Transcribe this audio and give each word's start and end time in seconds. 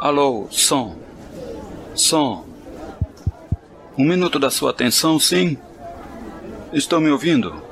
Alô, 0.00 0.46
som. 0.50 0.96
Som. 1.94 2.46
Um 3.98 4.04
minuto 4.08 4.38
da 4.38 4.48
sua 4.48 4.70
atenção, 4.70 5.20
sim? 5.20 5.58
Estou 6.72 7.02
me 7.02 7.10
ouvindo? 7.10 7.62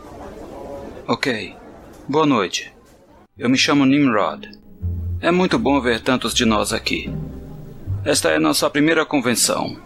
Ok. 1.07 1.57
Boa 2.07 2.27
noite. 2.27 2.71
Eu 3.39 3.49
me 3.49 3.57
chamo 3.57 3.87
Nimrod. 3.87 4.47
É 5.23 5.31
muito 5.31 5.59
bom 5.59 5.81
ver 5.81 6.03
tantos 6.03 6.35
de 6.35 6.45
nós 6.45 6.71
aqui. 6.71 7.11
Esta 8.05 8.29
é 8.29 8.39
nossa 8.39 8.69
primeira 8.69 9.07
convenção. 9.07 9.79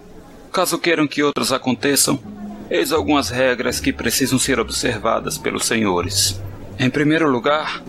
Caso 0.51 0.81
queiram 0.81 1.07
que 1.07 1.23
outras 1.23 1.53
aconteçam, 1.53 2.19
eis 2.69 2.91
algumas 2.91 3.29
regras 3.31 3.79
que 3.79 3.93
precisam 3.93 4.37
ser 4.37 4.59
observadas 4.59 5.39
pelos 5.39 5.65
senhores. 5.65 6.43
Em 6.77 6.91
primeiro 6.91 7.31
lugar, 7.31 7.81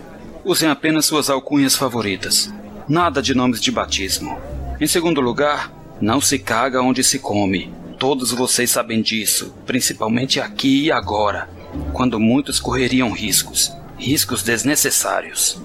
usem 0.44 0.68
apenas 0.68 1.06
suas 1.06 1.28
alcunhas 1.28 1.74
favoritas. 1.74 2.54
Nada 2.86 3.22
de 3.22 3.34
nomes 3.34 3.62
de 3.62 3.70
batismo. 3.70 4.38
Em 4.84 4.86
segundo 4.86 5.18
lugar, 5.18 5.72
não 5.98 6.20
se 6.20 6.38
caga 6.38 6.82
onde 6.82 7.02
se 7.02 7.18
come. 7.18 7.72
Todos 7.98 8.32
vocês 8.32 8.70
sabem 8.70 9.00
disso, 9.00 9.54
principalmente 9.64 10.38
aqui 10.38 10.84
e 10.84 10.92
agora, 10.92 11.48
quando 11.94 12.20
muitos 12.20 12.60
correriam 12.60 13.10
riscos, 13.10 13.72
riscos 13.96 14.42
desnecessários. 14.42 15.58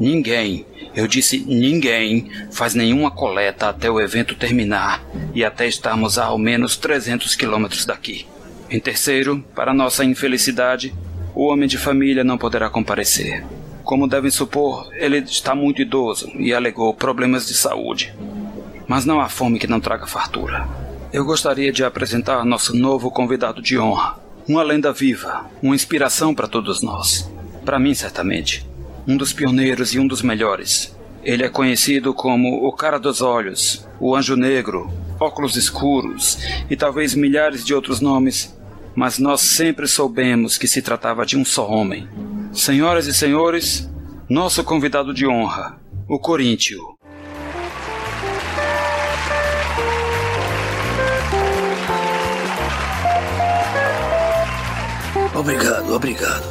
Ninguém, 0.00 0.66
eu 0.92 1.06
disse 1.06 1.38
ninguém, 1.46 2.28
faz 2.50 2.74
nenhuma 2.74 3.12
coleta 3.12 3.68
até 3.68 3.88
o 3.88 4.00
evento 4.00 4.34
terminar 4.34 5.00
e 5.32 5.44
até 5.44 5.68
estarmos 5.68 6.18
a 6.18 6.24
ao 6.24 6.36
menos 6.36 6.76
300 6.76 7.36
quilômetros 7.36 7.86
daqui. 7.86 8.26
Em 8.68 8.80
terceiro, 8.80 9.44
para 9.54 9.72
nossa 9.72 10.04
infelicidade, 10.04 10.92
o 11.32 11.44
homem 11.44 11.68
de 11.68 11.78
família 11.78 12.24
não 12.24 12.36
poderá 12.36 12.68
comparecer. 12.68 13.44
Como 13.84 14.08
devem 14.08 14.32
supor, 14.32 14.88
ele 14.94 15.18
está 15.18 15.54
muito 15.54 15.80
idoso 15.80 16.28
e 16.40 16.52
alegou 16.52 16.92
problemas 16.92 17.46
de 17.46 17.54
saúde. 17.54 18.12
Mas 18.86 19.04
não 19.04 19.20
há 19.20 19.28
fome 19.28 19.58
que 19.58 19.66
não 19.66 19.80
traga 19.80 20.06
fartura. 20.06 20.66
Eu 21.12 21.24
gostaria 21.24 21.72
de 21.72 21.84
apresentar 21.84 22.44
nosso 22.44 22.76
novo 22.76 23.10
convidado 23.10 23.62
de 23.62 23.78
honra. 23.78 24.18
Uma 24.48 24.62
lenda 24.62 24.92
viva, 24.92 25.46
uma 25.62 25.74
inspiração 25.74 26.34
para 26.34 26.48
todos 26.48 26.82
nós. 26.82 27.30
Para 27.64 27.78
mim, 27.78 27.94
certamente. 27.94 28.68
Um 29.06 29.16
dos 29.16 29.32
pioneiros 29.32 29.94
e 29.94 29.98
um 29.98 30.06
dos 30.06 30.22
melhores. 30.22 30.94
Ele 31.22 31.44
é 31.44 31.48
conhecido 31.48 32.12
como 32.12 32.66
o 32.66 32.72
Cara 32.72 32.98
dos 32.98 33.22
Olhos, 33.22 33.86
o 33.98 34.14
Anjo 34.14 34.36
Negro, 34.36 34.92
Óculos 35.18 35.56
Escuros 35.56 36.38
e 36.68 36.76
talvez 36.76 37.14
milhares 37.14 37.64
de 37.64 37.72
outros 37.72 38.00
nomes, 38.00 38.54
mas 38.94 39.18
nós 39.18 39.40
sempre 39.40 39.88
soubemos 39.88 40.58
que 40.58 40.68
se 40.68 40.82
tratava 40.82 41.24
de 41.24 41.36
um 41.36 41.44
só 41.44 41.66
homem, 41.66 42.06
Senhoras 42.54 43.08
e 43.08 43.12
senhores, 43.12 43.90
nosso 44.28 44.62
convidado 44.62 45.12
de 45.12 45.26
honra, 45.26 45.76
o 46.08 46.20
Coríntio. 46.20 46.93
Obrigado, 55.34 55.94
obrigado. 55.94 56.44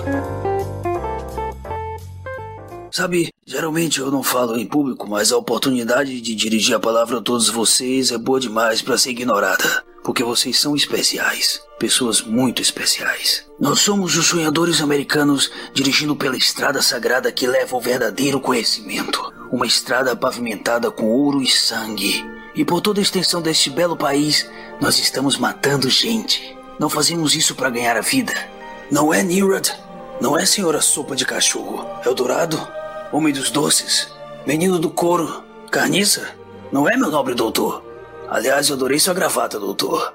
Sabe, 2.92 3.34
geralmente 3.46 4.00
eu 4.00 4.12
não 4.12 4.22
falo 4.22 4.58
em 4.58 4.68
público, 4.68 5.10
mas 5.10 5.32
a 5.32 5.38
oportunidade 5.38 6.22
de 6.22 6.36
dirigir 6.36 6.76
a 6.76 6.80
palavra 6.80 7.18
a 7.18 7.22
todos 7.22 7.50
vocês 7.50 8.12
é 8.12 8.18
boa 8.18 8.40
demais 8.40 8.82
para 8.82 8.98
ser 8.98 9.12
ignorada 9.12 9.84
porque 10.04 10.24
vocês 10.24 10.60
são 10.60 10.76
especiais, 10.76 11.62
pessoas 11.80 12.22
muito 12.22 12.62
especiais. 12.62 13.46
Nós 13.60 13.80
somos 13.80 14.16
os 14.18 14.28
sonhadores 14.28 14.82
americanos 14.82 15.50
dirigindo 15.74 16.16
pela 16.16 16.36
estrada 16.36 16.82
sagrada 16.82 17.32
que 17.32 17.48
leva 17.48 17.76
ao 17.76 17.82
verdadeiro 17.82 18.40
conhecimento, 18.40 19.34
uma 19.52 19.66
estrada 19.66 20.16
pavimentada 20.16 20.92
com 20.92 21.06
ouro 21.06 21.42
e 21.42 21.48
sangue. 21.48 22.24
E 22.54 22.66
por 22.66 22.82
toda 22.82 23.00
a 23.00 23.02
extensão 23.02 23.42
deste 23.42 23.70
belo 23.70 23.96
país, 23.96 24.48
nós 24.80 25.00
estamos 25.00 25.38
matando 25.38 25.90
gente. 25.90 26.56
Não 26.78 26.90
fazemos 26.90 27.34
isso 27.34 27.56
para 27.56 27.70
ganhar 27.70 27.96
a 27.96 28.02
vida. 28.02 28.34
Não 28.94 29.12
é 29.12 29.24
Nirad? 29.24 29.72
Não 30.22 30.38
é 30.38 30.46
senhora 30.46 30.80
sopa 30.80 31.16
de 31.16 31.26
cachorro? 31.26 31.84
Eldorado? 32.06 32.60
Homem 33.12 33.34
dos 33.34 33.50
doces? 33.50 34.08
Menino 34.46 34.78
do 34.78 34.88
couro? 34.88 35.44
Carniça? 35.72 36.36
Não 36.72 36.88
é 36.88 36.96
meu 36.96 37.10
nobre 37.10 37.34
doutor? 37.34 37.84
Aliás, 38.30 38.70
eu 38.70 38.76
adorei 38.76 39.00
sua 39.00 39.16
gravata, 39.16 39.60
doutor. 39.60 40.14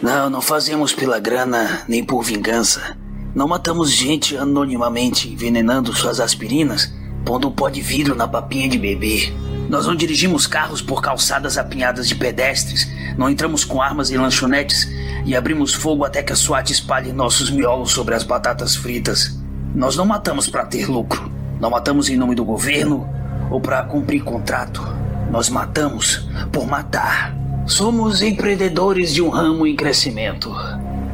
Não, 0.00 0.30
não 0.30 0.40
fazemos 0.40 0.94
pela 0.94 1.20
grana 1.20 1.84
nem 1.86 2.02
por 2.02 2.22
vingança. 2.22 2.96
Não 3.34 3.46
matamos 3.46 3.92
gente 3.92 4.38
anonimamente 4.38 5.28
envenenando 5.28 5.94
suas 5.94 6.18
aspirinas, 6.18 6.90
pondo 7.26 7.48
um 7.48 7.52
pó 7.52 7.68
de 7.68 7.82
vidro 7.82 8.14
na 8.14 8.26
papinha 8.26 8.70
de 8.70 8.78
bebê. 8.78 9.49
Nós 9.70 9.86
não 9.86 9.94
dirigimos 9.94 10.48
carros 10.48 10.82
por 10.82 11.00
calçadas 11.00 11.56
apinhadas 11.56 12.08
de 12.08 12.16
pedestres, 12.16 12.90
não 13.16 13.30
entramos 13.30 13.64
com 13.64 13.80
armas 13.80 14.10
em 14.10 14.16
lanchonetes 14.16 14.90
e 15.24 15.36
abrimos 15.36 15.72
fogo 15.72 16.04
até 16.04 16.24
que 16.24 16.32
a 16.32 16.36
SWAT 16.36 16.72
espalhe 16.72 17.12
nossos 17.12 17.50
miolos 17.50 17.92
sobre 17.92 18.16
as 18.16 18.24
batatas 18.24 18.74
fritas. 18.74 19.38
Nós 19.72 19.94
não 19.94 20.04
matamos 20.04 20.48
para 20.48 20.66
ter 20.66 20.90
lucro. 20.90 21.30
Não 21.60 21.70
matamos 21.70 22.08
em 22.08 22.16
nome 22.16 22.34
do 22.34 22.44
governo 22.44 23.08
ou 23.48 23.60
para 23.60 23.84
cumprir 23.84 24.24
contrato. 24.24 24.82
Nós 25.30 25.48
matamos 25.48 26.28
por 26.50 26.66
matar. 26.66 27.32
Somos 27.64 28.22
empreendedores 28.22 29.14
de 29.14 29.22
um 29.22 29.28
ramo 29.28 29.68
em 29.68 29.76
crescimento. 29.76 30.52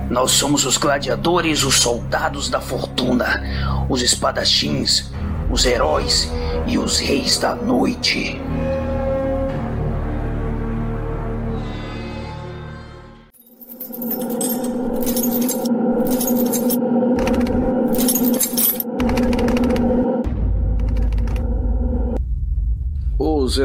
Nós 0.09 0.31
somos 0.31 0.65
os 0.65 0.78
gladiadores, 0.78 1.62
os 1.62 1.75
soldados 1.75 2.49
da 2.49 2.62
fortuna, 2.62 3.87
os 3.91 4.00
espadachins, 4.00 5.12
os 5.50 5.67
heróis 5.67 6.33
e 6.67 6.78
os 6.78 6.99
reis 6.99 7.37
da 7.37 7.55
noite. 7.55 8.46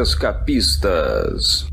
Escapistas. 0.02 1.68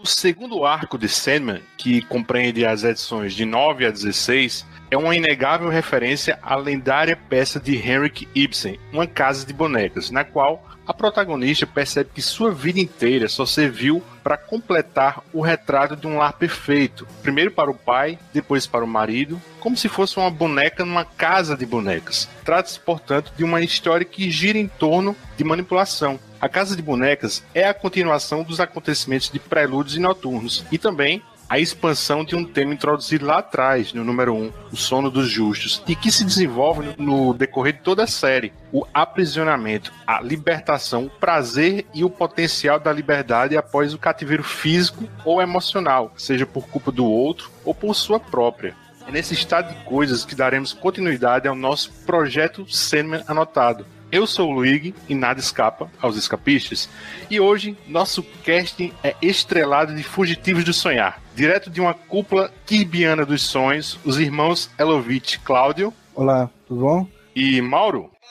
O 0.00 0.06
segundo 0.06 0.64
arco 0.64 0.98
de 0.98 1.08
Sandman, 1.08 1.62
que 1.78 2.02
compreende 2.02 2.66
as 2.66 2.84
edições 2.84 3.32
de 3.32 3.44
9 3.44 3.86
a 3.86 3.90
16, 3.90 4.66
é 4.90 4.96
uma 4.96 5.16
inegável 5.16 5.68
referência 5.70 6.38
à 6.42 6.54
lendária 6.56 7.16
peça 7.16 7.58
de 7.58 7.76
Henrik 7.76 8.28
Ibsen, 8.34 8.78
Uma 8.92 9.06
Casa 9.06 9.46
de 9.46 9.54
Bonecas, 9.54 10.10
na 10.10 10.22
qual 10.22 10.65
a 10.86 10.94
protagonista 10.94 11.66
percebe 11.66 12.10
que 12.14 12.22
sua 12.22 12.52
vida 12.52 12.78
inteira 12.78 13.28
só 13.28 13.44
serviu 13.44 14.02
para 14.22 14.36
completar 14.36 15.22
o 15.32 15.40
retrato 15.40 15.96
de 15.96 16.06
um 16.06 16.18
lar 16.18 16.32
perfeito, 16.34 17.06
primeiro 17.22 17.50
para 17.50 17.70
o 17.70 17.74
pai, 17.74 18.18
depois 18.32 18.66
para 18.66 18.84
o 18.84 18.88
marido, 18.88 19.40
como 19.58 19.76
se 19.76 19.88
fosse 19.88 20.16
uma 20.16 20.30
boneca 20.30 20.84
numa 20.84 21.04
casa 21.04 21.56
de 21.56 21.66
bonecas. 21.66 22.28
Trata-se, 22.44 22.78
portanto, 22.78 23.32
de 23.36 23.42
uma 23.42 23.60
história 23.62 24.04
que 24.04 24.30
gira 24.30 24.58
em 24.58 24.68
torno 24.68 25.16
de 25.36 25.44
manipulação. 25.44 26.20
A 26.40 26.48
Casa 26.48 26.76
de 26.76 26.82
Bonecas 26.82 27.42
é 27.54 27.66
a 27.66 27.74
continuação 27.74 28.42
dos 28.42 28.60
acontecimentos 28.60 29.30
de 29.30 29.38
Prelúdios 29.38 29.96
e 29.96 30.00
Noturnos 30.00 30.64
e 30.70 30.76
também 30.76 31.22
a 31.48 31.58
expansão 31.58 32.24
de 32.24 32.34
um 32.34 32.44
tema 32.44 32.74
introduzido 32.74 33.24
lá 33.24 33.38
atrás, 33.38 33.92
no 33.92 34.04
número 34.04 34.34
1, 34.34 34.36
um, 34.36 34.52
O 34.72 34.76
Sono 34.76 35.10
dos 35.10 35.28
Justos, 35.28 35.82
e 35.86 35.94
que 35.94 36.10
se 36.10 36.24
desenvolve 36.24 36.94
no 36.98 37.32
decorrer 37.32 37.74
de 37.74 37.80
toda 37.80 38.04
a 38.04 38.06
série. 38.06 38.52
O 38.72 38.84
aprisionamento, 38.92 39.92
a 40.06 40.20
libertação, 40.20 41.06
o 41.06 41.10
prazer 41.10 41.86
e 41.94 42.04
o 42.04 42.10
potencial 42.10 42.80
da 42.80 42.92
liberdade 42.92 43.56
após 43.56 43.94
o 43.94 43.98
cativeiro 43.98 44.42
físico 44.42 45.08
ou 45.24 45.40
emocional, 45.40 46.12
seja 46.16 46.44
por 46.44 46.66
culpa 46.66 46.90
do 46.90 47.04
outro 47.04 47.50
ou 47.64 47.74
por 47.74 47.94
sua 47.94 48.18
própria. 48.18 48.74
É 49.06 49.12
nesse 49.12 49.34
estado 49.34 49.72
de 49.72 49.84
coisas 49.84 50.24
que 50.24 50.34
daremos 50.34 50.72
continuidade 50.72 51.46
ao 51.46 51.54
nosso 51.54 51.92
projeto 52.04 52.66
Sandman 52.68 53.22
Anotado, 53.28 53.86
eu 54.10 54.24
sou 54.24 54.50
o 54.50 54.52
Luigi 54.52 54.94
e 55.08 55.14
nada 55.14 55.40
escapa 55.40 55.90
aos 56.00 56.16
escapistas. 56.16 56.88
E 57.28 57.40
hoje 57.40 57.76
nosso 57.88 58.22
casting 58.44 58.92
é 59.02 59.16
estrelado 59.20 59.94
de 59.94 60.02
Fugitivos 60.04 60.62
do 60.62 60.72
Sonhar. 60.72 61.20
Direto 61.36 61.68
de 61.68 61.82
uma 61.82 61.92
cúpula 61.92 62.50
kirbiana 62.64 63.26
dos 63.26 63.42
sonhos, 63.42 64.00
os 64.06 64.18
irmãos 64.18 64.70
Elovitch 64.78 65.36
Cláudio. 65.44 65.92
Olá, 66.14 66.48
tudo 66.66 66.80
bom? 66.80 67.06
E 67.34 67.60
Mauro. 67.60 68.10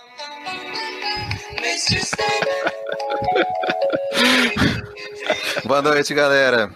Boa 5.64 5.84
noite, 5.84 6.16
galera. 6.16 6.72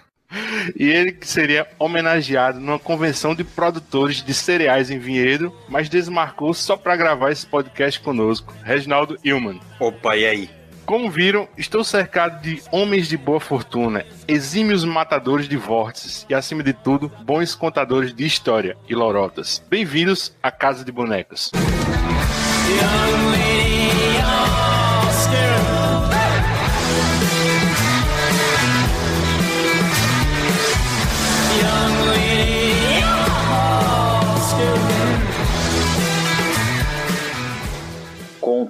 E 0.78 0.88
ele 0.88 1.10
que 1.10 1.26
seria 1.26 1.66
homenageado 1.80 2.60
numa 2.60 2.78
convenção 2.78 3.34
de 3.34 3.42
produtores 3.42 4.22
de 4.22 4.32
cereais 4.32 4.88
em 4.88 5.00
Vinhedo, 5.00 5.52
mas 5.68 5.88
desmarcou 5.88 6.54
só 6.54 6.76
para 6.76 6.94
gravar 6.94 7.32
esse 7.32 7.44
podcast 7.44 7.98
conosco, 7.98 8.54
Reginaldo 8.62 9.18
Ilman. 9.24 9.58
Opa, 9.80 10.16
e 10.16 10.24
aí? 10.24 10.59
Como 10.90 11.08
viram, 11.08 11.46
estou 11.56 11.84
cercado 11.84 12.42
de 12.42 12.60
homens 12.72 13.06
de 13.06 13.16
boa 13.16 13.38
fortuna, 13.38 14.04
exímios 14.26 14.84
matadores 14.84 15.48
de 15.48 15.56
vórtices 15.56 16.26
e, 16.28 16.34
acima 16.34 16.64
de 16.64 16.72
tudo, 16.72 17.08
bons 17.22 17.54
contadores 17.54 18.12
de 18.12 18.26
história 18.26 18.76
e 18.88 18.94
lorotas. 18.96 19.64
Bem-vindos 19.70 20.36
à 20.42 20.50
Casa 20.50 20.84
de 20.84 20.90
Bonecas. 20.90 21.52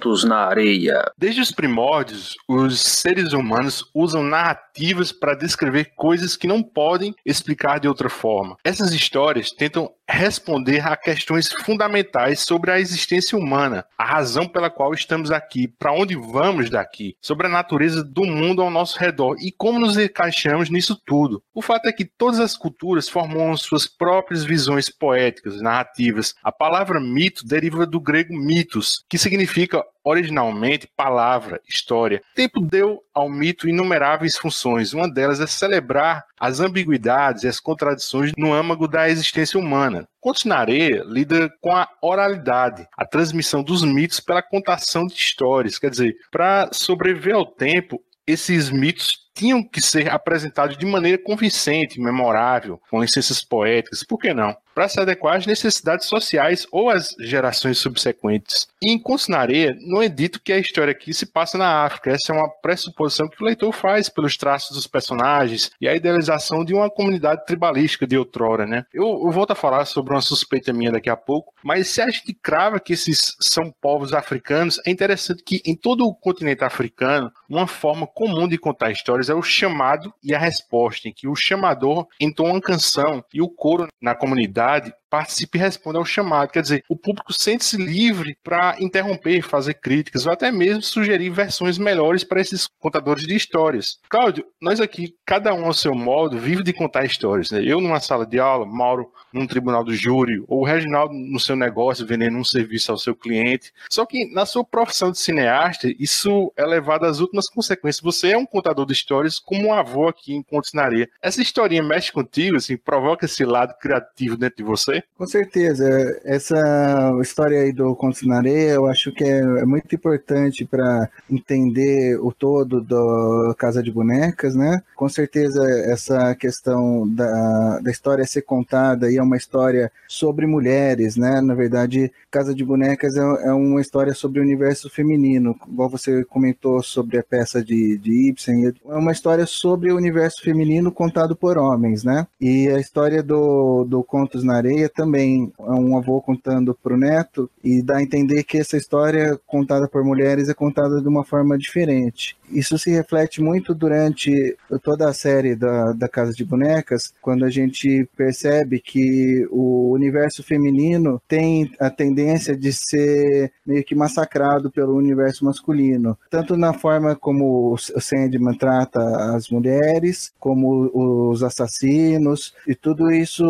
Contos 0.00 0.24
na 0.24 0.46
areia. 0.46 1.12
Desde 1.18 1.42
os 1.42 1.52
primórdios, 1.52 2.34
os 2.48 2.80
seres 2.80 3.34
humanos 3.34 3.84
usam 3.94 4.22
narrativas 4.22 5.12
para 5.12 5.34
descrever 5.34 5.92
coisas 5.94 6.38
que 6.38 6.46
não 6.46 6.62
podem 6.62 7.14
explicar 7.24 7.78
de 7.78 7.86
outra 7.86 8.08
forma. 8.08 8.56
Essas 8.64 8.94
histórias 8.94 9.50
tentam 9.50 9.92
responder 10.08 10.80
a 10.86 10.96
questões 10.96 11.52
fundamentais 11.52 12.40
sobre 12.40 12.70
a 12.70 12.80
existência 12.80 13.38
humana, 13.38 13.84
a 13.96 14.04
razão 14.04 14.48
pela 14.48 14.70
qual 14.70 14.92
estamos 14.92 15.30
aqui, 15.30 15.68
para 15.68 15.92
onde 15.92 16.16
vamos 16.16 16.68
daqui, 16.68 17.14
sobre 17.20 17.46
a 17.46 17.50
natureza 17.50 18.02
do 18.02 18.24
mundo 18.24 18.60
ao 18.62 18.70
nosso 18.70 18.98
redor 18.98 19.36
e 19.38 19.52
como 19.52 19.78
nos 19.78 19.96
encaixamos 19.96 20.68
nisso 20.68 21.00
tudo. 21.06 21.42
O 21.54 21.62
fato 21.62 21.86
é 21.86 21.92
que 21.92 22.04
todas 22.04 22.40
as 22.40 22.56
culturas 22.56 23.08
formam 23.08 23.56
suas 23.56 23.86
próprias 23.86 24.44
visões 24.44 24.88
poéticas, 24.88 25.60
narrativas. 25.60 26.34
A 26.42 26.50
palavra 26.50 26.98
mito 26.98 27.46
deriva 27.46 27.86
do 27.86 28.00
grego 28.00 28.34
mitos, 28.34 29.04
que 29.08 29.18
significa 29.18 29.84
originalmente 30.04 30.88
palavra, 30.96 31.60
história. 31.68 32.22
O 32.32 32.34
tempo 32.34 32.60
deu 32.60 33.02
ao 33.14 33.28
mito 33.28 33.68
inumeráveis 33.68 34.36
funções. 34.36 34.92
Uma 34.92 35.08
delas 35.08 35.40
é 35.40 35.46
celebrar 35.46 36.24
as 36.38 36.60
ambiguidades 36.60 37.42
e 37.42 37.48
as 37.48 37.60
contradições 37.60 38.32
no 38.36 38.52
âmago 38.52 38.88
da 38.88 39.08
existência 39.08 39.58
humana. 39.58 40.08
Contos 40.20 40.44
na 40.44 40.58
Areia 40.58 41.02
lida 41.06 41.50
com 41.60 41.74
a 41.74 41.88
oralidade, 42.02 42.86
a 42.96 43.04
transmissão 43.04 43.62
dos 43.62 43.82
mitos 43.82 44.20
pela 44.20 44.42
contação 44.42 45.06
de 45.06 45.14
histórias. 45.14 45.78
Quer 45.78 45.90
dizer, 45.90 46.16
para 46.30 46.68
sobreviver 46.72 47.34
ao 47.34 47.46
tempo, 47.46 48.02
esses 48.26 48.70
mitos 48.70 49.29
tinham 49.40 49.62
que 49.62 49.80
ser 49.80 50.10
apresentados 50.10 50.76
de 50.76 50.84
maneira 50.84 51.16
convincente, 51.16 51.98
memorável, 51.98 52.78
com 52.90 53.00
licenças 53.00 53.42
poéticas, 53.42 54.04
por 54.04 54.18
que 54.18 54.34
não? 54.34 54.54
Para 54.74 54.86
se 54.86 55.00
adequar 55.00 55.36
às 55.36 55.46
necessidades 55.46 56.06
sociais 56.06 56.66
ou 56.70 56.90
às 56.90 57.16
gerações 57.18 57.78
subsequentes. 57.78 58.68
E 58.82 58.92
em 58.92 58.98
Contos 58.98 59.28
na 59.28 59.38
Areia, 59.38 59.76
não 59.80 60.02
é 60.02 60.08
dito 60.08 60.40
que 60.40 60.52
a 60.52 60.58
história 60.58 60.92
aqui 60.92 61.12
se 61.14 61.26
passa 61.26 61.56
na 61.56 61.84
África. 61.84 62.10
Essa 62.10 62.32
é 62.32 62.36
uma 62.36 62.48
pressuposição 62.48 63.28
que 63.28 63.42
o 63.42 63.46
leitor 63.46 63.72
faz 63.72 64.08
pelos 64.08 64.36
traços 64.36 64.76
dos 64.76 64.86
personagens 64.86 65.70
e 65.80 65.88
a 65.88 65.94
idealização 65.94 66.64
de 66.64 66.74
uma 66.74 66.90
comunidade 66.90 67.44
tribalística 67.46 68.06
de 68.06 68.16
outrora, 68.16 68.66
né? 68.66 68.84
Eu, 68.92 69.04
eu 69.24 69.30
volto 69.30 69.52
a 69.52 69.56
falar 69.56 69.86
sobre 69.86 70.14
uma 70.14 70.20
suspeita 70.20 70.72
minha 70.72 70.92
daqui 70.92 71.10
a 71.10 71.16
pouco, 71.16 71.52
mas 71.62 71.88
se 71.88 72.00
a 72.00 72.08
gente 72.08 72.32
crava 72.34 72.78
que 72.78 72.92
esses 72.92 73.36
são 73.40 73.74
povos 73.80 74.12
africanos, 74.12 74.80
é 74.86 74.90
interessante 74.90 75.42
que 75.42 75.62
em 75.66 75.74
todo 75.74 76.06
o 76.06 76.14
continente 76.14 76.62
africano, 76.62 77.32
uma 77.48 77.66
forma 77.66 78.06
comum 78.06 78.46
de 78.46 78.58
contar 78.58 78.90
histórias 78.90 79.29
é 79.30 79.34
o 79.34 79.42
chamado 79.42 80.12
e 80.22 80.34
a 80.34 80.38
resposta, 80.38 81.08
em 81.08 81.12
que 81.12 81.28
o 81.28 81.34
chamador 81.34 82.06
entoa 82.20 82.50
uma 82.50 82.60
canção 82.60 83.24
e 83.32 83.40
o 83.40 83.48
coro 83.48 83.88
na 84.00 84.14
comunidade 84.14 84.92
participe 85.10 85.58
e 85.58 85.60
responda 85.60 85.98
ao 85.98 86.04
chamado. 86.04 86.50
Quer 86.50 86.62
dizer, 86.62 86.84
o 86.88 86.96
público 86.96 87.32
sente-se 87.32 87.76
livre 87.76 88.38
para 88.42 88.76
interromper, 88.80 89.42
fazer 89.42 89.74
críticas 89.74 90.24
ou 90.24 90.32
até 90.32 90.50
mesmo 90.52 90.82
sugerir 90.82 91.30
versões 91.30 91.76
melhores 91.76 92.22
para 92.22 92.40
esses 92.40 92.66
contadores 92.78 93.26
de 93.26 93.34
histórias. 93.34 93.98
Cláudio, 94.08 94.46
nós 94.60 94.80
aqui, 94.80 95.14
cada 95.26 95.52
um 95.52 95.64
ao 95.64 95.74
seu 95.74 95.94
modo, 95.94 96.38
vive 96.38 96.62
de 96.62 96.72
contar 96.72 97.04
histórias. 97.04 97.50
Né? 97.50 97.62
Eu 97.64 97.80
numa 97.80 98.00
sala 98.00 98.24
de 98.24 98.38
aula, 98.38 98.64
Mauro 98.64 99.10
num 99.32 99.46
tribunal 99.46 99.84
do 99.84 99.94
júri, 99.94 100.42
ou 100.48 100.60
o 100.60 100.64
Reginaldo 100.64 101.14
no 101.14 101.38
seu 101.38 101.56
negócio 101.56 102.06
vendendo 102.06 102.36
um 102.36 102.44
serviço 102.44 102.90
ao 102.90 102.98
seu 102.98 103.14
cliente. 103.14 103.72
Só 103.90 104.04
que 104.04 104.32
na 104.32 104.44
sua 104.44 104.64
profissão 104.64 105.10
de 105.10 105.18
cineasta, 105.18 105.88
isso 105.98 106.52
é 106.56 106.64
levado 106.64 107.04
às 107.04 107.20
últimas 107.20 107.48
consequências. 107.48 108.02
Você 108.02 108.30
é 108.30 108.38
um 108.38 108.46
contador 108.46 108.86
de 108.86 108.92
histórias 108.92 109.38
como 109.38 109.68
um 109.68 109.74
avô 109.74 110.08
aqui 110.08 110.34
em 110.34 110.42
Contos 110.42 110.72
na 110.72 110.82
Areia. 110.82 111.08
Essa 111.22 111.42
historinha 111.42 111.82
mexe 111.82 112.12
contigo, 112.12 112.56
assim, 112.56 112.76
provoca 112.76 113.24
esse 113.24 113.44
lado 113.44 113.74
criativo 113.78 114.36
dentro 114.36 114.56
de 114.56 114.62
você? 114.62 114.99
Com 115.16 115.26
certeza. 115.26 115.86
Essa 116.24 117.12
história 117.20 117.60
aí 117.60 117.72
do 117.72 117.94
Contos 117.94 118.22
na 118.26 118.38
Areia, 118.38 118.72
eu 118.72 118.86
acho 118.86 119.12
que 119.12 119.24
é, 119.24 119.38
é 119.38 119.64
muito 119.64 119.94
importante 119.94 120.64
para 120.64 121.08
entender 121.30 122.18
o 122.20 122.32
todo 122.32 122.80
da 122.80 123.54
Casa 123.54 123.82
de 123.82 123.90
Bonecas, 123.90 124.54
né? 124.54 124.82
Com 124.96 125.08
certeza 125.08 125.62
essa 125.90 126.34
questão 126.34 127.06
da, 127.08 127.80
da 127.80 127.90
história 127.90 128.24
ser 128.24 128.42
contada 128.42 129.10
e 129.10 129.16
é 129.16 129.22
uma 129.22 129.36
história 129.36 129.90
sobre 130.08 130.46
mulheres, 130.46 131.16
né? 131.16 131.40
Na 131.40 131.54
verdade, 131.54 132.12
Casa 132.30 132.54
de 132.54 132.64
Bonecas 132.64 133.16
é, 133.16 133.20
é 133.20 133.52
uma 133.52 133.80
história 133.80 134.14
sobre 134.14 134.40
o 134.40 134.42
universo 134.42 134.88
feminino, 134.90 135.54
igual 135.68 135.88
você 135.88 136.24
comentou 136.24 136.82
sobre 136.82 137.18
a 137.18 137.22
peça 137.22 137.62
de, 137.62 137.98
de 137.98 138.28
Ibsen, 138.28 138.66
é 138.66 138.94
uma 138.94 139.12
história 139.12 139.46
sobre 139.46 139.92
o 139.92 139.96
universo 139.96 140.42
feminino 140.42 140.92
contado 140.92 141.36
por 141.36 141.58
homens, 141.58 142.04
né? 142.04 142.26
E 142.40 142.68
a 142.68 142.78
história 142.78 143.22
do, 143.22 143.84
do 143.84 144.02
Contos 144.02 144.42
na 144.42 144.56
Areia 144.56 144.88
também 144.90 145.52
é 145.58 145.72
um 145.72 145.96
avô 145.96 146.20
contando 146.20 146.74
para 146.74 146.94
o 146.94 146.98
neto 146.98 147.50
e 147.62 147.82
dá 147.82 147.98
a 147.98 148.02
entender 148.02 148.44
que 148.44 148.58
essa 148.58 148.76
história 148.76 149.38
contada 149.46 149.88
por 149.88 150.04
mulheres 150.04 150.48
é 150.48 150.54
contada 150.54 151.00
de 151.00 151.08
uma 151.08 151.24
forma 151.24 151.56
diferente. 151.56 152.36
Isso 152.50 152.76
se 152.78 152.90
reflete 152.90 153.40
muito 153.40 153.74
durante 153.74 154.56
toda 154.82 155.08
a 155.08 155.12
série 155.12 155.54
da, 155.54 155.92
da 155.92 156.08
Casa 156.08 156.32
de 156.32 156.44
Bonecas, 156.44 157.14
quando 157.22 157.44
a 157.44 157.50
gente 157.50 158.08
percebe 158.16 158.80
que 158.80 159.46
o 159.50 159.92
universo 159.92 160.42
feminino 160.42 161.22
tem 161.28 161.70
a 161.78 161.88
tendência 161.90 162.56
de 162.56 162.72
ser 162.72 163.52
meio 163.64 163.84
que 163.84 163.94
massacrado 163.94 164.70
pelo 164.70 164.96
universo 164.96 165.44
masculino, 165.44 166.18
tanto 166.28 166.56
na 166.56 166.72
forma 166.72 167.14
como 167.14 167.72
o 167.72 167.78
Sandman 167.78 168.56
trata 168.56 169.00
as 169.34 169.48
mulheres, 169.48 170.32
como 170.38 170.90
os 171.30 171.42
assassinos, 171.42 172.54
e 172.66 172.74
tudo 172.74 173.10
isso 173.10 173.44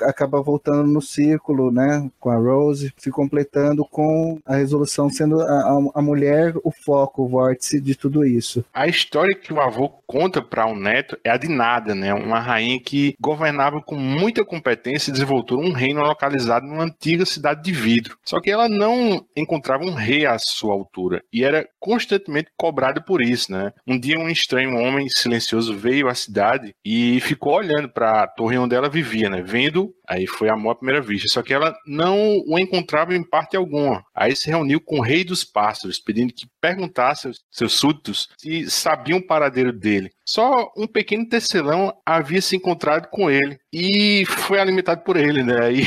acaba 0.00 0.42
voltando 0.42 0.79
no 0.86 1.00
círculo, 1.02 1.70
né, 1.70 2.10
com 2.18 2.30
a 2.30 2.36
Rose, 2.36 2.92
se 2.96 3.10
completando 3.10 3.84
com 3.84 4.38
a 4.44 4.56
resolução 4.56 5.10
sendo 5.10 5.40
a, 5.40 5.78
a 5.94 6.02
mulher 6.02 6.54
o 6.64 6.70
foco, 6.70 7.22
o 7.22 7.28
vórtice 7.28 7.80
de 7.80 7.94
tudo 7.94 8.24
isso. 8.24 8.64
A 8.72 8.86
história 8.86 9.34
que 9.34 9.52
o 9.52 9.60
avô 9.60 9.88
conta 10.06 10.42
para 10.42 10.66
o 10.66 10.74
neto 10.74 11.18
é 11.24 11.30
a 11.30 11.36
de 11.36 11.48
Nada, 11.48 11.94
né? 11.94 12.14
Uma 12.14 12.40
rainha 12.40 12.80
que 12.80 13.14
governava 13.20 13.80
com 13.80 13.96
muita 13.96 14.44
competência 14.44 15.10
e 15.10 15.12
desenvoltura 15.12 15.60
um 15.60 15.72
reino 15.72 16.00
localizado 16.00 16.66
numa 16.66 16.84
antiga 16.84 17.24
cidade 17.24 17.62
de 17.62 17.72
vidro. 17.72 18.16
Só 18.24 18.40
que 18.40 18.50
ela 18.50 18.68
não 18.68 19.24
encontrava 19.36 19.84
um 19.84 19.94
rei 19.94 20.26
à 20.26 20.38
sua 20.38 20.72
altura 20.72 21.22
e 21.32 21.44
era 21.44 21.68
constantemente 21.78 22.50
cobrada 22.56 23.00
por 23.00 23.22
isso, 23.22 23.52
né? 23.52 23.72
Um 23.86 23.98
dia 23.98 24.18
um 24.18 24.28
estranho 24.28 24.76
homem 24.76 25.08
silencioso 25.08 25.76
veio 25.76 26.08
à 26.08 26.14
cidade 26.14 26.74
e 26.84 27.20
ficou 27.20 27.54
olhando 27.54 27.88
para 27.88 28.22
a 28.22 28.26
torre 28.26 28.58
onde 28.58 28.74
ela 28.74 28.88
vivia, 28.88 29.28
né? 29.28 29.42
Vendo 29.42 29.94
Aí 30.10 30.26
foi 30.26 30.48
amor 30.48 30.72
à 30.72 30.74
primeira 30.74 31.00
vista. 31.00 31.28
Só 31.28 31.40
que 31.40 31.54
ela 31.54 31.72
não 31.86 32.42
o 32.44 32.58
encontrava 32.58 33.14
em 33.14 33.22
parte 33.22 33.56
alguma. 33.56 34.04
Aí 34.12 34.34
se 34.34 34.48
reuniu 34.48 34.80
com 34.80 34.98
o 34.98 35.02
rei 35.02 35.22
dos 35.22 35.44
pássaros, 35.44 36.00
pedindo 36.00 36.32
que 36.32 36.48
perguntasse 36.60 37.28
aos 37.28 37.38
seus 37.48 37.74
súditos 37.74 38.28
se 38.36 38.68
sabiam 38.68 39.18
o 39.20 39.26
paradeiro 39.26 39.72
dele. 39.72 40.10
Só 40.24 40.72
um 40.76 40.88
pequeno 40.88 41.28
tecelão 41.28 41.92
havia 42.04 42.42
se 42.42 42.56
encontrado 42.56 43.06
com 43.08 43.30
ele 43.30 43.59
e 43.72 44.24
foi 44.26 44.58
alimentado 44.58 45.02
por 45.02 45.16
ele, 45.16 45.44
né? 45.44 45.62
Aí 45.62 45.82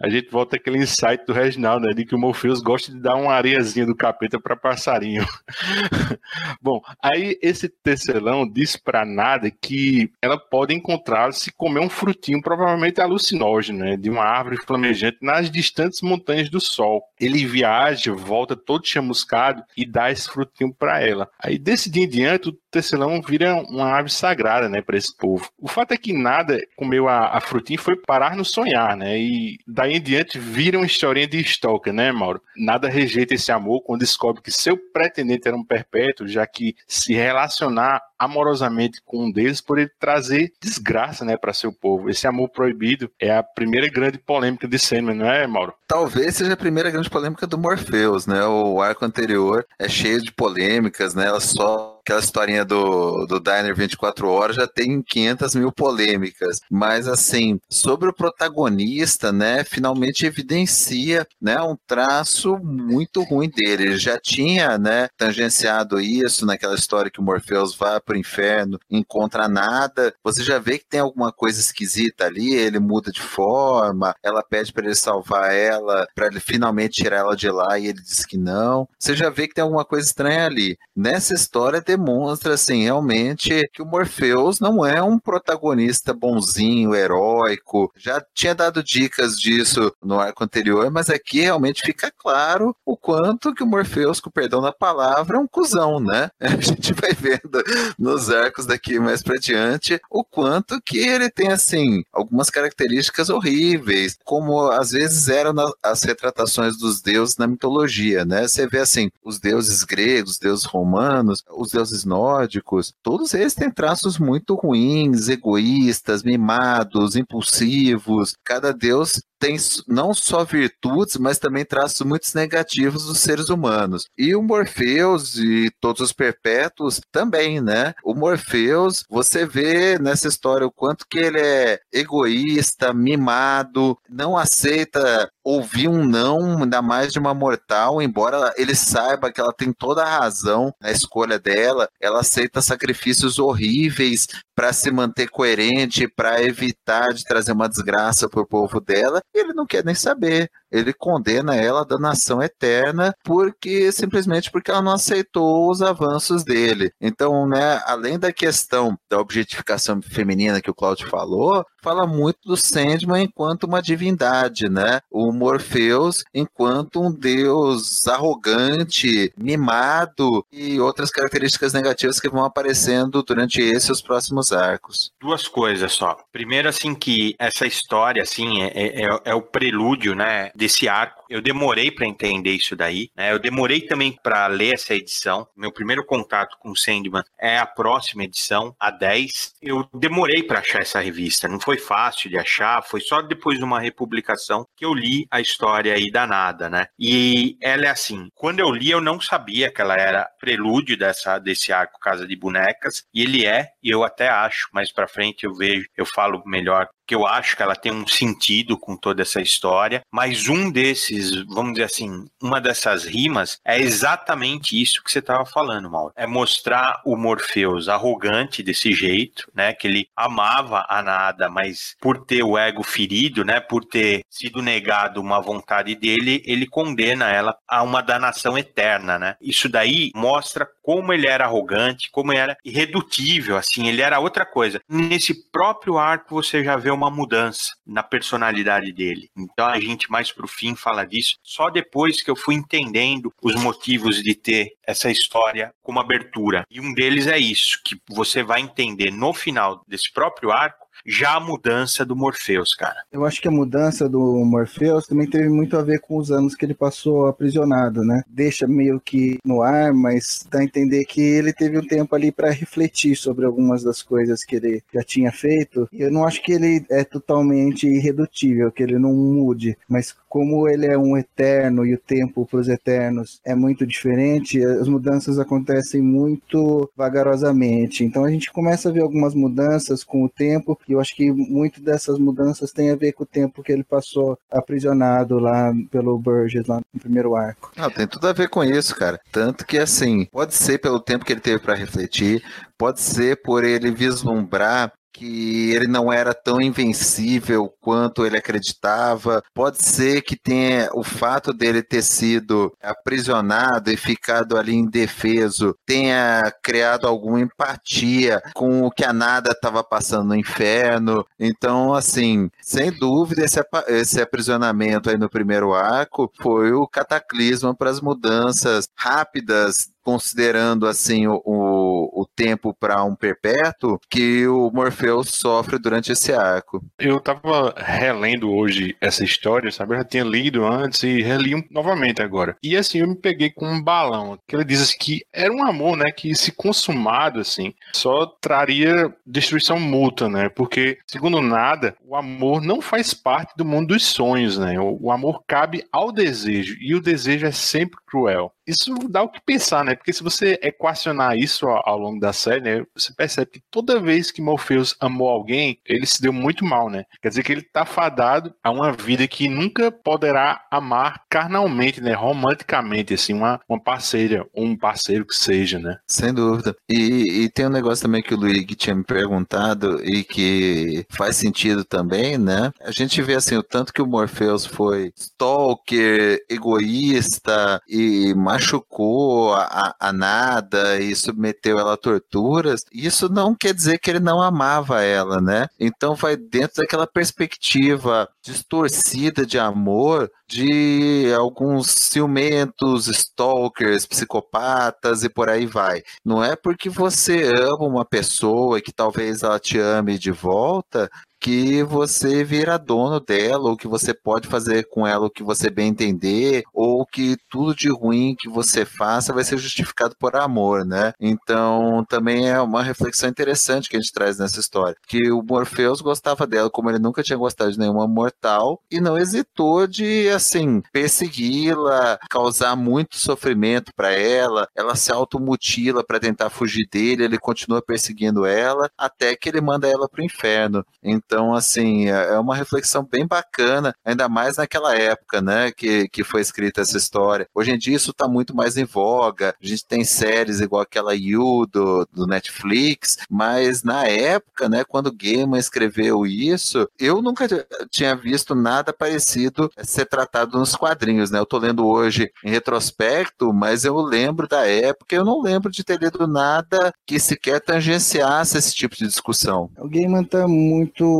a 0.00 0.08
gente 0.08 0.30
volta 0.30 0.56
aquele 0.56 0.78
insight 0.78 1.24
do 1.26 1.32
Reginaldo, 1.32 1.86
né? 1.86 1.92
De 1.92 2.04
que 2.04 2.14
o 2.14 2.18
Morpheus 2.18 2.60
gosta 2.60 2.90
de 2.90 2.98
dar 2.98 3.16
uma 3.16 3.34
areiazinha 3.34 3.84
do 3.84 3.94
capeta 3.94 4.40
para 4.40 4.56
passarinho. 4.56 5.26
Bom, 6.62 6.80
aí 7.02 7.38
esse 7.42 7.68
tecelão 7.68 8.48
disse 8.48 8.80
para 8.82 9.04
Nada 9.04 9.50
que 9.50 10.10
ela 10.22 10.38
pode 10.38 10.74
encontrá-lo 10.74 11.32
se 11.32 11.52
comer 11.52 11.80
um 11.80 11.90
frutinho, 11.90 12.40
provavelmente 12.40 13.00
alucinógeno, 13.00 13.80
né? 13.80 13.96
De 13.96 14.08
uma 14.08 14.24
árvore 14.24 14.56
flamejante 14.56 15.18
nas 15.20 15.50
distantes 15.50 16.00
montanhas 16.00 16.48
do 16.48 16.60
sol. 16.60 17.02
Ele 17.20 17.44
viaja, 17.44 18.12
volta 18.12 18.56
todo 18.56 18.86
chamuscado 18.86 19.62
e 19.76 19.84
dá 19.84 20.10
esse 20.10 20.28
frutinho 20.28 20.72
para 20.72 21.02
ela. 21.02 21.28
Aí 21.38 21.58
desse 21.58 21.90
dia 21.90 22.04
em 22.04 22.08
diante, 22.08 22.48
o 22.48 22.52
tecelão 22.70 23.20
vira 23.20 23.54
uma 23.54 23.98
ave 23.98 24.10
sagrada, 24.10 24.68
né, 24.68 24.80
para 24.80 24.96
esse 24.96 25.14
povo. 25.16 25.48
O 25.58 25.68
fato 25.68 25.92
é 25.92 25.96
que 25.96 26.12
nada 26.12 26.58
comeu 26.76 27.08
a, 27.08 27.36
a 27.36 27.40
frutinha 27.40 27.78
foi 27.78 27.96
parar 27.96 28.36
no 28.36 28.44
sonhar, 28.44 28.96
né? 28.96 29.18
E 29.18 29.58
daí 29.66 29.94
em 29.94 30.00
diante 30.00 30.38
vira 30.38 30.78
uma 30.78 30.86
historinha 30.86 31.26
de 31.26 31.40
Stalker, 31.40 31.92
né, 31.92 32.12
Mauro? 32.12 32.40
Nada 32.56 32.88
rejeita 32.88 33.34
esse 33.34 33.50
amor 33.50 33.82
quando 33.82 34.00
descobre 34.00 34.42
que 34.42 34.50
seu 34.50 34.76
pretendente 34.76 35.48
era 35.48 35.56
um 35.56 35.64
perpétuo, 35.64 36.28
já 36.28 36.46
que 36.46 36.74
se 36.86 37.14
relacionar 37.14 38.00
amorosamente 38.18 39.00
com 39.04 39.24
um 39.24 39.32
deles 39.32 39.62
poderia 39.62 39.90
trazer 39.98 40.52
desgraça, 40.60 41.24
né, 41.24 41.38
para 41.38 41.54
seu 41.54 41.72
povo. 41.72 42.10
Esse 42.10 42.26
amor 42.26 42.50
proibido 42.50 43.10
é 43.18 43.34
a 43.34 43.42
primeira 43.42 43.88
grande 43.88 44.18
polêmica 44.18 44.68
de 44.68 44.78
Sandman, 44.78 45.16
não 45.16 45.30
é, 45.30 45.46
Mauro? 45.46 45.74
Talvez 45.88 46.36
seja 46.36 46.52
a 46.52 46.56
primeira 46.56 46.90
grande 46.90 47.08
polêmica 47.08 47.46
do 47.46 47.56
Morpheus, 47.56 48.26
né? 48.26 48.44
O 48.44 48.80
arco 48.80 49.04
anterior 49.04 49.66
é 49.78 49.88
cheio 49.88 50.20
de 50.20 50.30
polêmicas, 50.30 51.14
né? 51.14 51.26
Ela 51.26 51.40
só 51.40 51.99
aquela 52.10 52.20
historinha 52.20 52.64
do, 52.64 53.24
do 53.26 53.38
Diner 53.38 53.74
24 53.74 54.28
horas 54.28 54.56
já 54.56 54.66
tem 54.66 55.00
500 55.00 55.54
mil 55.54 55.70
polêmicas. 55.70 56.60
Mas, 56.68 57.06
assim, 57.06 57.60
sobre 57.68 58.08
o 58.08 58.12
protagonista, 58.12 59.30
né, 59.30 59.62
finalmente 59.62 60.26
evidencia, 60.26 61.24
né, 61.40 61.60
um 61.62 61.76
traço 61.86 62.58
muito 62.58 63.22
ruim 63.22 63.48
dele. 63.48 63.84
Ele 63.84 63.98
já 63.98 64.18
tinha, 64.18 64.76
né, 64.76 65.08
tangenciado 65.16 66.00
isso 66.00 66.44
naquela 66.44 66.74
história 66.74 67.10
que 67.10 67.20
o 67.20 67.22
Morpheus 67.22 67.76
vai 67.76 68.00
pro 68.00 68.18
inferno, 68.18 68.78
encontra 68.90 69.48
nada. 69.48 70.12
Você 70.24 70.42
já 70.42 70.58
vê 70.58 70.78
que 70.78 70.86
tem 70.86 71.00
alguma 71.00 71.30
coisa 71.30 71.60
esquisita 71.60 72.26
ali, 72.26 72.54
ele 72.54 72.80
muda 72.80 73.12
de 73.12 73.22
forma, 73.22 74.14
ela 74.22 74.42
pede 74.42 74.72
para 74.72 74.86
ele 74.86 74.96
salvar 74.96 75.54
ela, 75.54 76.08
para 76.14 76.26
ele 76.26 76.40
finalmente 76.40 77.02
tirar 77.02 77.18
ela 77.18 77.36
de 77.36 77.48
lá 77.50 77.78
e 77.78 77.86
ele 77.86 78.00
diz 78.02 78.24
que 78.24 78.36
não. 78.36 78.88
Você 78.98 79.14
já 79.14 79.30
vê 79.30 79.46
que 79.46 79.54
tem 79.54 79.62
alguma 79.62 79.84
coisa 79.84 80.06
estranha 80.06 80.46
ali. 80.46 80.76
Nessa 80.96 81.34
história 81.34 81.80
demonstra 82.00 82.54
assim 82.54 82.84
realmente 82.84 83.68
que 83.72 83.82
o 83.82 83.86
Morpheus 83.86 84.58
não 84.58 84.84
é 84.84 85.02
um 85.02 85.18
protagonista 85.18 86.14
bonzinho, 86.14 86.94
heróico. 86.94 87.92
Já 87.96 88.24
tinha 88.34 88.54
dado 88.54 88.82
dicas 88.82 89.38
disso 89.38 89.92
no 90.02 90.18
arco 90.18 90.42
anterior, 90.42 90.90
mas 90.90 91.10
aqui 91.10 91.40
realmente 91.40 91.82
fica 91.82 92.10
claro 92.16 92.74
o 92.84 92.96
quanto 92.96 93.54
que 93.54 93.62
o 93.62 93.66
Morpheus, 93.66 94.18
com 94.18 94.30
perdão 94.30 94.62
da 94.62 94.72
palavra, 94.72 95.36
é 95.36 95.40
um 95.40 95.46
cuzão, 95.46 96.00
né? 96.00 96.30
A 96.40 96.48
gente 96.56 96.94
vai 96.94 97.12
vendo 97.12 97.62
nos 97.98 98.30
arcos 98.30 98.64
daqui 98.64 98.98
mais 98.98 99.22
pra 99.22 99.36
diante 99.36 100.00
o 100.10 100.24
quanto 100.24 100.80
que 100.80 100.98
ele 100.98 101.30
tem 101.30 101.48
assim 101.48 102.02
algumas 102.12 102.48
características 102.48 103.28
horríveis, 103.28 104.16
como 104.24 104.70
às 104.70 104.90
vezes 104.90 105.28
eram 105.28 105.52
as 105.82 106.02
retratações 106.02 106.78
dos 106.78 107.02
deuses 107.02 107.36
na 107.36 107.46
mitologia, 107.46 108.24
né? 108.24 108.48
Você 108.48 108.66
vê 108.66 108.78
assim, 108.78 109.10
os 109.22 109.38
deuses 109.38 109.84
gregos, 109.84 110.32
os 110.32 110.38
deuses 110.38 110.64
romanos, 110.64 111.44
os 111.50 111.72
deuses 111.72 111.89
nórdicos, 112.04 112.92
todos 113.02 113.34
eles 113.34 113.54
têm 113.54 113.70
traços 113.70 114.18
muito 114.18 114.54
ruins, 114.54 115.28
egoístas, 115.28 116.22
mimados, 116.22 117.16
impulsivos. 117.16 118.34
Cada 118.44 118.72
deus 118.72 119.20
tem 119.40 119.56
não 119.88 120.12
só 120.12 120.44
virtudes, 120.44 121.16
mas 121.16 121.38
também 121.38 121.64
traços 121.64 122.06
muito 122.06 122.28
negativos 122.34 123.06
dos 123.06 123.18
seres 123.18 123.48
humanos. 123.48 124.06
E 124.16 124.34
o 124.34 124.42
Morpheus 124.42 125.36
e 125.36 125.70
todos 125.80 126.02
os 126.02 126.12
perpétuos 126.12 127.00
também, 127.10 127.60
né? 127.60 127.94
O 128.04 128.14
Morpheus, 128.14 129.02
você 129.08 129.46
vê 129.46 129.98
nessa 129.98 130.28
história 130.28 130.66
o 130.66 130.72
quanto 130.72 131.06
que 131.08 131.18
ele 131.18 131.40
é 131.40 131.80
egoísta, 131.92 132.92
mimado, 132.92 133.96
não 134.08 134.36
aceita 134.36 135.30
ouvir 135.50 135.88
um 135.88 136.04
não, 136.04 136.62
ainda 136.62 136.80
mais 136.80 137.12
de 137.12 137.18
uma 137.18 137.34
mortal, 137.34 138.00
embora 138.00 138.52
ele 138.56 138.74
saiba 138.74 139.32
que 139.32 139.40
ela 139.40 139.52
tem 139.52 139.72
toda 139.72 140.02
a 140.02 140.18
razão 140.20 140.74
na 140.80 140.90
escolha 140.90 141.38
dela, 141.38 141.88
ela 142.00 142.20
aceita 142.20 142.60
sacrifícios 142.60 143.38
horríveis 143.38 144.28
para 144.54 144.72
se 144.72 144.90
manter 144.90 145.28
coerente, 145.28 146.06
para 146.06 146.42
evitar 146.42 147.12
de 147.12 147.24
trazer 147.24 147.52
uma 147.52 147.68
desgraça 147.68 148.28
para 148.28 148.40
o 148.40 148.46
povo 148.46 148.80
dela, 148.80 149.20
e 149.34 149.38
ele 149.38 149.52
não 149.52 149.66
quer 149.66 149.84
nem 149.84 149.94
saber 149.94 150.50
ele 150.70 150.92
condena 150.92 151.54
ela 151.54 151.82
à 151.82 151.84
danação 151.84 152.42
eterna 152.42 153.14
porque 153.24 153.90
simplesmente 153.92 154.50
porque 154.50 154.70
ela 154.70 154.82
não 154.82 154.92
aceitou 154.92 155.70
os 155.70 155.82
avanços 155.82 156.44
dele. 156.44 156.92
Então, 157.00 157.46
né, 157.46 157.80
além 157.84 158.18
da 158.18 158.32
questão 158.32 158.98
da 159.08 159.18
objetificação 159.18 160.00
feminina 160.02 160.60
que 160.60 160.70
o 160.70 160.74
Claudio 160.74 161.08
falou, 161.08 161.64
fala 161.82 162.06
muito 162.06 162.38
do 162.44 162.56
Sandman 162.56 163.24
enquanto 163.24 163.64
uma 163.64 163.82
divindade, 163.82 164.68
né? 164.68 165.00
O 165.10 165.32
Morpheus 165.32 166.24
enquanto 166.34 167.00
um 167.00 167.10
deus 167.10 168.06
arrogante, 168.06 169.32
mimado 169.36 170.44
e 170.52 170.78
outras 170.80 171.10
características 171.10 171.72
negativas 171.72 172.20
que 172.20 172.28
vão 172.28 172.44
aparecendo 172.44 173.22
durante 173.22 173.60
esse 173.60 173.90
e 173.90 173.92
os 173.92 174.02
próximos 174.02 174.52
arcos. 174.52 175.12
Duas 175.20 175.48
coisas 175.48 175.92
só. 175.92 176.16
Primeiro, 176.32 176.68
assim, 176.68 176.94
que 176.94 177.34
essa 177.38 177.66
história, 177.66 178.22
assim, 178.22 178.62
é, 178.62 179.04
é, 179.04 179.20
é 179.24 179.34
o 179.34 179.42
prelúdio, 179.42 180.14
né? 180.14 180.50
Desse 180.60 180.86
arco. 180.88 181.19
Eu 181.30 181.40
demorei 181.40 181.92
para 181.92 182.08
entender 182.08 182.50
isso 182.50 182.74
daí, 182.74 183.08
né? 183.16 183.30
Eu 183.30 183.38
demorei 183.38 183.82
também 183.82 184.18
para 184.20 184.48
ler 184.48 184.74
essa 184.74 184.96
edição. 184.96 185.46
Meu 185.56 185.70
primeiro 185.70 186.04
contato 186.04 186.56
com 186.58 186.72
o 186.72 186.76
Sandman 186.76 187.22
é 187.38 187.56
a 187.56 187.64
próxima 187.64 188.24
edição, 188.24 188.74
a 188.80 188.90
10. 188.90 189.54
Eu 189.62 189.88
demorei 189.94 190.42
para 190.42 190.58
achar 190.58 190.82
essa 190.82 190.98
revista, 190.98 191.46
não 191.46 191.60
foi 191.60 191.78
fácil 191.78 192.28
de 192.28 192.36
achar, 192.36 192.82
foi 192.82 193.00
só 193.00 193.22
depois 193.22 193.58
de 193.58 193.64
uma 193.64 193.78
republicação 193.78 194.66
que 194.76 194.84
eu 194.84 194.92
li 194.92 195.24
a 195.30 195.40
história 195.40 195.94
aí 195.94 196.10
danada, 196.10 196.68
né? 196.68 196.86
E 196.98 197.56
ela 197.62 197.86
é 197.86 197.90
assim, 197.90 198.28
quando 198.34 198.58
eu 198.58 198.70
li 198.72 198.90
eu 198.90 199.00
não 199.00 199.20
sabia 199.20 199.70
que 199.70 199.80
ela 199.80 199.94
era 199.94 200.28
prelúdio 200.40 200.96
dessa 200.96 201.38
desse 201.38 201.72
arco 201.72 202.00
Casa 202.00 202.26
de 202.26 202.34
Bonecas, 202.34 203.04
e 203.14 203.22
ele 203.22 203.46
é, 203.46 203.68
e 203.80 203.90
eu 203.90 204.02
até 204.02 204.28
acho, 204.28 204.68
mais 204.72 204.90
para 204.90 205.06
frente 205.06 205.44
eu 205.44 205.54
vejo, 205.54 205.86
eu 205.96 206.04
falo 206.04 206.42
melhor 206.44 206.88
que 207.10 207.14
eu 207.16 207.26
acho 207.26 207.56
que 207.56 207.62
ela 207.64 207.74
tem 207.74 207.90
um 207.90 208.06
sentido 208.06 208.78
com 208.78 208.96
toda 208.96 209.22
essa 209.22 209.40
história, 209.40 210.00
mas 210.12 210.48
um 210.48 210.70
desses, 210.70 211.19
vamos 211.48 211.72
dizer 211.72 211.84
assim, 211.84 212.26
uma 212.42 212.60
dessas 212.60 213.04
rimas 213.04 213.58
é 213.64 213.78
exatamente 213.78 214.80
isso 214.80 215.02
que 215.02 215.10
você 215.10 215.18
estava 215.18 215.44
falando, 215.44 215.90
Mauro. 215.90 216.12
É 216.16 216.26
mostrar 216.26 217.00
o 217.04 217.16
Morpheus 217.16 217.88
arrogante 217.88 218.62
desse 218.62 218.92
jeito, 218.92 219.50
né, 219.54 219.72
que 219.72 219.86
ele 219.86 220.08
amava 220.16 220.86
a 220.88 221.02
nada, 221.02 221.48
mas 221.48 221.96
por 222.00 222.24
ter 222.24 222.42
o 222.42 222.56
ego 222.56 222.82
ferido, 222.82 223.44
né, 223.44 223.60
por 223.60 223.84
ter 223.84 224.22
sido 224.28 224.62
negado 224.62 225.20
uma 225.20 225.40
vontade 225.40 225.94
dele, 225.94 226.42
ele 226.46 226.66
condena 226.66 227.28
ela 227.28 227.56
a 227.66 227.82
uma 227.82 228.02
danação 228.02 228.56
eterna, 228.56 229.18
né? 229.18 229.36
Isso 229.40 229.68
daí 229.68 230.10
mostra 230.14 230.68
como 230.82 231.12
ele 231.12 231.26
era 231.26 231.44
arrogante, 231.44 232.10
como 232.10 232.32
ele 232.32 232.40
era 232.40 232.56
irredutível, 232.64 233.56
assim, 233.56 233.88
ele 233.88 234.02
era 234.02 234.18
outra 234.18 234.44
coisa. 234.44 234.80
Nesse 234.88 235.48
próprio 235.50 235.98
arco 235.98 236.34
você 236.34 236.64
já 236.64 236.76
vê 236.76 236.90
uma 236.90 237.10
mudança 237.10 237.72
na 237.86 238.02
personalidade 238.02 238.92
dele. 238.92 239.28
Então 239.36 239.66
a 239.66 239.78
gente 239.78 240.10
mais 240.10 240.32
pro 240.32 240.48
fim 240.48 240.74
fala 240.74 241.04
disso, 241.10 241.36
só 241.42 241.68
depois 241.68 242.22
que 242.22 242.30
eu 242.30 242.36
fui 242.36 242.54
entendendo 242.54 243.32
os 243.42 243.54
motivos 243.56 244.22
de 244.22 244.34
ter 244.34 244.72
essa 244.86 245.10
história 245.10 245.74
como 245.82 246.00
abertura. 246.00 246.64
E 246.70 246.80
um 246.80 246.94
deles 246.94 247.26
é 247.26 247.38
isso, 247.38 247.80
que 247.84 248.00
você 248.08 248.42
vai 248.42 248.60
entender 248.60 249.10
no 249.10 249.34
final 249.34 249.84
desse 249.86 250.12
próprio 250.12 250.50
arco 250.50 250.79
já 251.06 251.36
a 251.36 251.40
mudança 251.40 252.04
do 252.04 252.16
Morpheus, 252.16 252.74
cara. 252.74 253.02
Eu 253.12 253.24
acho 253.24 253.40
que 253.40 253.48
a 253.48 253.52
mudança 253.52 254.08
do 254.08 254.20
Morpheus 254.44 255.06
também 255.06 255.28
teve 255.28 255.48
muito 255.48 255.76
a 255.76 255.82
ver 255.82 256.00
com 256.00 256.16
os 256.16 256.30
anos 256.30 256.54
que 256.54 256.64
ele 256.64 256.74
passou 256.74 257.26
aprisionado, 257.26 258.04
né? 258.04 258.22
Deixa 258.28 258.66
meio 258.66 259.00
que 259.00 259.38
no 259.44 259.62
ar, 259.62 259.92
mas 259.92 260.46
dá 260.50 260.60
a 260.60 260.64
entender 260.64 261.04
que 261.04 261.20
ele 261.20 261.52
teve 261.52 261.78
um 261.78 261.86
tempo 261.86 262.14
ali 262.14 262.30
para 262.30 262.50
refletir 262.50 263.16
sobre 263.16 263.44
algumas 263.44 263.82
das 263.82 264.02
coisas 264.02 264.44
que 264.44 264.56
ele 264.56 264.82
já 264.92 265.02
tinha 265.02 265.32
feito. 265.32 265.88
E 265.92 266.02
eu 266.02 266.10
não 266.10 266.24
acho 266.24 266.42
que 266.42 266.52
ele 266.52 266.84
é 266.90 267.04
totalmente 267.04 267.86
irredutível, 267.86 268.70
que 268.70 268.82
ele 268.82 268.98
não 268.98 269.12
mude, 269.12 269.76
mas 269.88 270.14
como 270.28 270.68
ele 270.68 270.86
é 270.86 270.96
um 270.96 271.16
eterno 271.16 271.84
e 271.84 271.94
o 271.94 271.98
tempo 271.98 272.46
para 272.46 272.60
os 272.60 272.68
eternos 272.68 273.40
é 273.44 273.54
muito 273.54 273.84
diferente, 273.84 274.62
as 274.62 274.86
mudanças 274.86 275.38
acontecem 275.38 276.00
muito 276.00 276.88
vagarosamente. 276.96 278.04
Então 278.04 278.24
a 278.24 278.30
gente 278.30 278.52
começa 278.52 278.88
a 278.88 278.92
ver 278.92 279.02
algumas 279.02 279.34
mudanças 279.34 280.04
com 280.04 280.24
o 280.24 280.28
tempo 280.28 280.78
e 280.90 280.92
eu 280.92 281.00
acho 281.00 281.14
que 281.14 281.30
muito 281.30 281.80
dessas 281.80 282.18
mudanças 282.18 282.72
tem 282.72 282.90
a 282.90 282.96
ver 282.96 283.12
com 283.12 283.22
o 283.22 283.26
tempo 283.26 283.62
que 283.62 283.70
ele 283.70 283.84
passou 283.84 284.36
aprisionado 284.50 285.38
lá 285.38 285.72
pelo 285.90 286.18
Burgess, 286.18 286.68
lá 286.68 286.80
no 286.92 287.00
primeiro 287.00 287.36
arco. 287.36 287.70
Ah, 287.76 287.88
tem 287.88 288.08
tudo 288.08 288.26
a 288.26 288.32
ver 288.32 288.48
com 288.48 288.64
isso, 288.64 288.96
cara. 288.96 289.20
Tanto 289.30 289.64
que, 289.64 289.78
assim, 289.78 290.26
pode 290.26 290.54
ser 290.54 290.78
pelo 290.78 290.98
tempo 290.98 291.24
que 291.24 291.32
ele 291.32 291.40
teve 291.40 291.60
para 291.60 291.74
refletir, 291.74 292.42
pode 292.76 293.00
ser 293.00 293.40
por 293.40 293.62
ele 293.62 293.92
vislumbrar 293.92 294.92
que 295.12 295.72
ele 295.72 295.86
não 295.86 296.12
era 296.12 296.32
tão 296.34 296.60
invencível 296.60 297.72
quanto 297.80 298.24
ele 298.24 298.36
acreditava. 298.36 299.42
Pode 299.54 299.82
ser 299.82 300.22
que 300.22 300.36
tenha 300.36 300.88
o 300.94 301.02
fato 301.02 301.52
dele 301.52 301.82
ter 301.82 302.02
sido 302.02 302.72
aprisionado 302.82 303.90
e 303.90 303.96
ficado 303.96 304.56
ali 304.56 304.74
indefeso 304.74 305.76
tenha 305.84 306.52
criado 306.62 307.06
alguma 307.06 307.40
empatia 307.40 308.40
com 308.54 308.82
o 308.82 308.90
que 308.90 309.04
a 309.04 309.12
nada 309.12 309.50
estava 309.50 309.82
passando 309.82 310.28
no 310.28 310.36
inferno. 310.36 311.24
Então, 311.38 311.94
assim, 311.94 312.50
sem 312.60 312.90
dúvida, 312.90 313.44
esse, 313.44 313.60
esse 313.88 314.20
aprisionamento 314.20 315.10
aí 315.10 315.18
no 315.18 315.28
primeiro 315.28 315.74
arco 315.74 316.30
foi 316.40 316.72
o 316.72 316.86
cataclisma 316.86 317.74
para 317.74 317.90
as 317.90 318.00
mudanças 318.00 318.88
rápidas 318.96 319.90
considerando 320.02 320.86
assim 320.86 321.26
o, 321.26 321.40
o, 321.44 322.26
tempo 322.34 322.74
para 322.74 323.04
um 323.04 323.14
perpétuo 323.14 323.98
que 324.08 324.46
o 324.46 324.70
Morpheus 324.72 325.28
sofre 325.30 325.78
durante 325.78 326.12
esse 326.12 326.32
arco. 326.32 326.82
Eu 326.98 327.20
tava 327.20 327.74
relendo 327.76 328.50
hoje 328.50 328.96
essa 329.00 329.22
história, 329.22 329.70
sabe? 329.70 329.94
Eu 329.94 329.98
já 329.98 330.04
tinha 330.04 330.24
lido 330.24 330.64
antes 330.64 331.02
e 331.02 331.22
reli 331.22 331.66
novamente 331.70 332.22
agora. 332.22 332.56
E 332.62 332.76
assim, 332.76 332.98
eu 332.98 333.08
me 333.08 333.16
peguei 333.16 333.50
com 333.50 333.66
um 333.66 333.82
balão, 333.82 334.38
que 334.46 334.56
ele 334.56 334.64
diz 334.64 334.94
que 334.94 335.20
era 335.32 335.52
um 335.52 335.64
amor, 335.64 335.96
né, 335.96 336.10
que 336.10 336.34
se 336.34 336.52
consumado 336.52 337.40
assim, 337.40 337.74
só 337.92 338.26
traria 338.26 339.14
destruição 339.26 339.78
mútua, 339.78 340.28
né? 340.28 340.48
Porque 340.48 340.98
segundo 341.06 341.40
nada, 341.40 341.94
o 342.06 342.16
amor 342.16 342.62
não 342.62 342.80
faz 342.80 343.12
parte 343.12 343.54
do 343.56 343.64
mundo 343.64 343.88
dos 343.88 344.06
sonhos, 344.06 344.56
né? 344.56 344.78
O, 344.78 344.98
o 345.00 345.12
amor 345.12 345.42
cabe 345.46 345.84
ao 345.92 346.12
desejo 346.12 346.76
e 346.80 346.94
o 346.94 347.00
desejo 347.00 347.46
é 347.46 347.52
sempre 347.52 347.98
cruel. 348.06 348.52
Isso 348.70 348.94
dá 349.08 349.22
o 349.22 349.28
que 349.28 349.40
pensar, 349.40 349.84
né? 349.84 349.96
Porque 349.96 350.12
se 350.12 350.22
você 350.22 350.58
equacionar 350.62 351.36
isso 351.36 351.66
ao, 351.66 351.98
longo 351.98 352.20
da 352.20 352.32
série, 352.32 352.60
né, 352.60 352.86
você 352.94 353.12
percebe 353.12 353.50
que 353.52 353.62
toda 353.70 354.00
vez 354.00 354.30
que 354.30 354.40
Morpheus 354.40 354.94
amou 355.00 355.28
alguém, 355.28 355.78
ele 355.84 356.06
se 356.06 356.22
deu 356.22 356.32
muito 356.32 356.64
mal, 356.64 356.88
né? 356.88 357.04
Quer 357.20 357.30
dizer 357.30 357.42
que 357.42 357.52
ele 357.52 357.62
tá 357.62 357.84
fadado 357.84 358.54
a 358.62 358.70
uma 358.70 358.92
vida 358.92 359.26
que 359.26 359.48
nunca 359.48 359.90
poderá 359.90 360.64
amar 360.70 361.24
carnalmente, 361.28 362.00
né? 362.00 362.14
Romanticamente, 362.14 363.14
assim, 363.14 363.34
uma, 363.34 363.60
uma 363.68 363.80
parceira, 363.80 364.46
um 364.54 364.76
parceiro 364.76 365.26
que 365.26 365.34
seja, 365.34 365.78
né? 365.78 365.98
Sem 366.06 366.32
dúvida. 366.32 366.76
E, 366.88 367.42
e 367.44 367.48
tem 367.48 367.66
um 367.66 367.70
negócio 367.70 368.04
também 368.04 368.22
que 368.22 368.34
o 368.34 368.36
Luigi 368.36 368.76
tinha 368.76 368.94
me 368.94 369.04
perguntado 369.04 370.00
e 370.04 370.22
que 370.22 371.04
faz 371.10 371.36
sentido 371.36 371.84
também, 371.84 372.38
né? 372.38 372.72
A 372.80 372.92
gente 372.92 373.20
vê 373.20 373.34
assim, 373.34 373.56
o 373.56 373.62
tanto 373.62 373.92
que 373.92 374.02
o 374.02 374.06
Morpheus 374.06 374.64
foi 374.64 375.12
stalker, 375.16 376.38
egoísta 376.48 377.80
e 377.88 378.32
machucou 378.60 379.54
a, 379.54 379.94
a 379.98 380.12
nada 380.12 381.00
e 381.00 381.16
submeteu 381.16 381.78
ela 381.78 381.94
a 381.94 381.96
torturas, 381.96 382.84
isso 382.92 383.28
não 383.28 383.54
quer 383.54 383.72
dizer 383.72 383.98
que 383.98 384.10
ele 384.10 384.20
não 384.20 384.42
amava 384.42 385.02
ela, 385.02 385.40
né? 385.40 385.66
Então 385.78 386.14
vai 386.14 386.36
dentro 386.36 386.82
daquela 386.82 387.06
perspectiva 387.06 388.28
distorcida 388.44 389.46
de 389.46 389.58
amor 389.58 390.30
de 390.46 391.32
alguns 391.36 391.90
ciumentos, 391.90 393.06
stalkers, 393.06 394.04
psicopatas 394.04 395.22
e 395.24 395.28
por 395.28 395.48
aí 395.48 395.64
vai. 395.64 396.02
Não 396.24 396.42
é 396.42 396.56
porque 396.56 396.90
você 396.90 397.44
ama 397.54 397.86
uma 397.86 398.04
pessoa 398.04 398.80
que 398.80 398.92
talvez 398.92 399.42
ela 399.42 399.58
te 399.58 399.78
ame 399.78 400.18
de 400.18 400.32
volta 400.32 401.08
que 401.40 401.82
você 401.82 402.44
vira 402.44 402.78
dono 402.78 403.18
dela, 403.18 403.70
ou 403.70 403.76
que 403.76 403.88
você 403.88 404.12
pode 404.12 404.48
fazer 404.48 404.86
com 404.90 405.06
ela 405.06 405.26
o 405.26 405.30
que 405.30 405.42
você 405.42 405.70
bem 405.70 405.88
entender, 405.88 406.62
ou 406.72 407.04
que 407.06 407.36
tudo 407.48 407.74
de 407.74 407.88
ruim 407.88 408.34
que 408.38 408.48
você 408.48 408.84
faça 408.84 409.32
vai 409.32 409.44
ser 409.44 409.58
justificado 409.58 410.14
por 410.18 410.36
amor, 410.36 410.84
né? 410.84 411.12
Então, 411.20 412.04
também 412.08 412.48
é 412.48 412.60
uma 412.60 412.82
reflexão 412.82 413.28
interessante 413.28 413.88
que 413.88 413.96
a 413.96 414.00
gente 414.00 414.12
traz 414.12 414.38
nessa 414.38 414.60
história, 414.60 414.96
que 415.06 415.30
o 415.30 415.42
Morpheus 415.42 416.00
gostava 416.00 416.46
dela 416.46 416.70
como 416.70 416.90
ele 416.90 416.98
nunca 416.98 417.22
tinha 417.22 417.38
gostado 417.38 417.72
de 417.72 417.78
nenhuma 417.78 418.06
mortal 418.06 418.80
e 418.90 419.00
não 419.00 419.18
hesitou 419.18 419.86
de, 419.86 420.28
assim, 420.28 420.82
persegui-la, 420.92 422.18
causar 422.28 422.76
muito 422.76 423.16
sofrimento 423.16 423.92
para 423.96 424.12
ela, 424.12 424.68
ela 424.76 424.94
se 424.94 425.10
automutila 425.12 426.04
para 426.04 426.20
tentar 426.20 426.50
fugir 426.50 426.86
dele, 426.90 427.24
ele 427.24 427.38
continua 427.38 427.80
perseguindo 427.82 428.44
ela, 428.44 428.90
até 428.98 429.34
que 429.36 429.48
ele 429.48 429.60
manda 429.60 429.88
ela 429.88 430.08
pro 430.08 430.24
inferno. 430.24 430.84
Então, 431.02 431.29
então, 431.30 431.54
assim, 431.54 432.08
é, 432.08 432.34
é 432.34 432.38
uma 432.40 432.56
reflexão 432.56 433.06
bem 433.08 433.24
bacana, 433.24 433.94
ainda 434.04 434.28
mais 434.28 434.56
naquela 434.56 434.96
época, 434.96 435.40
né, 435.40 435.70
que, 435.70 436.08
que 436.08 436.24
foi 436.24 436.40
escrita 436.40 436.80
essa 436.80 436.96
história. 436.98 437.46
Hoje 437.54 437.70
em 437.70 437.78
dia 437.78 437.94
isso 437.94 438.10
está 438.10 438.26
muito 438.26 438.52
mais 438.54 438.76
em 438.76 438.84
voga, 438.84 439.54
a 439.62 439.64
gente 439.64 439.86
tem 439.86 440.02
séries 440.02 440.58
igual 440.58 440.82
aquela 440.82 441.14
You 441.14 441.66
do, 441.70 442.04
do 442.12 442.26
Netflix, 442.26 443.16
mas 443.30 443.84
na 443.84 444.06
época, 444.08 444.68
né, 444.68 444.82
quando 444.82 445.14
Gaiman 445.14 445.60
escreveu 445.60 446.26
isso, 446.26 446.88
eu 446.98 447.22
nunca 447.22 447.46
tinha 447.88 448.16
visto 448.16 448.52
nada 448.56 448.92
parecido 448.92 449.70
ser 449.84 450.06
tratado 450.06 450.58
nos 450.58 450.74
quadrinhos, 450.74 451.30
né, 451.30 451.38
eu 451.38 451.46
tô 451.46 451.58
lendo 451.58 451.86
hoje 451.86 452.28
em 452.44 452.50
retrospecto, 452.50 453.52
mas 453.52 453.84
eu 453.84 454.00
lembro 454.00 454.48
da 454.48 454.66
época, 454.66 455.14
eu 455.14 455.24
não 455.24 455.40
lembro 455.40 455.70
de 455.70 455.84
ter 455.84 456.00
lido 456.00 456.26
nada 456.26 456.92
que 457.06 457.20
sequer 457.20 457.60
tangenciasse 457.60 458.58
esse 458.58 458.74
tipo 458.74 458.96
de 458.96 459.06
discussão. 459.06 459.70
O 459.78 459.88
Gaiman 459.88 460.24
tá 460.24 460.48
muito 460.48 461.19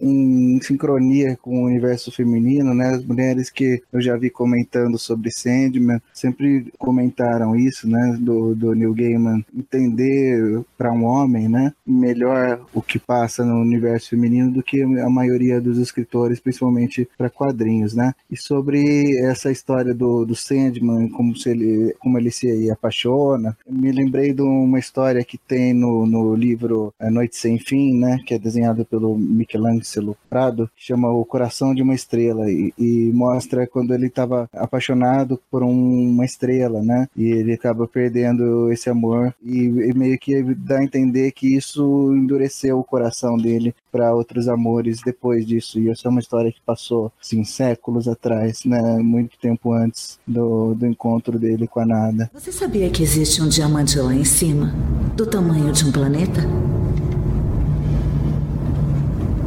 em 0.00 0.60
sincronia 0.60 1.36
com 1.40 1.62
o 1.62 1.66
universo 1.66 2.10
feminino, 2.10 2.74
né? 2.74 2.94
As 2.94 3.04
mulheres 3.04 3.50
que 3.50 3.82
eu 3.92 4.00
já 4.00 4.16
vi 4.16 4.30
comentando 4.30 4.98
sobre 4.98 5.30
Sandman 5.30 6.00
sempre 6.12 6.72
comentaram 6.78 7.56
isso, 7.56 7.88
né? 7.88 8.16
Do, 8.20 8.54
do 8.54 8.74
Neil 8.74 8.94
Gaiman 8.94 9.44
entender 9.54 10.62
para 10.76 10.92
um 10.92 11.04
homem, 11.04 11.48
né? 11.48 11.72
Melhor 11.86 12.60
o 12.72 12.82
que 12.82 12.98
passa 12.98 13.44
no 13.44 13.60
universo 13.60 14.10
feminino 14.10 14.50
do 14.50 14.62
que 14.62 14.82
a 14.82 15.10
maioria 15.10 15.60
dos 15.60 15.78
escritores, 15.78 16.40
principalmente 16.40 17.08
para 17.16 17.30
quadrinhos, 17.30 17.94
né? 17.94 18.12
E 18.30 18.36
sobre 18.36 19.18
essa 19.18 19.50
história 19.50 19.94
do, 19.94 20.24
do 20.24 20.34
Sandman, 20.34 21.08
como, 21.08 21.36
se 21.36 21.50
ele, 21.50 21.94
como 21.98 22.18
ele 22.18 22.30
se 22.30 22.70
apaixona, 22.70 23.56
me 23.68 23.92
lembrei 23.92 24.32
de 24.32 24.42
uma 24.42 24.78
história 24.78 25.24
que 25.24 25.38
tem 25.38 25.72
no, 25.72 26.06
no 26.06 26.34
livro 26.34 26.92
A 26.98 27.10
Noite 27.10 27.36
Sem 27.36 27.58
Fim, 27.58 27.98
né? 27.98 28.18
Que 28.26 28.34
é 28.34 28.38
desenhado 28.38 28.84
pelo 28.84 29.16
Michelangelo 29.38 30.16
Prado, 30.28 30.68
chama 30.76 31.10
O 31.10 31.24
Coração 31.24 31.74
de 31.74 31.82
uma 31.82 31.94
Estrela, 31.94 32.50
e, 32.50 32.72
e 32.78 33.10
mostra 33.14 33.66
quando 33.66 33.94
ele 33.94 34.06
estava 34.06 34.48
apaixonado 34.52 35.40
por 35.50 35.62
um, 35.62 36.10
uma 36.10 36.24
estrela, 36.24 36.82
né? 36.82 37.08
E 37.16 37.26
ele 37.26 37.52
acaba 37.52 37.86
perdendo 37.86 38.70
esse 38.72 38.90
amor, 38.90 39.34
e, 39.42 39.64
e 39.64 39.94
meio 39.94 40.18
que 40.18 40.42
dá 40.54 40.78
a 40.78 40.84
entender 40.84 41.32
que 41.32 41.56
isso 41.56 42.14
endureceu 42.14 42.78
o 42.78 42.84
coração 42.84 43.36
dele 43.36 43.74
para 43.90 44.14
outros 44.14 44.48
amores 44.48 45.00
depois 45.04 45.46
disso. 45.46 45.78
E 45.78 45.88
essa 45.88 46.08
é 46.08 46.10
uma 46.10 46.20
história 46.20 46.52
que 46.52 46.60
passou, 46.64 47.12
assim, 47.20 47.44
séculos 47.44 48.08
atrás, 48.08 48.64
né? 48.64 48.98
Muito 48.98 49.38
tempo 49.38 49.72
antes 49.72 50.18
do, 50.26 50.74
do 50.74 50.86
encontro 50.86 51.38
dele 51.38 51.66
com 51.66 51.80
a 51.80 51.86
Nada. 51.86 52.30
Você 52.34 52.52
sabia 52.52 52.90
que 52.90 53.02
existe 53.02 53.40
um 53.40 53.48
diamante 53.48 53.98
lá 53.98 54.14
em 54.14 54.24
cima, 54.24 54.74
do 55.16 55.26
tamanho 55.26 55.72
de 55.72 55.84
um 55.84 55.92
planeta? 55.92 56.42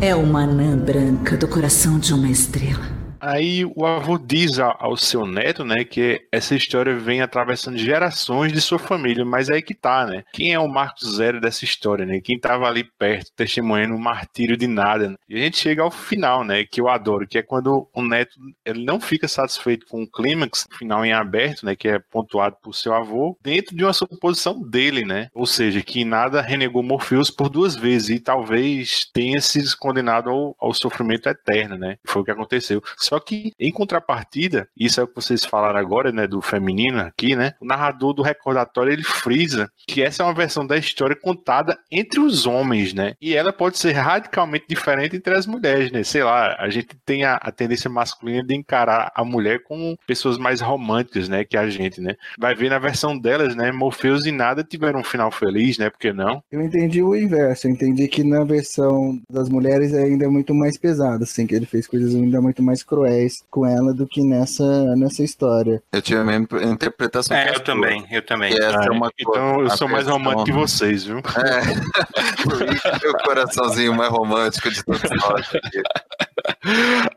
É 0.04 0.16
uma 0.16 0.46
anã 0.46 0.76
branca 0.76 1.38
do 1.38 1.48
coração 1.48 2.00
de 2.00 2.12
uma 2.12 2.28
estrela. 2.28 3.01
Aí 3.22 3.64
o 3.76 3.86
avô 3.86 4.18
diz 4.18 4.58
ao 4.58 4.98
seu 4.98 5.28
neto, 5.28 5.64
né, 5.64 5.84
que 5.84 6.26
essa 6.32 6.56
história 6.56 6.96
vem 6.96 7.22
atravessando 7.22 7.78
gerações 7.78 8.52
de 8.52 8.60
sua 8.60 8.80
família, 8.80 9.24
mas 9.24 9.48
é 9.48 9.56
aí 9.56 9.62
que 9.62 9.76
tá, 9.76 10.08
né? 10.08 10.24
Quem 10.34 10.54
é 10.54 10.60
o 10.60 10.68
Marco 10.68 11.06
Zero 11.06 11.40
dessa 11.40 11.64
história, 11.64 12.04
né? 12.04 12.20
Quem 12.20 12.40
tava 12.40 12.68
ali 12.68 12.84
perto, 12.84 13.32
testemunhando 13.36 13.96
o 13.96 14.00
martírio 14.00 14.58
de 14.58 14.66
nada. 14.66 15.10
Né? 15.10 15.16
E 15.30 15.36
a 15.36 15.40
gente 15.40 15.58
chega 15.58 15.84
ao 15.84 15.92
final, 15.92 16.44
né, 16.44 16.66
que 16.66 16.82
eu 16.82 16.90
adoro, 16.90 17.28
que 17.28 17.38
é 17.38 17.44
quando 17.44 17.88
o 17.94 18.02
neto 18.02 18.40
ele 18.66 18.84
não 18.84 19.00
fica 19.00 19.28
satisfeito 19.28 19.86
com 19.86 20.02
o 20.02 20.10
clímax, 20.10 20.66
final 20.78 21.06
em 21.06 21.14
aberto, 21.14 21.64
né, 21.64 21.76
que 21.76 21.88
é 21.88 22.00
pontuado 22.00 22.56
por 22.64 22.74
seu 22.74 22.94
avô, 22.94 23.38
dentro 23.44 23.76
de 23.76 23.84
uma 23.84 23.94
suposição 23.94 24.60
dele, 24.62 25.06
né? 25.06 25.30
Ou 25.34 25.46
seja, 25.46 25.82
que 25.82 26.04
nada 26.04 26.42
renegou 26.42 26.82
Morpheus 26.82 27.30
por 27.30 27.50
duas 27.50 27.76
vezes 27.76 28.10
e 28.10 28.20
talvez 28.20 29.06
tenha 29.14 29.40
sido 29.40 29.70
condenado 29.78 30.30
ao, 30.32 30.56
ao 30.60 30.74
sofrimento 30.74 31.30
eterno, 31.30 31.78
né? 31.78 31.98
Foi 32.08 32.24
o 32.24 32.26
que 32.26 32.32
aconteceu. 32.32 32.82
Só 33.12 33.20
que, 33.20 33.52
em 33.60 33.74
contrapartida, 33.74 34.70
isso 34.78 35.02
é 35.02 35.04
o 35.04 35.08
que 35.08 35.16
vocês 35.16 35.44
falaram 35.44 35.78
agora, 35.78 36.14
né, 36.14 36.26
do 36.26 36.42
feminino 36.42 37.02
aqui, 37.02 37.36
né? 37.36 37.52
O 37.60 37.66
narrador 37.66 38.14
do 38.14 38.22
recordatório 38.22 38.94
ele 38.94 39.04
frisa 39.04 39.70
que 39.86 40.02
essa 40.02 40.24
é 40.24 40.26
uma 40.26 40.34
versão 40.34 40.66
da 40.66 40.78
história 40.78 41.14
contada 41.14 41.78
entre 41.92 42.22
os 42.22 42.48
homens, 42.48 42.94
né? 42.94 43.16
E 43.22 43.36
ela 43.36 43.52
pode 43.52 43.78
ser 43.78 43.92
radicalmente 43.92 44.64
diferente 44.66 45.18
entre 45.18 45.34
as 45.34 45.46
mulheres, 45.46 45.92
né? 45.92 46.04
Sei 46.04 46.24
lá, 46.24 46.56
a 46.58 46.70
gente 46.70 46.96
tem 47.06 47.26
a, 47.26 47.36
a 47.36 47.52
tendência 47.52 47.90
masculina 47.90 48.46
de 48.46 48.56
encarar 48.56 49.12
a 49.14 49.26
mulher 49.26 49.62
como 49.64 49.98
pessoas 50.08 50.38
mais 50.38 50.62
românticas, 50.62 51.28
né, 51.28 51.44
que 51.44 51.58
a 51.58 51.70
gente, 51.70 52.00
né? 52.00 52.16
Vai 52.40 52.56
ver 52.56 52.70
na 52.70 52.80
versão 52.80 53.20
delas, 53.20 53.58
né, 53.58 53.74
Morpheus 53.74 54.26
e 54.26 54.32
nada 54.32 54.64
tiveram 54.64 55.02
um 55.02 55.04
final 55.04 55.30
feliz, 55.32 55.78
né? 55.78 55.90
Porque 55.90 56.14
não? 56.14 56.42
Eu 56.50 56.62
entendi 56.62 57.04
o 57.04 57.14
inverso, 57.14 57.68
eu 57.68 57.72
entendi 57.72 58.08
que 58.08 58.24
na 58.24 58.46
versão 58.46 59.20
das 59.30 59.50
mulheres 59.50 59.92
é 59.92 60.04
ainda 60.04 60.30
muito 60.30 60.56
mais 60.56 60.78
pesado, 60.78 61.26
assim, 61.26 61.46
que 61.46 61.54
ele 61.54 61.66
fez 61.66 61.86
coisas 61.86 62.16
ainda 62.16 62.40
muito 62.40 62.64
mais 62.64 62.82
cruéis 62.82 63.01
cruéis 63.02 63.44
com 63.50 63.66
ela 63.66 63.94
do 63.94 64.08
que 64.08 64.22
nessa, 64.22 64.96
nessa 64.96 65.24
história. 65.24 65.82
Eu 65.92 66.02
tive 66.02 66.20
a 66.20 66.24
mesma 66.24 66.48
interpretação. 66.64 67.36
É, 67.36 67.56
eu 67.56 67.60
também, 67.60 68.06
eu 68.12 68.22
também. 68.22 68.54
Ah, 68.54 68.86
é 68.86 68.90
uma 68.92 69.12
então 69.20 69.62
eu 69.62 69.70
sou 69.72 69.88
mais 69.88 70.08
romântico 70.08 70.46
que 70.46 70.52
vocês, 70.52 71.04
viu? 71.04 71.18
É. 71.18 71.22
o 73.10 73.24
coraçãozinho 73.24 73.94
mais 73.94 74.12
romântico 74.12 74.70
de 74.70 74.84
todos 74.84 75.02
nós. 75.02 75.52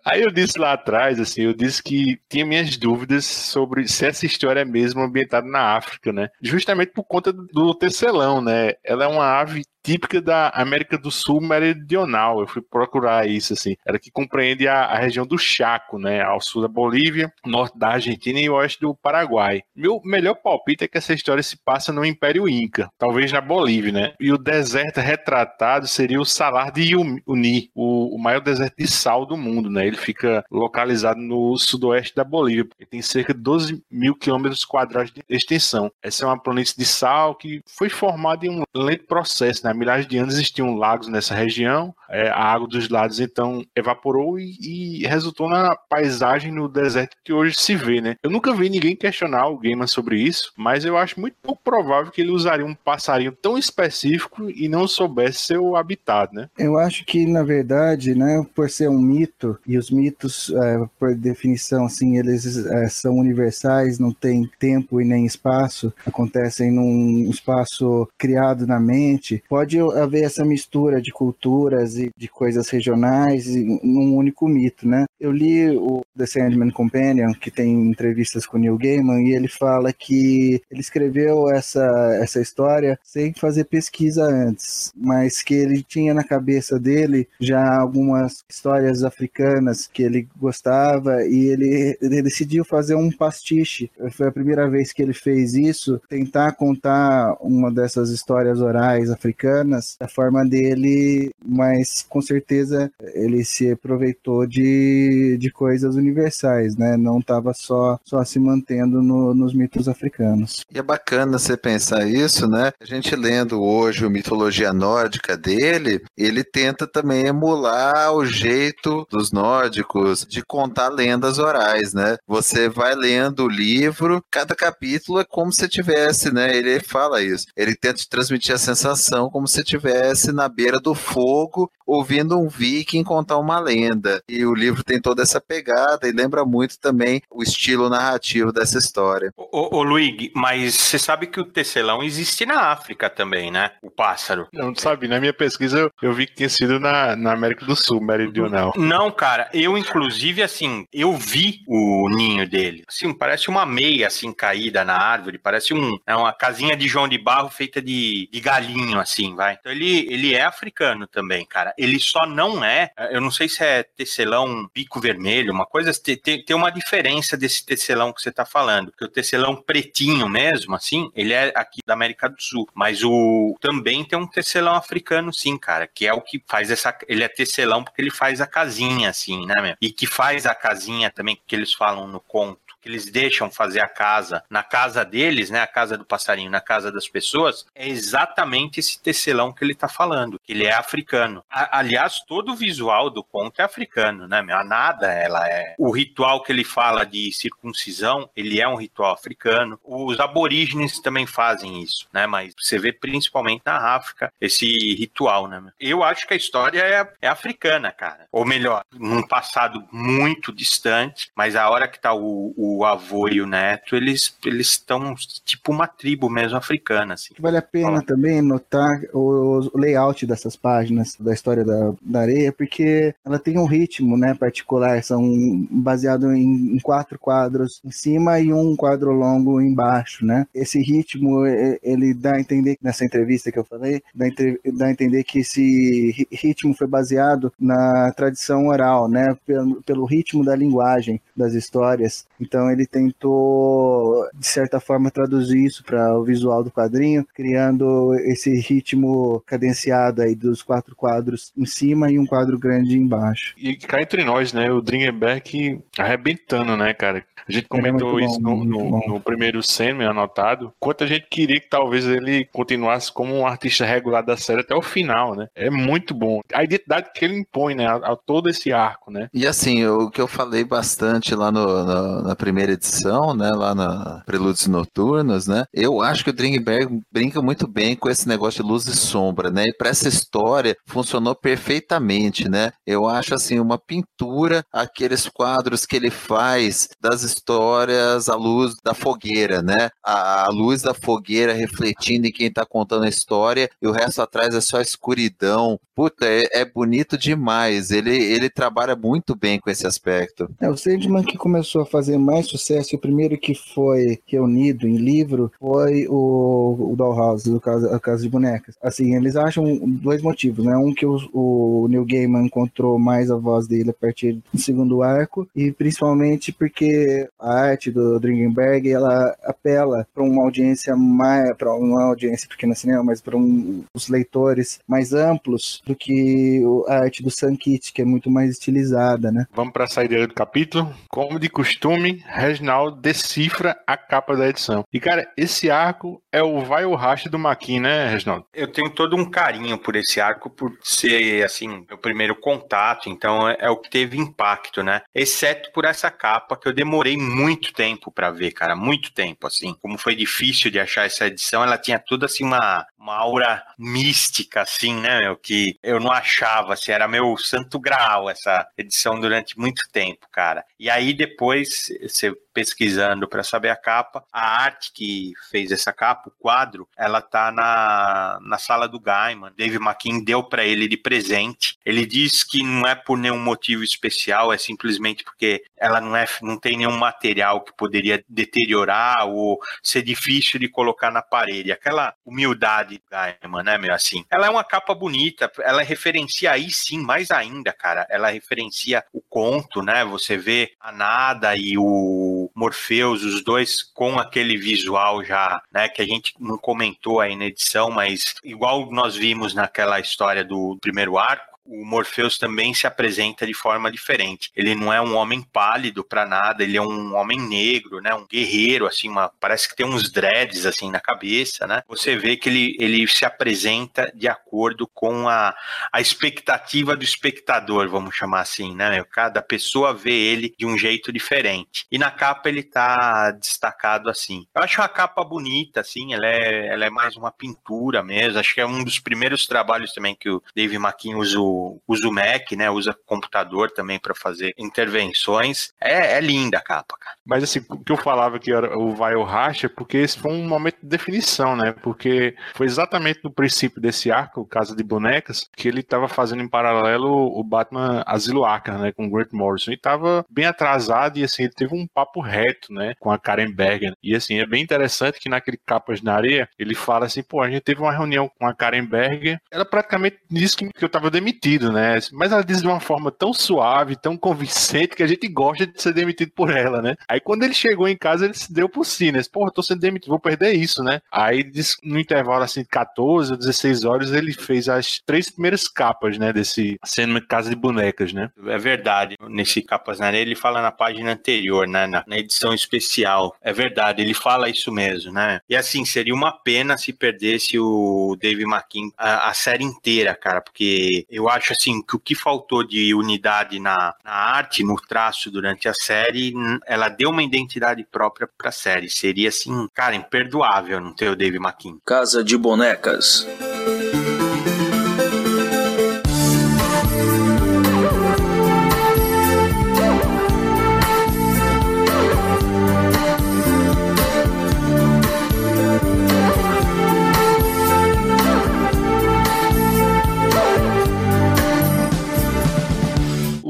Aí 0.04 0.22
eu 0.22 0.30
disse 0.30 0.58
lá 0.58 0.72
atrás, 0.72 1.20
assim, 1.20 1.42
eu 1.42 1.54
disse 1.54 1.82
que 1.82 2.18
tinha 2.28 2.46
minhas 2.46 2.76
dúvidas 2.76 3.24
sobre 3.26 3.86
se 3.88 4.06
essa 4.06 4.26
história 4.26 4.60
é 4.60 4.64
mesmo 4.64 5.02
ambientada 5.02 5.46
na 5.46 5.76
África, 5.76 6.12
né? 6.12 6.28
Justamente 6.42 6.92
por 6.92 7.04
conta 7.04 7.32
do 7.32 7.74
tecelão, 7.74 8.40
né? 8.40 8.72
Ela 8.82 9.04
é 9.04 9.08
uma 9.08 9.40
ave 9.40 9.64
típica 9.84 10.20
da 10.20 10.48
América 10.48 10.96
do 10.96 11.10
Sul 11.10 11.40
meridional. 11.40 12.40
Eu 12.40 12.48
fui 12.48 12.62
procurar 12.62 13.28
isso, 13.28 13.52
assim. 13.52 13.76
Era 13.86 13.98
que 13.98 14.10
compreende 14.10 14.66
a, 14.66 14.86
a 14.86 14.98
região 14.98 15.26
do 15.26 15.36
Chaco, 15.36 15.98
né? 15.98 16.22
Ao 16.22 16.40
sul 16.40 16.62
da 16.62 16.68
Bolívia, 16.68 17.30
norte 17.44 17.78
da 17.78 17.88
Argentina 17.90 18.40
e 18.40 18.48
oeste 18.48 18.80
do 18.80 18.94
Paraguai. 18.94 19.62
Meu 19.76 20.00
melhor 20.02 20.36
palpite 20.36 20.84
é 20.84 20.88
que 20.88 20.96
essa 20.96 21.12
história 21.12 21.42
se 21.42 21.56
passa 21.62 21.92
no 21.92 22.04
Império 22.04 22.48
Inca, 22.48 22.88
talvez 22.98 23.30
na 23.30 23.42
Bolívia, 23.42 23.92
né? 23.92 24.14
E 24.18 24.32
o 24.32 24.38
deserto 24.38 25.00
retratado 25.00 25.86
seria 25.86 26.20
o 26.20 26.24
Salar 26.24 26.72
de 26.72 26.96
Uyuni, 26.96 27.70
o, 27.74 28.16
o 28.16 28.18
maior 28.18 28.40
deserto 28.40 28.76
de 28.78 28.86
sal 28.86 29.26
do 29.26 29.36
mundo, 29.36 29.68
né? 29.68 29.86
Ele 29.86 29.96
fica 29.96 30.42
localizado 30.50 31.20
no 31.20 31.58
sudoeste 31.58 32.14
da 32.14 32.24
Bolívia. 32.24 32.66
Ele 32.78 32.88
tem 32.88 33.02
cerca 33.02 33.34
de 33.34 33.40
12 33.40 33.84
mil 33.90 34.14
quilômetros 34.14 34.64
quadrados 34.64 35.12
de 35.12 35.22
extensão. 35.28 35.92
Essa 36.02 36.24
é 36.24 36.28
uma 36.28 36.42
planície 36.42 36.76
de 36.76 36.86
sal 36.86 37.34
que 37.34 37.60
foi 37.66 37.90
formada 37.90 38.46
em 38.46 38.50
um 38.50 38.62
lento 38.74 39.04
processo, 39.06 39.66
né? 39.66 39.73
Milhares 39.74 40.06
de 40.06 40.18
anos 40.18 40.34
existiam 40.34 40.74
lagos 40.74 41.08
nessa 41.08 41.34
região, 41.34 41.94
é, 42.08 42.28
a 42.28 42.42
água 42.42 42.68
dos 42.68 42.88
lados 42.88 43.18
então 43.20 43.64
evaporou 43.74 44.38
e, 44.38 44.56
e, 44.60 45.06
resultou 45.06 45.48
na 45.48 45.74
paisagem 45.74 46.52
no 46.52 46.68
deserto 46.68 47.16
que 47.24 47.32
hoje 47.32 47.56
se 47.58 47.74
vê, 47.74 48.00
né? 48.00 48.16
Eu 48.22 48.30
nunca 48.30 48.54
vi 48.54 48.68
ninguém 48.68 48.94
questionar 48.94 49.48
o 49.48 49.58
Gaiman 49.58 49.86
sobre 49.86 50.20
isso, 50.20 50.52
mas 50.56 50.84
eu 50.84 50.96
acho 50.96 51.18
muito 51.20 51.36
pouco 51.42 51.60
provável 51.62 52.12
que 52.12 52.20
ele 52.20 52.30
usaria 52.30 52.64
um 52.64 52.74
passarinho 52.74 53.32
tão 53.32 53.58
específico 53.58 54.50
e 54.50 54.68
não 54.68 54.86
soubesse 54.86 55.46
seu 55.46 55.76
habitat, 55.76 56.32
né? 56.34 56.48
Eu 56.58 56.78
acho 56.78 57.04
que, 57.04 57.26
na 57.26 57.42
verdade, 57.42 58.14
né, 58.14 58.44
por 58.54 58.70
ser 58.70 58.88
um 58.88 59.00
mito, 59.00 59.58
e 59.66 59.76
os 59.76 59.90
mitos, 59.90 60.50
é, 60.50 60.84
por 60.98 61.14
definição, 61.14 61.86
assim, 61.86 62.18
eles 62.18 62.64
é, 62.66 62.88
são 62.88 63.14
universais, 63.16 63.98
não 63.98 64.12
tem 64.12 64.48
tempo 64.58 65.00
e 65.00 65.04
nem 65.04 65.26
espaço, 65.26 65.92
acontecem 66.06 66.70
num 66.70 67.28
espaço 67.30 68.08
criado 68.16 68.66
na 68.66 68.78
mente, 68.78 69.42
pode 69.48 69.63
haver 69.92 70.24
essa 70.24 70.44
mistura 70.44 71.00
de 71.00 71.12
culturas 71.12 71.98
e 71.98 72.10
de 72.16 72.28
coisas 72.28 72.68
regionais 72.68 73.46
num 73.82 74.16
único 74.16 74.48
mito, 74.48 74.86
né? 74.86 75.04
Eu 75.20 75.32
li 75.32 75.76
o 75.76 76.02
The 76.16 76.26
Sandman 76.26 76.70
Companion, 76.70 77.32
que 77.32 77.50
tem 77.50 77.72
entrevistas 77.72 78.46
com 78.46 78.58
Neil 78.58 78.76
Gaiman, 78.76 79.26
e 79.26 79.34
ele 79.34 79.48
fala 79.48 79.92
que 79.92 80.60
ele 80.70 80.80
escreveu 80.80 81.50
essa, 81.50 81.84
essa 82.20 82.40
história 82.40 82.98
sem 83.02 83.32
fazer 83.32 83.64
pesquisa 83.64 84.24
antes, 84.24 84.92
mas 84.96 85.42
que 85.42 85.54
ele 85.54 85.82
tinha 85.82 86.14
na 86.14 86.24
cabeça 86.24 86.78
dele 86.78 87.28
já 87.40 87.78
algumas 87.78 88.44
histórias 88.48 89.02
africanas 89.02 89.86
que 89.86 90.02
ele 90.02 90.28
gostava 90.36 91.24
e 91.24 91.46
ele, 91.46 91.98
ele 92.00 92.22
decidiu 92.22 92.64
fazer 92.64 92.94
um 92.94 93.10
pastiche. 93.10 93.90
Foi 94.12 94.28
a 94.28 94.32
primeira 94.32 94.68
vez 94.68 94.92
que 94.92 95.02
ele 95.02 95.14
fez 95.14 95.54
isso, 95.54 96.00
tentar 96.08 96.52
contar 96.52 97.36
uma 97.40 97.72
dessas 97.72 98.10
histórias 98.10 98.60
orais 98.60 99.10
africanas 99.10 99.53
da 99.62 100.08
forma 100.08 100.44
dele, 100.44 101.30
mas 101.44 102.04
com 102.08 102.20
certeza 102.20 102.90
ele 103.14 103.44
se 103.44 103.70
aproveitou 103.70 104.46
de, 104.46 105.36
de 105.38 105.50
coisas 105.50 105.94
universais, 105.96 106.76
né? 106.76 106.96
Não 106.96 107.18
estava 107.18 107.52
só, 107.52 107.98
só 108.04 108.24
se 108.24 108.38
mantendo 108.38 109.02
no, 109.02 109.34
nos 109.34 109.54
mitos 109.54 109.88
africanos. 109.88 110.64
E 110.72 110.78
é 110.78 110.82
bacana 110.82 111.38
você 111.38 111.56
pensar 111.56 112.06
isso, 112.08 112.48
né? 112.48 112.72
A 112.80 112.84
gente 112.84 113.14
lendo 113.14 113.62
hoje 113.62 114.04
a 114.04 114.10
mitologia 114.10 114.72
nórdica 114.72 115.36
dele, 115.36 116.02
ele 116.16 116.42
tenta 116.42 116.86
também 116.86 117.26
emular 117.26 118.12
o 118.12 118.24
jeito 118.24 119.06
dos 119.10 119.30
nórdicos 119.30 120.26
de 120.28 120.42
contar 120.42 120.88
lendas 120.88 121.38
orais, 121.38 121.92
né? 121.92 122.16
Você 122.26 122.68
vai 122.68 122.94
lendo 122.94 123.44
o 123.44 123.48
livro, 123.48 124.22
cada 124.30 124.54
capítulo 124.54 125.20
é 125.20 125.24
como 125.24 125.52
se 125.52 125.68
tivesse, 125.68 126.32
né? 126.32 126.56
Ele 126.56 126.80
fala 126.80 127.22
isso. 127.22 127.46
Ele 127.56 127.74
tenta 127.74 128.02
transmitir 128.08 128.54
a 128.54 128.58
sensação 128.58 129.28
como 129.30 129.43
se 129.46 129.62
tivesse 129.62 130.32
na 130.32 130.48
beira 130.48 130.80
do 130.80 130.94
fogo 130.94 131.70
ouvindo 131.86 132.38
um 132.38 132.48
viking 132.48 133.04
contar 133.04 133.38
uma 133.38 133.58
lenda. 133.58 134.22
E 134.28 134.44
o 134.44 134.54
livro 134.54 134.82
tem 134.82 135.00
toda 135.00 135.22
essa 135.22 135.40
pegada 135.40 136.08
e 136.08 136.12
lembra 136.12 136.44
muito 136.44 136.78
também 136.78 137.22
o 137.30 137.42
estilo 137.42 137.88
narrativo 137.88 138.52
dessa 138.52 138.78
história. 138.78 139.32
Ô, 139.36 139.76
ô 139.78 139.82
Luigi, 139.82 140.32
mas 140.34 140.74
você 140.74 140.98
sabe 140.98 141.26
que 141.26 141.40
o 141.40 141.44
tecelão 141.44 142.02
existe 142.02 142.46
na 142.46 142.72
África 142.72 143.10
também, 143.10 143.50
né? 143.50 143.72
O 143.82 143.90
pássaro. 143.90 144.48
Não, 144.52 144.74
sabe, 144.74 145.08
na 145.08 145.20
minha 145.20 145.32
pesquisa 145.32 145.78
eu, 145.78 145.90
eu 146.02 146.12
vi 146.12 146.26
que 146.26 146.34
tinha 146.34 146.48
sido 146.48 146.80
na, 146.80 147.14
na 147.16 147.32
América 147.32 147.64
do 147.64 147.76
Sul, 147.76 148.00
meridional. 148.00 148.72
Não, 148.76 149.10
cara, 149.10 149.48
eu 149.52 149.76
inclusive, 149.76 150.42
assim, 150.42 150.86
eu 150.92 151.12
vi 151.14 151.60
o 151.66 152.08
ninho 152.08 152.48
dele. 152.48 152.84
Assim, 152.88 153.12
parece 153.12 153.48
uma 153.48 153.66
meia, 153.66 154.06
assim, 154.06 154.32
caída 154.32 154.84
na 154.84 154.96
árvore, 154.96 155.38
parece 155.38 155.74
um, 155.74 155.98
é 156.06 156.14
uma 156.16 156.32
casinha 156.32 156.76
de 156.76 156.88
João 156.88 157.08
de 157.08 157.18
Barro 157.18 157.50
feita 157.50 157.80
de, 157.80 158.28
de 158.32 158.40
galinho, 158.40 158.98
assim, 158.98 159.34
vai. 159.34 159.54
Então 159.54 159.70
ele, 159.70 160.06
ele 160.10 160.34
é 160.34 160.42
africano 160.42 161.06
também, 161.06 161.44
cara 161.44 161.73
ele 161.78 161.98
só 162.00 162.26
não 162.26 162.64
é, 162.64 162.90
eu 163.10 163.20
não 163.20 163.30
sei 163.30 163.48
se 163.48 163.62
é 163.62 163.82
tecelão 163.82 164.68
bico 164.74 165.00
vermelho, 165.00 165.52
uma 165.52 165.66
coisa, 165.66 165.92
tem, 165.94 166.44
tem 166.44 166.56
uma 166.56 166.70
diferença 166.70 167.36
desse 167.36 167.64
tecelão 167.64 168.12
que 168.12 168.20
você 168.20 168.28
está 168.28 168.44
falando, 168.44 168.92
que 168.92 169.04
o 169.04 169.08
tecelão 169.08 169.56
pretinho 169.56 170.28
mesmo, 170.28 170.74
assim, 170.74 171.10
ele 171.14 171.32
é 171.32 171.52
aqui 171.54 171.80
da 171.86 171.94
América 171.94 172.28
do 172.28 172.40
Sul, 172.40 172.68
mas 172.74 173.02
o 173.02 173.56
também 173.60 174.04
tem 174.04 174.18
um 174.18 174.26
tecelão 174.26 174.74
africano, 174.74 175.32
sim, 175.32 175.56
cara, 175.56 175.86
que 175.86 176.06
é 176.06 176.12
o 176.12 176.20
que 176.20 176.42
faz 176.46 176.70
essa, 176.70 176.96
ele 177.08 177.22
é 177.22 177.28
tecelão 177.28 177.82
porque 177.82 178.00
ele 178.00 178.10
faz 178.10 178.40
a 178.40 178.46
casinha, 178.46 179.10
assim, 179.10 179.46
né, 179.46 179.54
meu? 179.60 179.74
E 179.80 179.90
que 179.90 180.06
faz 180.06 180.46
a 180.46 180.54
casinha 180.54 181.10
também, 181.10 181.38
que 181.46 181.54
eles 181.54 181.72
falam 181.72 182.06
no 182.06 182.20
conto, 182.20 182.60
que 182.84 182.90
eles 182.90 183.10
deixam 183.10 183.50
fazer 183.50 183.80
a 183.80 183.88
casa 183.88 184.44
na 184.50 184.62
casa 184.62 185.02
deles, 185.06 185.48
né, 185.48 185.62
a 185.62 185.66
casa 185.66 185.96
do 185.96 186.04
passarinho, 186.04 186.50
na 186.50 186.60
casa 186.60 186.92
das 186.92 187.08
pessoas, 187.08 187.64
é 187.74 187.88
exatamente 187.88 188.78
esse 188.78 189.00
tecelão 189.00 189.52
que 189.52 189.64
ele 189.64 189.72
está 189.72 189.88
falando. 189.88 190.38
Ele 190.46 190.66
é 190.66 190.74
africano. 190.74 191.42
A, 191.50 191.78
aliás, 191.78 192.20
todo 192.28 192.52
o 192.52 192.56
visual 192.56 193.08
do 193.08 193.24
conto 193.24 193.60
é 193.60 193.64
africano, 193.64 194.28
né? 194.28 194.44
A 194.50 194.62
nada 194.62 195.10
ela 195.10 195.48
é. 195.48 195.74
O 195.78 195.90
ritual 195.90 196.42
que 196.42 196.52
ele 196.52 196.62
fala 196.62 197.06
de 197.06 197.32
circuncisão, 197.32 198.28
ele 198.36 198.60
é 198.60 198.68
um 198.68 198.76
ritual 198.76 199.14
africano. 199.14 199.80
Os 199.82 200.20
aborígenes 200.20 201.00
também 201.00 201.26
fazem 201.26 201.82
isso, 201.82 202.06
né? 202.12 202.26
Mas 202.26 202.52
você 202.60 202.78
vê 202.78 202.92
principalmente 202.92 203.62
na 203.64 203.94
África 203.94 204.30
esse 204.38 204.66
ritual, 204.94 205.48
né? 205.48 205.72
Eu 205.80 206.02
acho 206.02 206.26
que 206.26 206.34
a 206.34 206.36
história 206.36 206.80
é, 206.80 207.12
é 207.22 207.28
africana, 207.28 207.90
cara. 207.90 208.26
Ou 208.30 208.44
melhor, 208.44 208.84
num 208.92 209.26
passado 209.26 209.82
muito 209.90 210.52
distante, 210.52 211.30
mas 211.34 211.56
a 211.56 211.70
hora 211.70 211.88
que 211.88 211.98
tá 211.98 212.12
o, 212.12 212.52
o 212.56 212.73
o 212.76 212.84
avô 212.84 213.28
e 213.28 213.40
o 213.40 213.46
neto, 213.46 213.96
eles 213.96 214.34
eles 214.44 214.68
estão 214.68 215.14
tipo 215.44 215.72
uma 215.72 215.86
tribo 215.86 216.28
mesmo 216.28 216.56
africana. 216.56 217.14
Assim. 217.14 217.34
Vale 217.38 217.56
a 217.56 217.62
pena 217.62 217.86
Fala. 217.86 218.02
também 218.02 218.42
notar 218.42 219.00
o, 219.12 219.70
o, 219.72 219.78
layout 219.78 220.26
dessas 220.26 220.56
páginas 220.56 221.16
da 221.18 221.32
história 221.32 221.64
da, 221.64 221.92
da 222.00 222.20
areia, 222.20 222.52
porque 222.52 223.14
ela 223.24 223.38
tem 223.38 223.58
um 223.58 223.66
ritmo 223.66 224.16
né, 224.16 224.34
particular, 224.34 225.02
são 225.02 225.22
baseado 225.70 226.32
em, 226.32 226.76
em 226.76 226.78
quatro 226.80 227.18
quadros 227.18 227.80
em 227.84 227.90
cima 227.90 228.40
e 228.40 228.52
um 228.52 228.76
quadro 228.76 229.12
longo 229.12 229.60
embaixo. 229.60 230.24
Né? 230.24 230.46
Esse 230.54 230.80
ritmo, 230.80 231.46
ele 231.82 232.14
dá 232.14 232.34
a 232.34 232.40
entender, 232.40 232.76
nessa 232.82 233.04
entrevista 233.04 233.50
que 233.52 233.58
eu 233.58 233.64
falei, 233.64 234.02
dá, 234.14 234.26
dá 234.72 234.86
a 234.86 234.90
entender 234.90 235.24
que 235.24 235.40
esse 235.40 236.26
ritmo 236.30 236.74
foi 236.74 236.86
baseado 236.86 237.52
na 237.58 238.12
tradição 238.12 238.68
oral, 238.68 239.08
né, 239.08 239.36
pelo, 239.46 239.82
pelo 239.82 240.04
ritmo 240.04 240.44
da 240.44 240.54
linguagem 240.54 241.20
das 241.36 241.54
histórias. 241.54 242.26
Então, 242.40 242.63
então 242.64 242.70
ele 242.70 242.86
tentou, 242.86 244.26
de 244.34 244.46
certa 244.46 244.80
forma, 244.80 245.10
traduzir 245.10 245.64
isso 245.64 245.84
para 245.84 246.16
o 246.18 246.24
visual 246.24 246.64
do 246.64 246.70
quadrinho, 246.70 247.26
criando 247.34 248.14
esse 248.20 248.54
ritmo 248.58 249.42
cadenciado 249.46 250.22
aí 250.22 250.34
dos 250.34 250.62
quatro 250.62 250.96
quadros 250.96 251.52
em 251.56 251.66
cima 251.66 252.10
e 252.10 252.18
um 252.18 252.26
quadro 252.26 252.58
grande 252.58 252.98
embaixo. 252.98 253.54
E 253.58 253.76
cá 253.76 254.00
entre 254.00 254.24
nós, 254.24 254.52
né? 254.52 254.70
O 254.70 254.80
Dringenberg 254.80 255.82
arrebentando, 255.98 256.76
né, 256.76 256.94
cara? 256.94 257.24
A 257.46 257.52
gente 257.52 257.64
é 257.64 257.68
comentou 257.68 258.18
é 258.18 258.24
isso 258.24 258.40
bom, 258.40 258.64
no, 258.64 258.64
no, 258.64 259.06
no, 259.06 259.20
primeiro 259.20 259.62
Sandman 259.62 260.08
anotado. 260.08 260.72
Quanto 260.80 261.04
a 261.04 261.06
gente 261.06 261.26
queria 261.28 261.60
que 261.60 261.68
talvez 261.68 262.06
ele 262.06 262.46
continuasse 262.46 263.12
como 263.12 263.34
um 263.34 263.46
artista 263.46 263.84
regular 263.84 264.24
da 264.24 264.36
série 264.36 264.60
até 264.60 264.74
o 264.74 264.82
final, 264.82 265.34
né? 265.34 265.48
É 265.54 265.68
muito 265.68 266.14
bom. 266.14 266.40
A 266.52 266.64
identidade 266.64 267.10
que 267.14 267.24
ele 267.24 267.38
impõe, 267.38 267.74
né? 267.74 267.86
A, 267.86 267.96
a 267.96 268.16
todo 268.16 268.48
esse 268.48 268.72
arco, 268.72 269.10
né? 269.10 269.28
E 269.32 269.46
assim, 269.46 269.84
o 269.86 270.10
que 270.10 270.20
eu 270.20 270.26
falei 270.26 270.64
bastante 270.64 271.34
lá 271.34 271.52
no, 271.52 271.84
no, 271.84 272.22
na 272.22 272.34
primeira 272.34 272.53
edição, 272.62 273.34
né? 273.34 273.50
Lá 273.50 273.74
na 273.74 274.22
Prelúdios 274.26 274.66
Noturnos, 274.66 275.46
né? 275.46 275.64
Eu 275.72 276.00
acho 276.00 276.24
que 276.24 276.30
o 276.30 276.32
Dringberg 276.32 277.00
brinca 277.12 277.40
muito 277.42 277.66
bem 277.66 277.96
com 277.96 278.08
esse 278.08 278.28
negócio 278.28 278.62
de 278.62 278.68
luz 278.68 278.86
e 278.86 278.96
sombra, 278.96 279.50
né? 279.50 279.66
E 279.68 279.72
para 279.72 279.90
essa 279.90 280.08
história 280.08 280.76
funcionou 280.86 281.34
perfeitamente, 281.34 282.48
né? 282.48 282.72
Eu 282.86 283.06
acho 283.06 283.34
assim 283.34 283.58
uma 283.58 283.78
pintura 283.78 284.64
aqueles 284.72 285.28
quadros 285.28 285.86
que 285.86 285.96
ele 285.96 286.10
faz 286.10 286.88
das 287.00 287.22
histórias 287.22 288.28
à 288.28 288.34
luz 288.34 288.74
da 288.82 288.94
fogueira, 288.94 289.62
né? 289.62 289.90
A, 290.02 290.46
a 290.46 290.48
luz 290.48 290.82
da 290.82 290.94
fogueira 290.94 291.52
refletindo 291.52 292.26
em 292.26 292.32
quem 292.32 292.48
está 292.48 292.64
contando 292.64 293.04
a 293.04 293.08
história 293.08 293.70
e 293.80 293.86
o 293.86 293.92
resto 293.92 294.22
atrás 294.22 294.54
é 294.54 294.60
só 294.60 294.80
escuridão. 294.80 295.78
Puta, 295.94 296.26
é, 296.26 296.48
é, 296.52 296.64
bonito 296.64 297.16
demais. 297.16 297.90
Ele, 297.92 298.10
ele 298.10 298.50
trabalha 298.50 298.96
muito 298.96 299.36
bem 299.36 299.60
com 299.60 299.70
esse 299.70 299.86
aspecto. 299.86 300.48
É, 300.60 300.68
o 300.68 300.76
Sandman 300.76 301.22
que 301.22 301.38
começou 301.38 301.82
a 301.82 301.86
fazer 301.86 302.18
mais 302.18 302.33
mais 302.34 302.46
sucesso, 302.46 302.96
o 302.96 302.98
primeiro 302.98 303.38
que 303.38 303.54
foi 303.54 304.18
reunido 304.26 304.88
em 304.88 304.96
livro 304.96 305.52
foi 305.58 306.06
o, 306.08 306.92
o 306.92 306.96
Dollhouse, 306.96 307.48
do 307.48 307.60
Casa, 307.60 307.94
a 307.94 308.00
Casa 308.00 308.22
de 308.22 308.28
Bonecas. 308.28 308.76
Assim, 308.82 309.14
eles 309.14 309.36
acham 309.36 309.78
dois 309.84 310.20
motivos, 310.20 310.64
né? 310.64 310.76
Um 310.76 310.92
que 310.92 311.06
o, 311.06 311.16
o 311.32 311.86
Neil 311.88 312.04
Gaiman 312.04 312.46
encontrou 312.46 312.98
mais 312.98 313.30
a 313.30 313.36
voz 313.36 313.68
dele 313.68 313.90
a 313.90 313.94
partir 313.94 314.40
do 314.52 314.58
segundo 314.58 315.02
arco 315.02 315.48
e 315.54 315.70
principalmente 315.70 316.52
porque 316.52 317.28
a 317.38 317.54
arte 317.54 317.90
do 317.90 318.18
Dringenberg 318.18 318.90
ela 318.90 319.36
apela 319.44 320.06
para 320.12 320.24
uma 320.24 320.42
audiência 320.42 320.96
mais 320.96 321.54
para 321.56 321.72
uma 321.74 322.04
audiência 322.04 322.48
pequena 322.48 322.74
cinema, 322.74 323.04
mas 323.04 323.20
para 323.20 323.36
um, 323.36 323.84
os 323.94 324.08
leitores 324.08 324.80
mais 324.88 325.12
amplos 325.12 325.82
do 325.86 325.94
que 325.94 326.62
a 326.88 326.96
arte 326.96 327.22
do 327.22 327.30
Sankit, 327.30 327.92
que 327.92 328.02
é 328.02 328.04
muito 328.04 328.30
mais 328.30 328.50
estilizada, 328.50 329.30
né? 329.30 329.46
Vamos 329.54 329.72
para 329.72 329.84
a 329.84 329.88
saída 329.88 330.26
do 330.26 330.34
capítulo. 330.34 330.92
Como 331.08 331.38
de 331.38 331.48
costume, 331.48 332.23
Reginaldo 332.26 333.00
decifra 333.00 333.76
a 333.86 333.96
capa 333.96 334.36
da 334.36 334.48
edição. 334.48 334.84
E 334.92 334.98
cara, 334.98 335.30
esse 335.36 335.70
arco 335.70 336.22
é 336.32 336.42
o 336.42 336.64
vai 336.64 336.84
o 336.84 336.94
racha 336.94 337.28
do 337.28 337.38
Maquin, 337.38 337.80
né, 337.80 338.08
Reginaldo? 338.08 338.46
Eu 338.52 338.66
tenho 338.66 338.90
todo 338.90 339.16
um 339.16 339.28
carinho 339.28 339.78
por 339.78 339.94
esse 339.94 340.20
arco, 340.20 340.50
por 340.50 340.76
ser, 340.82 341.44
assim, 341.44 341.84
meu 341.88 341.98
primeiro 341.98 342.34
contato, 342.34 343.08
então 343.08 343.48
é, 343.48 343.56
é 343.60 343.70
o 343.70 343.76
que 343.76 343.90
teve 343.90 344.18
impacto, 344.18 344.82
né? 344.82 345.02
Exceto 345.14 345.70
por 345.72 345.84
essa 345.84 346.10
capa 346.10 346.56
que 346.56 346.66
eu 346.66 346.72
demorei 346.72 347.16
muito 347.16 347.72
tempo 347.72 348.10
para 348.10 348.30
ver, 348.30 348.52
cara, 348.52 348.74
muito 348.74 349.12
tempo, 349.12 349.46
assim. 349.46 349.74
Como 349.80 349.98
foi 349.98 350.16
difícil 350.16 350.70
de 350.70 350.80
achar 350.80 351.06
essa 351.06 351.26
edição, 351.26 351.62
ela 351.62 351.78
tinha 351.78 351.98
tudo, 351.98 352.24
assim, 352.24 352.44
uma, 352.44 352.86
uma 352.98 353.16
aura 353.16 353.62
mística, 353.78 354.62
assim, 354.62 354.94
né, 355.00 355.20
meu, 355.20 355.36
que 355.36 355.78
eu 355.82 356.00
não 356.00 356.10
achava, 356.10 356.72
assim, 356.74 356.90
era 356.90 357.06
meu 357.06 357.36
santo 357.36 357.78
grau 357.78 358.28
essa 358.28 358.66
edição 358.76 359.20
durante 359.20 359.58
muito 359.58 359.82
tempo, 359.92 360.26
cara. 360.32 360.64
E 360.80 360.90
aí 360.90 361.12
depois, 361.12 361.88
você 362.16 362.34
pesquisando 362.54 363.28
para 363.28 363.42
saber 363.42 363.70
a 363.70 363.76
capa. 363.76 364.24
A 364.32 364.62
arte 364.62 364.92
que 364.94 365.32
fez 365.50 365.72
essa 365.72 365.92
capa, 365.92 366.28
o 366.28 366.42
quadro, 366.42 366.88
ela 366.96 367.20
tá 367.20 367.50
na, 367.50 368.38
na 368.40 368.56
sala 368.56 368.88
do 368.88 369.00
Gaiman. 369.00 369.52
Dave 369.56 369.76
McKean 369.76 370.20
deu 370.22 370.42
para 370.42 370.64
ele 370.64 370.86
de 370.86 370.96
presente. 370.96 371.76
Ele 371.84 372.06
diz 372.06 372.44
que 372.44 372.62
não 372.62 372.86
é 372.86 372.94
por 372.94 373.18
nenhum 373.18 373.38
motivo 373.38 373.82
especial, 373.82 374.52
é 374.52 374.56
simplesmente 374.56 375.24
porque 375.24 375.64
ela 375.76 376.00
não 376.00 376.16
é 376.16 376.24
não 376.40 376.58
tem 376.58 376.78
nenhum 376.78 376.96
material 376.96 377.62
que 377.62 377.76
poderia 377.76 378.24
deteriorar 378.28 379.26
ou 379.26 379.58
ser 379.82 380.02
difícil 380.02 380.60
de 380.60 380.68
colocar 380.68 381.10
na 381.10 381.20
parede. 381.20 381.72
Aquela 381.72 382.14
humildade 382.24 382.98
do 382.98 383.04
Gaiman, 383.10 383.62
né, 383.64 383.76
meu 383.76 383.92
assim. 383.92 384.24
Ela 384.30 384.46
é 384.46 384.50
uma 384.50 384.64
capa 384.64 384.94
bonita, 384.94 385.50
ela 385.58 385.82
referencia 385.82 386.52
aí 386.52 386.70
sim, 386.70 386.98
mais 386.98 387.30
ainda, 387.30 387.72
cara. 387.72 388.06
Ela 388.08 388.30
referencia 388.30 389.04
o 389.12 389.20
conto, 389.20 389.82
né? 389.82 390.04
Você 390.04 390.36
vê 390.36 390.72
a 390.78 390.92
nada 390.92 391.56
e 391.56 391.76
o 391.76 392.43
Morpheus, 392.54 393.22
os 393.22 393.42
dois 393.42 393.82
com 393.82 394.18
aquele 394.18 394.56
visual 394.56 395.24
já, 395.24 395.62
né, 395.72 395.88
que 395.88 396.02
a 396.02 396.06
gente 396.06 396.34
não 396.38 396.58
comentou 396.58 397.20
aí 397.20 397.36
na 397.36 397.46
edição, 397.46 397.90
mas 397.90 398.34
igual 398.42 398.90
nós 398.90 399.14
vimos 399.16 399.54
naquela 399.54 400.00
história 400.00 400.44
do 400.44 400.76
primeiro 400.80 401.18
arco, 401.18 401.53
o 401.66 401.84
Morpheus 401.84 402.38
também 402.38 402.74
se 402.74 402.86
apresenta 402.86 403.46
de 403.46 403.54
forma 403.54 403.90
diferente. 403.90 404.50
Ele 404.54 404.74
não 404.74 404.92
é 404.92 405.00
um 405.00 405.16
homem 405.16 405.42
pálido 405.42 406.04
para 406.04 406.26
nada, 406.26 406.62
ele 406.62 406.76
é 406.76 406.82
um 406.82 407.14
homem 407.14 407.40
negro, 407.40 408.00
né? 408.00 408.14
Um 408.14 408.26
guerreiro, 408.26 408.86
assim, 408.86 409.08
uma, 409.08 409.30
parece 409.40 409.68
que 409.68 409.76
tem 409.76 409.86
uns 409.86 410.10
dreads 410.10 410.66
assim 410.66 410.90
na 410.90 411.00
cabeça, 411.00 411.66
né? 411.66 411.82
Você 411.88 412.16
vê 412.16 412.36
que 412.36 412.48
ele, 412.48 412.76
ele 412.78 413.06
se 413.08 413.24
apresenta 413.24 414.12
de 414.14 414.28
acordo 414.28 414.86
com 414.86 415.28
a, 415.28 415.54
a 415.92 416.00
expectativa 416.00 416.96
do 416.96 417.04
espectador, 417.04 417.88
vamos 417.88 418.14
chamar 418.14 418.40
assim, 418.40 418.74
né? 418.74 419.02
Cada 419.04 419.40
pessoa 419.40 419.94
vê 419.94 420.12
ele 420.12 420.54
de 420.58 420.66
um 420.66 420.76
jeito 420.76 421.12
diferente. 421.12 421.86
E 421.90 421.98
na 421.98 422.10
capa 422.10 422.48
ele 422.48 422.62
tá 422.62 423.30
destacado 423.30 424.10
assim. 424.10 424.46
Eu 424.54 424.62
acho 424.62 424.82
a 424.82 424.88
capa 424.88 425.24
bonita, 425.24 425.80
assim, 425.80 426.12
ela 426.12 426.26
é, 426.26 426.66
ela 426.68 426.84
é 426.84 426.90
mais 426.90 427.16
uma 427.16 427.32
pintura 427.32 428.02
mesmo. 428.02 428.38
Acho 428.38 428.54
que 428.54 428.60
é 428.60 428.66
um 428.66 428.84
dos 428.84 428.98
primeiros 428.98 429.46
trabalhos 429.46 429.92
também 429.92 430.14
que 430.14 430.28
o 430.28 430.42
Dave 430.54 430.76
McKean 430.76 431.16
usou 431.16 431.53
usa 431.86 432.08
o 432.08 432.12
Mac, 432.12 432.52
né? 432.52 432.70
Usa 432.70 432.96
computador 433.06 433.70
também 433.70 433.98
para 433.98 434.14
fazer 434.14 434.54
intervenções. 434.58 435.72
É, 435.80 436.16
é, 436.16 436.20
linda 436.20 436.58
a 436.58 436.62
capa, 436.62 436.96
cara. 436.98 437.16
Mas 437.24 437.42
assim, 437.42 437.64
o 437.68 437.78
que 437.78 437.92
eu 437.92 437.96
falava 437.96 438.38
que 438.38 438.52
era 438.52 438.76
o 438.76 438.94
vai 438.94 439.14
ou 439.14 439.24
racha, 439.24 439.68
porque 439.68 439.98
esse 439.98 440.18
foi 440.18 440.32
um 440.32 440.46
momento 440.46 440.78
de 440.82 440.88
definição, 440.88 441.56
né? 441.56 441.74
Porque 441.82 442.34
foi 442.54 442.66
exatamente 442.66 443.20
no 443.22 443.30
princípio 443.30 443.80
desse 443.80 444.10
arco, 444.10 444.46
Casa 444.46 444.74
de 444.74 444.82
Bonecas, 444.82 445.48
que 445.56 445.68
ele 445.68 445.80
estava 445.80 446.08
fazendo 446.08 446.42
em 446.42 446.48
paralelo 446.48 447.08
o 447.08 447.42
Batman 447.42 448.02
Asilo 448.06 448.44
Arkham, 448.44 448.78
né? 448.78 448.92
Com 448.92 449.08
Grant 449.08 449.32
Morrison. 449.32 449.70
E 449.70 449.74
estava 449.74 450.24
bem 450.28 450.46
atrasado 450.46 451.18
e 451.18 451.24
assim, 451.24 451.44
ele 451.44 451.52
teve 451.52 451.74
um 451.74 451.86
papo 451.86 452.20
reto, 452.20 452.72
né? 452.72 452.94
Com 452.98 453.10
a 453.10 453.18
Karen 453.18 453.50
Berger. 453.50 453.94
E 454.02 454.14
assim, 454.14 454.38
é 454.38 454.46
bem 454.46 454.62
interessante 454.62 455.20
que 455.20 455.28
naquele 455.28 455.58
Capas 455.64 456.02
na 456.02 456.14
Areia, 456.14 456.48
ele 456.58 456.74
fala 456.74 457.06
assim, 457.06 457.22
pô, 457.22 457.42
a 457.42 457.50
gente 457.50 457.62
teve 457.62 457.80
uma 457.80 457.92
reunião 457.92 458.30
com 458.38 458.46
a 458.46 458.54
Karen 458.54 458.84
Berger, 458.84 459.40
ela 459.50 459.64
praticamente 459.64 460.18
disse 460.30 460.56
que 460.56 460.70
eu 460.80 460.86
estava 460.86 461.10
demitido 461.10 461.43
demitido, 461.44 461.70
né? 461.70 461.98
Mas 462.12 462.32
ela 462.32 462.42
diz 462.42 462.62
de 462.62 462.66
uma 462.66 462.80
forma 462.80 463.10
tão 463.10 463.32
suave, 463.32 463.96
tão 463.96 464.16
convincente, 464.16 464.96
que 464.96 465.02
a 465.02 465.06
gente 465.06 465.28
gosta 465.28 465.66
de 465.66 465.80
ser 465.80 465.92
demitido 465.92 466.32
por 466.32 466.50
ela, 466.50 466.80
né? 466.80 466.96
Aí 467.08 467.20
quando 467.20 467.42
ele 467.42 467.54
chegou 467.54 467.86
em 467.86 467.96
casa, 467.96 468.24
ele 468.24 468.34
se 468.34 468.52
deu 468.52 468.68
por 468.68 468.84
si, 468.84 469.12
né? 469.12 469.20
Porra, 469.30 469.50
tô 469.50 469.62
sendo 469.62 469.80
demitido, 469.80 470.10
vou 470.10 470.18
perder 470.18 470.52
isso, 470.52 470.82
né? 470.82 471.00
Aí 471.12 471.50
no 471.82 471.98
intervalo 471.98 472.42
assim 472.42 472.62
de 472.62 472.68
14 472.68 473.32
ou 473.32 473.38
16 473.38 473.84
horas, 473.84 474.12
ele 474.12 474.32
fez 474.32 474.68
as 474.68 475.00
três 475.04 475.30
primeiras 475.30 475.68
capas, 475.68 476.18
né? 476.18 476.32
Desse 476.32 476.78
sendo 476.84 477.14
Casa 477.26 477.50
de 477.50 477.56
Bonecas, 477.56 478.12
né? 478.12 478.30
É 478.46 478.58
verdade. 478.58 479.16
Nesse 479.28 479.62
Capas 479.62 479.98
na 479.98 480.06
Areia, 480.06 480.22
ele 480.22 480.34
fala 480.34 480.60
na 480.60 480.70
página 480.70 481.12
anterior, 481.12 481.66
né? 481.66 481.86
Na, 481.86 482.04
edição 482.14 482.54
especial. 482.54 483.36
É 483.42 483.52
verdade, 483.52 484.00
ele 484.00 484.14
fala 484.14 484.48
isso 484.48 484.70
mesmo, 484.70 485.12
né? 485.12 485.40
E 485.48 485.56
assim, 485.56 485.84
seria 485.84 486.14
uma 486.14 486.32
pena 486.32 486.78
se 486.78 486.92
perdesse 486.92 487.58
o 487.58 488.16
Dave 488.20 488.44
McKean 488.44 488.90
a, 488.96 489.28
a 489.28 489.34
série 489.34 489.64
inteira, 489.64 490.14
cara, 490.14 490.40
porque 490.40 491.04
eu 491.10 491.28
assim 491.52 491.82
que 491.82 491.96
o 491.96 491.98
que 491.98 492.14
faltou 492.14 492.66
de 492.66 492.94
unidade 492.94 493.58
na, 493.60 493.94
na 494.04 494.12
arte, 494.12 494.64
no 494.64 494.76
traço 494.76 495.30
durante 495.30 495.68
a 495.68 495.74
série, 495.74 496.34
ela 496.66 496.88
deu 496.88 497.10
uma 497.10 497.22
identidade 497.22 497.84
própria 497.90 498.28
para 498.38 498.48
a 498.48 498.52
série. 498.52 498.88
Seria 498.88 499.28
assim, 499.28 499.68
cara, 499.74 499.94
imperdoável 499.94 500.80
não 500.80 500.94
ter 500.94 501.08
o 501.08 501.16
Dave 501.16 501.38
McKean. 501.38 501.78
Casa 501.84 502.22
de 502.22 502.36
Bonecas. 502.36 503.26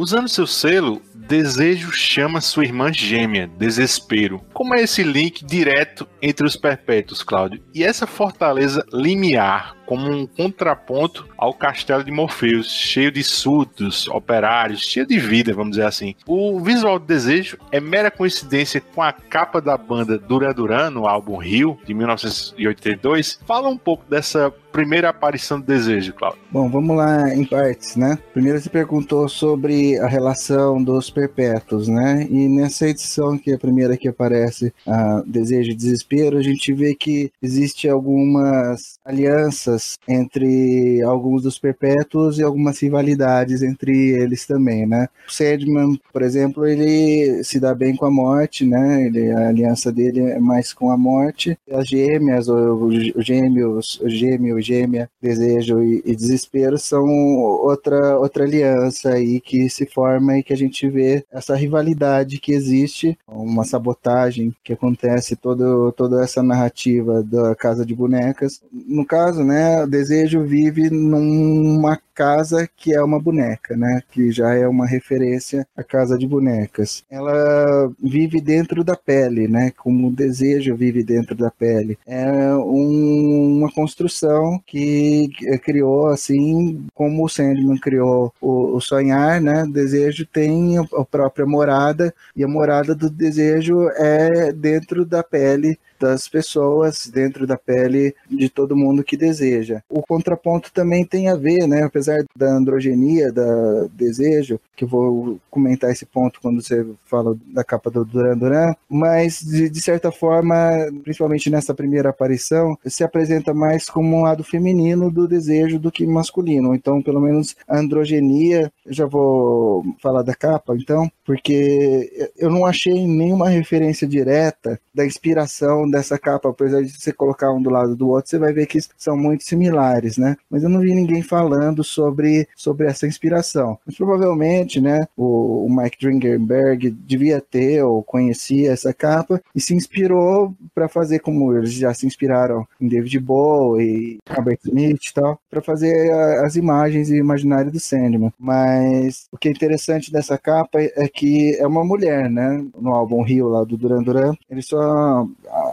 Usando 0.05 0.29
seu 0.29 0.47
selo, 0.47 1.01
Desejo 1.15 1.91
chama 1.91 2.43
sua 2.43 2.67
irmã 2.67 2.93
gêmea, 2.93 3.51
Desespero. 3.57 4.45
Como 4.53 4.75
é 4.75 4.83
esse 4.83 5.03
link 5.03 5.43
direto 5.43 6.07
entre 6.21 6.47
os 6.47 6.57
perpétuos, 6.57 7.23
Cláudio? 7.23 7.63
E 7.75 7.83
essa 7.83 8.07
fortaleza 8.07 8.85
limiar 8.93 9.75
como 9.87 10.11
um 10.11 10.27
contraponto 10.27 11.29
ao 11.37 11.55
castelo 11.55 12.05
de 12.05 12.11
Morpheus, 12.11 12.71
cheio 12.71 13.11
de 13.11 13.23
súditos, 13.23 14.09
operários, 14.09 14.81
cheio 14.81 15.07
de 15.07 15.19
vida, 15.19 15.53
vamos 15.53 15.73
dizer 15.73 15.87
assim. 15.87 16.15
O 16.27 16.61
visual 16.61 16.99
do 16.99 17.07
Desejo 17.07 17.59
é 17.71 17.81
mera 17.81 18.11
coincidência 18.11 18.81
com 18.81 19.03
a 19.03 19.13
capa 19.13 19.61
da 19.61 19.77
banda 19.77 20.19
Duran 20.19 20.53
Duran 20.53 20.91
no 20.91 21.07
álbum 21.07 21.37
Rio, 21.37 21.79
de 21.85 21.95
1982. 21.95 23.41
Fala 23.47 23.69
um 23.69 23.77
pouco 23.77 24.05
dessa 24.09 24.53
primeira 24.75 25.09
aparição 25.09 25.61
do 25.61 25.67
Desejo, 25.67 26.13
Cláudio. 26.15 26.41
Bom, 26.51 26.69
vamos 26.69 26.97
lá 26.97 27.33
em 27.33 27.45
partes, 27.45 27.95
né? 27.95 28.19
Primeiro 28.33 28.61
você 28.61 28.69
perguntou 28.69 29.29
sobre 29.29 29.97
a 30.01 30.09
relação 30.09 30.83
dos 30.83 31.11
perpétuos, 31.11 31.87
né? 31.87 32.27
E 32.29 32.49
nessa 32.49 32.89
edição, 32.89 33.39
que 33.39 33.53
é 33.53 33.55
a 33.55 33.59
primeira 33.59 33.97
que 33.97 34.09
aparece, 34.09 34.75
a 34.85 35.23
Desejo 35.25 35.71
e 35.71 35.77
Desespero, 35.77 36.39
a 36.39 36.43
gente 36.43 36.73
vê 36.73 36.93
que 36.93 37.31
existe 37.41 37.89
algumas 37.89 38.99
alianças 39.05 39.74
entre 40.09 41.03
alguns 41.03 41.43
dos 41.43 41.59
perpétuos 41.59 42.39
e 42.39 42.43
algumas 42.43 42.81
rivalidades 42.81 43.63
entre 43.63 44.11
eles 44.11 44.47
também, 44.47 44.87
né? 44.87 45.09
O 45.29 45.33
Sandman, 45.33 45.99
por 46.13 46.23
exemplo, 46.23 46.67
ele 46.67 47.43
se 47.45 47.59
dá 47.61 47.75
bem 47.75 47.97
com 47.97 48.07
a 48.07 48.11
morte, 48.11 48.65
né? 48.65 49.05
Ele, 49.07 49.31
a 49.33 49.49
aliança 49.49 49.93
dele 49.93 50.21
é 50.21 50.39
mais 50.39 50.73
com 50.73 50.91
a 50.91 50.97
morte. 50.97 51.59
As 51.71 51.89
gêmeas, 51.89 52.49
o, 52.49 52.87
o 52.87 53.23
gêmeos, 53.23 54.01
gêmeo, 54.05 54.61
gêmea, 54.61 55.09
desejo 55.21 55.83
e, 55.83 56.03
e, 56.05 56.15
desespero 56.15 56.79
são 56.79 57.05
outra, 57.07 58.19
outra 58.19 58.45
aliança 58.45 59.11
aí 59.11 59.41
que 59.41 59.69
se 59.69 59.87
forma 59.87 60.39
e 60.39 60.43
que 60.43 60.53
a 60.53 60.57
gente 60.57 60.89
vê 60.89 61.25
essa 61.33 61.55
rivalidade 61.55 62.39
que 62.39 62.53
existe, 62.53 63.19
uma 63.27 63.65
sabotagem 63.65 64.55
que 64.63 64.73
acontece 64.73 65.37
todo, 65.37 65.93
toda 65.93 66.23
essa 66.23 66.43
narrativa 66.43 67.23
da 67.23 67.55
Casa 67.55 67.85
de 67.85 67.95
Bonecas. 67.95 68.63
No 68.73 69.05
caso, 69.05 69.43
né, 69.45 69.64
né, 69.65 69.83
o 69.83 69.87
desejo 69.87 70.43
vive 70.43 70.91
numa 70.91 71.99
casa 72.15 72.69
que 72.77 72.95
é 72.95 73.03
uma 73.03 73.21
boneca, 73.21 73.77
né? 73.77 74.01
Que 74.11 74.31
já 74.31 74.55
é 74.55 74.69
uma 74.69 74.87
referência 74.87 75.67
à 75.77 75.83
casa 75.83 76.17
de 76.17 76.27
bonecas. 76.27 77.03
Ela 77.11 77.91
vive 78.03 78.41
dentro 78.41 78.85
da 78.85 78.97
pele, 78.97 79.49
né? 79.49 79.73
Como 79.77 80.09
o 80.09 80.13
desejo 80.13 80.77
vive 80.77 81.03
dentro 81.03 81.35
da 81.35 81.51
pele. 81.51 81.99
É 82.07 82.55
um, 82.55 83.59
uma 83.59 83.73
construção 83.73 84.61
que 84.65 85.29
criou 85.65 86.09
assim, 86.09 86.87
como 86.95 87.25
o 87.25 87.29
Sandman 87.29 87.79
criou 87.79 88.33
o, 88.41 88.77
o 88.77 88.81
sonhar, 88.81 89.41
né? 89.41 89.65
O 89.65 89.73
desejo 89.73 90.27
tem 90.27 90.79
a 90.79 91.05
própria 91.05 91.47
morada 91.47 92.15
e 92.37 92.45
a 92.45 92.49
morada 92.49 92.95
do 92.95 93.11
desejo 93.11 93.89
é 93.97 94.53
dentro 94.53 95.05
da 95.05 95.23
pele 95.23 95.79
das 96.05 96.29
pessoas 96.29 97.07
dentro 97.07 97.47
da 97.47 97.57
pele 97.57 98.15
de 98.31 98.51
todo 98.51 98.77
mundo 98.77 99.03
que 99.03 99.17
deseja. 99.17 99.81
O 99.89 100.03
contraponto 100.03 100.71
também 100.71 101.03
tem 101.03 101.29
a 101.29 101.35
ver, 101.35 101.67
né, 101.67 101.83
apesar 101.83 102.23
da 102.37 102.53
androgenia, 102.53 103.33
da 103.33 103.87
desejo, 103.93 104.61
que 104.77 104.85
eu 104.85 104.89
vou 104.89 105.41
comentar 105.51 105.91
esse 105.91 106.05
ponto 106.05 106.41
quando 106.43 106.63
você 106.63 106.85
fala 107.07 107.35
da 107.47 107.65
capa 107.65 107.91
do 107.91 108.05
Duran 108.05 108.37
Duran, 108.37 108.75
mas 108.89 109.41
de, 109.41 109.71
de 109.71 109.81
certa 109.81 110.13
forma, 110.13 110.55
principalmente 111.03 111.49
nessa 111.49 111.73
primeira 111.73 112.11
aparição, 112.11 112.77
se 112.85 113.03
apresenta 113.03 113.55
mais 113.55 113.89
como 113.89 114.17
um 114.17 114.23
lado 114.23 114.45
feminino 114.45 115.11
do 115.11 115.27
desejo 115.27 115.79
do 115.79 115.91
que 115.91 116.07
masculino. 116.07 116.75
Então, 116.75 117.01
pelo 117.01 117.21
menos 117.21 117.57
a 117.67 117.79
androgenia, 117.79 118.71
já 118.87 119.07
vou 119.07 119.85
falar 120.03 120.23
da 120.23 120.35
capa, 120.35 120.77
então, 120.77 121.11
porque 121.25 122.31
eu 122.37 122.51
não 122.51 122.67
achei 122.67 123.07
nenhuma 123.07 123.49
referência 123.49 124.07
direta 124.07 124.79
da 124.95 125.07
inspiração 125.07 125.89
dessa 125.95 126.19
capa, 126.19 126.49
apesar 126.49 126.83
de 126.83 126.91
você 126.91 127.13
colocar 127.13 127.53
um 127.53 127.63
do 127.63 127.71
lado 127.71 127.95
do 127.95 128.09
outro, 128.09 128.31
você 128.31 128.39
vai 128.39 128.53
ver 128.53 128.67
que 128.67 128.81
são 128.99 129.17
muito 129.17 129.45
similares, 129.45 130.19
né? 130.19 130.37
Mas 130.51 130.63
eu 130.63 130.69
não 130.69 130.81
vi 130.81 130.95
ninguém 130.95 131.23
falando 131.23 131.85
sobre, 131.85 132.49
sobre 132.57 132.87
essa 132.87 133.07
inspiração. 133.07 133.79
Mas 133.87 133.97
provavelmente, 133.97 134.81
né, 134.81 135.07
o, 135.17 135.67
o 135.67 135.75
Mike 135.75 135.99
Dringenberg 136.01 136.91
devia 136.91 137.41
ter 137.41 137.83
ou 137.83 138.03
conhecia 138.03 138.73
essa 138.73 138.93
capa 138.93 139.41
e 139.55 139.61
se 139.61 139.75
inspirou 139.75 140.55
para 140.75 140.89
fazer 140.89 141.21
como 141.21 141.57
eles 141.57 141.73
já 141.73 141.95
se 141.95 142.07
inspiraram 142.07 142.67
em 142.81 142.89
David 142.89 143.21
Bowie, 143.21 144.19
Albert 144.29 144.59
Smith 144.65 145.07
e 145.07 145.15
tal, 145.15 145.39
para 145.49 145.63
fazer 145.63 146.13
a, 146.13 146.47
as 146.47 146.57
imagens 146.57 147.11
e 147.11 147.17
imaginário 147.17 147.71
do 147.71 147.79
Sandman. 147.79 148.33
Mas 148.39 149.27
o 149.31 149.39
que 149.39 149.49
é 149.49 149.53
interessante 149.53 150.13
dessa 150.13 150.37
capa 150.37 150.81
é 150.81 151.09
que 151.09 151.57
é 151.57 151.67
uma 151.67 151.85
mulher, 151.85 152.29
né? 152.29 152.65
No 152.81 152.93
álbum 152.93 153.23
Rio 153.23 153.49
lá 153.49 153.63
do 153.63 153.77
Duran 153.77 154.03
Duran, 154.03 154.35
ele 154.51 154.63
só 154.63 155.27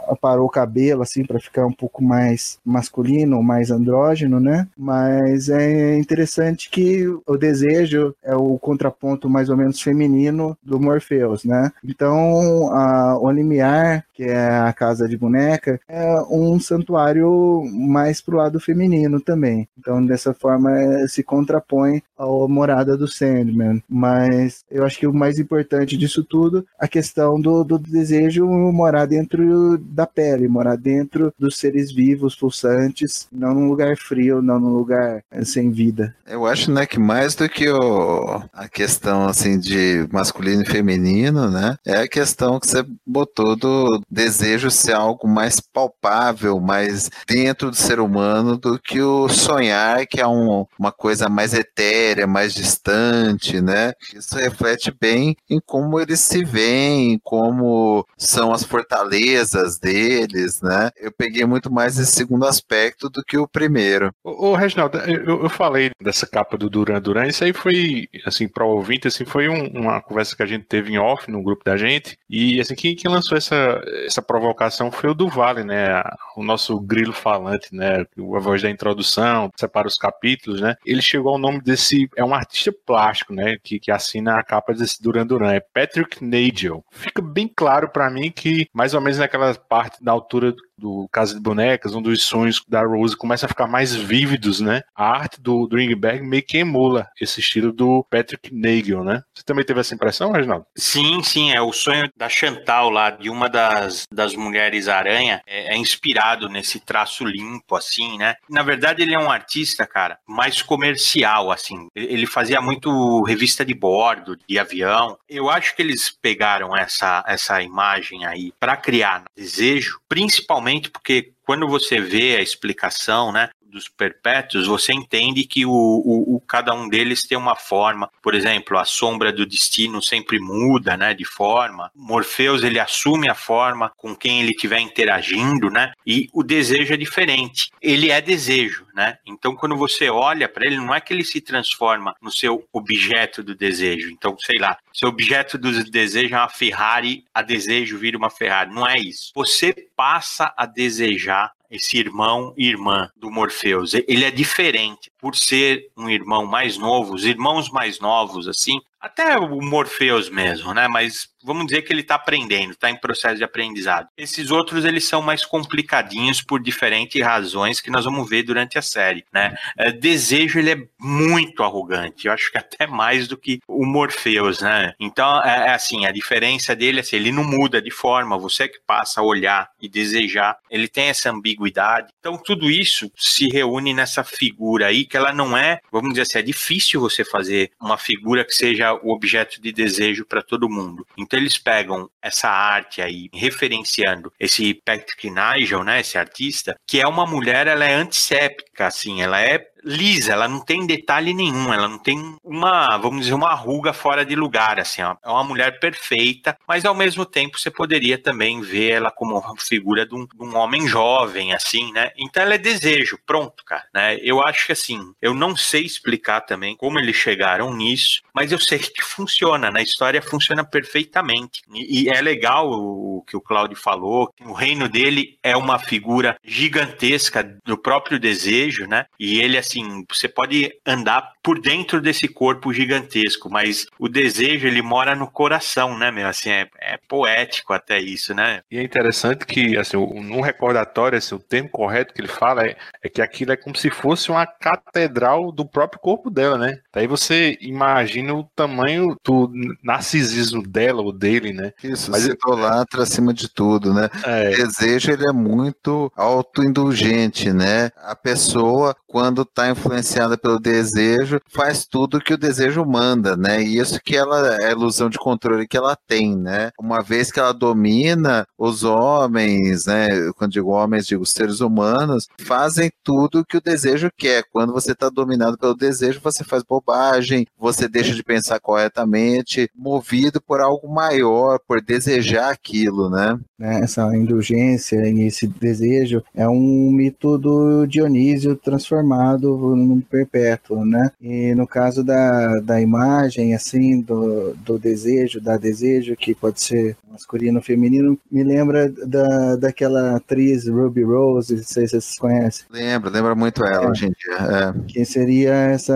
aparou 0.08 0.46
o 0.46 0.50
cabelo 0.50 1.02
assim 1.02 1.24
para 1.24 1.40
ficar 1.40 1.66
um 1.66 1.72
pouco 1.72 2.02
mais 2.02 2.58
masculino, 2.64 3.42
mais 3.42 3.70
andrógeno, 3.70 4.40
né? 4.40 4.68
Mas 4.76 5.48
é 5.48 5.96
interessante 5.98 6.70
que 6.70 7.06
o 7.26 7.36
desejo 7.36 8.14
é 8.22 8.34
o 8.34 8.58
contraponto 8.58 9.28
mais 9.28 9.48
ou 9.48 9.56
menos 9.56 9.80
feminino 9.80 10.56
do 10.62 10.80
Morpheus, 10.80 11.44
né? 11.44 11.70
Então, 11.84 12.72
a, 12.72 13.18
o 13.18 13.30
limiar, 13.30 14.04
que 14.14 14.24
é 14.24 14.48
a 14.48 14.72
casa 14.72 15.08
de 15.08 15.16
boneca, 15.16 15.80
é 15.88 16.14
um 16.30 16.58
santuário 16.60 17.64
mais 17.72 18.20
pro 18.20 18.36
lado 18.36 18.60
feminino 18.60 19.20
também. 19.20 19.68
Então, 19.78 20.04
dessa 20.04 20.32
forma, 20.34 20.70
se 21.08 21.22
contrapõe 21.22 22.02
à 22.18 22.26
morada 22.48 22.96
do 22.96 23.08
Sandman. 23.08 23.82
Mas 23.88 24.64
eu 24.70 24.84
acho 24.84 24.98
que 24.98 25.06
o 25.06 25.14
mais 25.14 25.38
importante 25.38 25.96
disso 25.96 26.24
tudo, 26.24 26.66
a 26.78 26.86
questão 26.88 27.40
do, 27.40 27.64
do 27.64 27.78
desejo 27.78 28.46
morar 28.46 29.06
dentro 29.06 29.78
da 29.92 30.06
pele, 30.06 30.48
morar 30.48 30.76
dentro 30.76 31.32
dos 31.38 31.56
seres 31.56 31.92
vivos, 31.92 32.34
pulsantes, 32.34 33.28
não 33.30 33.54
num 33.54 33.68
lugar 33.68 33.96
frio, 33.96 34.40
não 34.40 34.58
num 34.58 34.74
lugar 34.74 35.22
eh, 35.30 35.44
sem 35.44 35.70
vida. 35.70 36.14
Eu 36.26 36.46
acho, 36.46 36.70
né, 36.70 36.86
que 36.86 36.98
mais 36.98 37.34
do 37.34 37.48
que 37.48 37.68
o, 37.68 38.42
a 38.52 38.68
questão, 38.68 39.26
assim, 39.26 39.58
de 39.58 40.08
masculino 40.10 40.62
e 40.62 40.66
feminino, 40.66 41.50
né, 41.50 41.76
é 41.84 41.98
a 41.98 42.08
questão 42.08 42.58
que 42.58 42.66
você 42.66 42.84
botou 43.06 43.54
do 43.56 44.00
desejo 44.10 44.70
ser 44.70 44.94
algo 44.94 45.28
mais 45.28 45.60
palpável, 45.60 46.58
mais 46.60 47.10
dentro 47.26 47.70
do 47.70 47.76
ser 47.76 48.00
humano 48.00 48.56
do 48.56 48.78
que 48.78 49.00
o 49.00 49.28
sonhar, 49.28 50.06
que 50.06 50.20
é 50.20 50.26
um, 50.26 50.64
uma 50.78 50.92
coisa 50.92 51.28
mais 51.28 51.52
etérea, 51.52 52.26
mais 52.26 52.54
distante, 52.54 53.60
né. 53.60 53.92
Isso 54.14 54.36
reflete 54.36 54.92
bem 54.98 55.36
em 55.50 55.60
como 55.64 56.00
eles 56.00 56.20
se 56.20 56.44
veem, 56.44 57.20
como 57.22 58.06
são 58.16 58.52
as 58.52 58.64
fortalezas 58.64 59.78
deles, 59.82 60.62
né? 60.62 60.90
Eu 60.96 61.10
peguei 61.10 61.44
muito 61.44 61.70
mais 61.70 61.98
esse 61.98 62.12
segundo 62.12 62.46
aspecto 62.46 63.10
do 63.10 63.24
que 63.24 63.36
o 63.36 63.48
primeiro. 63.48 64.14
Ô, 64.22 64.54
Reginaldo, 64.54 64.98
eu, 64.98 65.42
eu, 65.42 65.50
falei 65.50 65.90
dessa 66.00 66.24
capa 66.26 66.56
do 66.56 66.70
Duran 66.70 67.00
Duran, 67.00 67.26
isso 67.26 67.42
aí 67.42 67.52
foi, 67.52 68.08
assim, 68.24 68.46
para 68.46 68.64
o 68.64 68.76
ouvinte, 68.76 69.08
assim, 69.08 69.24
foi 69.24 69.48
um, 69.48 69.66
uma 69.74 70.00
conversa 70.00 70.36
que 70.36 70.42
a 70.42 70.46
gente 70.46 70.64
teve 70.64 70.92
em 70.92 70.98
off 70.98 71.28
no 71.28 71.42
grupo 71.42 71.64
da 71.64 71.76
gente, 71.76 72.16
e, 72.30 72.60
assim, 72.60 72.76
quem, 72.76 72.94
quem 72.94 73.10
lançou 73.10 73.36
essa, 73.36 73.82
essa 74.06 74.22
provocação 74.22 74.92
foi 74.92 75.10
o 75.10 75.14
do 75.14 75.28
Vale, 75.28 75.64
né? 75.64 76.00
O 76.36 76.44
nosso 76.44 76.78
grilo 76.78 77.12
falante, 77.12 77.74
né? 77.74 78.06
A 78.36 78.38
voz 78.38 78.62
da 78.62 78.70
introdução, 78.70 79.50
separa 79.56 79.88
os 79.88 79.96
capítulos, 79.96 80.60
né? 80.60 80.76
Ele 80.86 81.02
chegou 81.02 81.32
ao 81.32 81.38
nome 81.38 81.60
desse, 81.60 82.08
é 82.16 82.24
um 82.24 82.34
artista 82.34 82.72
plástico, 82.86 83.34
né? 83.34 83.56
Que, 83.62 83.80
que 83.80 83.90
assina 83.90 84.38
a 84.38 84.44
capa 84.44 84.72
desse 84.72 85.02
Duran 85.02 85.26
Duran, 85.26 85.52
é 85.52 85.60
Patrick 85.60 86.24
Nagel. 86.24 86.84
Fica 86.90 87.20
bem 87.20 87.50
claro 87.54 87.88
para 87.88 88.08
mim 88.08 88.30
que, 88.30 88.68
mais 88.72 88.94
ou 88.94 89.00
menos 89.00 89.18
naquela 89.18 89.54
parte 89.72 90.04
da 90.04 90.12
altura 90.12 90.54
do 90.82 91.08
Casa 91.12 91.34
de 91.34 91.40
Bonecas, 91.40 91.94
um 91.94 92.02
dos 92.02 92.24
sonhos 92.24 92.62
da 92.68 92.82
Rose 92.82 93.16
começa 93.16 93.46
a 93.46 93.48
ficar 93.48 93.68
mais 93.68 93.94
vívidos, 93.94 94.60
né? 94.60 94.82
A 94.94 95.06
arte 95.06 95.40
do, 95.40 95.66
do 95.68 95.76
Ringberg 95.76 96.26
meio 96.26 96.42
que 96.42 96.58
emula 96.58 97.08
esse 97.20 97.38
estilo 97.38 97.72
do 97.72 98.04
Patrick 98.10 98.52
Nagel, 98.52 99.04
né? 99.04 99.22
Você 99.32 99.44
também 99.44 99.64
teve 99.64 99.80
essa 99.80 99.94
impressão, 99.94 100.32
Reginaldo? 100.32 100.66
Sim, 100.76 101.22
sim, 101.22 101.52
é 101.52 101.62
o 101.62 101.72
sonho 101.72 102.10
da 102.16 102.28
Chantal 102.28 102.90
lá, 102.90 103.10
de 103.10 103.30
uma 103.30 103.48
das, 103.48 104.06
das 104.12 104.34
mulheres 104.34 104.88
aranha, 104.88 105.40
é, 105.46 105.74
é 105.74 105.76
inspirado 105.76 106.48
nesse 106.48 106.80
traço 106.80 107.24
limpo, 107.24 107.76
assim, 107.76 108.18
né? 108.18 108.34
Na 108.50 108.62
verdade, 108.62 109.02
ele 109.02 109.14
é 109.14 109.18
um 109.18 109.30
artista, 109.30 109.86
cara, 109.86 110.18
mais 110.26 110.62
comercial, 110.62 111.52
assim. 111.52 111.86
Ele 111.94 112.26
fazia 112.26 112.60
muito 112.60 113.22
revista 113.22 113.64
de 113.64 113.74
bordo, 113.74 114.36
de 114.48 114.58
avião. 114.58 115.16
Eu 115.28 115.48
acho 115.48 115.76
que 115.76 115.82
eles 115.82 116.10
pegaram 116.10 116.76
essa, 116.76 117.22
essa 117.26 117.62
imagem 117.62 118.26
aí 118.26 118.52
para 118.58 118.76
criar 118.76 119.24
desejo, 119.36 120.00
principalmente 120.08 120.71
Principalmente 120.72 120.90
porque 120.90 121.32
quando 121.42 121.68
você 121.68 122.00
vê 122.00 122.36
a 122.36 122.42
explicação, 122.42 123.30
né, 123.32 123.50
dos 123.72 123.88
perpétuos, 123.88 124.66
você 124.66 124.92
entende 124.92 125.44
que 125.44 125.64
o, 125.64 125.70
o, 125.70 126.36
o, 126.36 126.40
cada 126.40 126.74
um 126.74 126.88
deles 126.88 127.26
tem 127.26 127.36
uma 127.36 127.56
forma. 127.56 128.10
Por 128.22 128.34
exemplo, 128.34 128.78
a 128.78 128.84
sombra 128.84 129.32
do 129.32 129.46
destino 129.46 130.02
sempre 130.02 130.38
muda, 130.38 130.96
né, 130.96 131.14
de 131.14 131.24
forma. 131.24 131.90
Morpheus 131.94 132.62
ele 132.62 132.78
assume 132.78 133.28
a 133.28 133.34
forma 133.34 133.90
com 133.96 134.14
quem 134.14 134.42
ele 134.42 134.50
estiver 134.50 134.78
interagindo, 134.78 135.70
né? 135.70 135.92
E 136.06 136.28
o 136.32 136.42
desejo 136.42 136.92
é 136.92 136.96
diferente. 136.96 137.70
Ele 137.80 138.10
é 138.10 138.20
desejo, 138.20 138.86
né? 138.94 139.18
Então, 139.26 139.56
quando 139.56 139.76
você 139.76 140.10
olha 140.10 140.48
para 140.48 140.66
ele, 140.66 140.76
não 140.76 140.94
é 140.94 141.00
que 141.00 141.12
ele 141.12 141.24
se 141.24 141.40
transforma 141.40 142.14
no 142.20 142.30
seu 142.30 142.68
objeto 142.72 143.42
do 143.42 143.54
desejo. 143.54 144.10
Então, 144.10 144.36
sei 144.38 144.58
lá, 144.58 144.76
seu 144.92 145.08
objeto 145.08 145.56
do 145.56 145.84
desejo 145.84 146.34
é 146.34 146.38
uma 146.38 146.48
Ferrari, 146.48 147.24
a 147.32 147.40
desejo 147.40 147.98
vira 147.98 148.18
uma 148.18 148.30
Ferrari. 148.30 148.74
Não 148.74 148.86
é 148.86 148.98
isso. 148.98 149.32
Você 149.34 149.72
passa 149.96 150.52
a 150.56 150.66
desejar 150.66 151.52
esse 151.72 151.96
irmão 151.96 152.52
e 152.54 152.68
irmã 152.68 153.10
do 153.16 153.30
Morpheus. 153.30 153.94
Ele 153.94 154.24
é 154.24 154.30
diferente 154.30 155.10
por 155.18 155.34
ser 155.34 155.90
um 155.96 156.10
irmão 156.10 156.44
mais 156.44 156.76
novo, 156.76 157.14
os 157.14 157.24
irmãos 157.24 157.70
mais 157.70 157.98
novos 157.98 158.46
assim, 158.46 158.78
até 159.02 159.36
o 159.36 159.60
Morpheus 159.60 160.30
mesmo, 160.30 160.72
né? 160.72 160.86
Mas 160.86 161.28
vamos 161.42 161.66
dizer 161.66 161.82
que 161.82 161.92
ele 161.92 162.02
está 162.02 162.14
aprendendo, 162.14 162.70
está 162.70 162.88
em 162.88 162.96
processo 162.96 163.36
de 163.36 163.42
aprendizado. 163.42 164.06
Esses 164.16 164.52
outros 164.52 164.84
eles 164.84 165.04
são 165.04 165.20
mais 165.20 165.44
complicadinhos 165.44 166.40
por 166.40 166.62
diferentes 166.62 167.20
razões 167.20 167.80
que 167.80 167.90
nós 167.90 168.04
vamos 168.04 168.30
ver 168.30 168.44
durante 168.44 168.78
a 168.78 168.82
série, 168.82 169.24
né? 169.32 169.56
É, 169.76 169.90
desejo 169.90 170.60
ele 170.60 170.70
é 170.70 170.76
muito 171.00 171.64
arrogante, 171.64 172.28
eu 172.28 172.32
acho 172.32 172.52
que 172.52 172.58
até 172.58 172.86
mais 172.86 173.26
do 173.26 173.36
que 173.36 173.58
o 173.66 173.84
Morpheus, 173.84 174.60
né? 174.60 174.94
Então 175.00 175.42
é, 175.42 175.70
é 175.70 175.74
assim, 175.74 176.06
a 176.06 176.12
diferença 176.12 176.76
dele 176.76 176.98
é 176.98 177.00
assim, 177.00 177.16
ele 177.16 177.32
não 177.32 177.42
muda 177.42 177.82
de 177.82 177.90
forma, 177.90 178.38
você 178.38 178.68
que 178.68 178.78
passa 178.86 179.20
a 179.20 179.24
olhar 179.24 179.68
e 179.80 179.88
desejar, 179.88 180.56
ele 180.70 180.86
tem 180.86 181.08
essa 181.08 181.28
ambiguidade. 181.28 182.12
Então 182.20 182.38
tudo 182.38 182.70
isso 182.70 183.10
se 183.16 183.48
reúne 183.48 183.92
nessa 183.92 184.22
figura 184.22 184.86
aí 184.86 185.04
que 185.04 185.16
ela 185.16 185.32
não 185.32 185.56
é, 185.56 185.80
vamos 185.90 186.10
dizer 186.10 186.22
assim, 186.22 186.38
é 186.38 186.42
difícil 186.42 187.00
você 187.00 187.24
fazer 187.24 187.72
uma 187.80 187.98
figura 187.98 188.44
que 188.44 188.54
seja 188.54 188.91
o 188.94 189.12
objeto 189.12 189.60
de 189.60 189.72
desejo 189.72 190.24
para 190.24 190.42
todo 190.42 190.68
mundo. 190.68 191.06
Então 191.16 191.38
eles 191.38 191.58
pegam 191.58 192.08
essa 192.20 192.48
arte 192.48 193.00
aí, 193.00 193.28
referenciando 193.32 194.32
esse 194.38 194.74
Patrick 194.74 195.30
Nigel, 195.30 195.84
né, 195.84 196.00
esse 196.00 196.18
artista, 196.18 196.76
que 196.86 197.00
é 197.00 197.06
uma 197.06 197.26
mulher, 197.26 197.66
ela 197.66 197.84
é 197.84 197.94
antisséptica, 197.94 198.71
assim, 198.86 199.22
ela 199.22 199.40
é 199.40 199.72
lisa, 199.84 200.32
ela 200.32 200.48
não 200.48 200.60
tem 200.60 200.86
detalhe 200.86 201.34
nenhum, 201.34 201.72
ela 201.72 201.88
não 201.88 201.98
tem 201.98 202.36
uma, 202.44 202.96
vamos 202.98 203.22
dizer, 203.22 203.34
uma 203.34 203.54
ruga 203.54 203.92
fora 203.92 204.24
de 204.24 204.34
lugar, 204.34 204.78
assim. 204.78 205.02
É 205.02 205.28
uma 205.28 205.44
mulher 205.44 205.80
perfeita, 205.80 206.56
mas 206.66 206.84
ao 206.84 206.94
mesmo 206.94 207.24
tempo 207.24 207.58
você 207.58 207.70
poderia 207.70 208.16
também 208.16 208.60
ver 208.60 208.92
ela 208.92 209.10
como 209.10 209.38
uma 209.38 209.56
figura 209.56 210.06
de 210.06 210.14
um, 210.14 210.26
de 210.26 210.42
um 210.42 210.56
homem 210.56 210.86
jovem, 210.86 211.52
assim, 211.52 211.92
né? 211.92 212.12
Então 212.16 212.42
ela 212.42 212.54
é 212.54 212.58
desejo, 212.58 213.18
pronto, 213.26 213.64
cara, 213.64 213.84
né? 213.92 214.16
Eu 214.22 214.40
acho 214.40 214.66
que 214.66 214.72
assim, 214.72 215.12
eu 215.20 215.34
não 215.34 215.56
sei 215.56 215.82
explicar 215.82 216.42
também 216.42 216.76
como 216.76 216.98
eles 216.98 217.16
chegaram 217.16 217.74
nisso, 217.74 218.22
mas 218.32 218.52
eu 218.52 218.58
sei 218.58 218.78
que 218.78 219.02
funciona, 219.02 219.70
na 219.70 219.82
história 219.82 220.22
funciona 220.22 220.64
perfeitamente. 220.64 221.62
E, 221.72 222.04
e 222.04 222.08
é 222.08 222.20
legal 222.20 222.70
o 222.70 223.24
que 223.26 223.36
o 223.36 223.40
Claudio 223.40 223.76
falou, 223.76 224.32
o 224.44 224.52
reino 224.52 224.88
dele 224.88 225.38
é 225.42 225.56
uma 225.56 225.78
figura 225.78 226.36
gigantesca 226.44 227.42
do 227.64 227.76
próprio 227.76 228.18
desejo, 228.18 228.71
né? 228.80 229.06
E 229.18 229.40
ele, 229.40 229.58
assim, 229.58 230.04
você 230.08 230.28
pode 230.28 230.74
andar 230.86 231.32
por 231.42 231.60
dentro 231.60 232.00
desse 232.00 232.28
corpo 232.28 232.72
gigantesco, 232.72 233.50
mas 233.50 233.86
o 233.98 234.08
desejo, 234.08 234.66
ele 234.66 234.80
mora 234.80 235.14
no 235.16 235.26
coração, 235.26 235.98
né, 235.98 236.10
meu? 236.10 236.28
Assim, 236.28 236.50
é, 236.50 236.68
é 236.80 236.98
poético 237.08 237.72
até 237.72 238.00
isso, 238.00 238.32
né? 238.32 238.60
E 238.70 238.78
é 238.78 238.82
interessante 238.82 239.44
que, 239.44 239.76
assim, 239.76 239.96
num 239.96 240.40
recordatório, 240.40 241.18
assim, 241.18 241.34
o 241.34 241.38
termo 241.38 241.68
correto 241.68 242.14
que 242.14 242.20
ele 242.20 242.28
fala 242.28 242.64
é, 242.64 242.76
é 243.02 243.08
que 243.08 243.20
aquilo 243.20 243.52
é 243.52 243.56
como 243.56 243.76
se 243.76 243.90
fosse 243.90 244.30
uma 244.30 244.46
catedral 244.46 245.50
do 245.50 245.66
próprio 245.66 246.00
corpo 246.00 246.30
dela, 246.30 246.56
né? 246.56 246.78
Daí 246.92 247.06
você 247.06 247.58
imagina 247.60 248.34
o 248.34 248.44
tamanho 248.54 249.16
do 249.24 249.50
narcisismo 249.82 250.62
dela 250.62 251.02
ou 251.02 251.12
dele, 251.12 251.52
né? 251.52 251.72
Isso, 251.82 252.10
Mas 252.10 252.22
se 252.22 252.30
idolatra 252.30 253.02
acima 253.02 253.34
de 253.34 253.48
tudo, 253.48 253.92
né? 253.92 254.08
É. 254.24 254.50
O 254.50 254.56
desejo, 254.56 255.10
ele 255.10 255.26
é 255.26 255.32
muito 255.32 256.12
autoindulgente, 256.16 257.52
né? 257.52 257.90
A 257.96 258.14
pessoa, 258.14 258.94
quando 259.12 259.42
está 259.42 259.68
influenciada 259.68 260.38
pelo 260.38 260.58
desejo, 260.58 261.38
faz 261.46 261.84
tudo 261.84 262.18
que 262.18 262.32
o 262.32 262.38
desejo 262.38 262.82
manda, 262.82 263.36
né? 263.36 263.62
E 263.62 263.78
isso 263.78 264.00
que 264.02 264.16
ela 264.16 264.56
é 264.56 264.68
a 264.68 264.72
ilusão 264.72 265.10
de 265.10 265.18
controle 265.18 265.68
que 265.68 265.76
ela 265.76 265.94
tem, 265.94 266.34
né? 266.34 266.70
Uma 266.80 267.02
vez 267.02 267.30
que 267.30 267.38
ela 267.38 267.52
domina 267.52 268.46
os 268.56 268.84
homens, 268.84 269.84
né? 269.84 270.08
Quando 270.34 270.52
digo 270.52 270.70
homens, 270.70 271.06
digo 271.06 271.26
seres 271.26 271.60
humanos, 271.60 272.26
fazem 272.40 272.90
tudo 273.04 273.44
que 273.44 273.58
o 273.58 273.60
desejo 273.60 274.10
quer. 274.16 274.44
Quando 274.50 274.72
você 274.72 274.92
está 274.92 275.10
dominado 275.10 275.58
pelo 275.58 275.74
desejo, 275.74 276.18
você 276.24 276.42
faz 276.42 276.62
bobagem, 276.62 277.46
você 277.58 277.86
deixa 277.86 278.14
de 278.14 278.22
pensar 278.22 278.60
corretamente, 278.60 279.68
movido 279.76 280.40
por 280.40 280.62
algo 280.62 280.88
maior, 280.88 281.58
por 281.68 281.82
desejar 281.82 282.50
aquilo, 282.50 283.10
né? 283.10 283.38
né? 283.58 283.80
Essa 283.82 284.06
indulgência 284.16 285.06
e 285.06 285.26
esse 285.26 285.46
desejo 285.46 286.24
é 286.34 286.48
um 286.48 286.90
mito 286.90 287.36
do 287.36 287.84
Dionísio 287.86 288.56
transformado 288.56 289.01
num 289.02 290.00
perpétuo, 290.00 290.84
né? 290.84 291.10
E 291.20 291.54
no 291.54 291.66
caso 291.66 292.02
da, 292.02 292.60
da 292.60 292.80
imagem, 292.80 293.54
assim, 293.54 294.00
do, 294.00 294.54
do 294.56 294.78
desejo, 294.78 295.40
da 295.40 295.56
desejo, 295.56 296.16
que 296.16 296.34
pode 296.34 296.60
ser 296.62 296.96
masculino 297.10 297.58
ou 297.58 297.62
feminino, 297.62 298.18
me 298.30 298.42
lembra 298.42 298.88
da, 298.88 299.56
daquela 299.56 300.16
atriz 300.16 300.66
Ruby 300.66 301.02
Rose, 301.02 301.54
não 301.54 301.62
sei 301.62 301.86
se 301.86 302.00
vocês 302.00 302.18
conhecem. 302.18 302.66
Lembra, 302.70 303.10
lembra 303.10 303.34
muito 303.34 303.64
ela 303.64 303.84
é, 303.84 303.90
hoje 303.90 304.06
em 304.06 304.10
dia. 304.10 304.36
É. 304.38 304.86
Que 304.88 305.04
seria 305.04 305.52
essa 305.52 305.94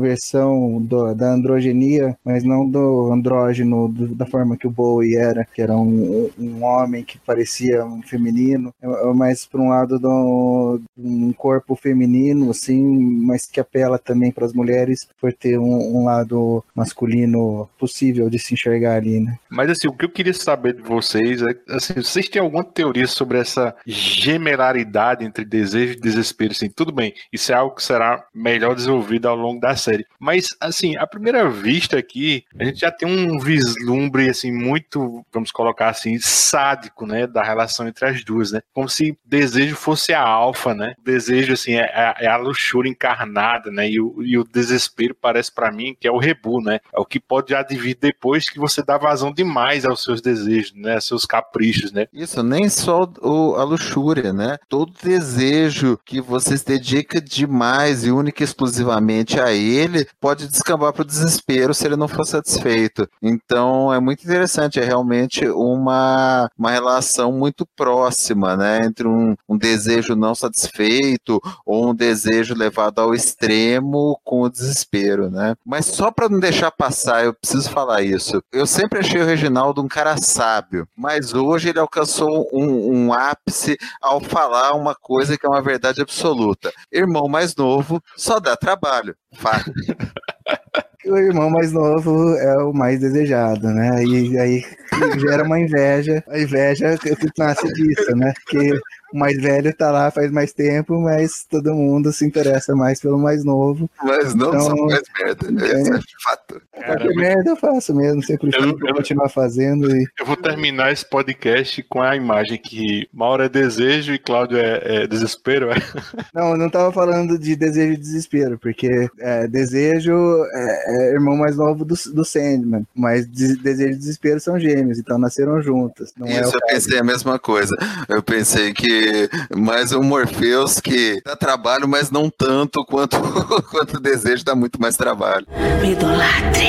versão 0.00 0.80
do, 0.82 1.14
da 1.14 1.32
androgenia, 1.32 2.16
mas 2.24 2.42
não 2.42 2.68
do 2.68 3.12
andrógeno, 3.12 3.88
do, 3.88 4.08
da 4.14 4.26
forma 4.26 4.56
que 4.56 4.66
o 4.66 4.70
Bowie 4.70 5.16
era, 5.16 5.44
que 5.44 5.62
era 5.62 5.76
um, 5.76 6.28
um 6.38 6.64
homem 6.64 7.04
que 7.04 7.18
parecia 7.18 7.84
um 7.84 8.02
feminino, 8.02 8.74
é, 8.82 8.86
é 8.86 9.12
mas 9.14 9.46
por 9.46 9.60
um 9.60 9.68
lado 9.68 9.98
do, 9.98 10.80
um 10.98 11.32
corpo 11.32 11.76
feminino, 11.76 12.45
assim, 12.50 12.82
mas 13.24 13.46
que 13.46 13.60
apela 13.60 13.98
também 13.98 14.30
para 14.30 14.46
as 14.46 14.52
mulheres 14.52 15.08
por 15.20 15.32
ter 15.32 15.58
um, 15.58 15.96
um 15.96 16.04
lado 16.04 16.64
masculino 16.74 17.68
possível 17.78 18.30
de 18.30 18.38
se 18.38 18.54
enxergar 18.54 18.96
ali, 18.96 19.20
né? 19.20 19.38
Mas 19.50 19.70
assim, 19.70 19.88
o 19.88 19.92
que 19.92 20.04
eu 20.04 20.10
queria 20.10 20.34
saber 20.34 20.74
de 20.74 20.82
vocês. 20.82 21.42
É, 21.42 21.74
assim, 21.74 21.94
vocês 21.94 22.28
têm 22.28 22.40
alguma 22.40 22.64
teoria 22.64 23.06
sobre 23.06 23.38
essa 23.38 23.74
gemelaridade 23.86 25.24
entre 25.24 25.44
desejo 25.44 25.94
e 25.94 26.00
desespero? 26.00 26.52
Assim, 26.52 26.68
tudo 26.68 26.92
bem, 26.92 27.14
isso 27.32 27.52
é 27.52 27.54
algo 27.54 27.74
que 27.74 27.82
será 27.82 28.24
melhor 28.34 28.74
desenvolvido 28.74 29.28
ao 29.28 29.36
longo 29.36 29.60
da 29.60 29.74
série. 29.76 30.06
Mas, 30.18 30.48
assim, 30.60 30.96
à 30.96 31.06
primeira 31.06 31.48
vista 31.48 31.98
aqui, 31.98 32.44
a 32.58 32.64
gente 32.64 32.80
já 32.80 32.90
tem 32.90 33.08
um 33.08 33.38
vislumbre, 33.38 34.28
assim, 34.28 34.52
muito, 34.52 35.24
vamos 35.32 35.50
colocar 35.50 35.88
assim, 35.88 36.18
sádico, 36.18 37.06
né, 37.06 37.26
da 37.26 37.42
relação 37.42 37.88
entre 37.88 38.06
as 38.06 38.24
duas, 38.24 38.52
né? 38.52 38.60
Como 38.72 38.88
se 38.88 39.16
desejo 39.24 39.76
fosse 39.76 40.12
a 40.12 40.22
alfa, 40.22 40.74
né? 40.74 40.94
Desejo, 41.02 41.52
assim, 41.52 41.74
é, 41.74 41.84
é, 41.84 42.26
é 42.26 42.28
a 42.36 42.40
luxúria 42.40 42.90
encarnada, 42.90 43.70
né? 43.70 43.88
E 43.90 44.00
o, 44.00 44.22
e 44.22 44.38
o 44.38 44.44
desespero 44.44 45.14
parece 45.14 45.52
para 45.52 45.72
mim 45.72 45.96
que 45.98 46.06
é 46.06 46.10
o 46.10 46.18
rebu, 46.18 46.60
né? 46.60 46.80
É 46.92 47.00
o 47.00 47.04
que 47.04 47.18
pode 47.18 47.54
advir 47.54 47.96
depois 48.00 48.48
que 48.48 48.58
você 48.58 48.82
dá 48.82 48.96
vazão 48.96 49.32
demais 49.32 49.84
aos 49.84 50.02
seus 50.02 50.20
desejos 50.20 50.66
né? 50.74 51.00
Seus 51.00 51.24
caprichos, 51.24 51.92
né? 51.92 52.06
Isso, 52.12 52.42
nem 52.42 52.68
só 52.68 53.08
o, 53.20 53.54
a 53.56 53.64
luxúria, 53.64 54.32
né? 54.32 54.56
Todo 54.68 54.92
desejo 55.02 55.98
que 56.04 56.20
você 56.20 56.56
se 56.56 56.66
dedica 56.66 57.20
demais 57.20 58.04
e 58.04 58.10
única 58.10 58.42
e 58.42 58.44
exclusivamente 58.44 59.40
a 59.40 59.52
ele 59.52 60.06
pode 60.20 60.48
descambar 60.48 60.92
para 60.92 61.02
o 61.02 61.06
desespero 61.06 61.74
se 61.74 61.86
ele 61.86 61.96
não 61.96 62.08
for 62.08 62.24
satisfeito. 62.24 63.08
Então 63.22 63.92
é 63.92 64.00
muito 64.00 64.24
interessante, 64.24 64.80
é 64.80 64.84
realmente 64.84 65.46
uma, 65.48 66.50
uma 66.58 66.70
relação 66.70 67.32
muito 67.32 67.66
próxima, 67.76 68.56
né? 68.56 68.84
Entre 68.84 69.06
um, 69.06 69.34
um 69.48 69.56
desejo 69.56 70.14
não 70.14 70.34
satisfeito 70.34 71.40
ou 71.64 71.90
um 71.90 71.94
desejo 71.94 72.25
levado 72.54 73.00
ao 73.00 73.14
extremo 73.14 74.20
com 74.24 74.42
o 74.42 74.50
desespero, 74.50 75.30
né? 75.30 75.54
Mas 75.64 75.86
só 75.86 76.10
para 76.10 76.28
não 76.28 76.40
deixar 76.40 76.70
passar, 76.70 77.24
eu 77.24 77.34
preciso 77.34 77.70
falar 77.70 78.02
isso. 78.02 78.42
Eu 78.52 78.66
sempre 78.66 79.00
achei 79.00 79.20
o 79.20 79.26
Reginaldo 79.26 79.82
um 79.82 79.88
cara 79.88 80.16
sábio, 80.16 80.88
mas 80.96 81.34
hoje 81.34 81.68
ele 81.68 81.78
alcançou 81.78 82.48
um, 82.52 82.92
um 82.92 83.12
ápice 83.12 83.76
ao 84.00 84.20
falar 84.20 84.74
uma 84.74 84.94
coisa 84.94 85.36
que 85.36 85.46
é 85.46 85.48
uma 85.48 85.62
verdade 85.62 86.00
absoluta. 86.00 86.72
Irmão 86.92 87.28
mais 87.28 87.54
novo 87.54 88.02
só 88.16 88.40
dá 88.40 88.56
trabalho. 88.56 89.14
Fato. 89.34 89.72
o 91.06 91.16
irmão 91.16 91.50
mais 91.50 91.72
novo 91.72 92.34
é 92.36 92.56
o 92.62 92.72
mais 92.72 93.00
desejado, 93.00 93.68
né? 93.68 94.04
E 94.04 94.38
aí 94.38 94.62
gera 95.20 95.44
uma 95.44 95.58
inveja, 95.60 96.22
a 96.28 96.38
inveja 96.38 96.96
que 96.98 97.14
nasce 97.38 97.66
disso, 97.72 98.14
né? 98.16 98.32
Que 98.48 98.72
o 99.12 99.18
mais 99.18 99.40
velho 99.40 99.74
tá 99.74 99.90
lá 99.90 100.10
faz 100.10 100.30
mais 100.30 100.52
tempo, 100.52 101.00
mas 101.00 101.46
todo 101.48 101.74
mundo 101.74 102.12
se 102.12 102.26
interessa 102.26 102.74
mais 102.74 103.00
pelo 103.00 103.18
mais 103.18 103.44
novo. 103.44 103.88
Mas 104.02 104.34
não 104.34 104.48
então, 104.48 104.60
só 104.60 104.74
mais 104.74 105.02
merda, 105.18 105.50
né? 105.50 105.62
é, 105.66 105.96
é 105.96 106.00
fato. 106.22 106.62
Qualquer 106.72 107.14
merda 107.14 107.50
eu 107.50 107.56
faço 107.56 107.94
mesmo, 107.94 108.22
sempre 108.22 108.50
eu, 108.54 108.78
eu, 108.86 108.94
continuar 108.94 109.28
fazendo. 109.28 109.94
E... 109.94 110.06
Eu 110.18 110.26
vou 110.26 110.36
terminar 110.36 110.92
esse 110.92 111.08
podcast 111.08 111.82
com 111.84 112.02
a 112.02 112.16
imagem 112.16 112.58
que 112.58 113.08
Mauro 113.12 113.42
é 113.42 113.48
desejo 113.48 114.12
e 114.12 114.18
Cláudio 114.18 114.58
é, 114.58 114.80
é 114.84 115.06
desespero. 115.06 115.70
É? 115.70 115.76
Não, 116.34 116.56
não 116.56 116.68
tava 116.68 116.92
falando 116.92 117.38
de 117.38 117.56
desejo 117.56 117.94
e 117.94 117.96
desespero, 117.96 118.58
porque 118.58 119.08
é, 119.18 119.46
desejo 119.48 120.12
é, 120.52 120.84
é, 120.88 121.12
irmão 121.12 121.36
mais 121.36 121.56
novo 121.56 121.84
do, 121.84 121.94
do 122.12 122.24
Sandman, 122.24 122.86
mas 122.94 123.30
de, 123.30 123.56
desejo 123.56 123.92
e 123.92 123.96
desespero 123.96 124.40
são 124.40 124.58
gêmeos, 124.58 124.85
então 124.98 125.18
nasceram 125.18 125.60
juntas. 125.60 126.08
Isso, 126.10 126.38
eu 126.38 126.42
caso. 126.42 126.58
pensei 126.68 126.98
a 126.98 127.04
mesma 127.04 127.38
coisa. 127.38 127.74
Eu 128.08 128.22
pensei 128.22 128.72
que 128.72 129.28
mais 129.56 129.92
um 129.92 130.02
Morpheus 130.02 130.80
que 130.80 131.20
dá 131.24 131.36
trabalho, 131.36 131.88
mas 131.88 132.10
não 132.10 132.30
tanto 132.30 132.84
quanto, 132.84 133.16
quanto 133.70 133.96
o 133.96 134.00
desejo 134.00 134.44
dá 134.44 134.54
muito 134.54 134.80
mais 134.80 134.96
trabalho. 134.96 135.46
Me 135.80 135.92
idolatre. 135.92 136.66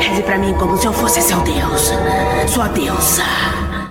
Reze 0.00 0.22
pra 0.22 0.38
mim 0.38 0.54
como 0.54 0.76
se 0.78 0.86
eu 0.86 0.92
fosse 0.92 1.20
seu 1.20 1.40
deus, 1.42 1.90
sua 2.48 2.68
deusa. 2.68 3.22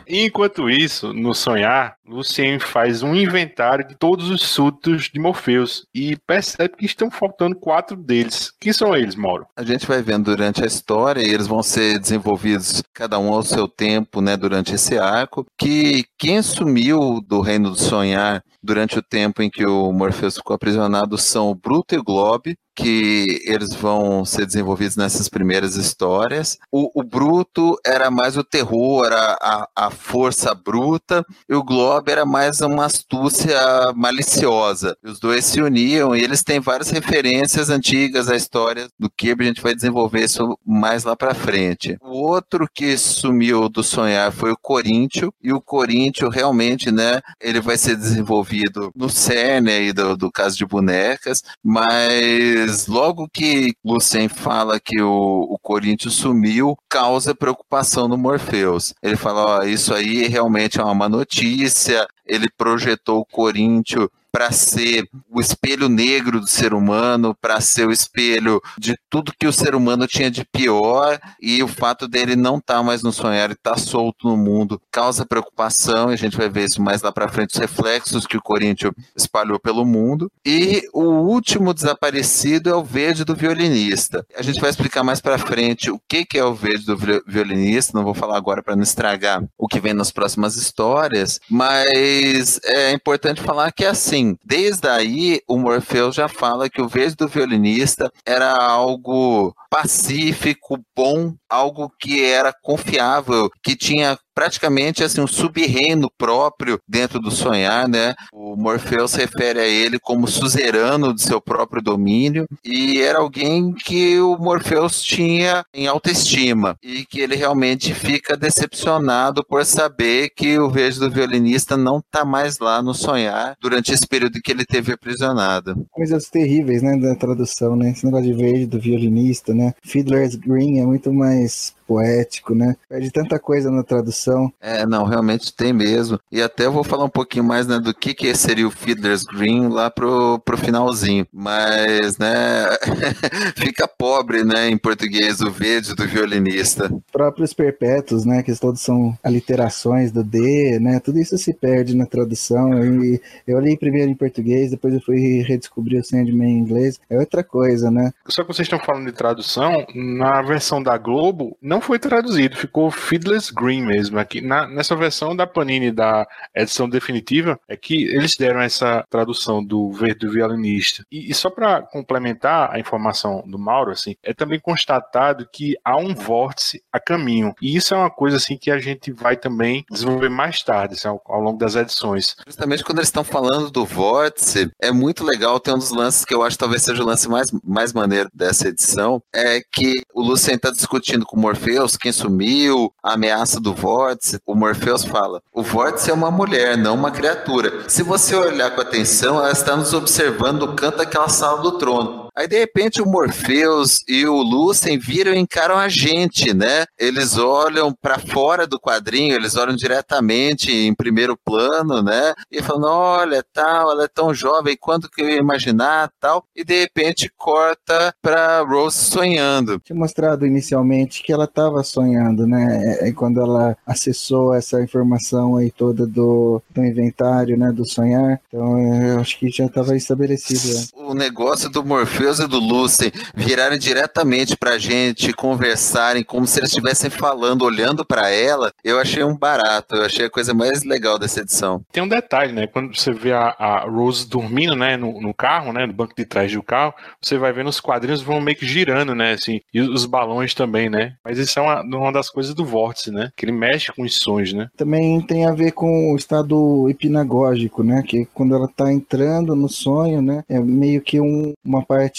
Enquanto 0.08 0.70
isso, 0.70 1.14
no 1.14 1.34
sonhar, 1.34 1.97
Lucien 2.08 2.60
faz 2.60 3.04
um 3.04 3.14
inventário 3.14 3.88
de 3.88 3.96
todos 3.96 4.30
os 4.30 4.42
súditos 4.42 5.10
de 5.14 5.20
Morpheus 5.20 5.86
e 5.94 6.16
percebe 6.26 6.76
que 6.78 6.86
estão 6.86 7.12
faltando 7.12 7.56
quatro 7.56 7.98
deles. 7.98 8.52
Quem 8.60 8.72
são 8.72 8.96
eles, 8.96 9.16
Mauro? 9.16 9.46
A 9.56 9.64
gente 9.64 9.86
vai 9.86 10.02
vendo 10.02 10.26
durante 10.26 10.64
a 10.64 10.68
história 10.68 11.22
e 11.22 11.30
eles 11.30 11.48
vão 11.48 11.62
ser 11.62 12.00
desenvolvidos 12.00 12.82
cada 12.94 13.20
um 13.20 13.34
ao 13.34 13.44
seu 13.44 13.68
tempo, 13.68 14.22
né, 14.22 14.38
durante 14.38 14.74
esse 14.74 14.98
arco, 14.98 15.46
que 15.58 16.06
quem 16.18 16.42
sumiu 16.42 17.22
do 17.22 17.42
Reino 17.42 17.72
do 17.72 17.80
Sonhar 17.80 18.44
durante 18.64 18.98
o 18.98 19.02
tempo 19.02 19.42
em 19.42 19.50
que 19.50 19.66
o 19.66 19.92
Morpheus 19.92 20.36
ficou 20.36 20.56
aprisionado 20.56 21.18
são 21.18 21.50
o 21.50 21.56
Bruto 21.56 21.96
e 21.96 21.98
o 21.98 22.04
Globe, 22.04 22.58
que 22.76 23.42
eles 23.46 23.74
vão 23.74 24.24
ser 24.24 24.46
desenvolvidos 24.46 24.96
nessas 24.96 25.28
primeiras 25.28 25.76
histórias. 25.76 26.58
O, 26.72 26.92
o 26.94 27.04
Bruto 27.04 27.76
era 27.84 28.12
mais 28.12 28.38
o 28.38 28.44
terror, 28.44 29.12
a, 29.12 29.38
a, 29.42 29.88
a 29.88 29.90
força 29.90 30.54
bruta, 30.54 31.26
e 31.50 31.56
o 31.56 31.64
Globe 31.64 31.97
Bob 31.98 32.12
era 32.12 32.26
mais 32.28 32.62
uma 32.62 32.86
astúcia 32.86 33.60
maliciosa. 33.96 34.96
Os 35.04 35.20
dois 35.20 35.44
se 35.46 35.60
uniam 35.60 36.16
e 36.16 36.22
eles 36.22 36.44
têm 36.44 36.60
várias 36.60 36.92
referências 36.92 37.72
antigas 37.72 38.30
à 38.30 38.36
história 38.36 38.88
do 39.00 39.10
Kirby. 39.10 39.46
A 39.46 39.48
gente 39.48 39.62
vai 39.64 39.74
desenvolver 39.74 40.24
isso 40.24 40.60
mais 40.64 41.04
lá 41.04 41.16
para 41.16 41.34
frente. 41.34 41.98
O 42.04 42.20
outro 42.20 42.70
que 42.72 42.96
sumiu 43.00 43.68
do 43.68 43.84
sonhar 43.84 44.32
foi 44.32 44.52
o 44.52 44.58
Coríntio 44.62 45.34
e 45.42 45.52
o 45.52 45.60
Coríntio 45.60 46.30
realmente, 46.30 46.92
né? 46.92 47.20
Ele 47.42 47.60
vai 47.60 47.78
ser 47.80 47.96
desenvolvido 47.96 48.92
no 48.96 49.10
cerne 49.10 49.72
aí 49.72 49.92
do, 49.92 50.16
do 50.16 50.32
caso 50.32 50.56
de 50.56 50.68
bonecas, 50.68 51.42
mas 51.64 52.86
logo 52.86 53.28
que 53.34 53.74
Lucien 53.84 54.30
fala 54.30 54.80
que 54.80 55.02
o, 55.02 55.48
o 55.50 55.58
Coríntio 55.60 56.12
sumiu, 56.12 56.78
causa 56.88 57.34
preocupação 57.34 58.08
no 58.08 58.20
Morpheus. 58.20 58.94
Ele 59.02 59.16
fala: 59.16 59.62
ó, 59.62 59.64
isso 59.64 59.96
aí 59.96 60.28
realmente 60.28 60.80
é 60.80 60.84
uma 60.84 60.94
má 60.94 61.10
notícia. 61.10 61.87
Ele 62.26 62.50
projetou 62.50 63.20
o 63.20 63.26
Coríntio 63.26 64.12
para 64.38 64.52
ser 64.52 65.10
o 65.32 65.42
espelho 65.42 65.90
negro 65.90 66.40
do 66.40 66.46
ser 66.46 66.72
humano, 66.72 67.36
para 67.42 67.60
ser 67.60 67.88
o 67.88 67.92
espelho 67.92 68.62
de 68.78 68.96
tudo 69.10 69.34
que 69.36 69.48
o 69.48 69.52
ser 69.52 69.74
humano 69.74 70.06
tinha 70.06 70.30
de 70.30 70.46
pior, 70.46 71.20
e 71.42 71.64
o 71.64 71.68
fato 71.68 72.08
dele 72.08 72.36
não 72.36 72.58
estar 72.58 72.76
tá 72.76 72.84
mais 72.84 73.02
no 73.02 73.12
sonhar 73.12 73.50
e 73.50 73.54
estar 73.54 73.72
tá 73.72 73.78
solto 73.78 74.28
no 74.28 74.38
mundo 74.38 74.80
causa 74.92 75.26
preocupação, 75.26 76.12
e 76.12 76.14
a 76.14 76.18
gente 76.18 76.38
vai 76.38 76.48
ver 76.50 76.66
isso 76.66 76.80
mais 76.80 77.02
lá 77.02 77.12
para 77.12 77.28
frente, 77.28 77.56
os 77.56 77.60
reflexos 77.60 78.28
que 78.28 78.38
o 78.38 78.42
Corinthians 78.42 78.94
espalhou 79.16 79.60
pelo 79.60 79.84
mundo. 79.84 80.32
E 80.46 80.88
o 80.94 81.02
último 81.02 81.74
desaparecido 81.74 82.70
é 82.70 82.76
o 82.76 82.84
verde 82.84 83.26
do 83.26 83.34
violinista. 83.34 84.24
A 84.36 84.44
gente 84.44 84.62
vai 84.62 84.70
explicar 84.70 85.02
mais 85.02 85.20
para 85.20 85.40
frente 85.40 85.90
o 85.90 86.00
que, 86.08 86.24
que 86.24 86.38
é 86.38 86.46
o 86.46 86.54
verde 86.54 86.86
do 86.86 86.96
violinista, 87.26 87.98
não 87.98 88.06
vou 88.06 88.14
falar 88.14 88.38
agora 88.38 88.62
para 88.62 88.76
não 88.76 88.84
estragar 88.84 89.44
o 89.58 89.68
que 89.68 89.80
vem 89.80 89.96
nas 89.96 90.12
próximas 90.12 90.56
histórias, 90.56 91.40
mas 91.50 92.60
é 92.64 92.92
importante 92.92 93.42
falar 93.42 93.72
que 93.72 93.84
é 93.84 93.90
assim, 93.90 94.27
desde 94.44 94.88
aí 94.88 95.42
o 95.48 95.58
Morpheus 95.58 96.16
já 96.16 96.28
fala 96.28 96.70
que 96.70 96.82
o 96.82 96.88
verde 96.88 97.16
do 97.16 97.28
violinista 97.28 98.12
era 98.26 98.52
algo 98.56 99.54
pacífico, 99.70 100.80
bom, 100.96 101.36
algo 101.50 101.92
que 102.00 102.24
era 102.24 102.54
confiável, 102.54 103.50
que 103.62 103.76
tinha 103.76 104.18
praticamente 104.38 105.04
assim 105.04 105.20
um 105.20 105.26
sub-reino 105.26 106.12
próprio 106.16 106.80
dentro 106.88 107.20
do 107.20 107.32
sonhar, 107.32 107.90
né? 107.90 108.14
O 108.32 108.56
Morpheus 108.56 109.16
refere 109.16 109.60
a 109.60 109.66
ele 109.66 109.98
como 109.98 110.28
suzerano 110.28 111.12
do 111.12 111.20
seu 111.20 111.42
próprio 111.42 111.82
domínio 111.82 112.46
e 112.64 113.02
era 113.02 113.18
alguém 113.18 113.74
que 113.74 114.20
o 114.20 114.38
Morpheus 114.38 115.02
tinha 115.02 115.66
em 115.74 115.88
autoestima 115.88 116.78
e 116.84 117.04
que 117.04 117.20
ele 117.20 117.36
realmente 117.36 117.96
fica 117.96 118.38
decepcionado 118.38 119.44
por 119.44 119.66
saber 119.66 120.30
que 120.36 120.60
o 120.60 120.70
verde 120.70 121.00
do 121.00 121.10
violinista 121.10 121.76
não 121.76 121.98
está 121.98 122.24
mais 122.24 122.60
lá 122.60 122.80
no 122.80 122.94
sonhar 122.94 123.56
durante 123.60 123.92
esse 123.92 124.06
período 124.06 124.40
que 124.40 124.52
ele 124.52 124.66
teve 124.66 124.94
aprisionado. 124.94 125.84
Coisas 125.90 126.30
terríveis, 126.30 126.84
né, 126.84 126.96
da 126.96 127.16
tradução, 127.16 127.76
né? 127.76 127.90
Esse 127.90 128.06
negócio 128.06 128.28
de 128.28 128.34
verde 128.34 128.68
do 128.68 128.80
violinista, 128.80 129.52
né? 129.52 129.74
Fiddler's 129.84 130.36
Green 130.36 130.80
é 130.80 130.86
muito 130.86 131.12
mais 131.12 131.76
poético, 131.88 132.54
né? 132.54 132.76
Perde 132.90 133.10
tanta 133.10 133.40
coisa 133.40 133.72
na 133.72 133.84
tradução. 133.84 134.52
É, 134.62 134.86
não, 134.86 135.06
realmente 135.06 135.54
tem 135.56 135.72
mesmo. 135.72 136.20
E 136.32 136.42
até 136.42 136.66
eu 136.66 136.72
vou 136.72 136.84
falar 136.84 137.06
um 137.06 137.10
pouquinho 137.10 137.46
mais 137.46 137.66
né, 137.66 137.80
do 137.80 137.94
que, 137.94 138.14
que 138.14 138.36
seria 138.36 138.68
o 138.68 138.72
Fiddler's 138.72 139.24
Green 139.24 139.70
lá 139.70 139.90
pro, 139.90 140.40
pro 140.40 140.58
finalzinho. 140.58 141.26
Mas, 141.32 142.18
né, 142.18 142.66
fica 143.56 143.88
pobre, 143.88 144.44
né, 144.44 144.70
em 144.70 144.78
português, 144.78 145.40
o 145.40 145.50
verde 145.50 145.96
do 145.96 146.06
violinista. 146.06 146.86
Os 146.94 147.12
próprios 147.12 147.54
perpétuos, 147.54 148.26
né, 148.26 148.44
que 148.44 148.54
todos 148.56 148.82
são 148.82 149.18
aliterações 149.24 150.12
do 150.12 150.24
D, 150.24 150.80
né, 150.80 151.00
tudo 151.00 151.20
isso 151.20 151.38
se 151.38 151.54
perde 151.54 151.96
na 151.96 152.06
tradução. 152.06 152.84
E 152.84 153.22
eu 153.48 153.60
li 153.60 153.78
primeiro 153.78 154.12
em 154.12 154.16
português, 154.16 154.72
depois 154.72 154.94
eu 154.94 155.02
fui 155.02 155.42
redescobrir 155.42 156.02
o 156.02 156.04
Sandman 156.04 156.50
em 156.50 156.60
inglês. 156.60 157.00
É 157.10 157.18
outra 157.18 157.44
coisa, 157.44 157.90
né? 157.90 158.12
Só 158.28 158.44
que 158.44 158.54
vocês 158.54 158.66
estão 158.66 158.80
falando 158.80 159.06
de 159.06 159.14
tradução, 159.14 159.86
na 159.96 160.42
versão 160.42 160.82
da 160.82 160.98
Globo, 160.98 161.56
não 161.62 161.77
não 161.78 161.82
foi 161.82 162.00
traduzido, 162.00 162.58
ficou 162.58 162.90
Fiddler's 162.90 163.52
Green 163.52 163.86
mesmo. 163.86 164.18
Aqui 164.18 164.42
na, 164.42 164.68
nessa 164.68 164.96
versão 164.96 165.36
da 165.36 165.46
Panini 165.46 165.92
da 165.92 166.28
edição 166.56 166.90
definitiva 166.90 167.60
é 167.68 167.78
que 167.78 168.04
eles 168.06 168.36
deram 168.36 168.60
essa 168.62 169.06
tradução 169.12 169.64
do 169.64 169.92
verde 169.92 170.26
do 170.26 170.32
violinista. 170.32 171.04
E, 171.12 171.30
e 171.30 171.34
só 171.36 171.52
para 171.52 171.84
complementar 171.84 172.74
a 172.74 172.80
informação 172.80 173.44
do 173.46 173.60
Mauro, 173.60 173.92
assim, 173.92 174.16
é 174.24 174.34
também 174.34 174.60
constatado 174.60 175.48
que 175.54 175.76
há 175.86 175.96
um 175.96 176.16
vórtice 176.16 176.82
a 176.92 177.00
caminho. 177.00 177.54
E 177.62 177.78
isso 177.78 177.94
é 177.94 177.98
uma 177.98 178.10
coisa 178.10 178.38
assim 178.38 178.58
que 178.58 178.72
a 178.72 178.80
gente 178.80 179.12
vai 179.12 179.38
também 179.38 179.86
desenvolver 179.92 180.30
mais 180.30 180.64
tarde, 180.64 180.96
assim, 180.96 181.08
ao, 181.08 181.22
ao 181.28 181.40
longo 181.40 181.60
das 181.60 181.76
edições. 181.76 182.36
Justamente 182.48 182.84
quando 182.84 182.98
eles 182.98 183.10
estão 183.10 183.24
falando 183.24 183.70
do 183.70 183.86
vórtice, 183.86 184.72
é 184.82 184.92
muito 184.92 185.24
legal. 185.24 185.60
Tem 185.60 185.76
um 185.76 185.78
dos 185.78 185.92
lances 185.92 186.26
que 186.26 186.34
eu 186.34 186.42
acho 186.42 186.56
que 186.56 186.62
talvez 186.62 186.82
seja 186.82 187.04
o 187.04 187.06
lance 187.06 187.30
mais, 187.30 187.52
mais 187.64 187.94
maneiro 187.94 188.30
dessa 188.34 188.68
edição, 188.68 189.22
é 189.32 189.62
que 189.72 190.02
o 190.12 190.24
Lucien 190.24 190.56
está 190.56 190.72
discutindo 190.72 191.24
com 191.24 191.38
o 191.38 191.40
Morpheus 191.40 191.67
Morpheus, 191.68 191.98
quem 191.98 192.14
sumiu, 192.14 192.94
a 193.04 193.14
ameaça 193.14 193.60
do 193.60 193.74
Vórtice, 193.74 194.40
o 194.46 194.56
Morpheus 194.56 195.04
fala: 195.04 195.42
o 195.54 195.62
Vórtice 195.62 196.10
é 196.10 196.14
uma 196.14 196.32
mulher, 196.32 196.78
não 196.78 196.96
uma 196.96 197.12
criatura. 197.12 197.90
Se 197.90 198.04
você 198.04 198.36
olhar 198.36 198.74
com 198.74 198.80
atenção, 198.80 199.38
ela 199.38 199.52
está 199.52 199.76
nos 199.76 199.94
observando 199.94 200.66
no 200.66 200.76
canto 200.76 201.00
daquela 201.00 201.28
sala 201.28 201.62
do 201.62 201.74
trono. 201.74 202.27
Aí, 202.38 202.48
de 202.48 202.60
repente, 202.60 203.02
o 203.02 203.06
Morpheus 203.08 204.04
e 204.08 204.28
o 204.28 204.36
Lucien 204.44 205.00
viram 205.00 205.34
e 205.34 205.40
encaram 205.40 205.76
a 205.76 205.90
gente, 205.90 206.54
né? 206.54 206.86
Eles 206.96 207.36
olham 207.36 207.92
para 208.00 208.20
fora 208.20 208.68
do 208.68 208.80
quadrinho, 208.80 209.34
eles 209.34 209.56
olham 209.56 209.76
diretamente 209.76 210.72
em 210.72 210.94
primeiro 210.94 211.36
plano, 211.36 212.04
né? 212.04 212.36
E 212.52 212.62
falam, 212.62 212.92
olha, 212.92 213.44
tal, 213.52 213.90
ela 213.90 214.04
é 214.04 214.08
tão 214.08 214.36
jovem, 214.36 214.78
quanto 214.80 215.10
que 215.10 215.20
eu 215.20 215.28
ia 215.28 215.40
imaginar, 215.40 216.12
tal. 216.20 216.46
E, 216.56 216.64
de 216.64 216.82
repente, 216.82 217.32
corta 217.36 218.14
para 218.22 218.62
Rose 218.62 218.98
sonhando. 218.98 219.80
Tinha 219.80 219.98
mostrado 219.98 220.46
inicialmente 220.46 221.24
que 221.24 221.34
ela 221.34 221.46
estava 221.46 221.82
sonhando, 221.82 222.46
né? 222.46 223.00
É, 223.02 223.10
é 223.10 223.12
quando 223.14 223.42
ela 223.42 223.76
acessou 223.84 224.54
essa 224.54 224.80
informação 224.80 225.56
aí 225.56 225.72
toda 225.72 226.06
do, 226.06 226.62
do 226.70 226.86
inventário, 226.86 227.58
né? 227.58 227.72
Do 227.72 227.84
sonhar. 227.84 228.40
Então, 228.48 228.78
eu 228.80 229.20
acho 229.22 229.40
que 229.40 229.50
já 229.50 229.66
estava 229.66 229.98
estabelecido. 229.98 230.76
Né? 230.76 230.86
O 230.94 231.16
negócio 231.16 231.68
do 231.68 231.84
Morpheus 231.84 232.27
E 232.28 232.48
do 232.48 232.60
Lucien 232.60 233.12
virarem 233.34 233.80
diretamente 233.80 234.58
pra 234.58 234.78
gente, 234.78 235.32
conversarem 235.32 236.24
como 236.24 236.46
se 236.46 236.60
eles 236.60 236.70
estivessem 236.70 237.10
falando, 237.10 237.64
olhando 237.64 238.06
para 238.06 238.30
ela, 238.30 238.72
eu 238.84 239.00
achei 239.00 239.24
um 239.24 239.36
barato, 239.36 239.96
eu 239.96 240.04
achei 240.04 240.26
a 240.26 240.30
coisa 240.30 240.54
mais 240.54 240.84
legal 240.84 241.18
dessa 241.18 241.40
edição. 241.40 241.82
Tem 241.92 242.04
um 242.04 242.08
detalhe, 242.08 242.52
né? 242.52 242.68
Quando 242.68 242.96
você 242.96 243.12
vê 243.12 243.32
a, 243.32 243.56
a 243.58 243.80
Rose 243.90 244.28
dormindo, 244.28 244.76
né, 244.76 244.98
no, 244.98 245.22
no, 245.22 245.34
carro, 245.34 245.72
né, 245.72 245.86
no 245.86 245.94
banco 245.94 246.14
de 246.18 246.26
trás 246.26 246.52
do 246.52 246.62
carro, 246.62 246.94
você 247.22 247.38
vai 247.38 247.54
vendo 247.54 247.70
os 247.70 247.80
quadrinhos 247.80 248.22
vão 248.22 248.42
meio 248.42 248.58
que 248.58 248.66
girando, 248.66 249.16
né, 249.16 249.34
assim, 249.34 249.62
e 249.74 249.80
os 249.80 250.06
balões 250.06 250.54
também, 250.54 250.90
né? 250.90 251.16
Mas 251.24 251.38
isso 251.38 251.58
é 251.60 251.62
uma, 251.62 251.82
uma 251.82 252.12
das 252.12 252.30
coisas 252.30 252.54
do 252.54 252.66
vórtice, 252.66 253.12
né? 253.12 253.32
Que 253.36 253.46
ele 253.46 253.52
mexe 253.52 253.92
com 253.94 254.04
os 254.04 254.20
sonhos, 254.20 254.54
né? 254.54 254.68
Também 254.76 255.22
tem 255.22 255.46
a 255.46 255.52
ver 255.52 255.72
com 255.72 256.12
o 256.12 256.16
estado 256.16 256.90
hipnagógico, 256.90 257.84
né? 257.84 258.04
Que 258.06 258.26
quando 258.34 258.56
ela 258.56 258.68
tá 258.68 258.92
entrando 258.92 259.56
no 259.56 259.70
sonho, 259.70 260.22
né, 260.22 260.44
é 260.50 260.60
meio 260.60 261.02
que 261.02 261.20
um, 261.22 261.54
uma 261.64 261.84
parte 261.86 262.17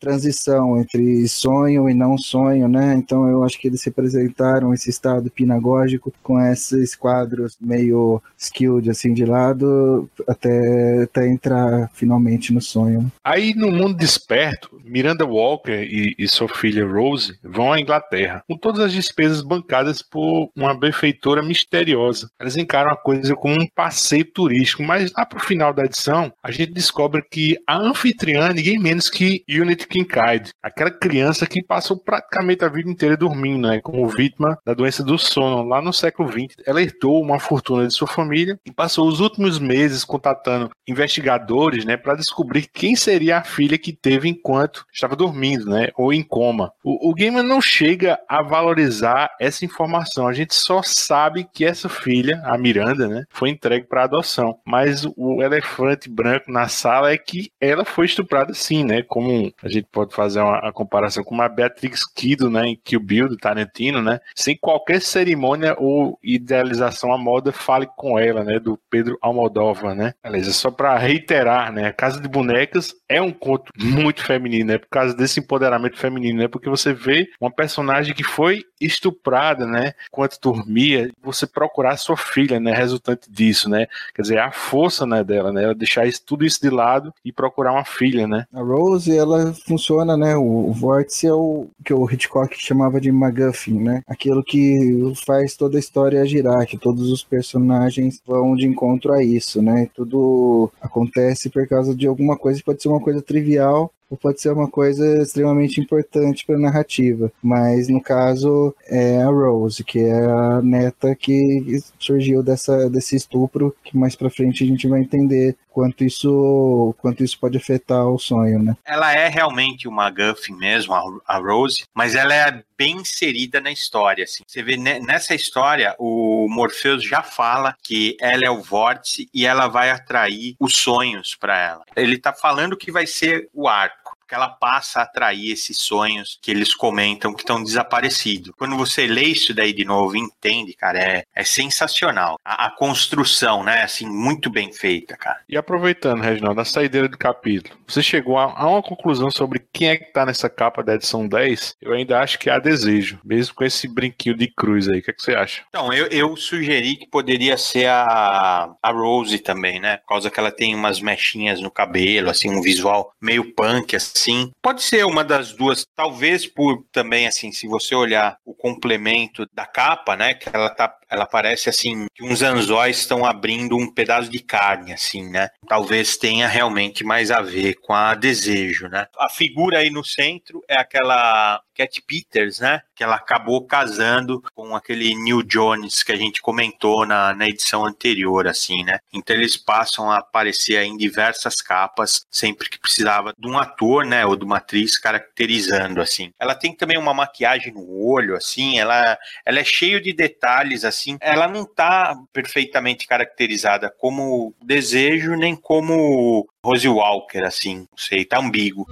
transição 0.00 0.78
entre 0.78 1.26
sonho 1.28 1.88
e 1.88 1.94
não 1.94 2.16
sonho, 2.16 2.68
né? 2.68 2.94
Então 2.94 3.28
eu 3.28 3.44
acho 3.44 3.58
que 3.58 3.68
eles 3.68 3.84
representaram 3.84 4.72
esse 4.72 4.90
estado 4.90 5.30
pinagógico 5.30 6.12
com 6.22 6.40
esses 6.40 6.94
quadros 6.94 7.56
meio 7.60 8.22
skilled 8.36 8.90
assim 8.90 9.12
de 9.12 9.24
lado 9.24 10.08
até, 10.26 11.02
até 11.02 11.28
entrar 11.28 11.90
finalmente 11.92 12.52
no 12.52 12.60
sonho. 12.60 13.10
Aí 13.24 13.54
no 13.54 13.70
mundo 13.70 13.94
desperto, 13.94 14.80
Miranda 14.84 15.24
Walker 15.24 15.82
e, 15.82 16.14
e 16.18 16.28
sua 16.28 16.48
filha 16.48 16.86
Rose 16.86 17.38
vão 17.42 17.72
à 17.72 17.80
Inglaterra 17.80 18.42
com 18.48 18.56
todas 18.56 18.80
as 18.80 18.92
despesas 18.92 19.42
bancadas 19.42 20.02
por 20.02 20.50
uma 20.56 20.74
benfeitora 20.74 21.42
misteriosa. 21.42 22.30
Elas 22.38 22.56
encaram 22.56 22.90
a 22.90 22.96
coisa 22.96 23.34
como 23.34 23.60
um 23.60 23.66
passeio 23.66 24.24
turístico, 24.24 24.82
mas 24.82 25.12
lá 25.12 25.26
pro 25.26 25.40
final 25.40 25.72
da 25.72 25.84
edição 25.84 26.32
a 26.42 26.50
gente 26.50 26.72
descobre 26.72 27.22
que 27.22 27.56
a 27.66 27.76
anfitriã 27.76 28.52
ninguém 28.52 28.78
menos 28.78 29.10
que 29.10 29.27
Unity 29.48 29.86
Kincaid, 29.86 30.50
aquela 30.62 30.90
criança 30.90 31.46
que 31.46 31.62
passou 31.62 31.96
praticamente 31.96 32.64
a 32.64 32.68
vida 32.68 32.90
inteira 32.90 33.16
dormindo, 33.16 33.68
né, 33.68 33.80
como 33.80 34.08
vítima 34.08 34.58
da 34.64 34.74
doença 34.74 35.02
do 35.02 35.18
sono 35.18 35.66
lá 35.66 35.80
no 35.80 35.92
século 35.92 36.30
XX. 36.30 36.56
Ela 36.66 36.82
herdou 36.82 37.22
uma 37.22 37.38
fortuna 37.38 37.86
de 37.86 37.94
sua 37.94 38.06
família 38.06 38.58
e 38.64 38.72
passou 38.72 39.06
os 39.08 39.20
últimos 39.20 39.58
meses 39.58 40.04
contatando 40.04 40.70
investigadores, 40.86 41.84
né, 41.84 41.96
para 41.96 42.14
descobrir 42.14 42.68
quem 42.72 42.96
seria 42.96 43.38
a 43.38 43.44
filha 43.44 43.78
que 43.78 43.92
teve 43.92 44.28
enquanto 44.28 44.84
estava 44.92 45.16
dormindo, 45.16 45.66
né? 45.66 45.88
Ou 45.96 46.12
em 46.12 46.22
coma. 46.22 46.72
O, 46.82 47.10
o 47.10 47.42
não 47.42 47.60
chega 47.60 48.18
a 48.28 48.42
valorizar 48.42 49.30
essa 49.40 49.64
informação. 49.64 50.26
A 50.26 50.32
gente 50.32 50.54
só 50.54 50.80
sabe 50.82 51.46
que 51.52 51.64
essa 51.64 51.88
filha, 51.88 52.40
a 52.44 52.56
Miranda, 52.56 53.08
né, 53.08 53.24
foi 53.30 53.50
entregue 53.50 53.86
para 53.86 54.04
adoção. 54.04 54.58
Mas 54.66 55.04
o 55.16 55.42
elefante 55.42 56.08
branco 56.08 56.50
na 56.50 56.68
sala 56.68 57.12
é 57.12 57.18
que 57.18 57.50
ela 57.60 57.84
foi 57.84 58.06
estuprada 58.06 58.54
sim, 58.54 58.84
né? 58.84 59.02
Como 59.18 59.52
a 59.64 59.68
gente 59.68 59.88
pode 59.90 60.14
fazer 60.14 60.38
uma, 60.38 60.62
uma 60.62 60.72
comparação 60.72 61.24
com 61.24 61.34
uma 61.34 61.48
Beatrix 61.48 62.04
Kido, 62.06 62.48
né, 62.48 62.68
em 62.68 62.76
Kill 62.76 63.00
Bill 63.00 63.28
do 63.28 63.36
Tarantino, 63.36 64.00
né? 64.00 64.20
Sem 64.32 64.56
qualquer 64.56 65.02
cerimônia 65.02 65.74
ou 65.76 66.16
idealização 66.22 67.12
à 67.12 67.18
moda, 67.18 67.50
fale 67.50 67.88
com 67.96 68.16
ela, 68.16 68.44
né, 68.44 68.60
do 68.60 68.78
Pedro 68.88 69.18
Almodóvar, 69.20 69.92
né? 69.96 70.14
Beleza, 70.22 70.52
só 70.52 70.70
para 70.70 70.96
reiterar, 70.96 71.72
né, 71.72 71.88
a 71.88 71.92
Casa 71.92 72.20
de 72.20 72.28
Bonecas 72.28 72.94
é 73.08 73.20
um 73.20 73.32
conto 73.32 73.72
muito 73.76 74.22
feminino, 74.22 74.66
né? 74.66 74.78
Por 74.78 74.88
causa 74.88 75.16
desse 75.16 75.40
empoderamento 75.40 75.98
feminino, 75.98 76.38
né? 76.38 76.46
Porque 76.46 76.70
você 76.70 76.92
vê 76.92 77.26
uma 77.40 77.50
personagem 77.50 78.14
que 78.14 78.22
foi 78.22 78.62
estuprada, 78.80 79.66
né? 79.66 79.92
Enquanto 80.08 80.40
dormia, 80.40 81.10
você 81.22 81.46
procurar 81.46 81.96
sua 81.96 82.16
filha, 82.16 82.60
né? 82.60 82.72
Resultante 82.72 83.30
disso, 83.30 83.68
né? 83.68 83.86
Quer 84.14 84.22
dizer, 84.22 84.38
a 84.38 84.50
força, 84.52 85.06
né, 85.06 85.22
dela, 85.24 85.52
né? 85.52 85.64
Ela 85.64 85.74
deixar 85.74 86.06
isso, 86.06 86.22
tudo 86.24 86.44
isso 86.44 86.60
de 86.60 86.70
lado 86.70 87.12
e 87.24 87.32
procurar 87.32 87.72
uma 87.72 87.84
filha, 87.84 88.26
né? 88.26 88.46
A 88.52 88.60
Rose, 88.60 89.16
ela 89.16 89.52
funciona, 89.66 90.16
né? 90.16 90.36
O, 90.36 90.68
o 90.68 90.72
vórtice 90.72 91.26
é 91.26 91.32
o 91.32 91.66
que 91.84 91.92
o 91.92 92.10
Hitchcock 92.10 92.54
chamava 92.58 93.00
de 93.00 93.10
MacGuffin, 93.10 93.80
né? 93.80 94.02
Aquilo 94.06 94.42
que 94.42 95.12
faz 95.26 95.56
toda 95.56 95.76
a 95.76 95.80
história 95.80 96.24
girar, 96.26 96.66
que 96.66 96.78
todos 96.78 97.10
os 97.10 97.22
personagens 97.24 98.20
vão 98.26 98.54
de 98.54 98.66
encontro 98.66 99.12
a 99.12 99.22
isso, 99.22 99.62
né? 99.62 99.88
Tudo 99.94 100.70
acontece 100.80 101.50
por 101.50 101.66
causa 101.68 101.94
de 101.94 102.06
alguma 102.06 102.36
coisa, 102.36 102.62
pode 102.64 102.82
ser 102.82 102.88
uma 102.88 103.00
coisa 103.00 103.22
trivial, 103.22 103.92
ou 104.10 104.16
pode 104.16 104.40
ser 104.40 104.52
uma 104.52 104.68
coisa 104.68 105.22
extremamente 105.22 105.80
importante 105.80 106.44
para 106.46 106.56
a 106.56 106.60
narrativa. 106.60 107.30
Mas 107.42 107.88
no 107.88 108.00
caso 108.00 108.74
é 108.86 109.22
a 109.22 109.26
Rose, 109.26 109.84
que 109.84 110.00
é 110.00 110.24
a 110.24 110.62
neta 110.62 111.14
que 111.14 111.80
surgiu 111.98 112.42
dessa, 112.42 112.88
desse 112.88 113.16
estupro, 113.16 113.74
que 113.84 113.96
mais 113.96 114.16
para 114.16 114.30
frente 114.30 114.64
a 114.64 114.66
gente 114.66 114.88
vai 114.88 115.00
entender 115.00 115.56
quanto 115.78 116.02
isso 116.02 116.94
quanto 116.98 117.22
isso 117.22 117.38
pode 117.38 117.56
afetar 117.56 118.04
o 118.08 118.18
sonho, 118.18 118.60
né? 118.60 118.76
Ela 118.84 119.12
é 119.12 119.28
realmente 119.28 119.86
uma 119.86 120.10
Guffin 120.10 120.54
mesmo, 120.54 120.92
a 121.24 121.38
Rose, 121.38 121.84
mas 121.94 122.16
ela 122.16 122.34
é 122.34 122.64
bem 122.76 122.96
inserida 122.96 123.60
na 123.60 123.70
história. 123.70 124.24
Assim. 124.24 124.42
Você 124.46 124.62
vê 124.62 124.76
nessa 124.76 125.34
história 125.34 125.94
o 125.98 126.48
Morpheus 126.48 127.04
já 127.04 127.22
fala 127.22 127.76
que 127.82 128.16
ela 128.20 128.44
é 128.44 128.50
o 128.50 128.62
vórtice 128.62 129.28
e 129.32 129.46
ela 129.46 129.68
vai 129.68 129.90
atrair 129.90 130.56
os 130.58 130.76
sonhos 130.76 131.36
para 131.38 131.58
ela. 131.58 131.82
Ele 131.94 132.16
está 132.16 132.32
falando 132.32 132.76
que 132.76 132.90
vai 132.90 133.06
ser 133.06 133.48
o 133.52 133.68
arco 133.68 133.97
que 134.28 134.34
ela 134.34 134.48
passa 134.48 135.00
a 135.00 135.02
atrair 135.04 135.50
esses 135.50 135.78
sonhos 135.78 136.38
que 136.42 136.50
eles 136.50 136.74
comentam 136.74 137.32
que 137.32 137.42
estão 137.42 137.62
desaparecidos. 137.62 138.52
Quando 138.56 138.76
você 138.76 139.06
lê 139.06 139.22
isso 139.22 139.54
daí 139.54 139.72
de 139.72 139.84
novo 139.84 140.16
e 140.16 140.20
entende, 140.20 140.74
cara, 140.74 140.98
é, 140.98 141.24
é 141.34 141.44
sensacional. 141.44 142.38
A, 142.44 142.66
a, 142.66 142.70
construção, 142.70 143.64
né, 143.64 143.82
assim, 143.82 144.06
muito 144.06 144.50
bem 144.50 144.72
feita, 144.72 145.16
cara. 145.16 145.40
E 145.48 145.56
aproveitando, 145.56 146.20
Reginaldo, 146.20 146.60
a 146.60 146.64
saideira 146.64 147.08
do 147.08 147.16
capítulo, 147.16 147.76
você 147.86 148.02
chegou 148.02 148.38
a, 148.38 148.52
a 148.54 148.68
uma 148.68 148.82
conclusão 148.82 149.30
sobre 149.30 149.66
quem 149.72 149.88
é 149.88 149.96
que 149.96 150.12
tá 150.12 150.26
nessa 150.26 150.50
capa 150.50 150.82
da 150.82 150.94
edição 150.94 151.26
10? 151.26 151.76
Eu 151.80 151.94
ainda 151.94 152.20
acho 152.20 152.38
que 152.38 152.50
há 152.50 152.58
desejo, 152.58 153.18
mesmo 153.24 153.54
com 153.54 153.64
esse 153.64 153.88
brinquinho 153.88 154.36
de 154.36 154.48
cruz 154.48 154.88
aí. 154.88 154.98
O 154.98 155.02
que, 155.02 155.10
é 155.10 155.14
que 155.14 155.22
você 155.22 155.34
acha? 155.34 155.62
Então, 155.68 155.92
eu, 155.92 156.06
eu 156.08 156.36
sugeri 156.36 156.96
que 156.96 157.08
poderia 157.08 157.56
ser 157.56 157.86
a, 157.86 158.70
a 158.82 158.90
Rose 158.90 159.38
também, 159.38 159.80
né? 159.80 159.96
Por 159.98 160.08
causa 160.08 160.30
que 160.30 160.38
ela 160.38 160.52
tem 160.52 160.74
umas 160.74 161.00
mechinhas 161.00 161.60
no 161.60 161.70
cabelo, 161.70 162.28
assim, 162.28 162.50
um 162.50 162.60
visual 162.60 163.12
meio 163.20 163.54
punk, 163.54 163.96
assim 163.96 164.17
Sim, 164.18 164.52
pode 164.60 164.82
ser 164.82 165.06
uma 165.06 165.22
das 165.22 165.52
duas, 165.52 165.86
talvez 165.94 166.44
por 166.44 166.84
também 166.90 167.28
assim, 167.28 167.52
se 167.52 167.68
você 167.68 167.94
olhar 167.94 168.36
o 168.44 168.52
complemento 168.52 169.46
da 169.52 169.64
capa, 169.64 170.16
né, 170.16 170.34
que 170.34 170.48
ela 170.52 170.68
tá, 170.70 170.92
ela 171.08 171.24
parece 171.24 171.70
assim, 171.70 172.08
que 172.12 172.24
uns 172.24 172.42
anzóis 172.42 172.98
estão 172.98 173.24
abrindo 173.24 173.76
um 173.76 173.88
pedaço 173.88 174.28
de 174.28 174.40
carne 174.40 174.92
assim, 174.92 175.30
né? 175.30 175.50
Talvez 175.68 176.16
tenha 176.16 176.48
realmente 176.48 177.04
mais 177.04 177.30
a 177.30 177.40
ver 177.40 177.74
com 177.74 177.94
a 177.94 178.16
desejo, 178.16 178.88
né? 178.88 179.06
A 179.16 179.28
figura 179.28 179.78
aí 179.78 179.88
no 179.88 180.04
centro 180.04 180.64
é 180.68 180.76
aquela 180.76 181.62
Cat 181.78 182.02
Peters, 182.02 182.58
né? 182.58 182.82
Que 182.94 183.04
ela 183.04 183.14
acabou 183.14 183.64
casando 183.64 184.42
com 184.52 184.74
aquele 184.74 185.14
Neil 185.14 185.44
Jones 185.44 186.02
que 186.02 186.10
a 186.10 186.16
gente 186.16 186.42
comentou 186.42 187.06
na, 187.06 187.32
na 187.32 187.46
edição 187.46 187.86
anterior, 187.86 188.48
assim, 188.48 188.82
né? 188.82 188.98
Então 189.12 189.36
eles 189.36 189.56
passam 189.56 190.10
a 190.10 190.18
aparecer 190.18 190.82
em 190.82 190.96
diversas 190.96 191.62
capas 191.62 192.26
sempre 192.30 192.68
que 192.68 192.80
precisava 192.80 193.32
de 193.38 193.48
um 193.48 193.56
ator, 193.56 194.04
né? 194.08 194.26
Ou 194.26 194.34
de 194.36 194.44
uma 194.44 194.56
atriz 194.56 194.98
caracterizando, 194.98 196.00
assim. 196.00 196.32
Ela 196.38 196.54
tem 196.54 196.74
também 196.74 196.98
uma 196.98 197.14
maquiagem 197.14 197.72
no 197.72 198.04
olho, 198.04 198.34
assim. 198.34 198.78
Ela, 198.78 199.18
ela 199.44 199.60
é 199.60 199.64
cheio 199.64 200.00
de 200.00 200.12
detalhes, 200.12 200.84
assim. 200.84 201.16
Ela 201.20 201.46
não 201.46 201.64
tá 201.64 202.16
perfeitamente 202.32 203.06
caracterizada 203.06 203.92
como 203.98 204.54
desejo 204.62 205.36
nem 205.36 205.54
como 205.54 206.48
Rose 206.64 206.88
Walker, 206.88 207.44
assim. 207.44 207.78
Não 207.78 207.98
sei, 207.98 208.24
tá 208.24 208.38
ambíguo. 208.38 208.86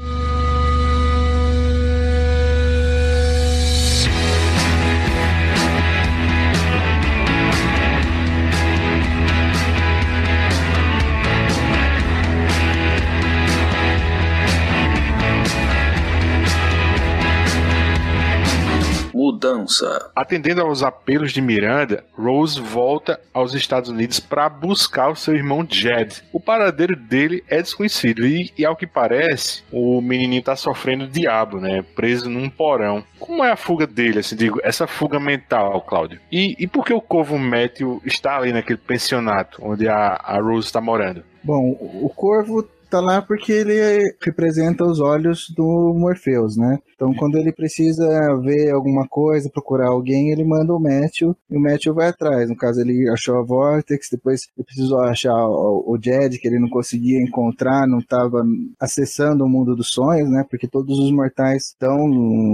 Mudança. 19.47 20.11
Atendendo 20.15 20.63
aos 20.63 20.83
apelos 20.83 21.33
de 21.33 21.41
Miranda, 21.41 22.05
Rose 22.13 22.61
volta 22.61 23.21
aos 23.33 23.55
Estados 23.55 23.91
Unidos 23.91 24.19
para 24.19 24.49
buscar 24.49 25.11
o 25.11 25.17
seu 25.17 25.35
irmão 25.35 25.67
Jed. 25.69 26.23
O 26.33 26.41
paradeiro 26.41 26.97
dele 26.97 27.45
é 27.49 27.63
desconhecido 27.63 28.27
e, 28.27 28.53
e, 28.59 28.65
ao 28.65 28.77
que 28.77 28.87
parece, 28.87 29.63
o 29.73 30.01
menininho 30.01 30.43
tá 30.43 30.57
sofrendo 30.57 31.07
diabo, 31.07 31.61
né? 31.61 31.85
Preso 31.95 32.29
num 32.29 32.51
porão. 32.51 33.05
Como 33.19 33.45
é 33.45 33.51
a 33.51 33.57
fuga 33.57 33.87
dele, 33.87 34.21
assim, 34.21 34.37
digo, 34.37 34.61
essa 34.63 34.87
fuga 34.87 35.21
mental, 35.21 35.81
Cláudio? 35.83 36.21
E, 36.31 36.57
e 36.59 36.67
por 36.67 36.85
que 36.85 36.93
o 36.93 37.01
Corvo 37.01 37.39
Matthew 37.39 38.01
está 38.05 38.37
ali 38.37 38.53
naquele 38.53 38.79
pensionato 38.79 39.59
onde 39.63 39.89
a, 39.89 40.21
a 40.23 40.41
Rose 40.41 40.67
está 40.67 40.81
morando? 40.81 41.23
Bom, 41.43 41.77
o 41.81 42.11
Corvo 42.15 42.69
tá 42.91 43.01
lá 43.01 43.21
porque 43.21 43.53
ele 43.53 44.15
representa 44.23 44.85
os 44.85 45.01
olhos 45.01 45.47
do 45.55 45.95
Morpheus, 45.97 46.57
né? 46.57 46.79
Então, 46.97 47.13
quando 47.13 47.37
ele 47.37 47.53
precisa 47.53 48.07
ver 48.43 48.71
alguma 48.71 49.07
coisa, 49.07 49.51
procurar 49.51 49.89
alguém, 49.89 50.31
ele 50.31 50.45
manda 50.45 50.75
o 50.75 50.81
Matthew 50.81 51.37
e 51.51 51.57
o 51.57 51.61
Matthew 51.61 51.93
vai 51.93 52.09
atrás. 52.09 52.49
No 52.49 52.57
caso, 52.57 52.81
ele 52.81 53.07
achou 53.11 53.37
a 53.37 53.43
Vortex, 53.43 54.09
depois 54.11 54.49
ele 54.57 54.65
precisou 54.65 55.01
achar 55.01 55.35
o, 55.47 55.99
Jed, 56.03 56.39
que 56.39 56.49
ele 56.49 56.59
não 56.59 56.71
conseguia 56.71 57.21
encontrar, 57.21 57.87
não 57.87 57.99
estava 57.99 58.43
acessando 58.81 59.45
o 59.45 59.49
mundo 59.49 59.77
dos 59.77 59.91
sonhos, 59.91 60.31
né? 60.31 60.43
Porque 60.49 60.67
todos 60.67 60.99
os 60.99 61.11
mortais 61.11 61.69
estão 61.69 61.99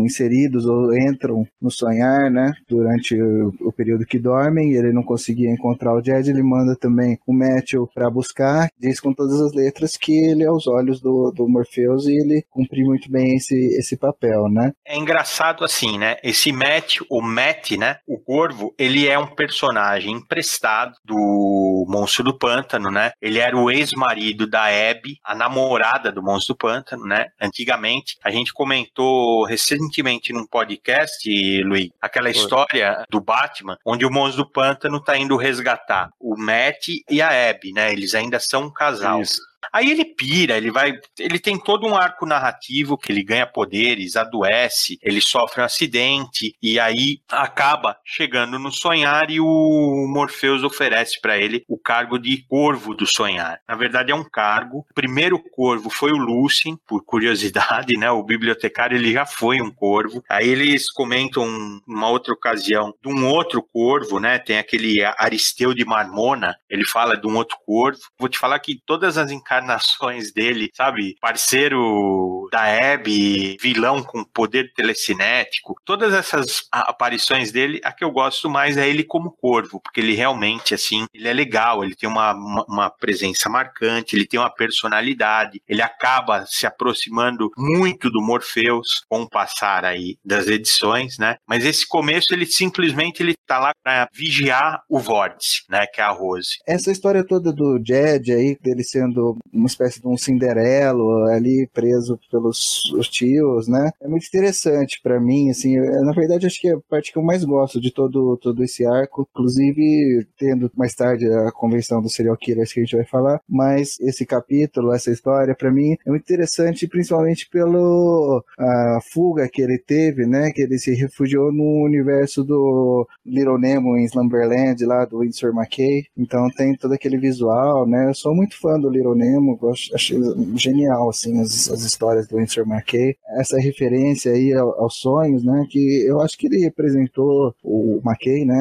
inseridos 0.04 0.66
ou 0.66 0.92
entram 0.92 1.46
no 1.60 1.70
sonhar, 1.70 2.28
né? 2.28 2.52
Durante 2.68 3.14
o, 3.22 3.54
o 3.60 3.72
período 3.72 4.04
que 4.04 4.18
dormem, 4.18 4.72
e 4.72 4.76
ele 4.76 4.92
não 4.92 5.04
conseguia 5.04 5.50
encontrar 5.52 5.94
o 5.94 6.02
Jed, 6.02 6.28
ele 6.28 6.42
manda 6.42 6.74
também 6.74 7.16
o 7.24 7.32
Matthew 7.32 7.88
para 7.94 8.10
buscar, 8.10 8.68
diz 8.76 8.98
com 8.98 9.12
todas 9.12 9.40
as 9.40 9.52
letras 9.52 9.96
que 9.96 10.12
ele 10.12 10.42
é 10.42 10.50
os 10.50 10.66
olhos 10.66 11.00
do, 11.00 11.30
do 11.30 11.48
Morpheus 11.48 12.06
e 12.06 12.12
ele 12.12 12.44
cumpre 12.50 12.82
muito 12.82 13.08
bem 13.08 13.36
esse, 13.36 13.54
esse 13.78 13.96
papel 13.96 14.31
papel, 14.32 14.48
né? 14.48 14.72
É 14.84 14.96
engraçado 14.96 15.64
assim, 15.64 15.98
né? 15.98 16.16
Esse 16.22 16.52
Matt, 16.52 16.98
o 17.10 17.20
Matt, 17.20 17.72
né? 17.72 17.98
O 18.06 18.18
Corvo, 18.18 18.74
ele 18.78 19.06
é 19.06 19.18
um 19.18 19.26
personagem 19.26 20.12
emprestado 20.12 20.94
do 21.04 21.86
Monstro 21.88 22.24
do 22.24 22.38
Pântano, 22.38 22.90
né? 22.90 23.12
Ele 23.20 23.38
era 23.38 23.56
o 23.56 23.70
ex-marido 23.70 24.46
da 24.46 24.64
Abby, 24.64 25.18
a 25.24 25.34
namorada 25.34 26.10
do 26.10 26.22
Monstro 26.22 26.54
do 26.54 26.58
Pântano, 26.58 27.04
né? 27.04 27.28
Antigamente, 27.40 28.16
a 28.24 28.30
gente 28.30 28.52
comentou 28.52 29.44
recentemente 29.44 30.32
num 30.32 30.46
podcast, 30.46 31.62
Luiz, 31.64 31.90
aquela 32.00 32.32
Foi. 32.32 32.42
história 32.42 33.04
do 33.10 33.20
Batman, 33.20 33.76
onde 33.84 34.04
o 34.04 34.10
Monstro 34.10 34.44
do 34.44 34.50
Pântano 34.50 35.00
tá 35.00 35.16
indo 35.16 35.36
resgatar 35.36 36.10
o 36.18 36.36
Matt 36.36 36.88
e 37.10 37.20
a 37.20 37.50
Abby, 37.50 37.72
né? 37.72 37.92
Eles 37.92 38.14
ainda 38.14 38.38
são 38.40 38.64
um 38.64 38.72
casal. 38.72 39.20
Isso. 39.20 39.51
Aí 39.72 39.90
ele 39.90 40.04
pira, 40.04 40.58
ele 40.58 40.70
vai. 40.70 40.92
Ele 41.18 41.38
tem 41.38 41.58
todo 41.58 41.86
um 41.86 41.96
arco 41.96 42.26
narrativo 42.26 42.98
que 42.98 43.10
ele 43.10 43.24
ganha 43.24 43.46
poderes, 43.46 44.16
adoece, 44.16 44.98
ele 45.02 45.20
sofre 45.20 45.62
um 45.62 45.64
acidente, 45.64 46.54
e 46.62 46.78
aí 46.78 47.20
acaba 47.30 47.96
chegando 48.04 48.58
no 48.58 48.70
sonhar 48.70 49.30
e 49.30 49.40
o 49.40 50.06
Morpheus 50.12 50.62
oferece 50.62 51.18
para 51.20 51.38
ele 51.38 51.64
o 51.66 51.78
cargo 51.78 52.18
de 52.18 52.44
corvo 52.46 52.94
do 52.94 53.06
sonhar. 53.06 53.60
Na 53.66 53.74
verdade, 53.74 54.12
é 54.12 54.14
um 54.14 54.28
cargo. 54.28 54.80
O 54.90 54.94
primeiro 54.94 55.38
corvo 55.38 55.88
foi 55.88 56.12
o 56.12 56.18
Lucien, 56.18 56.76
por 56.86 57.02
curiosidade, 57.02 57.94
né? 57.98 58.10
O 58.10 58.22
bibliotecário 58.22 58.96
ele 58.96 59.12
já 59.12 59.24
foi 59.24 59.62
um 59.62 59.70
corvo. 59.70 60.22
Aí 60.28 60.48
eles 60.48 60.90
comentam 60.92 61.46
uma 61.86 62.10
outra 62.10 62.34
ocasião 62.34 62.92
de 63.02 63.08
um 63.08 63.26
outro 63.26 63.62
corvo, 63.72 64.20
né? 64.20 64.38
Tem 64.38 64.58
aquele 64.58 65.02
Aristeu 65.16 65.72
de 65.72 65.84
Marmona, 65.84 66.54
ele 66.68 66.84
fala 66.84 67.16
de 67.16 67.26
um 67.26 67.36
outro 67.36 67.56
corvo. 67.64 68.00
Vou 68.18 68.28
te 68.28 68.38
falar 68.38 68.58
que 68.58 68.78
todas 68.84 69.16
as 69.16 69.30
encarnações 69.30 69.61
encarnações 69.62 70.32
dele, 70.32 70.70
sabe? 70.74 71.16
Parceiro 71.20 72.48
da 72.50 72.92
Abby, 72.92 73.56
vilão 73.60 74.02
com 74.02 74.24
poder 74.24 74.72
telecinético. 74.74 75.76
Todas 75.84 76.12
essas 76.12 76.66
aparições 76.70 77.52
dele, 77.52 77.80
a 77.84 77.92
que 77.92 78.04
eu 78.04 78.10
gosto 78.10 78.50
mais 78.50 78.76
é 78.76 78.88
ele 78.88 79.04
como 79.04 79.30
corvo, 79.30 79.80
porque 79.80 80.00
ele 80.00 80.14
realmente, 80.14 80.74
assim, 80.74 81.06
ele 81.14 81.28
é 81.28 81.32
legal, 81.32 81.84
ele 81.84 81.94
tem 81.94 82.08
uma, 82.08 82.32
uma, 82.68 82.90
presença 82.90 83.48
marcante, 83.48 84.14
ele 84.14 84.26
tem 84.26 84.38
uma 84.38 84.52
personalidade, 84.52 85.62
ele 85.68 85.82
acaba 85.82 86.44
se 86.46 86.66
aproximando 86.66 87.50
muito 87.56 88.10
do 88.10 88.20
Morpheus 88.20 89.04
com 89.08 89.22
o 89.22 89.28
passar 89.28 89.84
aí 89.84 90.16
das 90.24 90.46
edições, 90.46 91.16
né? 91.18 91.36
Mas 91.46 91.64
esse 91.64 91.86
começo, 91.86 92.34
ele 92.34 92.46
simplesmente 92.46 93.22
ele 93.22 93.34
tá 93.46 93.58
lá 93.58 93.72
para 93.82 94.08
vigiar 94.12 94.82
o 94.88 94.98
vórtice, 94.98 95.62
né? 95.68 95.86
Que 95.86 96.00
é 96.00 96.04
a 96.04 96.10
Rose. 96.10 96.58
Essa 96.66 96.90
história 96.90 97.24
toda 97.24 97.52
do 97.52 97.80
Jed 97.84 98.32
aí, 98.32 98.56
dele 98.60 98.84
sendo 98.84 99.36
uma 99.52 99.66
espécie 99.66 100.00
de 100.00 100.08
um 100.08 100.16
Cinderelo 100.16 101.24
ali 101.26 101.68
preso 101.72 102.18
pelos 102.30 102.92
os 102.94 103.08
tios, 103.08 103.68
né? 103.68 103.90
É 104.00 104.08
muito 104.08 104.26
interessante 104.26 105.00
para 105.02 105.20
mim, 105.20 105.50
assim, 105.50 105.76
eu, 105.76 106.04
na 106.04 106.12
verdade 106.12 106.46
acho 106.46 106.60
que 106.60 106.68
é 106.68 106.74
a 106.74 106.80
parte 106.88 107.12
que 107.12 107.18
eu 107.18 107.22
mais 107.22 107.44
gosto 107.44 107.80
de 107.80 107.92
todo, 107.92 108.36
todo 108.38 108.62
esse 108.62 108.86
arco, 108.86 109.26
inclusive 109.30 110.26
tendo 110.38 110.70
mais 110.76 110.94
tarde 110.94 111.26
a 111.32 111.50
convenção 111.52 112.00
dos 112.00 112.14
serial 112.14 112.36
killers 112.36 112.72
que 112.72 112.80
a 112.80 112.84
gente 112.84 112.96
vai 112.96 113.04
falar, 113.04 113.40
mas 113.48 113.98
esse 114.00 114.24
capítulo, 114.24 114.92
essa 114.92 115.10
história, 115.10 115.54
para 115.54 115.70
mim 115.70 115.96
é 116.06 116.10
muito 116.10 116.22
interessante, 116.22 116.86
principalmente 116.86 117.48
pelo 117.50 118.44
a 118.58 118.98
fuga 119.12 119.48
que 119.48 119.62
ele 119.62 119.78
teve, 119.78 120.26
né? 120.26 120.50
Que 120.50 120.62
ele 120.62 120.78
se 120.78 120.94
refugiou 120.94 121.52
no 121.52 121.84
universo 121.84 122.44
do 122.44 123.06
Little 123.24 123.58
Nemo 123.58 123.96
em 123.96 124.04
Slumberland, 124.04 124.84
lá 124.84 125.04
do 125.04 125.20
Winsor 125.20 125.52
McKay. 125.54 126.04
Então 126.16 126.48
tem 126.56 126.76
todo 126.76 126.92
aquele 126.92 127.18
visual, 127.18 127.86
né? 127.86 128.08
Eu 128.08 128.14
sou 128.14 128.34
muito 128.34 128.58
fã 128.58 128.78
do 128.78 128.90
Little 128.90 129.14
Nemo, 129.14 129.41
gosto, 129.56 129.94
achei 129.94 130.18
genial, 130.56 131.08
assim, 131.10 131.40
as, 131.40 131.70
as 131.70 131.82
histórias 131.82 132.26
do 132.26 132.36
Winsor 132.36 132.66
McKay. 132.66 133.16
Essa 133.38 133.58
referência 133.58 134.32
aí 134.32 134.52
aos 134.52 134.96
sonhos, 134.96 135.44
né? 135.44 135.66
Que 135.70 136.04
eu 136.06 136.20
acho 136.20 136.36
que 136.38 136.46
ele 136.46 136.58
representou, 136.58 137.54
o 137.62 138.00
McKay, 138.04 138.44
né? 138.44 138.54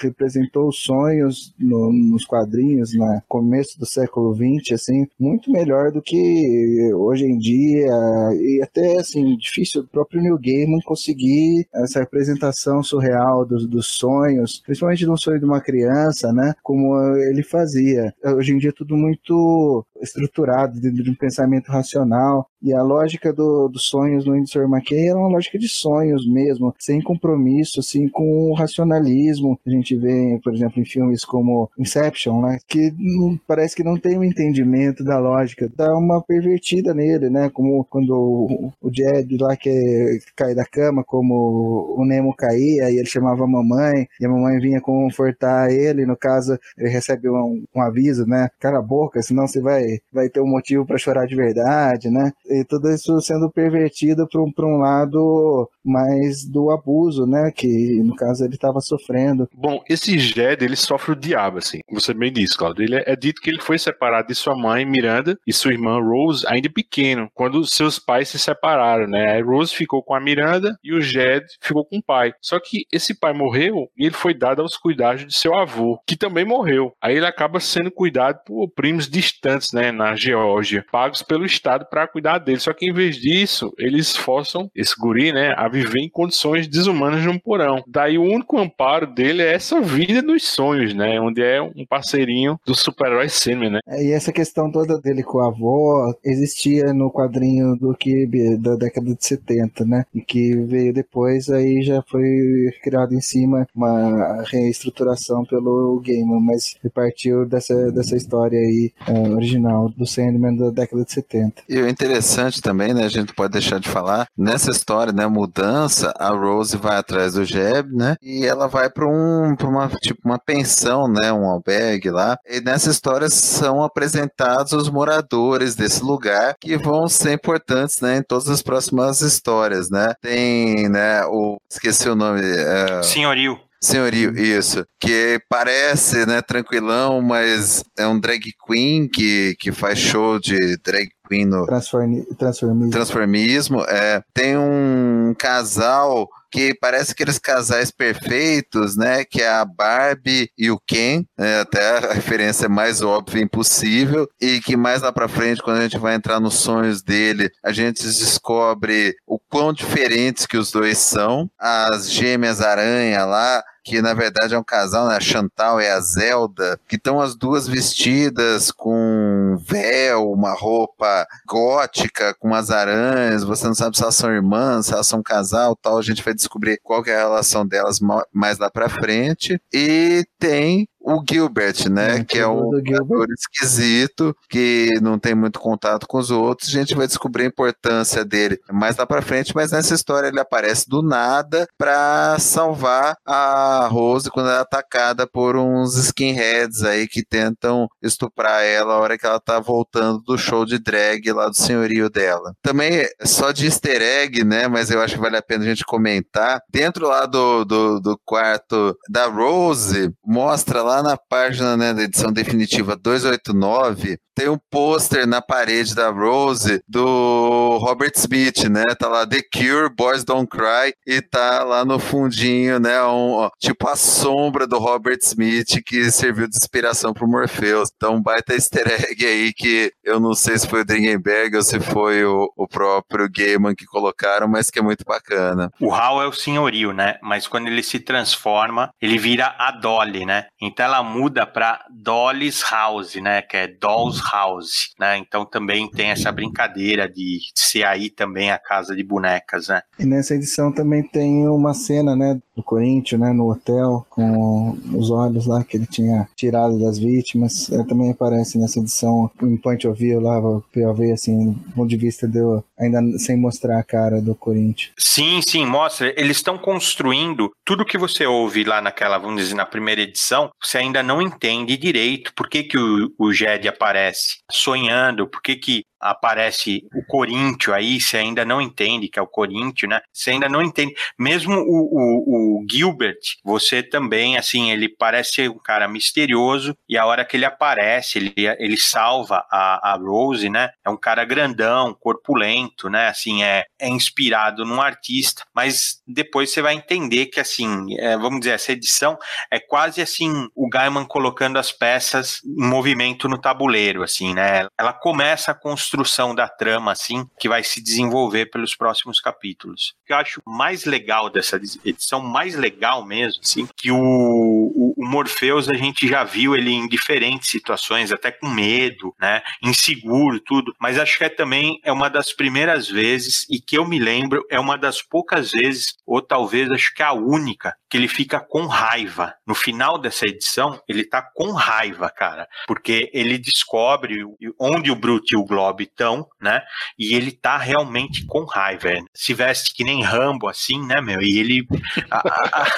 Representou 0.00 0.68
os 0.68 0.78
sonhos 0.78 1.54
no, 1.58 1.92
nos 1.92 2.24
quadrinhos, 2.24 2.94
no 2.94 3.22
começo 3.28 3.78
do 3.78 3.86
século 3.86 4.34
XX, 4.34 4.72
assim, 4.72 5.06
muito 5.18 5.50
melhor 5.50 5.90
do 5.92 6.02
que 6.02 6.92
hoje 6.94 7.24
em 7.24 7.38
dia. 7.38 7.90
E 8.34 8.60
até, 8.62 8.98
assim, 8.98 9.36
difícil 9.36 9.82
o 9.82 9.86
próprio 9.86 10.22
New 10.22 10.38
Gaiman 10.38 10.80
conseguir 10.84 11.66
essa 11.74 12.00
representação 12.00 12.82
surreal 12.82 13.44
dos, 13.44 13.66
dos 13.66 13.86
sonhos, 13.86 14.60
principalmente 14.64 15.06
no 15.06 15.18
sonho 15.18 15.38
de 15.38 15.44
uma 15.44 15.60
criança, 15.60 16.32
né? 16.32 16.54
Como 16.62 16.96
ele 17.16 17.42
fazia. 17.42 18.14
Hoje 18.24 18.52
em 18.52 18.58
dia 18.58 18.70
é 18.70 18.72
tudo 18.72 18.96
muito 18.96 19.84
estruturado 20.00 20.80
dentro 20.80 21.02
de 21.02 21.10
um 21.10 21.14
pensamento 21.14 21.70
racional. 21.70 22.50
E 22.66 22.74
a 22.74 22.82
lógica 22.82 23.32
do, 23.32 23.68
dos 23.68 23.84
sonhos 23.84 24.26
no 24.26 24.34
Sr. 24.44 24.64
McKay 24.64 25.10
era 25.10 25.18
uma 25.18 25.28
lógica 25.28 25.56
de 25.56 25.68
sonhos 25.68 26.26
mesmo, 26.26 26.74
sem 26.80 27.00
compromisso, 27.00 27.78
assim, 27.78 28.08
com 28.08 28.50
o 28.50 28.54
racionalismo. 28.54 29.56
A 29.64 29.70
gente 29.70 29.94
vê, 29.96 30.40
por 30.42 30.52
exemplo, 30.52 30.80
em 30.82 30.84
filmes 30.84 31.24
como 31.24 31.70
Inception, 31.78 32.40
né, 32.42 32.58
que 32.66 32.92
não, 32.98 33.38
parece 33.46 33.76
que 33.76 33.84
não 33.84 33.96
tem 33.96 34.18
um 34.18 34.24
entendimento 34.24 35.04
da 35.04 35.16
lógica, 35.16 35.70
dá 35.76 35.96
uma 35.96 36.20
pervertida 36.20 36.92
nele, 36.92 37.30
né, 37.30 37.48
como 37.50 37.84
quando 37.84 38.10
o, 38.10 38.72
o 38.82 38.90
Jed 38.92 39.36
lá 39.38 39.56
que 39.56 40.18
cai 40.34 40.52
da 40.52 40.64
cama, 40.64 41.04
como 41.04 41.94
o 41.96 42.04
Nemo 42.04 42.34
caía 42.34 42.90
e 42.90 42.96
ele 42.98 43.06
chamava 43.06 43.44
a 43.44 43.46
mamãe, 43.46 44.08
e 44.20 44.26
a 44.26 44.28
mamãe 44.28 44.58
vinha 44.58 44.80
confortar 44.80 45.70
ele, 45.70 46.04
no 46.04 46.16
caso, 46.16 46.58
ele 46.76 46.88
recebe 46.88 47.28
um, 47.28 47.62
um 47.72 47.80
aviso, 47.80 48.26
né, 48.26 48.48
cala 48.58 48.78
a 48.78 48.82
boca, 48.82 49.22
senão 49.22 49.46
você 49.46 49.60
vai 49.60 50.00
vai, 50.12 50.28
ter 50.28 50.40
um 50.40 50.48
motivo 50.48 50.84
para 50.84 50.98
chorar 50.98 51.26
de 51.26 51.36
verdade, 51.36 52.10
né? 52.10 52.32
Tudo 52.64 52.90
isso 52.90 53.20
sendo 53.20 53.50
pervertido 53.50 54.26
para 54.28 54.40
um, 54.40 54.52
um 54.58 54.78
lado 54.78 55.70
mais 55.84 56.44
do 56.44 56.70
abuso, 56.70 57.26
né? 57.26 57.52
Que 57.54 58.00
no 58.02 58.14
caso 58.14 58.44
ele 58.44 58.54
estava 58.54 58.80
sofrendo. 58.80 59.48
Bom, 59.54 59.82
esse 59.88 60.18
Jed, 60.18 60.64
ele 60.64 60.76
sofre 60.76 61.12
o 61.12 61.16
diabo, 61.16 61.58
assim, 61.58 61.80
você 61.90 62.12
bem 62.12 62.32
disse, 62.32 62.56
Claudio. 62.56 62.84
Ele 62.84 62.96
é, 62.96 63.04
é 63.06 63.16
dito 63.16 63.40
que 63.40 63.50
ele 63.50 63.60
foi 63.60 63.78
separado 63.78 64.28
de 64.28 64.34
sua 64.34 64.56
mãe, 64.56 64.84
Miranda, 64.84 65.38
e 65.46 65.52
sua 65.52 65.72
irmã 65.72 66.00
Rose, 66.00 66.44
ainda 66.48 66.68
pequeno, 66.68 67.28
quando 67.34 67.64
seus 67.66 67.98
pais 67.98 68.28
se 68.28 68.38
separaram, 68.38 69.06
né? 69.06 69.38
A 69.38 69.44
Rose 69.44 69.74
ficou 69.74 70.02
com 70.02 70.14
a 70.14 70.20
Miranda 70.20 70.76
e 70.82 70.92
o 70.92 71.00
Jed 71.00 71.44
ficou 71.60 71.84
com 71.84 71.98
o 71.98 72.02
pai. 72.02 72.32
Só 72.40 72.58
que 72.58 72.84
esse 72.92 73.18
pai 73.18 73.32
morreu 73.32 73.88
e 73.96 74.06
ele 74.06 74.14
foi 74.14 74.34
dado 74.34 74.62
aos 74.62 74.76
cuidados 74.76 75.26
de 75.26 75.34
seu 75.34 75.54
avô, 75.54 75.98
que 76.06 76.16
também 76.16 76.44
morreu. 76.44 76.92
Aí 77.00 77.16
ele 77.16 77.26
acaba 77.26 77.60
sendo 77.60 77.90
cuidado 77.90 78.40
por 78.44 78.68
primos 78.70 79.08
distantes, 79.08 79.72
né? 79.72 79.92
Na 79.92 80.14
Geórgia, 80.16 80.84
pagos 80.90 81.22
pelo 81.22 81.44
Estado 81.44 81.86
para 81.88 82.08
cuidar 82.08 82.35
dele. 82.38 82.60
Só 82.60 82.72
que 82.72 82.86
em 82.86 82.92
vez 82.92 83.16
disso, 83.16 83.72
eles 83.78 84.16
forçam 84.16 84.70
esse 84.74 84.94
guri, 84.98 85.32
né? 85.32 85.54
A 85.56 85.68
viver 85.68 86.00
em 86.00 86.08
condições 86.08 86.68
desumanas 86.68 87.24
num 87.24 87.38
porão. 87.38 87.82
Daí 87.86 88.18
o 88.18 88.22
único 88.22 88.58
amparo 88.58 89.06
dele 89.06 89.42
é 89.42 89.54
essa 89.54 89.80
vida 89.80 90.22
dos 90.22 90.44
sonhos, 90.44 90.94
né? 90.94 91.20
Onde 91.20 91.42
é 91.42 91.60
um 91.60 91.84
parceirinho 91.88 92.58
do 92.66 92.74
super-herói 92.74 93.28
Sandman, 93.28 93.70
né? 93.70 93.78
É, 93.88 94.04
e 94.04 94.12
essa 94.12 94.32
questão 94.32 94.70
toda 94.70 94.98
dele 95.00 95.22
com 95.22 95.40
a 95.40 95.48
avó 95.48 96.14
existia 96.24 96.92
no 96.92 97.10
quadrinho 97.10 97.76
do 97.76 97.94
Kirby 97.94 98.56
da 98.56 98.76
década 98.76 99.14
de 99.14 99.24
70, 99.24 99.84
né? 99.84 100.04
E 100.14 100.20
que 100.20 100.54
veio 100.56 100.92
depois, 100.92 101.48
aí 101.48 101.82
já 101.82 102.02
foi 102.02 102.70
criado 102.82 103.14
em 103.14 103.20
cima 103.20 103.66
uma 103.74 104.42
reestruturação 104.46 105.44
pelo 105.44 106.00
Gaiman, 106.04 106.40
mas 106.40 106.76
partiu 106.94 107.46
dessa, 107.46 107.92
dessa 107.92 108.16
história 108.16 108.58
aí 108.58 108.92
uh, 109.08 109.34
original 109.34 109.88
do 109.88 110.06
Sandman 110.06 110.56
da 110.56 110.70
década 110.70 111.04
de 111.04 111.12
70. 111.12 111.62
E 111.68 111.78
o 111.78 111.88
interessante 111.88 112.25
também, 112.62 112.94
né? 112.94 113.04
A 113.04 113.08
gente 113.08 113.32
pode 113.32 113.52
deixar 113.52 113.78
de 113.78 113.88
falar, 113.88 114.28
nessa 114.36 114.70
história, 114.70 115.12
né? 115.12 115.26
Mudança, 115.26 116.12
a 116.18 116.30
Rose 116.30 116.76
vai 116.76 116.96
atrás 116.96 117.34
do 117.34 117.44
Jeb, 117.44 117.92
né? 117.92 118.16
E 118.22 118.44
ela 118.46 118.66
vai 118.66 118.90
para 118.90 119.06
um, 119.06 119.54
pra 119.56 119.68
uma, 119.68 119.88
tipo, 120.00 120.20
uma 120.24 120.38
pensão, 120.38 121.08
né? 121.08 121.32
Um 121.32 121.48
albergue 121.48 122.10
lá. 122.10 122.36
E 122.48 122.60
nessa 122.60 122.90
história 122.90 123.28
são 123.28 123.82
apresentados 123.82 124.72
os 124.72 124.88
moradores 124.88 125.74
desse 125.74 126.02
lugar 126.02 126.54
que 126.60 126.76
vão 126.76 127.08
ser 127.08 127.32
importantes, 127.32 128.00
né? 128.00 128.18
Em 128.18 128.22
todas 128.22 128.48
as 128.48 128.62
próximas 128.62 129.20
histórias, 129.20 129.90
né? 129.90 130.14
Tem, 130.20 130.88
né? 130.88 131.24
O, 131.26 131.58
esqueci 131.70 132.08
o 132.08 132.14
nome. 132.16 132.40
É... 132.42 133.02
Senhorio. 133.02 133.65
Senhorio, 133.86 134.36
isso. 134.38 134.84
Que 135.00 135.40
parece, 135.48 136.26
né, 136.26 136.42
tranquilão, 136.42 137.22
mas 137.22 137.84
é 137.98 138.06
um 138.06 138.18
drag 138.18 138.52
queen 138.66 139.08
que, 139.08 139.54
que 139.58 139.72
faz 139.72 139.98
show 139.98 140.38
de 140.38 140.76
drag 140.78 141.08
queen 141.28 141.44
no 141.44 141.66
transformismo. 141.66 142.90
transformismo. 142.90 143.82
É, 143.88 144.22
tem 144.32 144.56
um 144.56 145.34
casal 145.38 146.28
que 146.50 146.74
parece 146.80 147.12
aqueles 147.12 147.38
casais 147.38 147.90
perfeitos, 147.90 148.96
né? 148.96 149.24
Que 149.24 149.42
é 149.42 149.48
a 149.48 149.64
Barbie 149.64 150.50
e 150.56 150.70
o 150.70 150.80
Ken, 150.86 151.24
né, 151.36 151.60
até 151.60 151.98
a 151.98 152.12
referência 152.14 152.68
mais 152.68 153.02
óbvia 153.02 153.42
impossível, 153.42 154.26
e 154.40 154.60
que 154.60 154.76
mais 154.76 155.02
lá 155.02 155.12
pra 155.12 155.28
frente, 155.28 155.62
quando 155.62 155.78
a 155.78 155.82
gente 155.82 155.98
vai 155.98 156.14
entrar 156.14 156.40
nos 156.40 156.54
sonhos 156.54 157.02
dele, 157.02 157.50
a 157.62 157.72
gente 157.72 158.02
descobre 158.02 159.14
o 159.26 159.38
quão 159.38 159.72
diferentes 159.72 160.46
que 160.46 160.56
os 160.56 160.70
dois 160.70 160.98
são. 160.98 161.50
As 161.58 162.10
gêmeas 162.10 162.60
aranha 162.60 163.24
lá, 163.24 163.62
que 163.86 164.02
na 164.02 164.12
verdade 164.14 164.52
é 164.52 164.58
um 164.58 164.64
casal, 164.64 165.06
né? 165.06 165.14
A 165.16 165.20
Chantal 165.20 165.80
e 165.80 165.86
a 165.86 166.00
Zelda, 166.00 166.78
que 166.88 166.96
estão 166.96 167.20
as 167.20 167.36
duas 167.36 167.68
vestidas 167.68 168.72
com 168.72 169.56
véu, 169.64 170.32
uma 170.32 170.52
roupa 170.52 171.24
gótica, 171.46 172.34
com 172.34 172.52
as 172.52 172.72
aranhas. 172.72 173.44
Você 173.44 173.64
não 173.68 173.76
sabe 173.76 173.96
se 173.96 174.02
elas 174.02 174.16
são 174.16 174.32
irmãs, 174.32 174.86
se 174.86 174.92
elas 174.92 175.06
são 175.06 175.20
um 175.20 175.22
casal 175.22 175.76
tal. 175.76 175.98
A 175.98 176.02
gente 176.02 176.24
vai 176.24 176.34
descobrir 176.34 176.80
qual 176.82 177.04
é 177.06 177.14
a 177.14 177.18
relação 177.18 177.64
delas 177.64 178.00
mais 178.32 178.58
lá 178.58 178.68
pra 178.68 178.88
frente. 178.88 179.60
E 179.72 180.26
tem 180.36 180.88
o 181.06 181.22
Gilbert, 181.28 181.88
né? 181.88 182.16
É, 182.16 182.24
que 182.24 182.38
é 182.38 182.48
um 182.48 182.70
ator 182.76 183.28
esquisito, 183.30 184.36
que 184.50 184.90
não 185.00 185.18
tem 185.20 185.36
muito 185.36 185.60
contato 185.60 186.06
com 186.06 186.18
os 186.18 186.32
outros. 186.32 186.68
A 186.68 186.72
gente 186.72 186.96
vai 186.96 187.06
descobrir 187.06 187.44
a 187.44 187.46
importância 187.46 188.24
dele 188.24 188.58
mais 188.72 188.96
lá 188.96 189.06
pra 189.06 189.22
frente, 189.22 189.54
mas 189.54 189.70
nessa 189.70 189.94
história 189.94 190.26
ele 190.26 190.40
aparece 190.40 190.88
do 190.88 191.02
nada 191.02 191.66
para 191.78 192.36
salvar 192.40 193.16
a 193.24 193.86
Rose 193.88 194.30
quando 194.30 194.48
ela 194.48 194.58
é 194.58 194.62
atacada 194.62 195.28
por 195.28 195.56
uns 195.56 195.94
skinheads 195.96 196.82
aí 196.82 197.06
que 197.06 197.24
tentam 197.24 197.86
estuprar 198.02 198.64
ela 198.64 198.94
a 198.94 198.98
hora 198.98 199.16
que 199.16 199.26
ela 199.26 199.38
tá 199.38 199.60
voltando 199.60 200.20
do 200.22 200.36
show 200.36 200.64
de 200.64 200.78
drag 200.78 201.30
lá 201.32 201.48
do 201.48 201.56
senhorio 201.56 202.10
dela. 202.10 202.52
Também, 202.62 203.06
só 203.22 203.52
de 203.52 203.66
easter 203.66 204.02
egg, 204.02 204.42
né? 204.42 204.66
Mas 204.66 204.90
eu 204.90 205.00
acho 205.00 205.14
que 205.14 205.20
vale 205.20 205.36
a 205.36 205.42
pena 205.42 205.64
a 205.64 205.68
gente 205.68 205.84
comentar. 205.84 206.60
Dentro 206.68 207.06
lá 207.06 207.26
do, 207.26 207.64
do, 207.64 208.00
do 208.00 208.18
quarto 208.24 208.96
da 209.08 209.26
Rose, 209.26 210.10
mostra 210.24 210.82
lá 210.82 210.95
lá 210.96 211.02
na 211.02 211.16
página 211.16 211.76
né, 211.76 211.92
da 211.92 212.02
edição 212.02 212.32
definitiva 212.32 212.96
289, 212.96 214.18
tem 214.36 214.50
um 214.50 214.58
pôster 214.70 215.26
na 215.26 215.40
parede 215.40 215.94
da 215.94 216.10
Rose 216.10 216.82
do 216.86 217.78
Robert 217.78 218.12
Smith, 218.16 218.64
né? 218.68 218.84
Tá 218.98 219.08
lá 219.08 219.26
The 219.26 219.40
Cure, 219.50 219.88
Boys 219.96 220.24
Don't 220.24 220.46
Cry, 220.46 220.92
e 221.06 221.22
tá 221.22 221.64
lá 221.64 221.86
no 221.86 221.98
fundinho, 221.98 222.78
né? 222.78 223.02
Um, 223.02 223.32
ó, 223.32 223.50
tipo 223.58 223.88
a 223.88 223.96
sombra 223.96 224.66
do 224.66 224.78
Robert 224.78 225.18
Smith 225.22 225.82
que 225.86 226.10
serviu 226.10 226.46
de 226.46 226.56
inspiração 226.56 227.14
pro 227.14 227.26
Morpheus. 227.26 227.88
Então, 227.96 228.20
baita 228.20 228.52
easter 228.52 228.86
egg 228.86 229.24
aí 229.24 229.54
que 229.54 229.90
eu 230.04 230.20
não 230.20 230.34
sei 230.34 230.58
se 230.58 230.68
foi 230.68 230.82
o 230.82 230.84
Dringenberg 230.84 231.56
ou 231.56 231.62
se 231.62 231.80
foi 231.80 232.22
o, 232.22 232.52
o 232.54 232.68
próprio 232.68 233.30
Gaiman 233.34 233.74
que 233.74 233.86
colocaram, 233.86 234.46
mas 234.46 234.70
que 234.70 234.78
é 234.78 234.82
muito 234.82 235.04
bacana. 235.06 235.70
O 235.80 235.94
Hal 235.94 236.22
é 236.22 236.26
o 236.26 236.32
senhorio, 236.32 236.92
né? 236.92 237.16
Mas 237.22 237.48
quando 237.48 237.68
ele 237.68 237.82
se 237.82 238.00
transforma, 238.00 238.90
ele 239.00 239.16
vira 239.16 239.54
a 239.58 239.70
Dolly, 239.70 240.26
né? 240.26 240.44
Então 240.60 240.85
ela 240.86 241.02
muda 241.02 241.44
pra 241.44 241.84
Dolly's 241.90 242.62
House, 242.70 243.16
né? 243.16 243.42
Que 243.42 243.56
é 243.56 243.66
Doll's 243.66 244.20
House, 244.32 244.94
né? 244.98 245.18
Então 245.18 245.44
também 245.44 245.90
tem 245.90 246.10
essa 246.10 246.30
brincadeira 246.30 247.08
de 247.08 247.40
ser 247.54 247.84
aí 247.84 248.08
também 248.08 248.50
a 248.50 248.58
casa 248.58 248.94
de 248.94 249.02
bonecas, 249.02 249.68
né? 249.68 249.82
E 249.98 250.06
nessa 250.06 250.34
edição 250.34 250.72
também 250.72 251.02
tem 251.02 251.46
uma 251.48 251.74
cena, 251.74 252.14
né, 252.14 252.38
do 252.56 252.62
Corinthians, 252.62 253.20
né, 253.20 253.32
no 253.32 253.50
hotel, 253.50 254.06
com 254.08 254.76
os 254.94 255.10
olhos 255.10 255.46
lá 255.46 255.62
que 255.62 255.76
ele 255.76 255.86
tinha 255.86 256.26
tirado 256.34 256.78
das 256.80 256.98
vítimas. 256.98 257.70
É, 257.70 257.84
também 257.84 258.10
aparece 258.10 258.58
nessa 258.58 258.78
edição 258.78 259.30
em 259.42 259.56
Point 259.56 259.86
of 259.86 260.00
View 260.00 260.20
lá, 260.20 260.38
o 260.38 260.64
POV, 260.72 261.12
assim, 261.12 261.52
do 261.52 261.72
ponto 261.72 261.88
de 261.88 261.96
vista 261.96 262.26
do, 262.26 262.64
ainda 262.78 263.00
sem 263.18 263.36
mostrar 263.36 263.78
a 263.78 263.84
cara 263.84 264.20
do 264.20 264.34
Corinthians. 264.34 264.92
Sim, 264.98 265.40
sim, 265.42 265.66
mostra. 265.66 266.12
Eles 266.18 266.38
estão 266.38 266.56
construindo 266.56 267.50
tudo 267.64 267.84
que 267.84 267.98
você 267.98 268.26
ouve 268.26 268.64
lá 268.64 268.80
naquela, 268.80 269.18
vamos 269.18 269.42
dizer, 269.42 269.54
na 269.54 269.66
primeira 269.66 270.00
edição, 270.00 270.50
você 270.62 270.78
ainda 270.78 271.02
não 271.02 271.20
entende 271.20 271.76
direito 271.76 272.32
por 272.34 272.48
que, 272.48 272.62
que 272.62 272.78
o, 272.78 273.12
o 273.18 273.32
Jed 273.32 273.68
aparece 273.68 274.38
sonhando, 274.50 275.26
por 275.26 275.42
que, 275.42 275.56
que 275.56 275.82
aparece 276.10 276.86
o 276.94 277.04
Corinthians 277.06 277.76
aí, 277.76 278.00
você 278.00 278.18
ainda 278.18 278.44
não 278.44 278.60
entende 278.60 279.08
que 279.08 279.18
é 279.18 279.22
o 279.22 279.26
Corinthians, 279.26 279.90
né? 279.90 280.00
Você 280.12 280.30
ainda 280.30 280.48
não 280.48 280.62
entende. 280.62 280.94
Mesmo 281.18 281.54
o, 281.54 281.88
o, 281.92 282.60
o, 282.60 282.66
Gilbert, 282.70 283.18
você 283.44 283.82
também, 283.82 284.36
assim, 284.36 284.70
ele 284.70 284.88
parece 284.88 285.32
ser 285.32 285.50
um 285.50 285.58
cara 285.58 285.88
misterioso 285.88 286.76
e 286.88 286.96
a 286.96 287.06
hora 287.06 287.24
que 287.24 287.36
ele 287.36 287.44
aparece, 287.44 288.18
ele, 288.18 288.34
ele 288.36 288.76
salva 288.76 289.44
a, 289.50 289.92
a 289.92 289.96
Rose, 289.96 290.48
né? 290.48 290.70
É 290.84 290.90
um 290.90 290.96
cara 290.96 291.24
grandão, 291.24 291.94
corpulento, 291.94 292.88
né? 292.88 293.08
Assim, 293.08 293.42
é, 293.42 293.64
é 293.78 293.88
inspirado 293.88 294.64
num 294.64 294.80
artista, 294.80 295.42
mas 295.54 296.02
depois 296.06 296.50
você 296.50 296.62
vai 296.62 296.74
entender 296.74 297.26
que, 297.26 297.40
assim, 297.40 297.98
é, 297.98 298.16
vamos 298.16 298.40
dizer, 298.40 298.52
essa 298.52 298.72
edição 298.72 299.18
é 299.50 299.58
quase 299.58 300.00
assim, 300.00 300.48
o 300.54 300.68
Gaiman 300.68 301.04
colocando 301.04 301.58
as 301.58 301.72
peças 301.72 302.40
em 302.44 302.66
movimento 302.66 303.28
no 303.28 303.40
tabuleiro, 303.40 304.02
assim, 304.02 304.34
né? 304.34 304.66
Ela 304.78 304.92
começa 304.92 305.50
a 305.52 305.54
construir 305.54 305.95
construção 305.96 306.34
da 306.34 306.46
trama, 306.46 306.92
assim, 306.92 307.26
que 307.38 307.48
vai 307.48 307.64
se 307.64 307.82
desenvolver 307.82 308.46
pelos 308.46 308.74
próximos 308.74 309.18
capítulos. 309.18 309.94
O 310.02 310.06
que 310.06 310.12
eu 310.12 310.16
acho 310.18 310.42
mais 310.46 310.84
legal 310.84 311.30
dessa 311.30 311.56
edição, 311.84 312.20
mais 312.20 312.54
legal 312.54 313.04
mesmo, 313.04 313.40
assim, 313.42 313.66
que 313.76 313.90
o, 313.90 314.72
o, 314.96 315.06
Morpheus 315.06 315.68
a 315.68 315.74
gente 315.74 316.08
já 316.08 316.24
viu 316.24 316.56
ele 316.56 316.72
em 316.72 316.88
diferentes 316.88 317.50
situações, 317.50 318.12
até 318.12 318.30
com 318.30 318.48
medo, 318.48 319.14
né, 319.20 319.42
inseguro, 319.62 320.40
tudo, 320.40 320.74
mas 320.80 320.98
acho 320.98 321.18
que 321.18 321.24
é 321.24 321.28
também 321.28 321.80
é 321.84 321.92
uma 321.92 322.08
das 322.08 322.32
primeiras 322.32 322.88
vezes, 322.88 323.46
e 323.50 323.60
que 323.60 323.76
eu 323.76 323.86
me 323.86 323.98
lembro, 323.98 324.44
é 324.50 324.58
uma 324.58 324.76
das 324.76 325.02
poucas 325.02 325.52
vezes, 325.52 325.94
ou 326.06 326.20
talvez 326.20 326.70
acho 326.70 326.94
que 326.94 327.02
é 327.02 327.06
a 327.06 327.12
única, 327.12 327.74
que 327.88 327.96
ele 327.96 328.08
fica 328.08 328.40
com 328.40 328.66
raiva. 328.66 329.34
No 329.46 329.54
final 329.54 329.98
dessa 329.98 330.26
edição, 330.26 330.80
ele 330.88 331.04
tá 331.04 331.22
com 331.22 331.52
raiva, 331.52 332.10
cara, 332.10 332.48
porque 332.66 333.10
ele 333.12 333.38
descobre 333.38 334.24
onde 334.58 334.90
o 334.90 334.96
Brute 334.96 335.34
e 335.34 335.38
o 335.38 335.44
Glob 335.44 335.82
estão, 335.82 336.26
né? 336.40 336.62
E 336.98 337.14
ele 337.14 337.30
tá 337.30 337.56
realmente 337.56 338.24
com 338.26 338.44
raiva. 338.44 338.88
Se 339.14 339.34
veste 339.34 339.74
que 339.74 339.84
nem 339.84 340.02
Rambo, 340.02 340.48
assim, 340.48 340.84
né, 340.84 341.00
meu? 341.00 341.20
E 341.22 341.38
ele. 341.38 341.66
A, 342.10 342.18
a, 342.18 342.68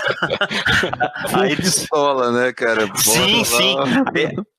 a, 1.34 1.40
a 1.42 1.50
edição, 1.50 2.07
né, 2.32 2.52
cara? 2.52 2.86
Bora 2.86 2.98
sim, 2.98 3.38
lá. 3.38 3.44
sim. 3.44 3.76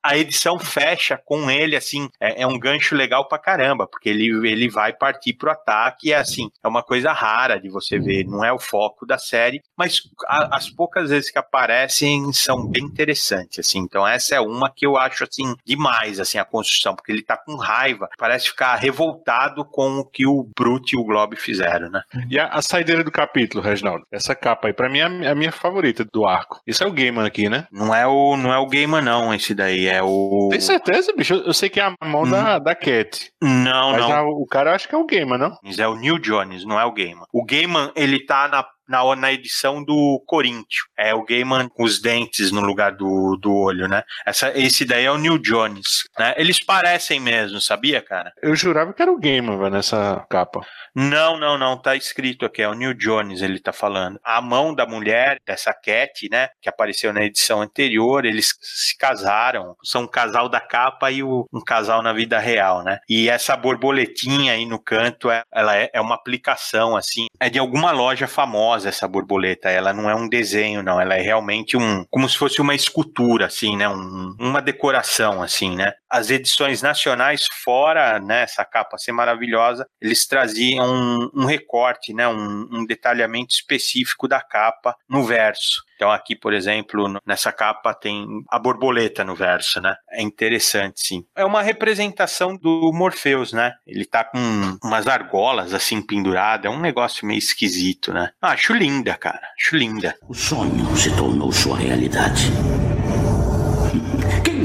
A 0.10 0.18
edição 0.18 0.58
fecha 0.58 1.22
com 1.24 1.52
ele, 1.52 1.76
assim, 1.76 2.10
é, 2.20 2.42
é, 2.42 2.48
um 2.48 2.58
gancho 2.58 2.96
legal 2.96 3.28
pra 3.28 3.38
caramba, 3.38 3.86
porque 3.86 4.10
ele, 4.10 4.26
ele 4.50 4.68
vai 4.68 4.92
partir 4.92 5.34
pro 5.34 5.52
ataque 5.52 6.10
e, 6.10 6.12
é 6.12 6.18
assim, 6.18 6.50
é 6.64 6.68
uma 6.68 6.82
coisa 6.82 7.12
rara 7.12 7.60
de 7.60 7.70
você 7.70 8.00
ver, 8.00 8.26
não 8.26 8.44
é 8.44 8.52
o 8.52 8.58
foco 8.58 9.06
da 9.06 9.20
série, 9.20 9.62
mas 9.78 10.02
as 10.28 10.68
poucas 10.68 11.12
vezes 11.12 11.30
que 11.30 11.38
aparecem 11.38 12.34
são 12.34 12.66
bem 12.68 12.86
interessantes, 12.86 13.60
assim. 13.60 13.78
Então, 13.78 14.08
essa 14.08 14.34
é 14.34 14.40
uma 14.40 14.72
que 14.72 14.84
eu 14.84 14.98
acho, 14.98 15.24
assim, 15.24 15.56
demais, 15.64 16.20
assim, 16.20 16.40
a 16.40 16.44
construção, 16.44 16.96
porque 16.96 17.12
ele 17.12 17.22
tá 17.22 17.38
com 17.38 17.56
raiva, 17.56 18.10
parece 18.18 18.50
ficar 18.50 18.76
revoltado 18.78 19.64
com 19.64 20.00
o 20.00 20.06
que 20.06 20.26
o 20.26 20.50
Brute 20.58 20.96
e 20.96 21.00
o 21.00 21.04
Globe 21.04 21.36
fizeram, 21.36 21.88
né? 21.88 22.02
E 22.32 22.40
a, 22.40 22.48
a 22.48 22.64
saideira 22.64 23.04
do 23.04 23.12
capítulo, 23.12 23.64
Reginaldo? 23.64 24.08
Essa 24.12 24.34
capa 24.34 24.70
aí, 24.70 24.74
pra 24.74 24.90
mim, 24.90 25.02
é 25.02 25.30
a 25.30 25.36
minha 25.36 25.52
favorita 25.52 26.04
do 26.04 26.26
arco. 26.26 26.60
Isso 26.66 26.84
é 26.84 26.88
o 26.88 26.92
Gaiman 26.92 27.28
aqui, 27.28 27.48
né? 27.48 27.68
Não 27.72 27.94
é 27.94 28.08
o, 28.08 28.36
não 28.36 28.52
é 28.52 28.58
o 28.58 28.66
Gaiman, 28.66 29.02
não, 29.02 29.32
esse 29.32 29.54
daí. 29.54 29.86
É 29.86 29.99
o. 30.02 30.50
Tem 30.52 30.60
certeza, 30.60 31.14
bicho? 31.16 31.34
Eu, 31.34 31.54
sei 31.54 31.70
que 31.70 31.80
é 31.80 31.84
a 31.84 32.08
mão 32.08 32.24
hum. 32.24 32.30
da, 32.30 32.60
da 32.60 32.76
Cat. 32.76 33.32
Não, 33.42 33.96
não. 33.98 34.12
A, 34.12 34.24
o 34.24 34.46
cara 34.46 34.72
eu 34.72 34.76
acho 34.76 34.88
que 34.88 34.96
é 34.96 34.98
o 34.98 35.06
Gaiman, 35.06 35.38
não? 35.38 35.58
Mas 35.64 35.80
é 35.80 35.88
o 35.88 35.96
Neil 35.96 36.20
Jones, 36.20 36.66
não 36.66 36.80
é 36.80 36.86
o 36.86 36.92
Gaiman. 36.92 37.26
O 37.34 37.46
Gaiman, 37.46 37.92
ele 37.96 38.26
tá 38.26 38.48
na 38.48 38.66
na, 38.90 39.16
na 39.16 39.32
edição 39.32 39.84
do 39.84 40.22
Corinthians. 40.26 40.84
É 40.98 41.14
o 41.14 41.24
Gaiman 41.24 41.70
com 41.70 41.84
os 41.84 42.02
dentes 42.02 42.52
no 42.52 42.62
lugar 42.62 42.94
do, 42.94 43.38
do 43.40 43.54
olho, 43.54 43.88
né? 43.88 44.04
Essa, 44.26 44.52
esse 44.58 44.84
daí 44.84 45.06
é 45.06 45.12
o 45.12 45.18
Neil 45.18 45.38
Jones, 45.38 46.10
né? 46.18 46.34
Eles 46.36 46.64
parecem 46.64 47.20
mesmo, 47.20 47.62
sabia, 47.62 48.02
cara? 48.02 48.34
Eu 48.42 48.56
jurava 48.56 48.92
que 48.92 49.02
era 49.02 49.12
o 49.12 49.20
Gaiman, 49.20 49.58
velho, 49.58 49.70
nessa 49.70 50.26
capa. 50.30 50.62
Não, 50.96 51.38
não, 51.38 51.58
não, 51.58 51.80
tá 51.80 51.96
escrito 51.96 52.46
aqui, 52.46 52.64
é 52.64 52.68
o 52.68 52.74
Neil 52.74 52.96
Jones, 52.96 53.42
ele 53.42 53.60
tá 53.60 53.72
falando. 53.72 54.20
A 54.24 54.42
mão 54.42 54.74
da 54.74 54.88
mulher, 54.88 55.40
dessa 55.46 55.72
Cat, 55.72 56.28
né, 56.32 56.50
que 56.60 56.68
apareceu 56.68 57.14
na 57.14 57.24
edição 57.24 57.62
anterior, 57.62 58.26
eles 58.26 58.54
se 58.60 58.98
casaram, 58.98 59.76
são 59.84 60.04
um 60.04 60.08
casal 60.08 60.50
da 60.50 60.60
capa 60.60 61.12
e 61.12 61.22
o, 61.22 61.48
um 61.54 61.62
casal 61.62 62.02
na 62.02 62.12
vida 62.12 62.40
real, 62.40 62.84
né? 62.84 63.00
E 63.08 63.30
essa 63.30 63.56
borboletinha 63.56 64.54
aí 64.54 64.66
no 64.66 64.82
canto, 64.82 65.30
é, 65.30 65.44
ela 65.54 65.78
é, 65.78 65.90
é 65.94 66.02
uma 66.02 66.16
aplicação, 66.16 66.98
assim, 66.98 67.28
é 67.40 67.50
de 67.50 67.60
alguma 67.60 67.92
loja 67.92 68.28
famosa 68.28 68.79
essa 68.86 69.08
borboleta, 69.08 69.70
ela 69.70 69.94
não 69.94 70.10
é 70.10 70.16
um 70.16 70.28
desenho, 70.28 70.84
não, 70.84 71.00
ela 71.00 71.16
é 71.16 71.22
realmente 71.22 71.78
um, 71.78 72.06
como 72.10 72.28
se 72.30 72.38
fosse 72.38 72.62
uma 72.62 72.76
escultura, 72.76 73.46
assim, 73.46 73.76
né, 73.76 73.88
um, 73.90 74.36
uma 74.40 74.62
decoração, 74.62 75.42
assim, 75.42 75.76
né? 75.76 75.94
As 76.10 76.30
edições 76.30 76.82
nacionais, 76.82 77.46
fora, 77.64 78.20
né, 78.20 78.44
essa 78.44 78.66
capa 78.66 78.98
ser 78.98 79.12
maravilhosa, 79.12 79.86
eles 80.02 80.26
traziam 80.28 80.86
um, 80.86 81.30
um 81.42 81.46
recorte, 81.46 82.14
né, 82.14 82.28
um, 82.28 82.68
um 82.72 82.86
detalhamento 82.86 83.54
específico 83.54 84.28
da 84.28 84.42
capa 84.42 84.96
no 85.08 85.24
verso. 85.24 85.84
Então 86.00 86.10
aqui, 86.10 86.34
por 86.34 86.54
exemplo, 86.54 87.20
nessa 87.26 87.52
capa 87.52 87.94
tem 87.94 88.26
a 88.50 88.58
borboleta 88.58 89.22
no 89.26 89.36
verso, 89.36 89.82
né? 89.82 89.98
É 90.10 90.22
interessante, 90.22 91.02
sim. 91.02 91.26
É 91.36 91.44
uma 91.44 91.62
representação 91.62 92.56
do 92.56 92.92
Morpheus, 92.94 93.52
né? 93.52 93.74
Ele 93.86 94.06
tá 94.06 94.24
com 94.24 94.40
umas 94.82 95.08
argolas 95.08 95.74
assim 95.74 96.02
penduradas, 96.02 96.72
é 96.72 96.74
um 96.74 96.80
negócio 96.80 97.28
meio 97.28 97.38
esquisito, 97.38 98.14
né? 98.14 98.32
Ah, 98.42 98.52
acho 98.52 98.74
linda, 98.74 99.14
cara. 99.16 99.42
Acho 99.60 99.76
linda. 99.76 100.16
O 100.30 100.34
sonho 100.34 100.96
se 100.96 101.14
tornou 101.18 101.52
sua 101.52 101.78
realidade. 101.78 102.50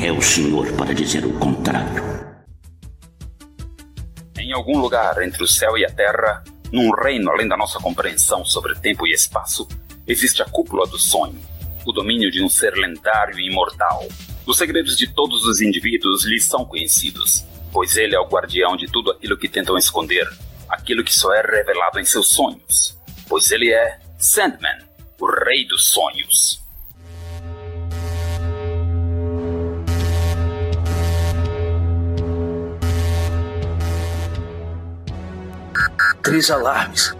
É 0.05 0.13
o 0.13 0.21
senhor 0.21 0.71
para 0.77 0.93
dizer 0.93 1.25
o 1.25 1.33
contrário? 1.39 2.05
Em 4.39 4.53
algum 4.53 4.79
lugar 4.79 5.23
entre 5.23 5.43
o 5.43 5.49
céu 5.49 5.79
e 5.79 5.87
a 5.87 5.91
terra, 5.91 6.45
num 6.71 6.91
reino 6.91 7.31
além 7.31 7.49
da 7.49 7.57
nossa 7.57 7.79
compreensão 7.79 8.45
sobre 8.45 8.75
tempo 8.75 9.07
e 9.07 9.13
espaço, 9.13 9.67
existe 10.07 10.43
a 10.43 10.45
cúpula 10.45 10.87
do 10.87 10.99
sonho, 10.99 11.41
o 11.87 11.91
domínio 11.91 12.31
de 12.31 12.43
um 12.43 12.51
ser 12.51 12.75
lendário 12.75 13.41
e 13.41 13.47
imortal. 13.47 14.07
Os 14.47 14.59
segredos 14.59 14.99
de 14.99 15.07
todos 15.07 15.43
os 15.47 15.63
indivíduos 15.63 16.27
lhes 16.27 16.45
são 16.45 16.67
conhecidos, 16.67 17.43
pois 17.73 17.97
ele 17.97 18.15
é 18.15 18.21
o 18.21 18.29
guardião 18.29 18.77
de 18.77 18.87
tudo 18.87 19.11
aquilo 19.11 19.39
que 19.39 19.49
tentam 19.49 19.79
esconder, 19.79 20.29
aquilo 20.69 21.03
que 21.03 21.15
só 21.15 21.33
é 21.33 21.41
revelado 21.41 21.99
em 21.99 22.05
seus 22.05 22.29
sonhos, 22.29 22.95
pois 23.27 23.51
ele 23.51 23.73
é 23.73 23.99
Sandman, 24.19 24.85
o 25.19 25.27
rei 25.47 25.67
dos 25.67 25.87
sonhos. 25.87 26.63
Três 36.25 36.51
alarmes. 36.51 37.15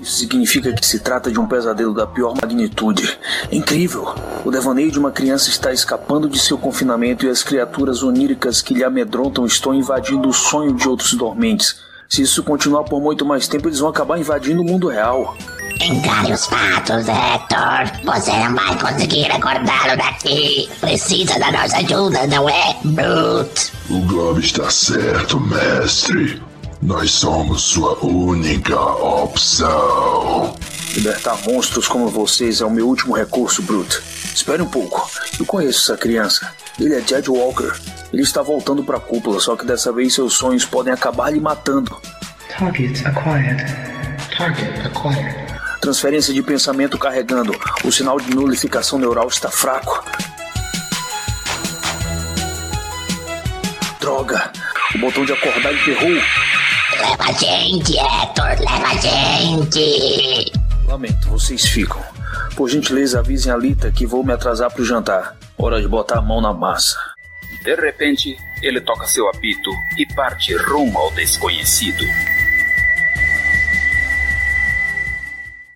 Isso 0.00 0.20
significa 0.20 0.72
que 0.72 0.86
se 0.86 1.00
trata 1.00 1.30
de 1.30 1.38
um 1.38 1.46
pesadelo 1.46 1.92
da 1.92 2.06
pior 2.06 2.34
magnitude. 2.40 3.18
É 3.52 3.54
incrível! 3.54 4.14
O 4.42 4.50
devaneio 4.50 4.90
de 4.90 4.98
uma 4.98 5.10
criança 5.10 5.50
está 5.50 5.70
escapando 5.70 6.30
de 6.30 6.38
seu 6.38 6.56
confinamento 6.56 7.26
e 7.26 7.28
as 7.28 7.42
criaturas 7.42 8.02
oníricas 8.02 8.62
que 8.62 8.72
lhe 8.72 8.82
amedrontam 8.82 9.44
estão 9.44 9.74
invadindo 9.74 10.30
o 10.30 10.32
sonho 10.32 10.72
de 10.72 10.88
outros 10.88 11.12
dormentes. 11.12 11.76
Se 12.08 12.22
isso 12.22 12.42
continuar 12.42 12.84
por 12.84 13.02
muito 13.02 13.26
mais 13.26 13.46
tempo, 13.46 13.68
eles 13.68 13.80
vão 13.80 13.90
acabar 13.90 14.18
invadindo 14.18 14.62
o 14.62 14.64
mundo 14.64 14.88
real. 14.88 15.36
Encare 15.78 16.32
os 16.32 16.46
fatos, 16.46 17.06
Hector. 17.06 18.14
Você 18.14 18.30
não 18.30 18.54
vai 18.54 18.78
conseguir 18.78 19.30
acordá-lo 19.30 19.98
daqui. 19.98 20.70
Precisa 20.80 21.38
da 21.38 21.52
nossa 21.52 21.76
ajuda, 21.76 22.26
não 22.28 22.48
é, 22.48 22.76
Brute? 22.82 23.72
O 23.90 24.00
Globo 24.06 24.40
está 24.40 24.70
certo, 24.70 25.38
mestre. 25.38 26.40
Nós 26.86 27.10
somos 27.10 27.62
sua 27.62 27.98
única 27.98 28.80
opção. 28.80 30.54
Libertar 30.94 31.36
monstros 31.44 31.88
como 31.88 32.06
vocês 32.06 32.60
é 32.60 32.64
o 32.64 32.70
meu 32.70 32.86
último 32.86 33.12
recurso, 33.12 33.60
Brute. 33.60 34.00
Espere 34.32 34.62
um 34.62 34.68
pouco. 34.68 35.10
Eu 35.36 35.44
conheço 35.44 35.80
essa 35.80 36.00
criança. 36.00 36.48
Ele 36.78 36.94
é 36.94 37.00
Jed 37.00 37.28
Walker. 37.28 37.72
Ele 38.12 38.22
está 38.22 38.40
voltando 38.40 38.84
para 38.84 38.98
a 38.98 39.00
cúpula, 39.00 39.40
só 39.40 39.56
que 39.56 39.66
dessa 39.66 39.90
vez 39.90 40.14
seus 40.14 40.34
sonhos 40.34 40.64
podem 40.64 40.92
acabar 40.92 41.30
lhe 41.30 41.40
matando. 41.40 42.00
Target 42.56 43.04
acquired. 43.04 43.64
Target 44.38 44.86
acquired. 44.86 45.34
Transferência 45.80 46.32
de 46.32 46.40
pensamento 46.40 46.96
carregando. 46.96 47.52
O 47.84 47.90
sinal 47.90 48.20
de 48.20 48.32
nulificação 48.32 48.96
neural 48.96 49.26
está 49.26 49.50
fraco. 49.50 50.04
Droga! 53.98 54.52
O 54.94 54.98
botão 54.98 55.24
de 55.24 55.32
acordar 55.32 55.74
emperrou. 55.74 56.22
Leva 56.98 57.24
a 57.24 57.32
gente, 57.32 57.98
Hector, 57.98 58.58
leva 58.60 58.86
a 58.86 58.94
gente! 58.96 60.52
Lamento, 60.86 61.28
vocês 61.28 61.66
ficam. 61.66 62.02
Por 62.56 62.70
gentileza, 62.70 63.18
avisem 63.18 63.52
a 63.52 63.56
Lita 63.56 63.92
que 63.92 64.06
vou 64.06 64.24
me 64.24 64.32
atrasar 64.32 64.72
pro 64.72 64.84
jantar. 64.84 65.36
Hora 65.58 65.80
de 65.80 65.86
botar 65.86 66.18
a 66.18 66.22
mão 66.22 66.40
na 66.40 66.54
massa. 66.54 66.96
De 67.62 67.74
repente, 67.74 68.34
ele 68.62 68.80
toca 68.80 69.06
seu 69.06 69.28
apito 69.28 69.70
e 69.98 70.06
parte 70.14 70.56
rumo 70.56 70.98
ao 70.98 71.10
desconhecido. 71.10 72.04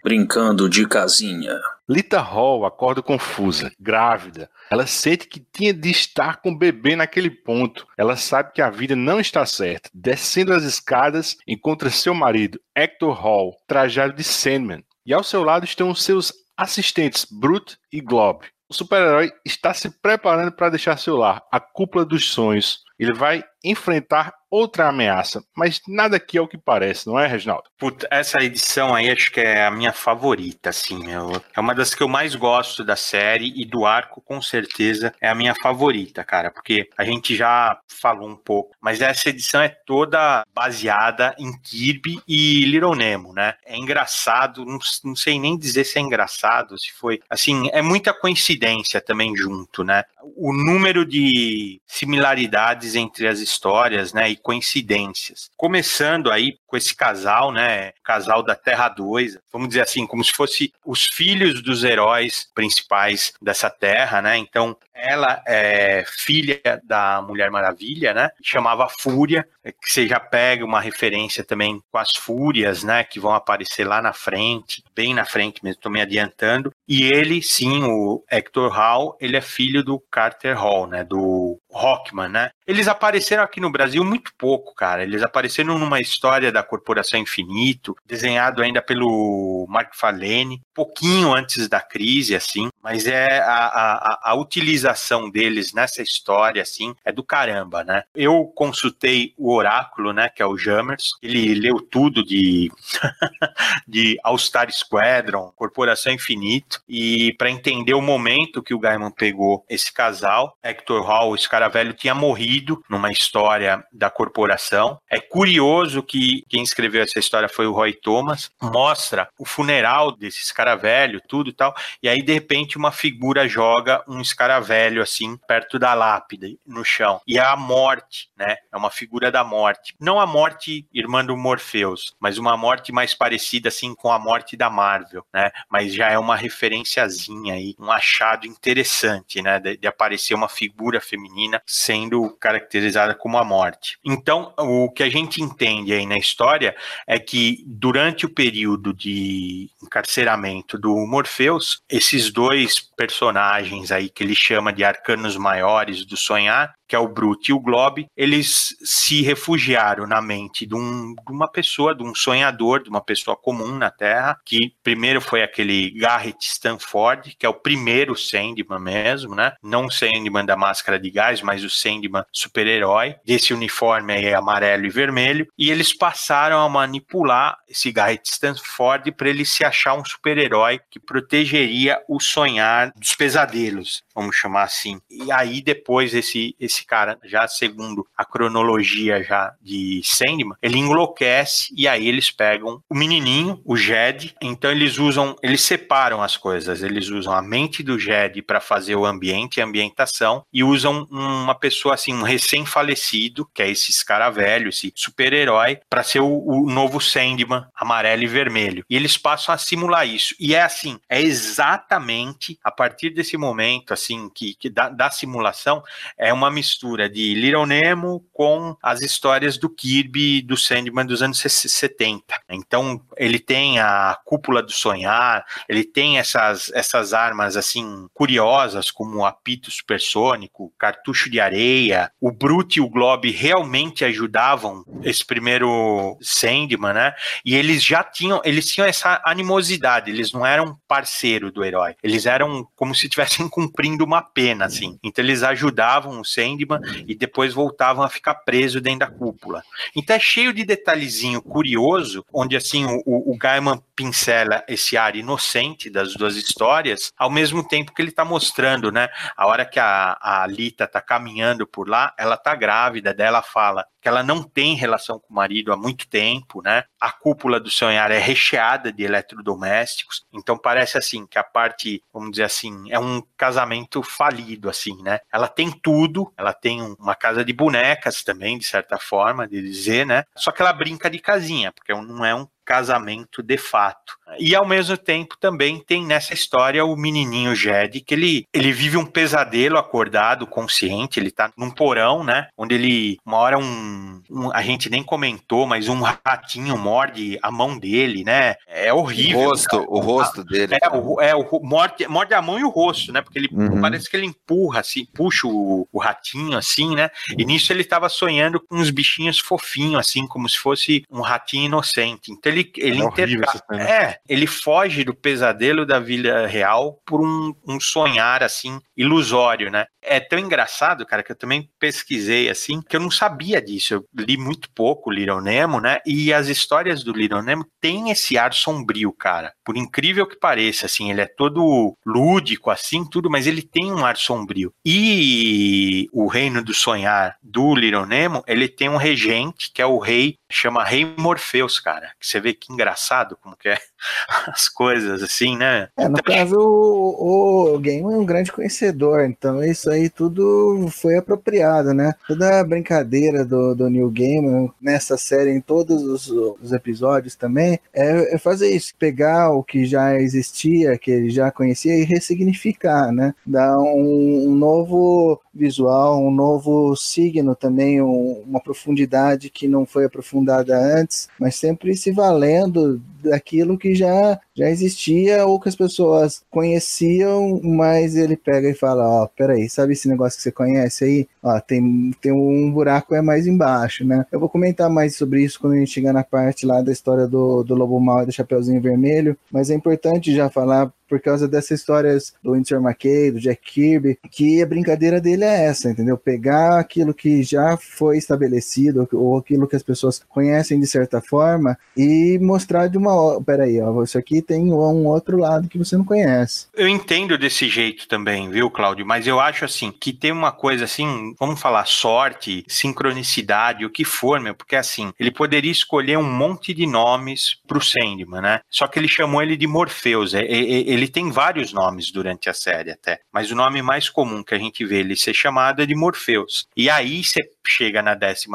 Brincando 0.03 0.71
de 0.71 0.87
casinha. 0.87 1.59
Lita 1.87 2.21
Hall 2.21 2.65
acorda 2.65 3.03
confusa, 3.03 3.71
grávida. 3.79 4.49
Ela 4.71 4.87
sente 4.87 5.27
que 5.27 5.41
tinha 5.41 5.75
de 5.75 5.91
estar 5.91 6.41
com 6.41 6.53
o 6.53 6.57
bebê 6.57 6.95
naquele 6.95 7.29
ponto. 7.29 7.87
Ela 7.99 8.15
sabe 8.15 8.53
que 8.53 8.63
a 8.63 8.71
vida 8.71 8.95
não 8.95 9.19
está 9.19 9.45
certa. 9.45 9.91
Descendo 9.93 10.55
as 10.55 10.63
escadas, 10.63 11.37
encontra 11.47 11.91
seu 11.91 12.15
marido, 12.15 12.61
Hector 12.73 13.13
Hall, 13.13 13.57
trajado 13.67 14.13
de 14.13 14.23
Sandman. 14.23 14.85
E 15.05 15.13
ao 15.13 15.25
seu 15.25 15.43
lado 15.43 15.65
estão 15.65 15.93
seus 15.93 16.33
assistentes, 16.57 17.27
Brute 17.29 17.77
e 17.93 18.01
Glob. 18.01 18.45
O 18.69 18.75
super-herói 18.75 19.33
está 19.45 19.75
se 19.75 19.91
preparando 19.91 20.53
para 20.53 20.71
deixar 20.71 20.97
seu 20.97 21.17
lar, 21.17 21.43
a 21.51 21.59
cúpula 21.59 22.05
dos 22.05 22.31
sonhos. 22.31 22.85
Ele 23.01 23.15
vai 23.15 23.43
enfrentar 23.65 24.35
outra 24.51 24.89
ameaça, 24.89 25.43
mas 25.57 25.81
nada 25.87 26.17
aqui 26.17 26.37
é 26.37 26.41
o 26.41 26.49
que 26.49 26.59
parece, 26.59 27.07
não 27.07 27.19
é, 27.19 27.27
Reginaldo? 27.27 27.71
Puta, 27.79 28.09
essa 28.11 28.43
edição 28.43 28.95
aí 28.95 29.09
acho 29.09 29.31
que 29.31 29.41
é 29.41 29.65
a 29.65 29.71
minha 29.71 29.93
favorita, 29.93 30.71
assim, 30.71 31.11
eu, 31.11 31.41
é 31.55 31.61
uma 31.61 31.75
das 31.75 31.95
que 31.95 32.03
eu 32.03 32.09
mais 32.09 32.35
gosto 32.35 32.83
da 32.83 32.97
série 32.97 33.53
e 33.55 33.65
do 33.65 33.87
arco, 33.87 34.21
com 34.21 34.43
certeza, 34.43 35.15
é 35.21 35.29
a 35.29 35.35
minha 35.35 35.55
favorita, 35.55 36.25
cara, 36.25 36.51
porque 36.51 36.91
a 36.99 37.05
gente 37.05 37.37
já 37.37 37.79
falou 37.87 38.29
um 38.29 38.37
pouco, 38.37 38.75
mas 38.81 39.01
essa 39.01 39.29
edição 39.29 39.63
é 39.63 39.69
toda 39.69 40.45
baseada 40.53 41.35
em 41.39 41.53
Kirby 41.61 42.21
e 42.27 42.65
Little 42.65 42.97
Nemo, 42.97 43.33
né? 43.33 43.55
É 43.65 43.77
engraçado, 43.77 44.65
não, 44.65 44.79
não 45.05 45.15
sei 45.15 45.39
nem 45.39 45.57
dizer 45.57 45.85
se 45.85 45.99
é 45.99 46.03
engraçado, 46.03 46.77
se 46.77 46.93
foi, 46.93 47.21
assim, 47.31 47.69
é 47.73 47.83
muita 47.83 48.13
coincidência 48.13 49.01
também 49.01 49.37
junto, 49.37 49.85
né? 49.85 50.03
O 50.37 50.53
número 50.53 51.05
de 51.07 51.81
similaridades 51.87 52.90
entre 52.95 53.27
as 53.27 53.41
histórias, 53.41 54.13
né, 54.13 54.29
e 54.29 54.37
coincidências. 54.37 55.51
Começando 55.57 56.31
aí 56.31 56.59
com 56.67 56.77
esse 56.77 56.95
casal, 56.95 57.53
né, 57.53 57.93
casal 58.11 58.43
da 58.43 58.57
Terra 58.57 58.89
2, 58.89 59.39
vamos 59.53 59.69
dizer 59.69 59.83
assim, 59.83 60.05
como 60.05 60.25
se 60.25 60.33
fosse 60.33 60.73
os 60.85 61.05
filhos 61.05 61.63
dos 61.63 61.85
heróis 61.85 62.51
principais 62.53 63.33
dessa 63.41 63.71
Terra, 63.71 64.21
né? 64.21 64.37
Então, 64.37 64.77
ela 64.93 65.41
é 65.47 66.05
filha 66.07 66.61
da 66.83 67.23
Mulher 67.23 67.53
Maravilha, 67.53 68.13
né? 68.13 68.31
Chamava 68.43 68.89
Fúria, 68.89 69.47
que 69.81 69.93
você 69.93 70.09
já 70.09 70.19
pega 70.19 70.65
uma 70.65 70.81
referência 70.81 71.45
também 71.45 71.81
com 71.91 71.99
as 71.99 72.11
Fúrias, 72.17 72.83
né? 72.83 73.05
Que 73.05 73.21
vão 73.21 73.33
aparecer 73.33 73.85
lá 73.85 74.03
na 74.03 74.13
frente, 74.13 74.83
bem 74.95 75.15
na 75.15 75.25
frente 75.25 75.63
mesmo, 75.63 75.79
estou 75.79 75.93
me 75.93 76.01
adiantando. 76.01 76.73
E 76.89 77.05
ele, 77.05 77.41
sim, 77.41 77.85
o 77.85 78.25
Hector 78.29 78.71
Hall, 78.73 79.17
ele 79.21 79.37
é 79.37 79.41
filho 79.41 79.85
do 79.85 80.01
Carter 80.11 80.59
Hall, 80.59 80.89
né? 80.89 81.05
Do 81.05 81.59
Rockman, 81.71 82.29
né? 82.29 82.51
Eles 82.67 82.89
apareceram 82.89 83.43
aqui 83.43 83.61
no 83.61 83.71
Brasil 83.71 84.05
muito 84.05 84.33
pouco, 84.37 84.75
cara. 84.75 85.03
Eles 85.03 85.23
apareceram 85.23 85.79
numa 85.79 86.01
história 86.01 86.53
da 86.53 86.63
Corporação 86.63 87.19
Infinito, 87.19 87.97
desenhado 88.05 88.63
ainda 88.63 88.83
pelo 88.83 89.67
Mark 89.69 89.95
Falene, 89.95 90.61
pouquinho 90.75 91.33
antes 91.33 91.69
da 91.69 91.81
crise, 91.81 92.35
assim. 92.35 92.69
Mas 92.83 93.07
é 93.07 93.41
a, 93.41 93.67
a, 93.67 94.21
a 94.31 94.35
utilização 94.35 95.31
deles 95.31 95.73
nessa 95.73 96.03
história, 96.03 96.63
assim, 96.63 96.95
é 97.05 97.13
do 97.13 97.23
caramba, 97.23 97.85
né? 97.85 98.03
Eu 98.15 98.47
consultei 98.47 99.35
o 99.37 99.55
Oráculo, 99.55 100.13
né? 100.13 100.29
Que 100.29 100.43
é 100.43 100.47
o 100.47 100.57
Jammers. 100.57 101.13
Ele 101.23 101.55
leu 101.55 101.81
tudo 101.81 102.25
de, 102.25 102.71
de 103.87 104.19
All-Star 104.25 104.73
Squadron, 104.73 105.53
Corporação 105.55 106.13
Infinito. 106.13 106.83
E 106.89 107.35
para 107.35 107.51
entender 107.51 107.95
o 107.95 108.03
momento 108.03 108.63
que 108.63 108.75
o 108.75 108.79
Gaiman 108.79 109.11
pegou 109.11 109.65
esse 109.69 109.93
casal, 109.93 110.57
Hector 110.63 111.03
Hall, 111.03 111.35
esse 111.35 111.49
cara 111.49 111.69
velho, 111.69 111.93
tinha 111.93 112.15
morrido 112.15 112.83
numa 112.89 113.13
história 113.13 113.85
da 113.93 114.11
corporação. 114.11 114.99
É 115.09 115.21
curioso 115.21 116.03
que 116.03 116.43
quem 116.49 116.63
escreveu 116.63 117.03
essa 117.03 117.19
história 117.19 117.49
foi 117.49 117.67
o 117.67 117.73
Roy 117.73 117.90
Thomas. 117.95 118.51
Mostra 118.61 119.29
o 119.39 119.45
funeral 119.45 120.13
desse 120.13 120.43
escaravelho, 120.43 121.21
tudo 121.27 121.51
e 121.51 121.53
tal. 121.53 121.75
E 122.03 122.09
aí, 122.09 122.23
de 122.23 122.33
repente, 122.33 122.77
uma 122.77 122.93
figura 122.93 123.49
joga 123.49 124.03
um 124.09 124.21
escaravelho 124.21 125.03
assim, 125.03 125.37
perto 125.37 125.79
da 125.79 125.95
lápide, 125.95 126.59
no 126.67 126.85
chão. 126.85 127.21
E 127.27 127.39
é 127.39 127.43
a 127.43 127.57
morte, 127.57 128.31
né? 128.37 128.57
É 128.73 128.77
uma 128.77 128.91
figura 128.91 129.31
da 129.31 129.45
morte. 129.45 129.95
Não 130.01 130.21
a 130.21 130.27
morte 130.27 130.87
irmã 130.93 131.25
do 131.25 131.37
Morpheus, 131.37 132.15
mas 132.21 132.39
uma 132.39 132.57
morte 132.57 132.93
mais 132.93 133.15
parecida 133.15 133.69
assim 133.69 133.95
com 133.95 134.11
a 134.11 134.19
morte 134.19 134.57
da 134.57 134.71
Marvel, 134.71 135.25
né? 135.33 135.51
Mas 135.69 135.95
já 135.95 136.11
é 136.11 136.19
uma 136.19 136.37
referenciazinha 136.37 137.55
aí, 137.55 137.75
um 137.79 137.91
achado 137.91 138.47
interessante, 138.47 139.43
né? 139.43 139.59
De, 139.59 139.77
de 139.77 139.87
aparecer 139.87 140.35
uma 140.35 140.49
figura 140.49 141.01
feminina 141.01 141.63
sendo 141.67 142.31
caracterizada 142.39 143.15
como 143.15 143.39
a 143.39 143.45
morte. 143.45 143.99
Então, 144.05 144.53
o 144.59 144.91
que 144.91 145.03
a 145.03 145.09
gente 145.09 145.43
entende 145.43 145.93
aí 145.93 146.07
na 146.07 146.19
história 146.19 146.75
é 147.07 147.19
que 147.19 147.65
durante 147.73 148.27
o 148.27 148.29
período 148.29 148.93
de 148.93 149.71
encarceramento 149.81 150.77
do 150.77 150.93
Morpheus, 151.07 151.81
esses 151.89 152.33
dois 152.33 152.81
personagens 152.81 153.93
aí 153.93 154.09
que 154.09 154.25
ele 154.25 154.35
chama 154.35 154.73
de 154.73 154.83
arcanos 154.83 155.37
maiores 155.37 156.05
do 156.05 156.17
sonhar, 156.17 156.75
que 156.91 156.97
é 156.97 156.99
o 156.99 157.07
Brute 157.07 157.53
e 157.53 157.55
o 157.55 157.61
Globe, 157.61 158.09
eles 158.17 158.77
se 158.83 159.23
refugiaram 159.23 160.09
na 160.09 160.21
mente 160.21 160.67
de, 160.67 160.75
um, 160.75 161.15
de, 161.15 161.33
uma 161.33 161.47
pessoa, 161.47 161.95
de 161.95 162.03
um 162.03 162.17
sonhador, 162.17 162.83
de 162.83 162.91
uma 162.91 163.01
pessoa 163.01 163.37
comum 163.37 163.77
na 163.79 163.93
Terra, 163.93 164.37
que 164.45 164.75
primeiro 164.83 165.21
foi 165.21 165.45
aquele 165.45 165.93
Garrett 165.93 166.45
Stanford, 166.45 167.37
que 167.39 167.47
é 167.47 167.49
o 167.49 167.55
primeiro 167.55 168.17
Sandman 168.17 168.81
mesmo, 168.81 169.37
né? 169.37 169.53
Não 169.63 169.87
o 169.87 169.91
Sandman 169.91 170.45
da 170.45 170.57
máscara 170.57 170.99
de 170.99 171.09
gás, 171.13 171.41
mas 171.43 171.63
o 171.63 171.71
Sandman 171.71 172.25
super-herói, 172.33 173.15
desse 173.25 173.55
uniforme 173.55 174.13
aí 174.13 174.35
amarelo 174.35 174.85
e 174.85 174.91
vermelho, 174.91 175.47
e 175.57 175.71
eles 175.71 175.93
passaram 175.93 176.59
a 176.59 176.69
manipular 176.69 177.57
esse 177.69 177.93
Garrett 177.93 178.29
Stanford 178.29 179.13
para 179.13 179.29
ele 179.29 179.45
se 179.45 179.65
achar 179.65 179.95
um 179.95 180.05
super-herói 180.05 180.81
que 180.91 180.99
protegeria 180.99 182.03
o 182.09 182.19
sonhar 182.19 182.91
dos 182.97 183.15
pesadelos, 183.15 184.03
vamos 184.15 184.37
chamar 184.37 184.65
assim. 184.65 185.01
E 185.11 185.31
aí 185.33 185.61
depois 185.61 186.15
esse 186.15 186.55
esse 186.59 186.85
cara, 186.85 187.19
já 187.25 187.47
segundo 187.49 188.07
a 188.17 188.25
cronologia 188.25 189.23
já 189.23 189.55
de 189.61 190.01
Sandman, 190.05 190.57
ele 190.63 190.79
enlouquece 190.79 191.73
e 191.77 191.87
aí 191.87 192.07
eles 192.07 192.31
pegam 192.31 192.83
o 192.89 192.95
menininho, 192.95 193.61
o 193.65 193.77
Jed, 193.77 194.35
então 194.41 194.71
eles 194.71 194.99
usam, 194.99 195.37
eles 195.43 195.63
separam 195.63 196.23
as 196.23 196.37
coisas, 196.37 196.83
eles 196.83 197.09
usam 197.09 197.33
a 197.33 197.43
mente 197.43 197.83
do 197.83 197.99
Jed 197.99 198.43
para 198.43 198.61
fazer 198.61 198.97
o 198.97 199.07
ambiente 199.07 199.57
e 199.57 199.61
a 199.61 199.65
ambientação 199.65 200.45
e 200.53 200.63
usam 200.63 201.07
uma 201.11 201.55
pessoa 201.55 201.95
assim, 201.95 202.15
um 202.15 202.23
recém-falecido, 202.23 203.49
que 203.55 203.63
é 203.63 203.71
esse 203.71 204.05
cara 204.05 204.31
velho, 204.31 204.69
esse 204.69 204.93
super-herói, 204.95 205.79
para 205.89 206.03
ser 206.03 206.21
o, 206.21 206.43
o 206.47 206.71
novo 206.71 207.01
Sandman, 207.01 207.65
amarelo 207.75 208.23
e 208.23 208.27
vermelho. 208.27 208.85
E 208.89 208.97
eles 208.97 209.17
passam 209.17 209.55
a 209.55 209.59
simular 209.59 210.07
isso. 210.07 210.35
E 210.39 210.55
é 210.55 210.63
assim, 210.63 210.99
é 211.09 211.21
exatamente 211.21 212.59
a 212.63 212.71
partir 212.71 213.11
desse 213.11 213.37
momento, 213.37 213.93
assim, 214.01 214.31
que, 214.35 214.55
que 214.55 214.71
da, 214.71 214.89
da 214.89 215.11
simulação, 215.11 215.83
é 216.17 216.33
uma 216.33 216.51
mistura 216.51 217.09
de 217.09 217.35
Little 217.35 217.67
Nemo 217.67 218.25
com 218.33 218.77
as 218.83 219.01
histórias 219.01 219.59
do 219.59 219.69
Kirby 219.69 220.43
do 220.43 220.57
Sandman 220.57 221.07
dos 221.07 221.23
anos 221.23 221.39
70. 221.41 222.23
Então, 222.49 223.01
ele 223.17 223.39
tem 223.39 223.79
a 223.79 224.19
cúpula 224.25 224.63
do 224.63 224.73
sonhar, 224.73 225.45
ele 225.69 225.85
tem 225.85 226.19
essas, 226.19 226.71
essas 226.75 227.13
armas 227.13 227.57
assim 227.57 228.09
curiosas 228.15 228.91
como 228.91 229.19
o 229.19 229.27
apito 229.27 229.71
supersônico, 229.71 230.73
cartucho 230.79 231.31
de 231.31 231.41
areia, 231.41 232.11
o 232.21 232.31
Brute 232.31 232.79
e 232.79 232.83
o 232.83 232.89
Globe 232.89 233.31
realmente 233.31 234.05
ajudavam 234.05 234.85
esse 235.03 235.25
primeiro 235.25 236.17
Sandman, 236.21 236.95
né? 236.95 237.15
E 237.45 237.55
eles 237.55 237.83
já 237.85 238.03
tinham, 238.03 238.41
eles 238.45 238.67
tinham 238.71 238.87
essa 238.87 239.21
animosidade, 239.25 240.11
eles 240.11 240.33
não 240.33 240.45
eram 240.45 240.79
parceiro 240.87 241.51
do 241.51 241.65
herói, 241.65 241.95
eles 242.03 242.27
eram 242.27 242.67
como 242.77 242.95
se 242.95 243.07
estivessem 243.07 243.49
cumprindo 243.51 243.90
uma 243.99 244.23
pena, 244.23 244.67
assim. 244.67 244.99
Então 245.03 245.25
eles 245.25 245.43
ajudavam 245.43 246.21
o 246.21 246.25
Sandman 246.25 246.81
e 247.07 247.15
depois 247.15 247.55
voltavam 247.55 248.05
a 248.05 248.09
ficar 248.09 248.35
preso 248.35 248.81
dentro 248.81 249.01
da 249.01 249.07
cúpula. 249.07 249.63
Então 249.97 250.17
é 250.17 250.19
cheio 250.19 250.53
de 250.53 250.65
detalhezinho 250.65 251.43
curioso, 251.43 252.25
onde 252.33 252.57
assim 252.57 252.85
o, 252.87 253.33
o 253.33 253.37
Gaiman 253.37 253.83
pincela 253.95 254.65
esse 254.69 254.97
ar 254.97 255.17
inocente 255.17 255.91
das 255.91 256.15
duas 256.15 256.37
histórias, 256.37 257.13
ao 257.17 257.31
mesmo 257.31 257.67
tempo 257.67 257.93
que 257.93 258.01
ele 258.01 258.11
está 258.11 258.25
mostrando, 258.25 258.91
né? 258.91 259.09
A 259.37 259.47
hora 259.47 259.65
que 259.65 259.79
a, 259.79 260.17
a 260.21 260.47
Lita 260.47 260.85
está 260.85 261.01
caminhando 261.01 261.67
por 261.67 261.89
lá, 261.89 262.15
ela 262.19 262.35
está 262.35 262.55
grávida, 262.55 263.13
dela 263.13 263.43
fala 263.43 263.85
que 264.01 264.09
ela 264.09 264.23
não 264.23 264.43
tem 264.43 264.75
relação 264.75 265.19
com 265.19 265.33
o 265.33 265.37
marido 265.37 265.73
há 265.73 265.77
muito 265.77 266.09
tempo, 266.09 266.63
né? 266.63 266.85
A 267.01 267.13
cúpula 267.13 267.61
do 267.61 267.71
sonhar 267.71 268.11
é 268.11 268.19
recheada 268.19 268.93
de 268.93 269.05
eletrodomésticos, 269.05 270.27
então 270.33 270.57
parece 270.57 270.99
assim 270.99 271.27
que 271.27 271.39
a 271.39 271.45
parte, 271.45 272.03
vamos 272.13 272.33
dizer 272.33 272.45
assim, 272.45 272.91
é 272.91 272.99
um 272.99 273.23
casamento 273.37 274.03
falido, 274.03 274.69
assim, 274.69 275.03
né? 275.03 275.21
Ela 275.33 275.49
tem 275.49 275.71
tudo, 275.71 276.33
ela 276.37 276.53
tem 276.53 276.81
uma 276.99 277.15
casa 277.15 277.45
de 277.45 277.53
bonecas 277.53 278.23
também, 278.23 278.59
de 278.59 278.65
certa 278.65 278.99
forma, 278.99 279.47
de 279.47 279.61
dizer, 279.63 280.07
né? 280.07 280.25
Só 280.37 280.51
que 280.51 280.63
ela 280.63 280.73
brinca 280.73 281.11
de 281.11 281.19
casinha, 281.19 281.73
porque 281.73 281.93
não 281.93 282.25
é 282.25 282.35
um 282.35 282.47
casamento 282.71 283.43
de 283.43 283.57
fato. 283.57 284.15
E 284.39 284.55
ao 284.55 284.65
mesmo 284.65 284.97
tempo 284.97 285.37
também 285.41 285.83
tem 285.85 286.07
nessa 286.07 286.33
história 286.33 286.85
o 286.85 286.95
menininho 286.95 287.53
Jed, 287.53 288.01
que 288.01 288.15
ele, 288.15 288.47
ele 288.55 288.71
vive 288.71 288.97
um 288.97 289.05
pesadelo 289.05 289.77
acordado, 289.77 290.47
consciente, 290.47 291.19
ele 291.19 291.33
tá 291.33 291.51
num 291.57 291.69
porão, 291.69 292.23
né? 292.23 292.47
Onde 292.57 292.77
ele, 292.77 293.19
uma 293.27 293.39
hora 293.39 293.59
um, 293.59 294.23
um 294.31 294.53
a 294.53 294.63
gente 294.63 294.89
nem 294.89 295.03
comentou, 295.03 295.67
mas 295.67 295.89
um 295.89 296.01
ratinho 296.01 296.79
morde 296.79 297.37
a 297.43 297.51
mão 297.51 297.77
dele, 297.77 298.23
né? 298.23 298.55
É 298.69 298.95
horrível. 298.95 299.41
O 299.41 299.49
rosto, 299.49 299.69
cara. 299.69 299.85
o 299.89 299.99
rosto 299.99 300.45
dele. 300.45 300.77
É, 300.81 300.89
o, 300.91 301.21
é 301.21 301.35
o, 301.35 301.61
morde, 301.61 302.07
morde 302.07 302.35
a 302.35 302.41
mão 302.41 302.57
e 302.57 302.63
o 302.63 302.69
rosto, 302.69 303.13
né? 303.13 303.21
Porque 303.21 303.41
ele 303.41 303.49
uhum. 303.51 303.81
parece 303.81 304.09
que 304.09 304.17
ele 304.17 304.27
empurra, 304.27 304.79
assim, 304.79 305.05
puxa 305.13 305.49
o, 305.49 305.89
o 305.91 305.99
ratinho, 305.99 306.57
assim, 306.57 306.95
né? 306.95 307.11
E 307.37 307.45
nisso 307.45 307.73
ele 307.73 307.83
tava 307.83 308.09
sonhando 308.09 308.61
com 308.61 308.77
uns 308.77 308.91
bichinhos 308.91 309.41
fofinhos, 309.41 309.99
assim, 309.99 310.25
como 310.29 310.49
se 310.49 310.57
fosse 310.57 311.05
um 311.11 311.21
ratinho 311.21 311.65
inocente. 311.65 312.31
Então 312.31 312.53
ele, 312.53 312.60
ele 312.77 313.01
é 313.01 313.05
interpreta. 313.05 313.75
É, 313.75 314.19
ele 314.29 314.47
foge 314.47 315.05
do 315.05 315.15
pesadelo 315.15 315.87
da 315.87 315.99
vida 315.99 316.47
real 316.47 317.01
por 317.05 317.21
um, 317.21 317.55
um 317.67 317.81
sonhar 317.81 318.43
assim 318.43 318.81
ilusório, 318.97 319.71
né? 319.71 319.87
É 320.03 320.21
tão 320.21 320.39
engraçado, 320.39 321.07
cara, 321.07 321.23
que 321.23 321.33
eu 321.33 321.37
também 321.37 321.71
pesquisei 321.79 322.49
assim, 322.49 322.81
que 322.83 322.97
eu 322.97 323.01
não 323.01 323.11
sabia 323.11 323.61
disso. 323.61 323.95
Eu 323.95 324.05
li 324.15 324.37
muito 324.37 324.71
pouco 324.75 325.11
Little 325.11 325.41
Nemo, 325.41 325.81
né? 325.81 325.99
E 326.07 326.33
as 326.33 326.49
histórias 326.49 327.03
do 327.03 327.13
Little 327.13 327.43
Nemo 327.43 327.67
têm 327.81 328.11
esse 328.11 328.37
ar 328.37 328.53
sombrio, 328.53 329.13
cara. 329.13 329.53
Por 329.65 329.77
incrível 329.77 330.27
que 330.27 330.39
pareça, 330.39 330.87
assim, 330.87 331.11
ele 331.11 331.21
é 331.21 331.27
todo 331.27 331.97
lúdico 332.05 332.71
assim, 332.71 333.09
tudo, 333.09 333.31
mas 333.31 333.47
ele 333.47 333.63
tem 333.63 333.93
um 333.93 334.05
ar 334.05 334.17
sombrio. 334.17 334.73
E 334.85 336.07
o 336.13 336.27
Reino 336.27 336.63
do 336.63 336.75
Sonhar 336.75 337.37
do 337.43 337.75
Little 337.75 338.07
Nemo, 338.07 338.43
ele 338.47 338.69
tem 338.69 338.89
um 338.89 338.97
regente, 338.97 339.71
que 339.73 339.81
é 339.81 339.87
o 339.87 339.99
rei, 339.99 340.37
chama 340.51 340.85
Rei 340.85 341.15
Morpheus, 341.17 341.79
cara. 341.79 342.13
Que 342.21 342.27
você 342.27 342.41
vê 342.41 342.50
que 342.55 342.73
engraçado 342.73 343.37
como 343.41 343.57
que 343.57 343.69
é 343.69 343.79
as 344.49 344.69
coisas, 344.69 345.23
assim, 345.23 345.57
né? 345.57 345.89
É, 345.97 346.09
no 346.09 346.19
então, 346.19 346.35
caso, 346.35 346.57
o, 346.59 347.75
o 347.75 347.79
Game 347.79 348.03
é 348.03 348.17
um 348.17 348.25
grande 348.25 348.53
conhecedor, 348.53 349.25
então 349.25 349.63
isso 349.63 349.91
aí 349.91 350.09
tudo 350.09 350.89
foi 350.91 351.17
apropriado, 351.17 351.93
né? 351.93 352.15
Toda 352.27 352.61
a 352.61 352.65
brincadeira 352.65 353.45
do, 353.45 353.75
do 353.75 353.89
New 353.89 354.11
Game 354.11 354.71
nessa 354.81 355.17
série, 355.17 355.51
em 355.51 355.61
todos 355.61 356.03
os, 356.03 356.29
os 356.29 356.73
episódios 356.73 357.35
também, 357.35 357.79
é, 357.93 358.35
é, 358.35 358.39
fazer 358.39 358.71
isso, 358.71 358.95
pegar 358.99 359.51
o 359.51 359.63
que 359.63 359.85
já 359.85 360.15
existia, 360.21 360.99
que 360.99 361.11
ele 361.11 361.31
já 361.31 361.51
conhecia 361.51 361.97
e 361.97 362.05
ressignificar, 362.05 363.13
né? 363.13 363.35
Dar 363.47 363.79
um, 363.79 364.49
um 364.49 364.55
novo 364.55 365.41
visual, 365.53 366.23
um 366.25 366.31
novo 366.31 366.95
signo 366.97 367.55
também, 367.55 368.01
um, 368.01 368.43
uma 368.47 368.61
profundidade 368.61 369.51
que 369.51 369.69
não 369.69 369.85
foi 369.85 370.05
aprofundada 370.05 370.79
antes, 370.79 371.29
mas 371.39 371.57
sempre 371.57 371.97
se 371.97 372.13
valendo 372.41 373.01
daquilo 373.23 373.77
que 373.77 373.95
já, 373.95 374.41
já 374.57 374.69
existia 374.69 375.47
ou 375.47 375.61
que 375.61 375.69
as 375.69 375.77
pessoas 375.77 376.43
conheciam, 376.51 377.61
mas 377.63 378.17
ele 378.17 378.37
pega 378.37 378.69
e 378.69 378.75
fala, 378.75 379.09
ó, 379.09 379.25
oh, 379.25 379.29
peraí, 379.29 379.69
sabe 379.69 379.93
esse 379.93 380.09
negócio 380.09 380.37
que 380.37 380.43
você 380.43 380.53
conhece 380.53 381.05
aí? 381.05 381.29
Ó, 381.43 381.59
tem, 381.61 382.13
tem 382.21 382.33
um 382.33 382.71
buraco 382.71 383.15
é 383.15 383.23
mais 383.23 383.47
embaixo, 383.47 384.05
né? 384.05 384.27
Eu 384.31 384.41
vou 384.41 384.49
comentar 384.49 384.91
mais 384.91 385.17
sobre 385.17 385.43
isso 385.43 385.61
quando 385.61 385.75
a 385.75 385.77
gente 385.77 385.91
chegar 385.93 386.13
na 386.13 386.25
parte 386.25 386.67
lá 386.67 386.83
da 386.83 386.93
história 386.93 387.27
do, 387.27 387.63
do 387.63 387.75
Lobo 387.75 388.01
Mal 388.01 388.23
e 388.23 388.27
do 388.27 388.33
Chapeuzinho 388.33 388.81
Vermelho, 388.81 389.37
mas 389.51 389.71
é 389.71 389.75
importante 389.75 390.35
já 390.35 390.51
falar 390.51 390.93
por 391.11 391.21
causa 391.21 391.49
dessas 391.49 391.81
histórias 391.81 392.33
do 392.41 392.53
Winsor 392.53 392.81
McKay, 392.81 393.33
do 393.33 393.41
Jack 393.41 393.61
Kirby, 393.61 394.17
que 394.31 394.63
a 394.63 394.67
brincadeira 394.67 395.21
dele 395.21 395.43
é 395.43 395.65
essa, 395.65 395.91
entendeu? 395.91 396.17
Pegar 396.17 396.79
aquilo 396.79 397.13
que 397.13 397.43
já 397.43 397.77
foi 397.77 398.17
estabelecido, 398.17 399.09
ou 399.13 399.39
aquilo 399.39 399.67
que 399.67 399.75
as 399.75 399.83
pessoas 399.83 400.23
conhecem 400.29 400.79
de 400.79 400.87
certa 400.87 401.21
forma, 401.21 401.77
e 401.97 402.39
mostrar 402.41 402.87
de 402.87 402.97
uma. 402.97 403.43
Peraí, 403.43 403.81
ó, 403.81 404.05
isso 404.05 404.17
aqui 404.17 404.40
tem 404.43 404.73
um 404.73 405.07
outro 405.07 405.39
lado 405.39 405.69
que 405.69 405.79
você 405.79 405.97
não 405.97 406.05
conhece. 406.05 406.67
Eu 406.75 406.89
entendo 406.89 407.37
desse 407.39 407.69
jeito 407.69 408.09
também, 408.09 408.51
viu, 408.51 408.71
Cláudio? 408.71 409.07
Mas 409.07 409.27
eu 409.27 409.41
acho 409.41 409.65
assim 409.65 409.91
que 409.91 410.13
tem 410.13 410.33
uma 410.33 410.53
coisa 410.53 410.85
assim, 410.85 411.35
vamos 411.39 411.61
falar 411.61 411.87
sorte, 411.87 412.65
sincronicidade, 412.69 413.85
o 413.85 413.91
que 413.91 414.05
for, 414.05 414.41
meu, 414.41 414.55
porque 414.55 414.77
assim, 414.77 415.13
ele 415.19 415.31
poderia 415.31 415.71
escolher 415.71 416.19
um 416.19 416.23
monte 416.23 416.73
de 416.75 416.87
nomes 416.87 417.59
pro 417.67 417.81
Sandman, 417.81 418.41
né? 418.41 418.61
Só 418.71 418.87
que 418.87 418.99
ele 418.99 419.09
chamou 419.09 419.43
ele 419.43 419.57
de 419.57 419.67
Morpheus. 419.67 420.35
É, 420.35 420.45
é, 420.45 420.59
é 420.59 420.91
ele 420.91 421.09
tem 421.09 421.31
vários 421.31 421.73
nomes 421.73 422.11
durante 422.11 422.49
a 422.49 422.55
série 422.55 422.91
até, 422.91 423.21
mas 423.33 423.51
o 423.51 423.55
nome 423.55 423.83
mais 423.83 424.09
comum 424.09 424.43
que 424.43 424.55
a 424.55 424.59
gente 424.59 424.85
vê 424.85 425.01
ele 425.01 425.17
ser 425.17 425.35
chamado 425.35 425.83
é 425.83 425.87
de 425.87 425.95
Morpheus. 425.95 426.67
E 426.77 426.89
aí 426.89 427.23
você 427.23 427.41
chega 427.67 428.03
na 428.03 428.15
12 428.15 428.47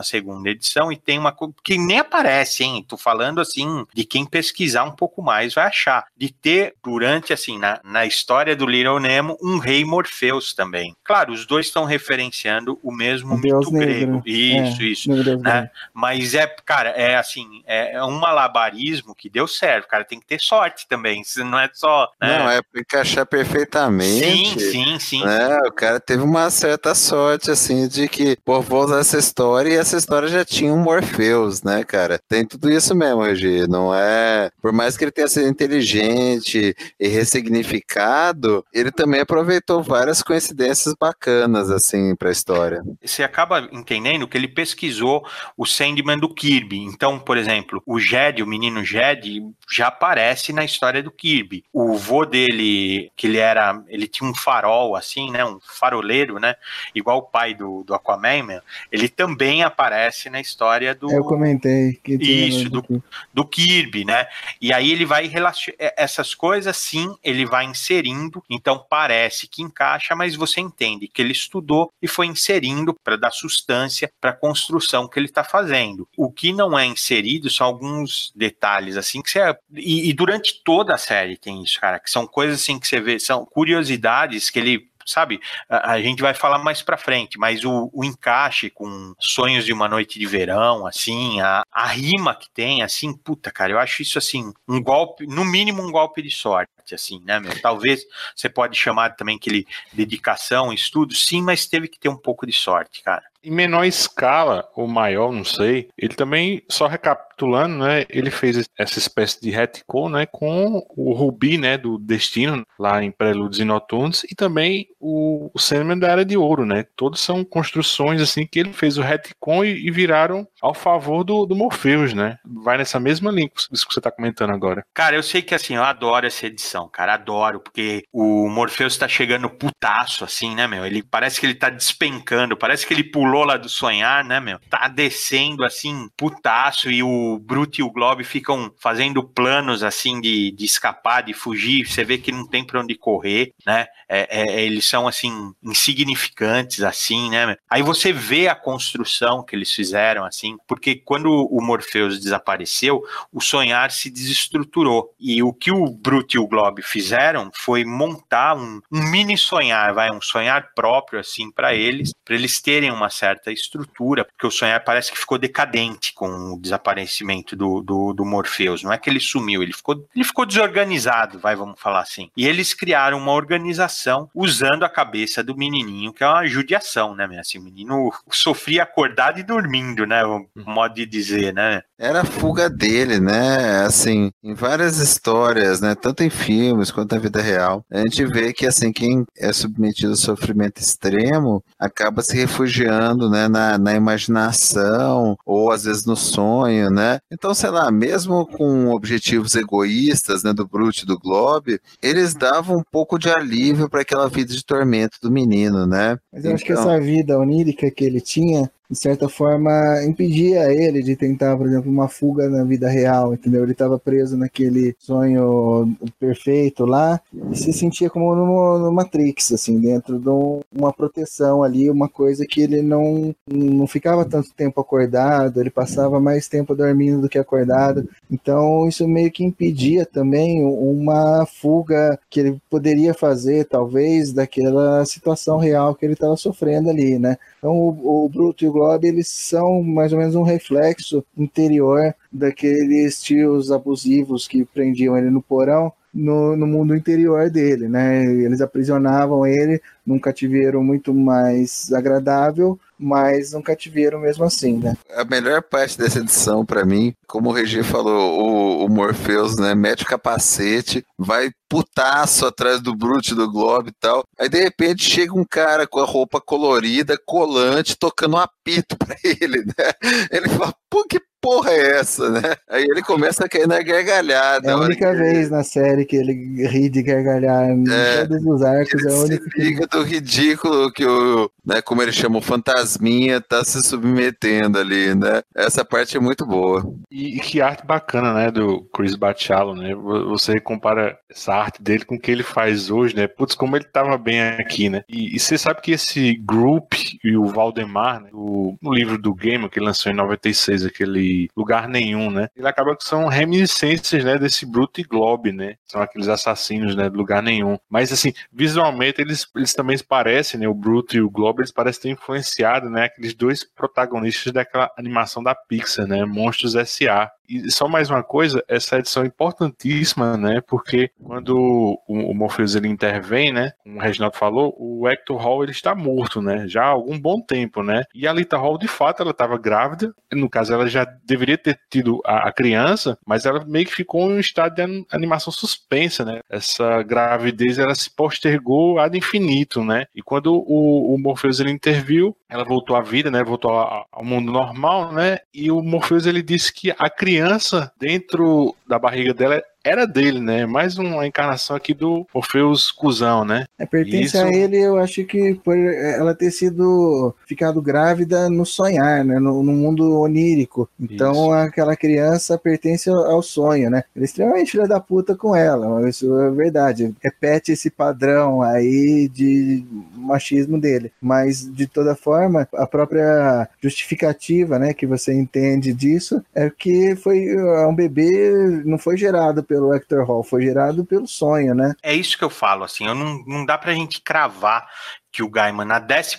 edição 0.45 0.91
e 0.91 0.97
tem 0.97 1.17
uma 1.17 1.35
que 1.63 1.77
nem 1.77 1.99
aparece, 1.99 2.63
hein? 2.63 2.85
Tô 2.87 2.97
falando 2.97 3.39
assim 3.39 3.85
de 3.93 4.05
quem 4.05 4.25
pesquisar 4.25 4.83
um 4.83 4.91
pouco 4.91 5.21
mais 5.21 5.53
vai 5.53 5.67
achar 5.67 6.05
de 6.17 6.31
ter 6.31 6.75
durante 6.83 7.33
assim 7.33 7.57
na, 7.57 7.79
na 7.83 8.05
história 8.05 8.55
do 8.55 8.65
Little 8.65 8.99
Nemo 8.99 9.37
um 9.41 9.57
rei 9.57 9.85
Morpheus 9.85 10.53
também. 10.53 10.95
Claro, 11.03 11.33
os 11.33 11.45
dois 11.45 11.67
estão 11.67 11.85
referenciando 11.85 12.79
o 12.81 12.91
mesmo 12.91 13.39
Deus 13.39 13.67
mito 13.67 13.71
grego. 13.71 14.23
Isso, 14.25 14.81
é, 14.81 14.85
isso. 14.85 15.11
Né? 15.37 15.69
Mas 15.93 16.33
é, 16.33 16.47
cara, 16.65 16.89
é 16.89 17.15
assim, 17.15 17.63
é, 17.65 17.95
é, 17.95 18.03
um 18.03 18.19
malabarismo 18.19 19.15
que 19.15 19.29
deu 19.29 19.47
certo, 19.47 19.87
cara. 19.87 20.03
Tem 20.03 20.19
que 20.19 20.25
ter 20.25 20.39
sorte 20.39 20.87
também. 20.87 21.23
Não 21.37 21.59
é 21.59 21.69
só. 21.73 22.11
Né? 22.21 22.39
Não, 22.39 22.49
é 22.49 22.61
pra 22.61 22.81
encaixar 22.81 23.25
perfeitamente. 23.25 24.25
Sim, 24.25 24.59
sim, 24.59 24.99
sim. 24.99 25.25
Né? 25.25 25.59
O 25.65 25.71
cara 25.71 25.99
teve 25.99 26.23
uma 26.23 26.49
certa 26.49 26.95
sorte, 26.95 27.51
assim, 27.51 27.87
de 27.87 28.07
que, 28.07 28.37
pô, 28.43 28.61
vou 28.61 28.85
usar 28.95 28.99
essa 28.99 29.17
história 29.17 29.69
e 29.69 29.75
essa 29.75 29.97
história 29.97 30.27
já 30.27 30.45
tinha 30.45 30.73
um 30.73 30.77
Morpheus, 30.77 31.63
né, 31.63 31.83
cara? 31.83 32.19
Tem 32.29 32.45
tudo 32.45 32.71
isso 32.71 32.95
mesmo, 32.95 33.21
Regi. 33.21 33.67
Não 33.67 33.93
é. 33.93 34.49
Por 34.61 34.71
mais 34.71 34.95
que 34.95 35.03
ele 35.03 35.11
tenha 35.11 35.27
sido 35.27 35.47
inteligente 35.47 36.75
e 36.99 37.07
ressignificado, 37.07 38.65
ele 38.73 38.91
também 38.91 39.21
aproveitou 39.21 39.83
várias 39.83 40.21
coincidências 40.21 40.95
bacanas, 40.99 41.69
assim, 41.69 42.15
pra 42.15 42.31
história. 42.31 42.83
Você 43.03 43.23
acaba 43.23 43.67
entendendo 43.71 44.27
que 44.27 44.37
ele 44.37 44.47
pesquisou 44.47 45.25
o 45.57 45.65
Sandman 45.65 46.17
do 46.17 46.33
Kirby. 46.33 46.79
Então, 46.79 47.19
por 47.19 47.37
exemplo, 47.37 47.81
o 47.85 47.99
Jed, 47.99 48.41
o 48.41 48.47
menino 48.47 48.83
Jed, 48.83 49.43
já 49.71 49.87
aparece 49.87 50.53
na 50.53 50.63
história 50.63 51.01
do 51.01 51.11
Kirby. 51.11 51.63
O 51.73 51.95
vô 51.95 52.25
dele, 52.25 53.11
que 53.15 53.27
ele 53.27 53.37
era. 53.37 53.81
Ele 53.87 54.07
tinha 54.07 54.29
um 54.29 54.35
farol, 54.35 54.95
assim, 54.95 55.31
né? 55.31 55.43
Um 55.45 55.59
faroleiro, 55.61 56.39
né? 56.39 56.55
Igual 56.93 57.17
o 57.17 57.23
pai 57.23 57.53
do, 57.53 57.83
do 57.83 57.93
Aquaman, 57.93 58.61
ele 58.91 59.07
também 59.07 59.63
aparece 59.63 60.29
na 60.29 60.39
história 60.39 60.93
do. 60.93 61.11
Eu 61.11 61.23
comentei. 61.23 61.99
Que 62.03 62.13
isso, 62.13 62.69
do, 62.69 63.03
do 63.33 63.45
Kirby, 63.45 64.05
né? 64.05 64.27
E 64.61 64.71
aí 64.71 64.91
ele 64.91 65.05
vai 65.05 65.27
relacionar. 65.27 65.77
É, 65.79 65.93
essas 65.97 66.33
coisas, 66.33 66.75
sim, 66.77 67.13
ele 67.23 67.45
vai 67.45 67.65
inserindo. 67.65 68.43
Então 68.49 68.83
parece 68.89 69.47
que 69.47 69.61
encaixa, 69.61 70.15
mas 70.15 70.35
você 70.35 70.61
entende 70.61 71.07
que 71.07 71.21
ele 71.21 71.31
estudou 71.31 71.91
e 72.01 72.07
foi 72.07 72.27
inserindo 72.27 72.93
para 72.93 73.15
dar 73.15 73.31
sustância 73.31 74.11
para 74.19 74.31
a 74.31 74.35
construção 74.35 75.07
que 75.07 75.19
ele 75.19 75.27
está 75.27 75.43
fazendo. 75.43 76.07
O 76.17 76.31
que 76.31 76.53
não 76.53 76.77
é 76.77 76.85
inserido 76.85 77.49
são 77.49 77.67
alguns 77.67 78.31
detalhes, 78.35 78.97
assim, 78.97 79.21
que 79.21 79.31
você. 79.31 79.55
E, 79.73 80.09
e 80.09 80.13
durante 80.13 80.61
toda 80.63 80.93
a 80.93 80.97
série 80.97 81.37
tem 81.37 81.63
isso, 81.63 81.79
cara, 81.79 81.99
que 81.99 82.09
são 82.09 82.25
coisas 82.27 82.61
assim 82.61 82.79
que 82.79 82.87
você 82.87 82.99
vê, 82.99 83.19
são 83.19 83.45
curiosidades 83.45 84.49
que 84.49 84.59
ele 84.59 84.87
sabe? 85.05 85.39
A, 85.69 85.93
a 85.93 86.01
gente 86.01 86.21
vai 86.21 86.33
falar 86.33 86.59
mais 86.59 86.81
pra 86.81 86.97
frente, 86.97 87.37
mas 87.37 87.63
o, 87.63 87.89
o, 87.93 88.03
encaixe 88.03 88.69
com 88.69 89.13
Sonhos 89.19 89.65
de 89.65 89.73
uma 89.73 89.87
Noite 89.87 90.19
de 90.19 90.25
Verão, 90.25 90.85
assim, 90.85 91.39
a, 91.41 91.63
a 91.71 91.87
rima 91.87 92.35
que 92.35 92.49
tem, 92.49 92.81
assim, 92.81 93.13
puta, 93.13 93.51
cara, 93.51 93.73
eu 93.73 93.79
acho 93.79 94.01
isso, 94.01 94.17
assim, 94.17 94.53
um 94.67 94.81
golpe, 94.81 95.25
no 95.27 95.45
mínimo 95.45 95.81
um 95.81 95.91
golpe 95.91 96.21
de 96.21 96.31
sorte, 96.31 96.71
assim, 96.93 97.21
né, 97.23 97.39
meu? 97.39 97.59
Talvez 97.61 98.05
você 98.35 98.49
pode 98.49 98.77
chamar 98.77 99.15
também 99.15 99.37
aquele 99.37 99.65
dedicação, 99.93 100.73
estudo, 100.73 101.13
sim, 101.13 101.41
mas 101.41 101.65
teve 101.65 101.87
que 101.87 101.99
ter 101.99 102.09
um 102.09 102.17
pouco 102.17 102.45
de 102.45 102.53
sorte, 102.53 103.01
cara 103.03 103.23
em 103.45 103.51
menor 103.51 103.85
escala, 103.85 104.67
ou 104.75 104.87
maior, 104.87 105.31
não 105.31 105.45
sei, 105.45 105.89
ele 105.97 106.15
também, 106.15 106.63
só 106.69 106.87
recapitulando, 106.87 107.77
né, 107.77 108.05
ele 108.09 108.31
fez 108.31 108.67
essa 108.77 108.99
espécie 108.99 109.39
de 109.41 109.51
retcon, 109.51 110.09
né, 110.09 110.25
com 110.25 110.85
o 110.95 111.13
Rubi, 111.13 111.57
né, 111.57 111.77
do 111.77 111.97
Destino, 111.97 112.65
lá 112.79 113.03
em 113.03 113.11
Prelúdios 113.11 113.59
e 113.59 113.65
Noturnos, 113.65 114.23
e 114.23 114.35
também 114.35 114.87
o, 114.99 115.51
o 115.53 115.59
Sandman 115.59 115.99
da 115.99 116.07
Era 116.07 116.25
de 116.25 116.35
Ouro, 116.35 116.65
né, 116.65 116.85
todos 116.95 117.19
são 117.19 117.43
construções, 117.43 118.21
assim, 118.21 118.47
que 118.47 118.59
ele 118.59 118.73
fez 118.73 118.97
o 118.97 119.01
retcon 119.01 119.63
e, 119.63 119.87
e 119.87 119.91
viraram 119.91 120.47
ao 120.61 120.73
favor 120.73 121.23
do, 121.23 121.45
do 121.45 121.55
Morpheus, 121.55 122.13
né, 122.13 122.39
vai 122.43 122.77
nessa 122.77 122.99
mesma 122.99 123.31
linha, 123.31 123.49
isso 123.71 123.87
que 123.87 123.93
você 123.93 124.01
tá 124.01 124.11
comentando 124.11 124.51
agora. 124.51 124.85
Cara, 124.93 125.15
eu 125.15 125.23
sei 125.23 125.41
que, 125.41 125.53
assim, 125.53 125.75
eu 125.75 125.83
adoro 125.83 126.25
essa 126.25 126.47
edição, 126.47 126.89
cara, 126.89 127.13
adoro, 127.13 127.59
porque 127.59 128.03
o 128.11 128.49
Morpheus 128.49 128.97
tá 128.97 129.07
chegando 129.07 129.49
putaço, 129.49 130.23
assim, 130.23 130.55
né, 130.55 130.67
meu, 130.67 130.85
ele 130.85 131.03
parece 131.03 131.39
que 131.39 131.45
ele 131.45 131.55
tá 131.55 131.69
despencando, 131.69 132.57
parece 132.57 132.87
que 132.87 132.93
ele 132.93 133.03
pulou 133.03 133.34
lá 133.43 133.57
do 133.57 133.69
sonhar, 133.69 134.23
né, 134.23 134.39
meu? 134.39 134.59
Tá 134.69 134.87
descendo 134.87 135.63
assim, 135.63 136.09
putaço, 136.15 136.89
e 136.89 137.03
o 137.03 137.39
Brute 137.39 137.81
e 137.81 137.83
o 137.83 137.91
Globe 137.91 138.23
ficam 138.23 138.71
fazendo 138.79 139.23
planos 139.23 139.83
assim 139.83 140.21
de, 140.21 140.51
de 140.51 140.65
escapar, 140.65 141.21
de 141.21 141.33
fugir. 141.33 141.85
Você 141.85 142.03
vê 142.03 142.17
que 142.17 142.31
não 142.31 142.47
tem 142.47 142.63
pra 142.63 142.81
onde 142.81 142.95
correr, 142.95 143.53
né? 143.65 143.87
É, 144.07 144.41
é, 144.41 144.63
eles 144.63 144.85
são 144.87 145.07
assim, 145.07 145.53
insignificantes, 145.63 146.83
assim, 146.83 147.29
né? 147.29 147.55
Aí 147.69 147.81
você 147.81 148.13
vê 148.13 148.47
a 148.47 148.55
construção 148.55 149.43
que 149.43 149.55
eles 149.55 149.71
fizeram, 149.71 150.23
assim, 150.23 150.57
porque 150.67 150.95
quando 150.95 151.29
o 151.29 151.61
Morpheus 151.61 152.19
desapareceu, 152.19 153.03
o 153.31 153.41
sonhar 153.41 153.91
se 153.91 154.09
desestruturou. 154.09 155.13
E 155.19 155.41
o 155.41 155.51
que 155.51 155.71
o 155.71 155.89
Brute 155.89 156.37
e 156.37 156.39
o 156.39 156.47
Globe 156.47 156.81
fizeram 156.83 157.49
foi 157.53 157.83
montar 157.83 158.55
um, 158.55 158.79
um 158.91 159.09
mini 159.09 159.37
sonhar, 159.37 159.93
vai, 159.93 160.11
um 160.11 160.21
sonhar 160.21 160.71
próprio, 160.75 161.19
assim, 161.19 161.51
para 161.51 161.73
eles, 161.73 162.11
para 162.23 162.35
eles 162.35 162.61
terem 162.61 162.91
uma 162.91 163.09
certa 163.09 163.24
certa 163.25 163.51
estrutura, 163.51 164.23
porque 164.23 164.45
o 164.45 164.51
sonhar 164.51 164.83
parece 164.83 165.11
que 165.11 165.17
ficou 165.17 165.37
decadente 165.37 166.13
com 166.13 166.53
o 166.53 166.59
desaparecimento 166.59 167.55
do, 167.55 167.81
do, 167.81 168.13
do 168.13 168.25
Morpheus. 168.25 168.83
Não 168.83 168.93
é 168.93 168.97
que 168.97 169.09
ele 169.09 169.19
sumiu, 169.19 169.63
ele 169.63 169.73
ficou, 169.73 170.05
ele 170.15 170.23
ficou 170.23 170.45
desorganizado, 170.45 171.39
vai, 171.39 171.55
vamos 171.55 171.79
falar 171.79 172.01
assim. 172.01 172.29
E 172.37 172.45
eles 172.45 172.73
criaram 172.73 173.17
uma 173.17 173.31
organização 173.31 174.29
usando 174.33 174.83
a 174.83 174.89
cabeça 174.89 175.43
do 175.43 175.57
menininho, 175.57 176.13
que 176.13 176.23
é 176.23 176.27
uma 176.27 176.45
judiação, 176.45 177.15
né, 177.15 177.25
assim, 177.39 177.57
o 177.57 177.63
menino 177.63 178.11
sofria 178.29 178.83
acordado 178.83 179.39
e 179.39 179.43
dormindo, 179.43 180.05
né, 180.05 180.23
o 180.23 180.45
modo 180.55 180.93
de 180.93 181.05
dizer, 181.05 181.53
né. 181.53 181.81
Era 181.97 182.21
a 182.21 182.25
fuga 182.25 182.69
dele, 182.69 183.19
né, 183.19 183.85
assim, 183.85 184.31
em 184.43 184.53
várias 184.53 184.97
histórias, 184.97 185.81
né, 185.81 185.95
tanto 185.95 186.23
em 186.23 186.29
filmes 186.29 186.91
quanto 186.91 187.15
na 187.15 187.21
vida 187.21 187.41
real, 187.41 187.83
a 187.91 187.99
gente 187.99 188.25
vê 188.25 188.53
que, 188.53 188.67
assim, 188.67 188.91
quem 188.91 189.25
é 189.37 189.51
submetido 189.51 190.11
ao 190.11 190.17
sofrimento 190.17 190.79
extremo 190.79 191.63
acaba 191.79 192.21
se 192.21 192.35
refugiando 192.35 193.14
né, 193.29 193.47
na, 193.47 193.77
na 193.77 193.93
imaginação 193.93 195.37
ou 195.45 195.71
às 195.71 195.83
vezes 195.83 196.05
no 196.05 196.15
sonho, 196.15 196.89
né? 196.89 197.19
Então, 197.31 197.53
sei 197.53 197.69
lá, 197.69 197.91
mesmo 197.91 198.45
com 198.45 198.89
objetivos 198.89 199.55
egoístas, 199.55 200.43
né, 200.43 200.53
do 200.53 200.67
Brute 200.67 201.03
e 201.03 201.07
do 201.07 201.19
Globe, 201.19 201.79
eles 202.01 202.33
davam 202.33 202.77
um 202.77 202.83
pouco 202.91 203.17
de 203.17 203.29
alívio 203.29 203.89
para 203.89 204.01
aquela 204.01 204.27
vida 204.27 204.53
de 204.53 204.65
tormento 204.65 205.17
do 205.21 205.31
menino, 205.31 205.85
né? 205.85 206.17
Mas 206.31 206.43
eu 206.43 206.51
então... 206.51 206.55
acho 206.55 206.65
que 206.65 206.73
essa 206.73 206.99
vida 206.99 207.39
onírica 207.39 207.89
que 207.91 208.03
ele 208.03 208.21
tinha 208.21 208.69
de 208.89 208.97
certa 208.97 209.27
forma, 209.27 210.03
impedia 210.03 210.71
ele 210.71 211.01
de 211.01 211.15
tentar, 211.15 211.57
por 211.57 211.67
exemplo, 211.67 211.91
uma 211.91 212.07
fuga 212.07 212.49
na 212.49 212.63
vida 212.63 212.87
real, 212.87 213.33
entendeu? 213.33 213.63
Ele 213.63 213.71
estava 213.71 213.97
preso 213.97 214.37
naquele 214.37 214.95
sonho 214.99 215.95
perfeito 216.19 216.85
lá 216.85 217.19
e 217.51 217.55
se 217.55 217.73
sentia 217.73 218.09
como 218.09 218.35
no, 218.35 218.91
Matrix, 218.91 219.51
assim, 219.51 219.79
dentro 219.79 220.19
de 220.19 220.29
uma 220.77 220.93
proteção 220.93 221.63
ali, 221.63 221.89
uma 221.89 222.07
coisa 222.07 222.45
que 222.45 222.61
ele 222.61 222.81
não, 222.81 223.35
não 223.47 223.87
ficava 223.87 224.23
tanto 224.23 224.53
tempo 224.53 224.79
acordado, 224.79 225.59
ele 225.59 225.69
passava 225.69 226.19
mais 226.19 226.47
tempo 226.47 226.75
dormindo 226.75 227.21
do 227.21 227.29
que 227.29 227.39
acordado. 227.39 228.07
Então, 228.29 228.87
isso 228.87 229.07
meio 229.07 229.31
que 229.31 229.43
impedia 229.43 230.05
também 230.05 230.63
uma 230.63 231.45
fuga 231.45 232.19
que 232.29 232.39
ele 232.39 232.61
poderia 232.69 233.13
fazer, 233.13 233.65
talvez, 233.65 234.31
daquela 234.31 235.03
situação 235.05 235.57
real 235.57 235.95
que 235.95 236.05
ele 236.05 236.13
estava 236.13 236.35
sofrendo 236.35 236.89
ali, 236.89 237.17
né? 237.17 237.37
Então, 237.57 237.77
o, 237.77 238.25
o 238.25 238.29
Bruto 238.29 238.63
e 238.63 238.67
o 238.67 238.74
Globe, 238.75 239.07
eles 239.07 239.29
são 239.29 239.81
mais 239.81 240.11
ou 240.11 240.19
menos 240.19 240.35
um 240.35 240.43
reflexo 240.43 241.23
interior 241.37 242.13
daqueles 242.29 243.23
tios 243.23 243.71
abusivos 243.71 244.49
que 244.49 244.65
prendiam 244.65 245.17
ele 245.17 245.29
no 245.29 245.41
porão 245.41 245.93
no, 246.15 246.55
no 246.55 246.65
mundo 246.65 246.95
interior 246.95 247.49
dele, 247.49 247.89
né? 247.89 248.23
Eles 248.23 248.61
aprisionavam 248.61 249.45
ele 249.45 249.81
num 250.05 250.17
cativeiro 250.17 250.81
muito 250.81 251.13
mais 251.13 251.91
agradável, 251.91 252.79
mas 252.97 253.53
um 253.53 253.61
cativeiro 253.61 254.19
mesmo 254.19 254.45
assim, 254.45 254.77
né? 254.77 254.95
A 255.13 255.25
melhor 255.25 255.61
parte 255.61 255.97
dessa 255.97 256.19
edição, 256.19 256.65
para 256.65 256.85
mim, 256.85 257.13
como 257.27 257.49
o 257.49 257.51
Regi 257.51 257.83
falou, 257.83 258.39
o, 258.39 258.85
o 258.85 258.89
Morpheus, 258.89 259.57
né, 259.57 259.75
mete 259.75 260.03
o 260.03 260.07
capacete, 260.07 261.03
vai 261.17 261.51
putaço 261.67 262.45
atrás 262.45 262.79
do 262.79 262.95
Brute 262.95 263.35
do 263.35 263.51
Globo 263.51 263.89
e 263.89 263.93
tal. 263.99 264.23
Aí 264.39 264.47
de 264.47 264.61
repente 264.61 265.03
chega 265.03 265.33
um 265.33 265.43
cara 265.43 265.85
com 265.85 265.99
a 265.99 266.05
roupa 266.05 266.39
colorida, 266.39 267.19
colante, 267.25 267.97
tocando 267.97 268.35
um 268.35 268.39
apito 268.39 268.95
pra 268.97 269.15
ele, 269.23 269.65
né? 269.65 269.91
Ele 270.31 270.47
fala, 270.47 270.73
pô, 270.89 271.03
que 271.03 271.19
porra 271.45 271.71
é 271.71 271.99
essa, 271.99 272.29
né? 272.29 272.41
Aí 272.67 272.83
ele 272.83 273.03
começa 273.03 273.45
a 273.45 273.49
cair 273.49 273.67
na 273.67 273.79
gargalhada. 273.81 274.67
É 274.67 274.73
a 274.73 274.77
única 274.77 275.13
vez 275.13 275.49
na 275.51 275.63
série 275.63 276.03
que 276.03 276.15
ele 276.15 276.67
ri 276.67 276.89
de 276.89 277.03
gargalhar. 277.03 277.69
Em 277.69 277.83
é, 277.87 278.25
todos 278.25 278.43
os 278.45 278.61
arcos 278.63 279.05
é 279.05 279.11
a 279.11 279.15
única. 279.15 279.49
Fica 279.51 279.87
do 279.87 280.01
ridículo 280.01 280.91
que 280.91 281.05
o, 281.05 281.51
né, 281.65 281.81
como 281.81 282.01
ele 282.01 282.11
chama, 282.11 282.37
o 282.37 282.41
fantasminha 282.41 283.41
tá 283.41 283.63
se 283.63 283.81
submetendo 283.81 284.77
ali, 284.77 285.15
né? 285.15 285.41
Essa 285.55 285.83
parte 285.83 286.15
é 286.15 286.19
muito 286.19 286.45
boa. 286.45 286.85
E, 287.11 287.37
e 287.37 287.39
que 287.39 287.61
arte 287.61 287.85
bacana, 287.85 288.33
né, 288.33 288.51
do 288.51 288.81
Chris 288.93 289.15
Bachalo, 289.15 289.75
né? 289.75 289.95
Você 289.95 290.59
compara 290.59 291.17
essa 291.29 291.53
arte 291.53 291.81
dele 291.81 292.05
com 292.05 292.15
o 292.15 292.19
que 292.19 292.31
ele 292.31 292.43
faz 292.43 292.89
hoje, 292.89 293.15
né? 293.15 293.27
Putz, 293.27 293.55
como 293.55 293.75
ele 293.75 293.85
tava 293.85 294.17
bem 294.17 294.41
aqui, 294.41 294.89
né? 294.89 295.03
E, 295.09 295.39
você 295.39 295.57
sabe 295.57 295.81
que 295.81 295.91
esse 295.91 296.35
Group 296.35 296.93
e 297.23 297.35
o 297.35 297.45
Valdemar, 297.45 298.21
né, 298.21 298.29
o, 298.33 298.75
o 298.83 298.93
livro 298.93 299.17
do 299.17 299.33
Game 299.33 299.69
que 299.69 299.79
lançou 299.79 300.11
em 300.11 300.15
96, 300.15 300.85
aquele 300.85 301.47
lugar 301.55 301.87
nenhum, 301.87 302.29
né? 302.29 302.47
Ele 302.55 302.67
acaba 302.67 302.95
que 302.95 303.03
são 303.03 303.27
reminiscências, 303.27 304.23
né, 304.23 304.37
desse 304.37 304.65
Brute 304.65 305.01
e 305.01 305.03
Globe, 305.03 305.51
né? 305.51 305.75
São 305.85 306.01
aqueles 306.01 306.27
assassinos, 306.27 306.95
né, 306.95 307.09
de 307.09 307.15
lugar 307.15 307.41
nenhum. 307.41 307.77
Mas 307.89 308.11
assim, 308.11 308.33
visualmente 308.51 309.21
eles, 309.21 309.47
eles 309.55 309.73
também 309.73 309.95
parecem, 310.07 310.59
né, 310.59 310.67
o 310.67 310.73
Brute 310.73 311.17
e 311.17 311.21
o 311.21 311.29
Globe, 311.29 311.54
eles 311.61 311.71
parecem 311.71 312.01
ter 312.03 312.09
influenciado, 312.09 312.89
né, 312.89 313.05
aqueles 313.05 313.33
dois 313.33 313.63
protagonistas 313.63 314.51
daquela 314.53 314.91
animação 314.97 315.43
da 315.43 315.55
Pixar, 315.55 316.07
né, 316.07 316.25
Monstros 316.25 316.75
S.A. 316.75 317.31
E 317.47 317.71
só 317.71 317.87
mais 317.87 318.09
uma 318.09 318.23
coisa, 318.23 318.63
essa 318.67 318.97
edição 318.97 319.23
é 319.23 319.27
importantíssima, 319.27 320.35
né? 320.35 320.61
Porque 320.67 321.11
quando 321.21 321.55
o, 321.55 322.31
o 322.31 322.33
Morpheus 322.33 322.75
ele 322.75 322.87
intervém, 322.87 323.53
né? 323.53 323.71
Como 323.83 323.97
o 323.97 324.01
Reginaldo 324.01 324.35
falou, 324.35 324.75
o 324.77 325.07
Hector 325.07 325.37
Hall 325.37 325.63
ele 325.63 325.71
está 325.71 325.93
morto, 325.93 326.41
né? 326.41 326.67
Já 326.67 326.83
há 326.83 326.89
algum 326.89 327.19
bom 327.19 327.39
tempo, 327.41 327.83
né? 327.83 328.03
E 328.13 328.27
a 328.27 328.33
Lita 328.33 328.57
Hall, 328.57 328.77
de 328.77 328.87
fato, 328.87 329.21
ela 329.21 329.31
estava 329.31 329.57
grávida. 329.57 330.13
No 330.33 330.49
caso, 330.49 330.73
ela 330.73 330.87
já 330.87 331.05
deveria 331.23 331.57
ter 331.57 331.79
tido 331.89 332.19
a, 332.25 332.49
a, 332.49 332.51
criança, 332.51 333.17
mas 333.25 333.45
ela 333.45 333.63
meio 333.65 333.85
que 333.85 333.93
ficou 333.93 334.29
em 334.29 334.35
um 334.35 334.39
estado 334.39 334.75
de 334.75 335.05
animação 335.11 335.53
suspensa, 335.53 336.25
né? 336.25 336.39
Essa 336.49 337.03
gravidez 337.03 337.77
ela 337.77 337.93
se 337.93 338.09
postergou 338.09 338.99
ad 338.99 339.15
infinito, 339.15 339.83
né? 339.83 340.05
E 340.15 340.21
quando 340.21 340.53
o, 340.55 341.13
o 341.13 341.17
Morpheus 341.17 341.44
ele 341.59 341.71
interviu, 341.71 342.35
ela 342.49 342.63
voltou 342.63 342.95
à 342.95 343.01
vida, 343.01 343.29
né? 343.31 343.43
Voltou 343.43 343.71
ao 343.71 344.23
mundo 344.23 344.51
normal, 344.51 345.11
né? 345.11 345.39
E 345.53 345.71
o 345.71 345.81
Morpheus 345.81 346.25
ele 346.25 346.41
disse 346.41 346.73
que 346.73 346.91
a 346.97 347.09
criança 347.09 347.91
dentro 347.99 348.75
da 348.87 348.99
barriga 348.99 349.33
dela 349.33 349.61
era 349.85 350.07
dele, 350.07 350.39
né? 350.39 350.65
Mais 350.65 350.97
uma 350.97 351.27
encarnação 351.27 351.75
aqui 351.75 351.93
do 351.93 352.25
Orfeus 352.33 352.91
Cusão, 352.91 353.45
né? 353.45 353.65
É, 353.77 353.85
pertence 353.85 354.35
Isso... 354.35 354.37
a 354.37 354.51
ele, 354.51 354.77
eu 354.77 354.97
acho 354.97 355.23
que 355.25 355.53
por 355.63 355.77
ela 355.77 356.33
ter 356.33 356.49
sido 356.49 357.33
ficado 357.47 357.79
grávida 357.81 358.49
no 358.49 358.65
sonhar, 358.65 359.23
né? 359.23 359.39
No, 359.39 359.61
no 359.61 359.71
mundo 359.71 360.19
onírico. 360.19 360.89
Então 360.99 361.31
isso. 361.31 361.51
aquela 361.51 361.95
criança 361.95 362.57
pertence 362.57 363.09
ao 363.09 363.43
sonho, 363.43 363.91
né? 363.91 364.03
Ele 364.15 364.25
é 364.25 364.27
extremamente 364.27 364.71
filha 364.71 364.87
da 364.87 364.99
puta 364.99 365.35
com 365.35 365.55
ela, 365.55 366.09
isso 366.09 366.37
é 366.39 366.49
verdade. 366.49 367.13
Repete 367.21 367.73
esse 367.73 367.91
padrão 367.91 368.63
aí 368.63 369.29
de 369.31 369.85
machismo 370.15 370.79
dele. 370.79 371.11
Mas 371.21 371.61
de 371.71 371.85
toda 371.85 372.15
forma, 372.15 372.67
a 372.73 372.87
própria 372.87 373.69
justificativa, 373.79 374.79
né, 374.79 374.93
que 374.93 375.05
você 375.05 375.33
entende 375.33 375.93
disso 375.93 376.43
é 376.55 376.69
que 376.69 377.15
foi 377.15 377.45
é 377.49 377.85
um 377.85 377.93
bebê 377.93 378.81
não 378.83 378.97
foi 378.97 379.17
gerado 379.17 379.63
pelo 379.63 379.74
Hector 379.93 380.25
Hall, 380.25 380.43
foi 380.43 380.63
gerado 380.63 381.05
pelo 381.05 381.27
sonho, 381.27 381.73
né? 381.73 381.93
É 382.01 382.13
isso 382.13 382.37
que 382.37 382.43
eu 382.43 382.49
falo, 382.49 382.83
assim, 382.83 383.07
eu 383.07 383.15
não, 383.15 383.43
não 383.45 383.65
dá 383.65 383.77
pra 383.77 383.93
gente 383.93 384.21
cravar 384.21 384.87
que 385.35 385.43
o 385.43 385.49
Gaiman, 385.49 385.83
na 385.83 385.99
12 385.99 386.37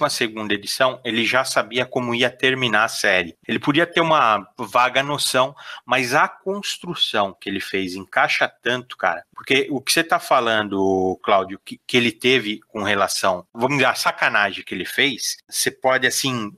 edição, 0.51 0.98
ele 1.05 1.23
já 1.23 1.44
sabia 1.44 1.85
como 1.85 2.14
ia 2.14 2.31
terminar 2.31 2.85
a 2.85 2.89
série. 2.89 3.36
Ele 3.47 3.59
podia 3.59 3.86
ter 3.86 4.01
uma 4.01 4.48
vaga 4.56 5.02
noção, 5.02 5.55
mas 5.85 6.14
a 6.14 6.27
construção 6.27 7.36
que 7.39 7.51
ele 7.51 7.60
fez 7.60 7.94
encaixa 7.94 8.51
tanto, 8.62 8.97
cara. 8.97 9.23
Porque 9.35 9.68
o 9.70 9.82
que 9.82 9.93
você 9.93 10.02
tá 10.02 10.18
falando, 10.18 11.20
Cláudio, 11.23 11.60
que, 11.62 11.78
que 11.86 11.94
ele 11.94 12.10
teve 12.10 12.60
com 12.68 12.82
relação, 12.82 13.47
vamos 13.52 13.77
dizer, 13.77 13.85
a 13.85 13.94
sacanagem 13.94 14.64
que 14.64 14.74
ele 14.74 14.86
fez, 14.86 15.36
você 15.47 15.70
pode, 15.70 16.06
assim, 16.06 16.51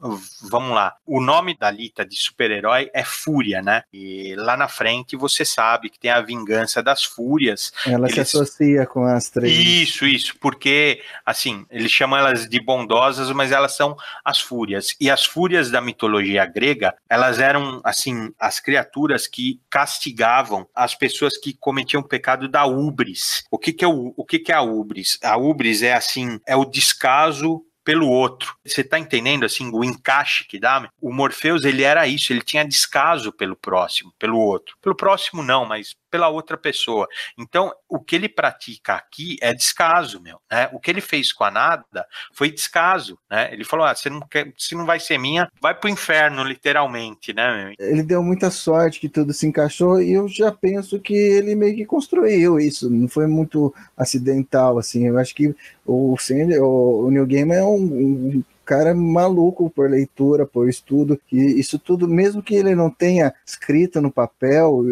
vamos 0.48 0.70
lá, 0.70 0.94
o 1.04 1.20
nome 1.20 1.58
da 1.58 1.72
Lita 1.72 2.06
de 2.06 2.14
super-herói 2.16 2.88
é 2.94 3.02
Fúria, 3.02 3.60
né? 3.60 3.82
E 3.92 4.36
lá 4.36 4.56
na 4.56 4.68
frente 4.68 5.16
você 5.16 5.44
sabe 5.44 5.90
que 5.90 5.98
tem 5.98 6.12
a 6.12 6.20
vingança 6.20 6.80
das 6.80 7.02
Fúrias. 7.02 7.72
Ela 7.84 8.06
Eles... 8.06 8.14
se 8.14 8.20
associa 8.20 8.86
com 8.86 9.04
as 9.04 9.28
três. 9.28 9.52
Isso, 9.52 10.06
isso, 10.06 10.36
porque, 10.38 11.02
assim, 11.26 11.66
ele 11.68 11.88
chama 11.88 12.16
ela 12.16 12.27
elas 12.28 12.48
de 12.48 12.60
bondosas, 12.60 13.30
mas 13.32 13.52
elas 13.52 13.76
são 13.76 13.96
as 14.24 14.40
fúrias. 14.40 14.94
E 15.00 15.10
as 15.10 15.24
fúrias 15.24 15.70
da 15.70 15.80
mitologia 15.80 16.44
grega, 16.46 16.94
elas 17.08 17.38
eram, 17.38 17.80
assim, 17.84 18.32
as 18.38 18.60
criaturas 18.60 19.26
que 19.26 19.60
castigavam 19.70 20.66
as 20.74 20.94
pessoas 20.94 21.36
que 21.36 21.52
cometiam 21.54 22.00
o 22.00 22.08
pecado 22.08 22.48
da 22.48 22.66
ubris. 22.66 23.44
O 23.50 23.58
que, 23.58 23.72
que 23.72 23.84
é 23.84 23.88
o, 23.88 24.12
o 24.16 24.24
que, 24.24 24.38
que 24.38 24.52
é 24.52 24.54
a 24.54 24.62
ubris? 24.62 25.18
A 25.22 25.36
ubris 25.36 25.82
é 25.82 25.94
assim, 25.94 26.40
é 26.46 26.56
o 26.56 26.64
descaso 26.64 27.64
pelo 27.88 28.06
outro. 28.06 28.54
Você 28.66 28.84
tá 28.84 28.98
entendendo 28.98 29.46
assim 29.46 29.70
o 29.72 29.82
encaixe 29.82 30.44
que 30.44 30.60
dá? 30.60 30.90
O 31.00 31.10
Morpheus, 31.10 31.64
ele 31.64 31.82
era 31.82 32.06
isso, 32.06 32.30
ele 32.30 32.42
tinha 32.42 32.62
descaso 32.62 33.32
pelo 33.32 33.56
próximo, 33.56 34.12
pelo 34.18 34.38
outro. 34.38 34.76
Pelo 34.82 34.94
próximo 34.94 35.42
não, 35.42 35.64
mas 35.64 35.96
pela 36.10 36.28
outra 36.28 36.56
pessoa. 36.56 37.06
Então, 37.36 37.72
o 37.88 37.98
que 37.98 38.16
ele 38.16 38.28
pratica 38.28 38.94
aqui 38.94 39.36
é 39.40 39.52
descaso, 39.54 40.20
meu. 40.20 40.40
Né? 40.50 40.68
O 40.72 40.80
que 40.80 40.90
ele 40.90 41.00
fez 41.00 41.32
com 41.32 41.44
a 41.44 41.50
nada 41.50 42.06
foi 42.32 42.50
descaso, 42.50 43.18
né? 43.30 43.52
Ele 43.52 43.64
falou: 43.64 43.86
ah, 43.86 43.94
você 43.94 44.10
não 44.10 44.20
quer, 44.20 44.52
se 44.56 44.74
não 44.74 44.86
vai 44.86 45.00
ser 45.00 45.18
minha, 45.18 45.50
vai 45.60 45.74
pro 45.74 45.88
inferno, 45.88 46.42
literalmente, 46.42 47.32
né? 47.32 47.64
Meu? 47.64 47.74
Ele 47.78 48.02
deu 48.02 48.22
muita 48.22 48.50
sorte 48.50 49.00
que 49.00 49.08
tudo 49.08 49.32
se 49.32 49.46
encaixou 49.46 50.00
e 50.00 50.12
eu 50.12 50.28
já 50.28 50.52
penso 50.52 51.00
que 51.00 51.14
ele 51.14 51.54
meio 51.54 51.76
que 51.76 51.86
construiu 51.86 52.58
isso. 52.58 52.90
Não 52.90 53.08
foi 53.08 53.26
muito 53.26 53.74
acidental, 53.96 54.78
assim. 54.78 55.06
Eu 55.06 55.18
acho 55.18 55.34
que 55.34 55.54
o, 55.84 56.14
o, 56.14 57.10
New 57.10 57.26
Game 57.26 57.52
é 57.52 57.62
um, 57.62 57.76
um 57.76 58.44
cara 58.68 58.94
maluco 58.94 59.70
por 59.70 59.88
leitura, 59.88 60.44
por 60.44 60.68
estudo, 60.68 61.18
e 61.32 61.58
isso 61.58 61.78
tudo, 61.78 62.06
mesmo 62.06 62.42
que 62.42 62.54
ele 62.54 62.74
não 62.74 62.90
tenha 62.90 63.32
escrito 63.46 63.98
no 63.98 64.12
papel, 64.12 64.84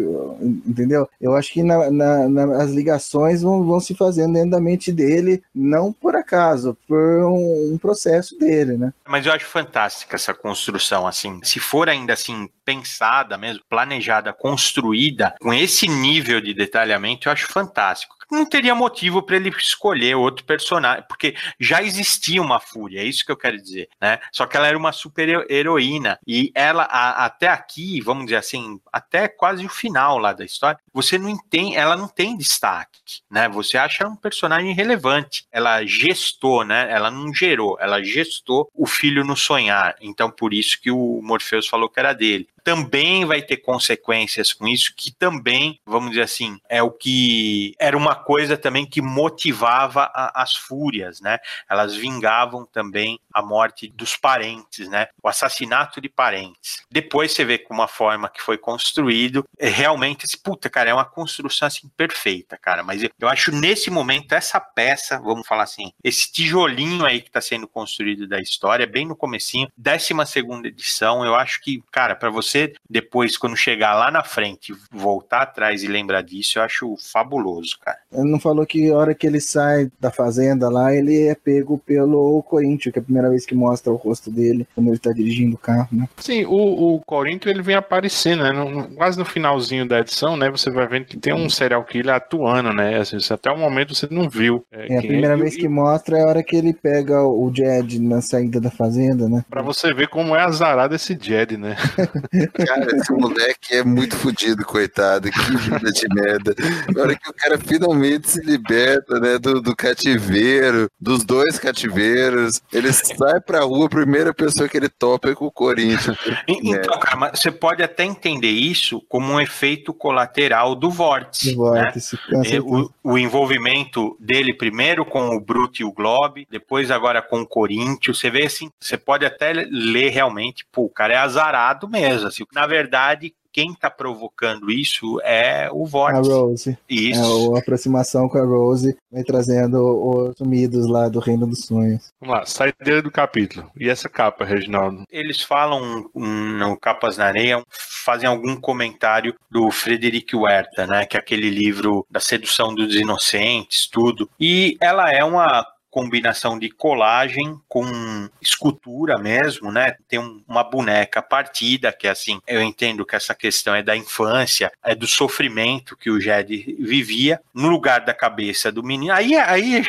entendeu? 0.65 1.07
Eu 1.21 1.35
acho 1.35 1.53
que 1.53 1.61
na, 1.61 1.91
na, 1.91 2.27
na, 2.27 2.63
as 2.63 2.71
ligações 2.71 3.43
vão, 3.43 3.63
vão, 3.63 3.79
se 3.79 3.93
fazendo 3.93 4.33
dentro 4.33 4.49
da 4.49 4.59
mente 4.59 4.91
dele, 4.91 5.43
não 5.53 5.93
por 5.93 6.15
acaso, 6.15 6.75
por 6.87 6.97
um, 6.97 7.73
um 7.73 7.77
processo 7.77 8.35
dele, 8.39 8.77
né? 8.77 8.91
Mas 9.07 9.27
eu 9.27 9.31
acho 9.31 9.45
fantástica 9.45 10.15
essa 10.15 10.33
construção, 10.33 11.05
assim, 11.05 11.39
se 11.43 11.59
for 11.59 11.87
ainda 11.87 12.13
assim 12.13 12.49
pensada 12.65 13.37
mesmo, 13.37 13.61
planejada, 13.69 14.33
construída, 14.33 15.35
com 15.39 15.53
esse 15.53 15.87
nível 15.87 16.41
de 16.41 16.51
detalhamento, 16.51 17.29
eu 17.29 17.33
acho 17.33 17.45
fantástico 17.47 18.16
não 18.31 18.45
teria 18.45 18.75
motivo 18.75 19.21
para 19.21 19.35
ele 19.35 19.49
escolher 19.49 20.15
outro 20.15 20.45
personagem, 20.45 21.03
porque 21.07 21.35
já 21.59 21.81
existia 21.81 22.41
uma 22.41 22.59
Fúria, 22.59 23.01
é 23.01 23.05
isso 23.05 23.25
que 23.25 23.31
eu 23.31 23.37
quero 23.37 23.57
dizer, 23.57 23.89
né? 24.01 24.19
Só 24.31 24.45
que 24.45 24.57
ela 24.57 24.67
era 24.67 24.77
uma 24.77 24.91
super 24.91 25.45
heroína 25.49 26.19
e 26.27 26.51
ela 26.53 26.83
a, 26.83 27.25
até 27.25 27.47
aqui, 27.47 28.01
vamos 28.01 28.25
dizer 28.25 28.37
assim, 28.37 28.79
até 28.91 29.27
quase 29.27 29.65
o 29.65 29.69
final 29.69 30.17
lá 30.17 30.33
da 30.33 30.45
história, 30.45 30.79
você 30.93 31.17
não 31.17 31.29
entende, 31.29 31.75
ela 31.75 31.95
não 31.95 32.07
tem 32.07 32.37
destaque, 32.37 33.21
né? 33.29 33.47
Você 33.49 33.77
acha 33.77 34.07
um 34.07 34.15
personagem 34.15 34.73
relevante. 34.73 35.45
Ela 35.51 35.85
gestou, 35.85 36.63
né? 36.63 36.87
Ela 36.91 37.11
não 37.11 37.33
gerou, 37.33 37.77
ela 37.79 38.03
gestou 38.03 38.69
o 38.73 38.85
filho 38.85 39.23
no 39.23 39.35
sonhar. 39.35 39.95
Então 40.01 40.29
por 40.29 40.53
isso 40.53 40.79
que 40.81 40.91
o 40.91 41.21
Morpheus 41.21 41.67
falou 41.67 41.89
que 41.89 41.99
era 41.99 42.13
dele 42.13 42.47
também 42.67 43.23
vai 43.23 43.41
ter 43.41 43.55
consequências 43.55 44.51
com 44.51 44.67
isso, 44.67 44.93
que 44.93 45.09
também, 45.09 45.79
vamos 45.85 46.09
dizer 46.09 46.23
assim, 46.23 46.59
é 46.67 46.83
o 46.83 46.91
que 46.91 47.73
era 47.79 47.95
uma 47.95 48.13
coisa 48.13 48.57
também 48.57 48.85
que 48.85 49.01
motivava 49.01 50.11
a, 50.13 50.43
as 50.43 50.53
fúrias, 50.53 51.21
né? 51.21 51.39
Elas 51.69 51.95
vingavam 51.95 52.65
também 52.65 53.21
a 53.33 53.41
morte 53.41 53.87
dos 53.87 54.17
parentes, 54.17 54.89
né? 54.89 55.07
O 55.23 55.29
assassinato 55.29 56.01
de 56.01 56.09
parentes. 56.09 56.85
Depois 56.91 57.31
você 57.31 57.45
vê 57.45 57.57
com 57.57 57.73
uma 57.73 57.87
forma 57.87 58.27
que 58.27 58.41
foi 58.41 58.57
construído, 58.57 59.45
é 59.57 59.69
realmente, 59.69 60.25
puta, 60.43 60.69
cara, 60.69 60.89
é 60.89 60.93
uma 60.93 61.05
construção 61.05 61.69
assim 61.69 61.87
perfeita, 61.95 62.57
cara. 62.57 62.83
Mas 62.83 63.01
eu 63.01 63.29
acho 63.29 63.49
nesse 63.49 63.89
momento 63.89 64.33
essa 64.33 64.59
peça, 64.59 65.17
vamos 65.19 65.47
falar 65.47 65.63
assim, 65.63 65.93
esse 66.03 66.29
tijolinho 66.29 67.05
aí 67.05 67.21
que 67.21 67.29
está 67.29 67.39
sendo 67.39 67.65
construído 67.65 68.27
da 68.27 68.41
história, 68.41 68.85
bem 68.85 69.05
no 69.05 69.15
comecinho, 69.15 69.71
12 69.77 70.25
segunda 70.25 70.67
edição, 70.67 71.23
eu 71.23 71.33
acho 71.33 71.61
que, 71.61 71.81
cara, 71.89 72.13
para 72.13 72.29
você 72.29 72.56
você 72.57 72.73
depois, 72.89 73.37
quando 73.37 73.55
chegar 73.55 73.93
lá 73.93 74.09
na 74.09 74.23
frente, 74.23 74.73
voltar 74.91 75.41
atrás 75.41 75.83
e 75.83 75.87
lembrar 75.87 76.21
disso, 76.21 76.57
eu 76.57 76.63
acho 76.63 76.95
fabuloso, 76.97 77.77
cara. 77.79 77.99
Ele 78.11 78.31
não 78.31 78.39
falou 78.39 78.65
que 78.65 78.89
a 78.89 78.95
hora 78.95 79.13
que 79.13 79.27
ele 79.27 79.41
sai 79.41 79.91
da 79.99 80.09
fazenda 80.09 80.69
lá, 80.69 80.93
ele 80.93 81.27
é 81.27 81.35
pego 81.35 81.77
pelo 81.77 82.41
Corinthians, 82.43 82.93
que 82.93 82.99
é 82.99 83.01
a 83.01 83.03
primeira 83.03 83.29
vez 83.29 83.45
que 83.45 83.53
mostra 83.53 83.91
o 83.91 83.95
rosto 83.95 84.31
dele 84.31 84.65
quando 84.73 84.87
ele 84.87 84.97
tá 84.97 85.11
dirigindo 85.11 85.55
o 85.55 85.59
carro, 85.59 85.89
né? 85.91 86.07
Sim, 86.17 86.45
o, 86.45 86.95
o 86.95 87.01
Corinthians 87.01 87.53
ele 87.53 87.61
vem 87.61 87.75
aparecendo, 87.75 88.43
né? 88.43 88.51
No, 88.51 88.87
quase 88.95 89.19
no 89.19 89.25
finalzinho 89.25 89.87
da 89.87 89.99
edição, 89.99 90.37
né? 90.37 90.49
Você 90.49 90.69
vai 90.69 90.87
vendo 90.87 91.05
que 91.05 91.17
tem 91.17 91.33
um 91.33 91.49
serial 91.49 91.83
killer 91.83 92.15
atuando, 92.15 92.73
né? 92.73 92.97
Assim, 92.97 93.17
até 93.29 93.51
o 93.51 93.57
momento 93.57 93.93
você 93.93 94.07
não 94.09 94.29
viu. 94.29 94.65
É, 94.71 94.93
é 94.93 94.97
a 94.97 95.01
primeira 95.01 95.33
é, 95.33 95.37
vez 95.37 95.55
e, 95.55 95.59
que 95.59 95.67
mostra 95.67 96.17
é 96.17 96.23
a 96.23 96.27
hora 96.27 96.43
que 96.43 96.55
ele 96.55 96.73
pega 96.73 97.21
o 97.21 97.51
Jed 97.53 97.99
na 97.99 98.21
saída 98.21 98.61
da 98.61 98.71
fazenda, 98.71 99.27
né? 99.27 99.43
Pra 99.49 99.61
você 99.61 99.93
ver 99.93 100.07
como 100.07 100.35
é 100.35 100.41
azarado 100.41 100.95
esse 100.95 101.17
Jed, 101.19 101.57
né? 101.57 101.75
Cara, 102.65 102.95
esse 102.95 103.11
moleque 103.11 103.75
é 103.75 103.83
muito 103.83 104.15
fodido, 104.15 104.63
coitado. 104.65 105.29
Que 105.29 105.57
vida 105.57 105.91
de 105.91 106.07
merda. 106.13 106.55
Na 106.93 107.01
hora 107.01 107.15
que 107.15 107.29
o 107.29 107.33
cara 107.33 107.57
finalmente 107.57 107.96
se 108.29 108.41
liberta, 108.41 109.19
né, 109.19 109.37
do, 109.37 109.61
do 109.61 109.75
cativeiro, 109.75 110.89
dos 110.99 111.23
dois 111.23 111.59
cativeiros, 111.59 112.61
ele 112.71 112.91
sai 112.91 113.39
pra 113.41 113.61
rua, 113.61 113.85
a 113.85 113.89
primeira 113.89 114.33
pessoa 114.33 114.67
que 114.67 114.77
ele 114.77 114.89
topa 114.89 115.29
é 115.29 115.35
com 115.35 115.45
o 115.45 115.51
Corinthians. 115.51 116.17
Então, 116.47 116.99
cara, 116.99 117.15
mas 117.15 117.39
você 117.39 117.51
pode 117.51 117.83
até 117.83 118.03
entender 118.03 118.49
isso 118.49 119.01
como 119.07 119.33
um 119.33 119.39
efeito 119.39 119.93
colateral 119.93 120.75
do 120.75 120.89
vórtice. 120.89 121.51
Do 121.51 121.57
vórtice 121.57 122.17
né? 122.29 122.59
o, 122.61 122.89
o 123.03 123.17
envolvimento 123.17 124.17
dele 124.19 124.53
primeiro 124.53 125.05
com 125.05 125.35
o 125.35 125.39
Brute 125.39 125.81
e 125.81 125.85
o 125.85 125.91
Globe, 125.91 126.47
depois 126.49 126.91
agora 126.91 127.21
com 127.21 127.41
o 127.41 127.47
Corinthians. 127.47 128.19
Você 128.19 128.29
vê 128.29 128.45
assim, 128.45 128.69
você 128.79 128.97
pode 128.97 129.25
até 129.25 129.53
ler 129.53 130.09
realmente, 130.09 130.65
pô, 130.71 130.83
o 130.83 130.89
cara 130.89 131.13
é 131.13 131.17
azarado 131.17 131.87
mesmo. 131.87 132.27
Assim, 132.27 132.43
na 132.53 132.65
verdade, 132.67 133.33
quem 133.57 133.71
está 133.71 133.89
provocando 133.89 134.69
isso 134.69 135.19
é 135.23 135.67
o 135.71 135.83
Vórtice. 135.83 136.31
A 136.31 136.35
Rose. 136.35 136.77
Isso. 136.87 137.53
É, 137.53 137.55
a 137.55 137.59
aproximação 137.59 138.29
com 138.29 138.37
a 138.37 138.45
Rose 138.45 138.95
vai 139.11 139.23
trazendo 139.23 139.79
os 139.79 140.37
sumidos 140.37 140.85
lá 140.87 141.09
do 141.09 141.17
Reino 141.17 141.47
dos 141.47 141.65
Sonhos. 141.65 142.13
Vamos 142.21 142.35
lá, 142.35 142.45
saideira 142.45 143.01
do 143.01 143.09
capítulo. 143.09 143.67
E 143.75 143.89
essa 143.89 144.07
capa, 144.07 144.45
Reginaldo? 144.45 145.05
Eles 145.09 145.41
falam 145.41 146.07
no 146.13 146.77
Capas 146.77 147.17
na 147.17 147.25
Areia, 147.25 147.63
fazem 147.67 148.29
algum 148.29 148.55
comentário 148.55 149.33
do 149.49 149.71
Frederic 149.71 150.35
Huerta, 150.35 150.85
né? 150.85 151.07
Que 151.07 151.17
é 151.17 151.19
aquele 151.19 151.49
livro 151.49 152.05
da 152.11 152.19
sedução 152.19 152.75
dos 152.75 152.93
inocentes, 152.93 153.87
tudo. 153.87 154.29
E 154.39 154.77
ela 154.79 155.11
é 155.11 155.23
uma 155.23 155.65
combinação 155.97 156.59
de 156.59 156.69
colagem 156.69 157.59
com 157.67 158.29
escultura 158.39 159.17
mesmo, 159.17 159.71
né? 159.71 159.95
Tem 160.07 160.19
um, 160.19 160.43
uma 160.47 160.63
boneca 160.63 161.23
partida, 161.23 161.91
que 161.91 162.05
é 162.05 162.11
assim, 162.11 162.39
eu 162.45 162.61
entendo 162.61 163.03
que 163.03 163.15
essa 163.15 163.33
questão 163.33 163.73
é 163.73 163.81
da 163.81 163.97
infância, 163.97 164.71
é 164.83 164.93
do 164.93 165.07
sofrimento 165.07 165.97
que 165.97 166.11
o 166.11 166.21
Jed 166.21 166.77
vivia, 166.79 167.41
no 167.51 167.67
lugar 167.67 168.01
da 168.01 168.13
cabeça 168.13 168.71
do 168.71 168.83
menino. 168.83 169.11
Aí, 169.11 169.35
aí 169.35 169.83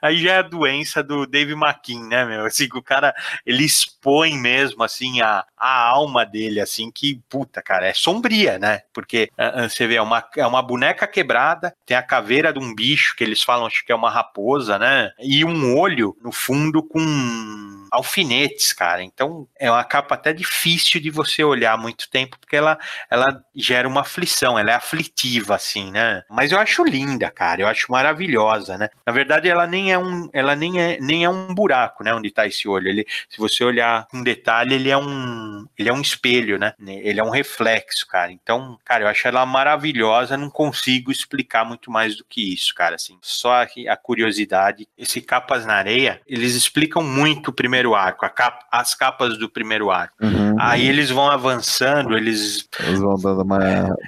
aí 0.00 0.18
já 0.18 0.32
é 0.34 0.38
a 0.38 0.42
doença 0.42 1.02
do 1.02 1.26
Dave 1.26 1.52
McKean, 1.52 2.08
né, 2.08 2.24
meu? 2.24 2.46
Assim, 2.46 2.68
o 2.74 2.82
cara, 2.82 3.14
ele 3.44 3.64
expõe 3.64 4.38
mesmo, 4.38 4.82
assim, 4.82 5.20
a, 5.20 5.44
a 5.56 5.88
alma 5.88 6.24
dele, 6.24 6.60
assim, 6.60 6.90
que, 6.90 7.20
puta, 7.28 7.62
cara, 7.62 7.86
é 7.86 7.94
sombria, 7.94 8.58
né? 8.58 8.82
Porque 8.92 9.30
uh, 9.38 9.68
você 9.68 9.86
vê, 9.86 9.96
é 9.96 10.02
uma, 10.02 10.24
é 10.36 10.46
uma 10.46 10.62
boneca 10.62 11.06
quebrada, 11.06 11.74
tem 11.84 11.96
a 11.96 12.02
caveira 12.02 12.52
de 12.52 12.58
um 12.58 12.74
bicho, 12.74 13.14
que 13.16 13.24
eles 13.24 13.42
falam, 13.42 13.66
acho 13.66 13.84
que 13.84 13.92
é 13.92 13.94
uma 13.94 14.10
raposa, 14.10 14.78
né? 14.78 15.10
E 15.20 15.44
um 15.44 15.76
olho 15.78 16.16
no 16.22 16.32
fundo 16.32 16.82
com 16.82 17.85
alfinetes, 17.96 18.72
cara. 18.72 19.02
Então, 19.02 19.48
é 19.58 19.70
uma 19.70 19.84
capa 19.84 20.14
até 20.14 20.32
difícil 20.32 21.00
de 21.00 21.10
você 21.10 21.42
olhar 21.42 21.76
muito 21.78 22.08
tempo, 22.10 22.38
porque 22.38 22.56
ela, 22.56 22.78
ela 23.10 23.42
gera 23.54 23.88
uma 23.88 24.02
aflição, 24.02 24.58
ela 24.58 24.70
é 24.70 24.74
aflitiva, 24.74 25.54
assim, 25.54 25.90
né? 25.90 26.22
Mas 26.30 26.52
eu 26.52 26.58
acho 26.58 26.84
linda, 26.84 27.30
cara, 27.30 27.62
eu 27.62 27.66
acho 27.66 27.90
maravilhosa, 27.90 28.76
né? 28.76 28.88
Na 29.06 29.12
verdade, 29.12 29.48
ela 29.48 29.66
nem 29.66 29.92
é 29.92 29.98
um, 29.98 30.28
ela 30.32 30.54
nem 30.54 30.80
é, 30.80 30.98
nem 31.00 31.24
é 31.24 31.30
um 31.30 31.54
buraco, 31.54 32.04
né, 32.04 32.14
onde 32.14 32.30
tá 32.30 32.46
esse 32.46 32.68
olho. 32.68 32.88
Ele, 32.88 33.06
se 33.28 33.38
você 33.38 33.64
olhar 33.64 34.06
com 34.08 34.22
detalhe, 34.22 34.74
ele 34.74 34.90
é 34.90 34.98
um, 34.98 35.66
ele 35.78 35.88
é 35.88 35.92
um 35.92 36.00
espelho, 36.00 36.58
né? 36.58 36.74
Ele 36.86 37.20
é 37.20 37.24
um 37.24 37.30
reflexo, 37.30 38.06
cara. 38.06 38.30
Então, 38.30 38.78
cara, 38.84 39.04
eu 39.04 39.08
acho 39.08 39.26
ela 39.26 39.44
maravilhosa, 39.46 40.36
não 40.36 40.50
consigo 40.50 41.10
explicar 41.10 41.64
muito 41.64 41.90
mais 41.90 42.16
do 42.16 42.24
que 42.24 42.52
isso, 42.52 42.74
cara, 42.74 42.96
assim. 42.96 43.18
Só 43.22 43.62
a 43.62 43.96
curiosidade, 43.96 44.86
esse 44.98 45.20
Capas 45.20 45.64
na 45.64 45.74
Areia, 45.74 46.20
eles 46.26 46.54
explicam 46.54 47.02
muito 47.02 47.48
o 47.48 47.52
primeiro 47.86 47.94
arco, 47.94 48.28
capa, 48.30 48.66
as 48.70 48.94
capas 48.94 49.38
do 49.38 49.48
primeiro 49.48 49.90
arco. 49.90 50.14
Uhum. 50.20 50.56
Aí 50.58 50.88
eles 50.88 51.10
vão 51.10 51.30
avançando, 51.30 52.16
eles 52.16 52.68
eles 52.80 52.98
vão 52.98 53.16
dando 53.16 53.42
uma 53.42 53.58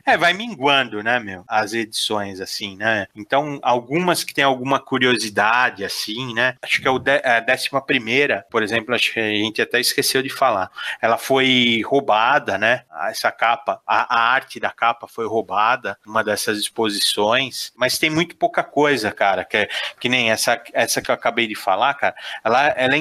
É, 0.06 0.16
vai 0.16 0.32
minguando, 0.32 1.02
né, 1.02 1.20
meu? 1.20 1.44
As 1.46 1.72
edições 1.72 2.40
assim, 2.40 2.76
né? 2.76 3.06
Então, 3.14 3.58
algumas 3.62 4.24
que 4.24 4.34
tem 4.34 4.44
alguma 4.44 4.80
curiosidade 4.80 5.84
assim, 5.84 6.34
né? 6.34 6.56
Acho 6.62 6.80
que 6.80 6.88
é 6.88 6.90
o 6.90 6.98
de, 6.98 7.20
a 7.24 7.40
décima 7.40 7.80
primeira, 7.80 8.44
por 8.50 8.62
exemplo, 8.62 8.94
acho 8.94 9.12
que 9.12 9.20
a 9.20 9.30
gente 9.30 9.62
até 9.62 9.78
esqueceu 9.80 10.22
de 10.22 10.30
falar. 10.30 10.70
Ela 11.00 11.18
foi 11.18 11.82
roubada, 11.84 12.58
né? 12.58 12.82
Essa 13.08 13.30
capa, 13.30 13.80
a, 13.86 14.16
a 14.16 14.32
arte 14.32 14.58
da 14.58 14.70
capa 14.70 15.06
foi 15.06 15.26
roubada 15.26 15.96
numa 16.04 16.24
dessas 16.24 16.58
exposições, 16.58 17.72
mas 17.76 17.98
tem 17.98 18.10
muito 18.10 18.36
pouca 18.36 18.62
coisa, 18.62 19.12
cara, 19.12 19.44
que, 19.44 19.56
é, 19.56 19.68
que 20.00 20.08
nem 20.08 20.30
essa, 20.30 20.60
essa 20.72 21.00
que 21.00 21.10
eu 21.10 21.14
acabei 21.14 21.46
de 21.46 21.54
falar, 21.54 21.94
cara, 21.94 22.14
ela, 22.44 22.68
ela 22.68 22.94
é 22.94 22.98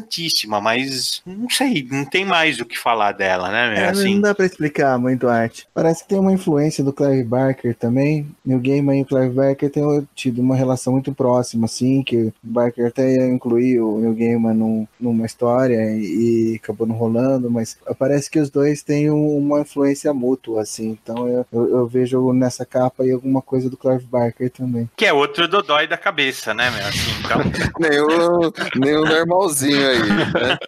interessantíssima, 0.00 0.60
mas 0.60 1.22
não 1.26 1.48
sei, 1.48 1.86
não 1.90 2.04
tem 2.04 2.24
mais 2.24 2.60
o 2.60 2.64
que 2.64 2.78
falar 2.78 3.12
dela, 3.12 3.50
né? 3.50 3.80
É, 3.80 3.88
assim. 3.88 4.14
Não 4.14 4.22
dá 4.22 4.34
pra 4.34 4.46
explicar 4.46 4.98
muito 4.98 5.28
a 5.28 5.34
arte. 5.34 5.66
Parece 5.74 6.02
que 6.02 6.08
tem 6.08 6.18
uma 6.18 6.32
influência 6.32 6.82
do 6.82 6.92
Clive 6.92 7.24
Barker 7.24 7.74
também. 7.74 8.26
New 8.44 8.58
Game 8.58 8.98
e 8.98 9.02
o 9.02 9.06
Clive 9.06 9.34
Barker 9.34 9.70
têm 9.70 10.08
tido 10.14 10.40
uma 10.40 10.56
relação 10.56 10.92
muito 10.92 11.12
próxima, 11.12 11.66
assim, 11.66 12.02
que 12.02 12.16
o 12.16 12.32
Barker 12.42 12.86
até 12.86 13.26
incluiu 13.28 13.96
o 13.96 14.00
New 14.00 14.14
Gaiman 14.14 14.54
num, 14.54 14.88
numa 14.98 15.26
história 15.26 15.76
e, 15.96 16.52
e 16.52 16.56
acabou 16.56 16.86
não 16.86 16.94
rolando, 16.94 17.50
mas 17.50 17.78
parece 17.98 18.30
que 18.30 18.38
os 18.38 18.50
dois 18.50 18.82
têm 18.82 19.10
uma 19.10 19.60
influência 19.60 20.12
mútua, 20.12 20.62
assim. 20.62 20.98
Então 21.02 21.28
eu, 21.28 21.46
eu, 21.52 21.70
eu 21.70 21.86
vejo 21.86 22.32
nessa 22.32 22.64
capa 22.64 23.02
aí 23.02 23.12
alguma 23.12 23.42
coisa 23.42 23.68
do 23.68 23.76
Clive 23.76 24.04
Barker 24.04 24.50
também. 24.50 24.88
Que 24.96 25.06
é 25.06 25.12
outro 25.12 25.48
dodói 25.48 25.86
da 25.86 25.96
cabeça, 25.96 26.54
né, 26.54 26.70
meu? 26.70 26.86
Assim, 26.86 27.10
então... 27.24 27.40
nem, 27.78 28.00
o, 28.00 28.52
nem 28.76 28.96
o 28.96 29.04
normalzinho 29.04 29.89
aí, 29.90 30.02
né? 30.02 30.58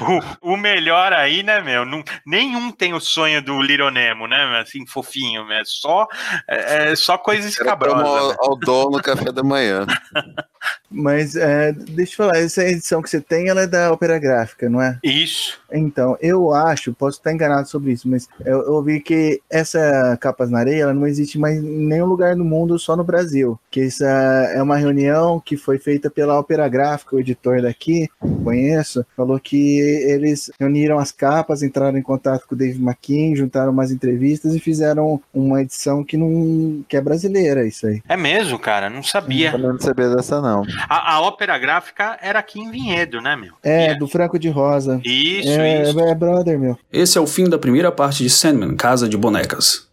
o, 0.42 0.52
o, 0.52 0.56
melhor 0.56 1.12
aí, 1.12 1.42
né, 1.42 1.60
meu? 1.60 1.84
Não, 1.84 2.02
nenhum 2.26 2.70
tem 2.70 2.94
o 2.94 3.00
sonho 3.00 3.42
do 3.42 3.60
Little 3.60 3.90
Nemo, 3.90 4.26
né, 4.26 4.60
assim, 4.60 4.86
fofinho, 4.86 5.46
né? 5.46 5.62
Só, 5.64 6.06
é, 6.48 6.92
é 6.92 6.96
só 6.96 7.16
coisa 7.16 7.48
escabrosa. 7.48 8.36
Ao, 8.40 8.50
ao 8.50 8.56
dono 8.58 8.98
no 8.98 9.02
café 9.02 9.32
da 9.32 9.42
manhã. 9.42 9.86
Mas 10.90 11.36
é, 11.36 11.72
deixa 11.72 12.12
eu 12.12 12.16
falar, 12.16 12.38
essa 12.38 12.64
edição 12.64 13.02
que 13.02 13.10
você 13.10 13.20
tem, 13.20 13.48
ela 13.48 13.62
é 13.62 13.66
da 13.66 13.92
Opera 13.92 14.18
Gráfica, 14.18 14.68
não 14.68 14.80
é? 14.80 14.98
Isso. 15.02 15.58
Então, 15.72 16.16
eu 16.20 16.52
acho, 16.54 16.94
posso 16.94 17.18
estar 17.18 17.32
enganado 17.32 17.68
sobre 17.68 17.92
isso, 17.92 18.08
mas 18.08 18.28
eu, 18.44 18.62
eu 18.62 18.72
ouvi 18.72 19.00
que 19.00 19.40
essa 19.50 20.16
Capas 20.20 20.50
na 20.50 20.60
Areia, 20.60 20.84
ela 20.84 20.94
não 20.94 21.06
existe 21.06 21.38
mais 21.38 21.58
em 21.58 21.86
nenhum 21.86 22.06
lugar 22.06 22.34
do 22.34 22.44
mundo, 22.44 22.78
só 22.78 22.96
no 22.96 23.04
Brasil. 23.04 23.58
Que 23.70 23.82
essa 23.82 24.06
é 24.06 24.62
uma 24.62 24.76
reunião 24.76 25.40
que 25.40 25.56
foi 25.56 25.78
feita 25.78 26.10
pela 26.10 26.38
Opera 26.38 26.68
Gráfica, 26.68 27.16
o 27.16 27.20
editor 27.20 27.60
daqui, 27.62 28.08
conheço, 28.42 29.04
falou 29.16 29.38
que 29.38 29.78
eles 29.78 30.50
reuniram 30.58 30.98
as 30.98 31.12
capas, 31.12 31.62
entraram 31.62 31.98
em 31.98 32.02
contato 32.02 32.46
com 32.46 32.54
o 32.54 32.58
Dave 32.58 32.80
McKean, 32.82 33.36
juntaram 33.36 33.72
umas 33.72 33.90
entrevistas 33.90 34.54
e 34.54 34.60
fizeram 34.60 35.20
uma 35.34 35.60
edição 35.60 36.02
que 36.02 36.16
não 36.16 36.82
que 36.88 36.96
é 36.96 37.00
brasileira, 37.00 37.66
isso 37.66 37.86
aí. 37.86 38.02
É 38.08 38.16
mesmo, 38.16 38.58
cara? 38.58 38.88
Não 38.88 39.02
sabia. 39.02 39.52
Eu 39.52 39.58
não 39.58 39.78
sabia 39.78 40.08
dessa, 40.08 40.40
não. 40.40 40.62
A, 40.88 41.14
a 41.14 41.20
ópera 41.20 41.58
gráfica 41.58 42.18
era 42.20 42.38
aqui 42.38 42.60
em 42.60 42.70
Vinhedo, 42.70 43.20
né, 43.20 43.36
meu? 43.36 43.54
É, 43.62 43.94
do 43.94 44.06
Franco 44.06 44.38
de 44.38 44.48
Rosa. 44.48 45.00
Isso, 45.04 45.48
é, 45.48 45.82
isso. 45.82 46.00
É 46.00 46.14
brother, 46.14 46.58
meu. 46.58 46.78
Esse 46.92 47.18
é 47.18 47.20
o 47.20 47.26
fim 47.26 47.48
da 47.48 47.58
primeira 47.58 47.92
parte 47.92 48.22
de 48.22 48.30
Sandman, 48.30 48.76
Casa 48.76 49.08
de 49.08 49.16
Bonecas. 49.16 49.86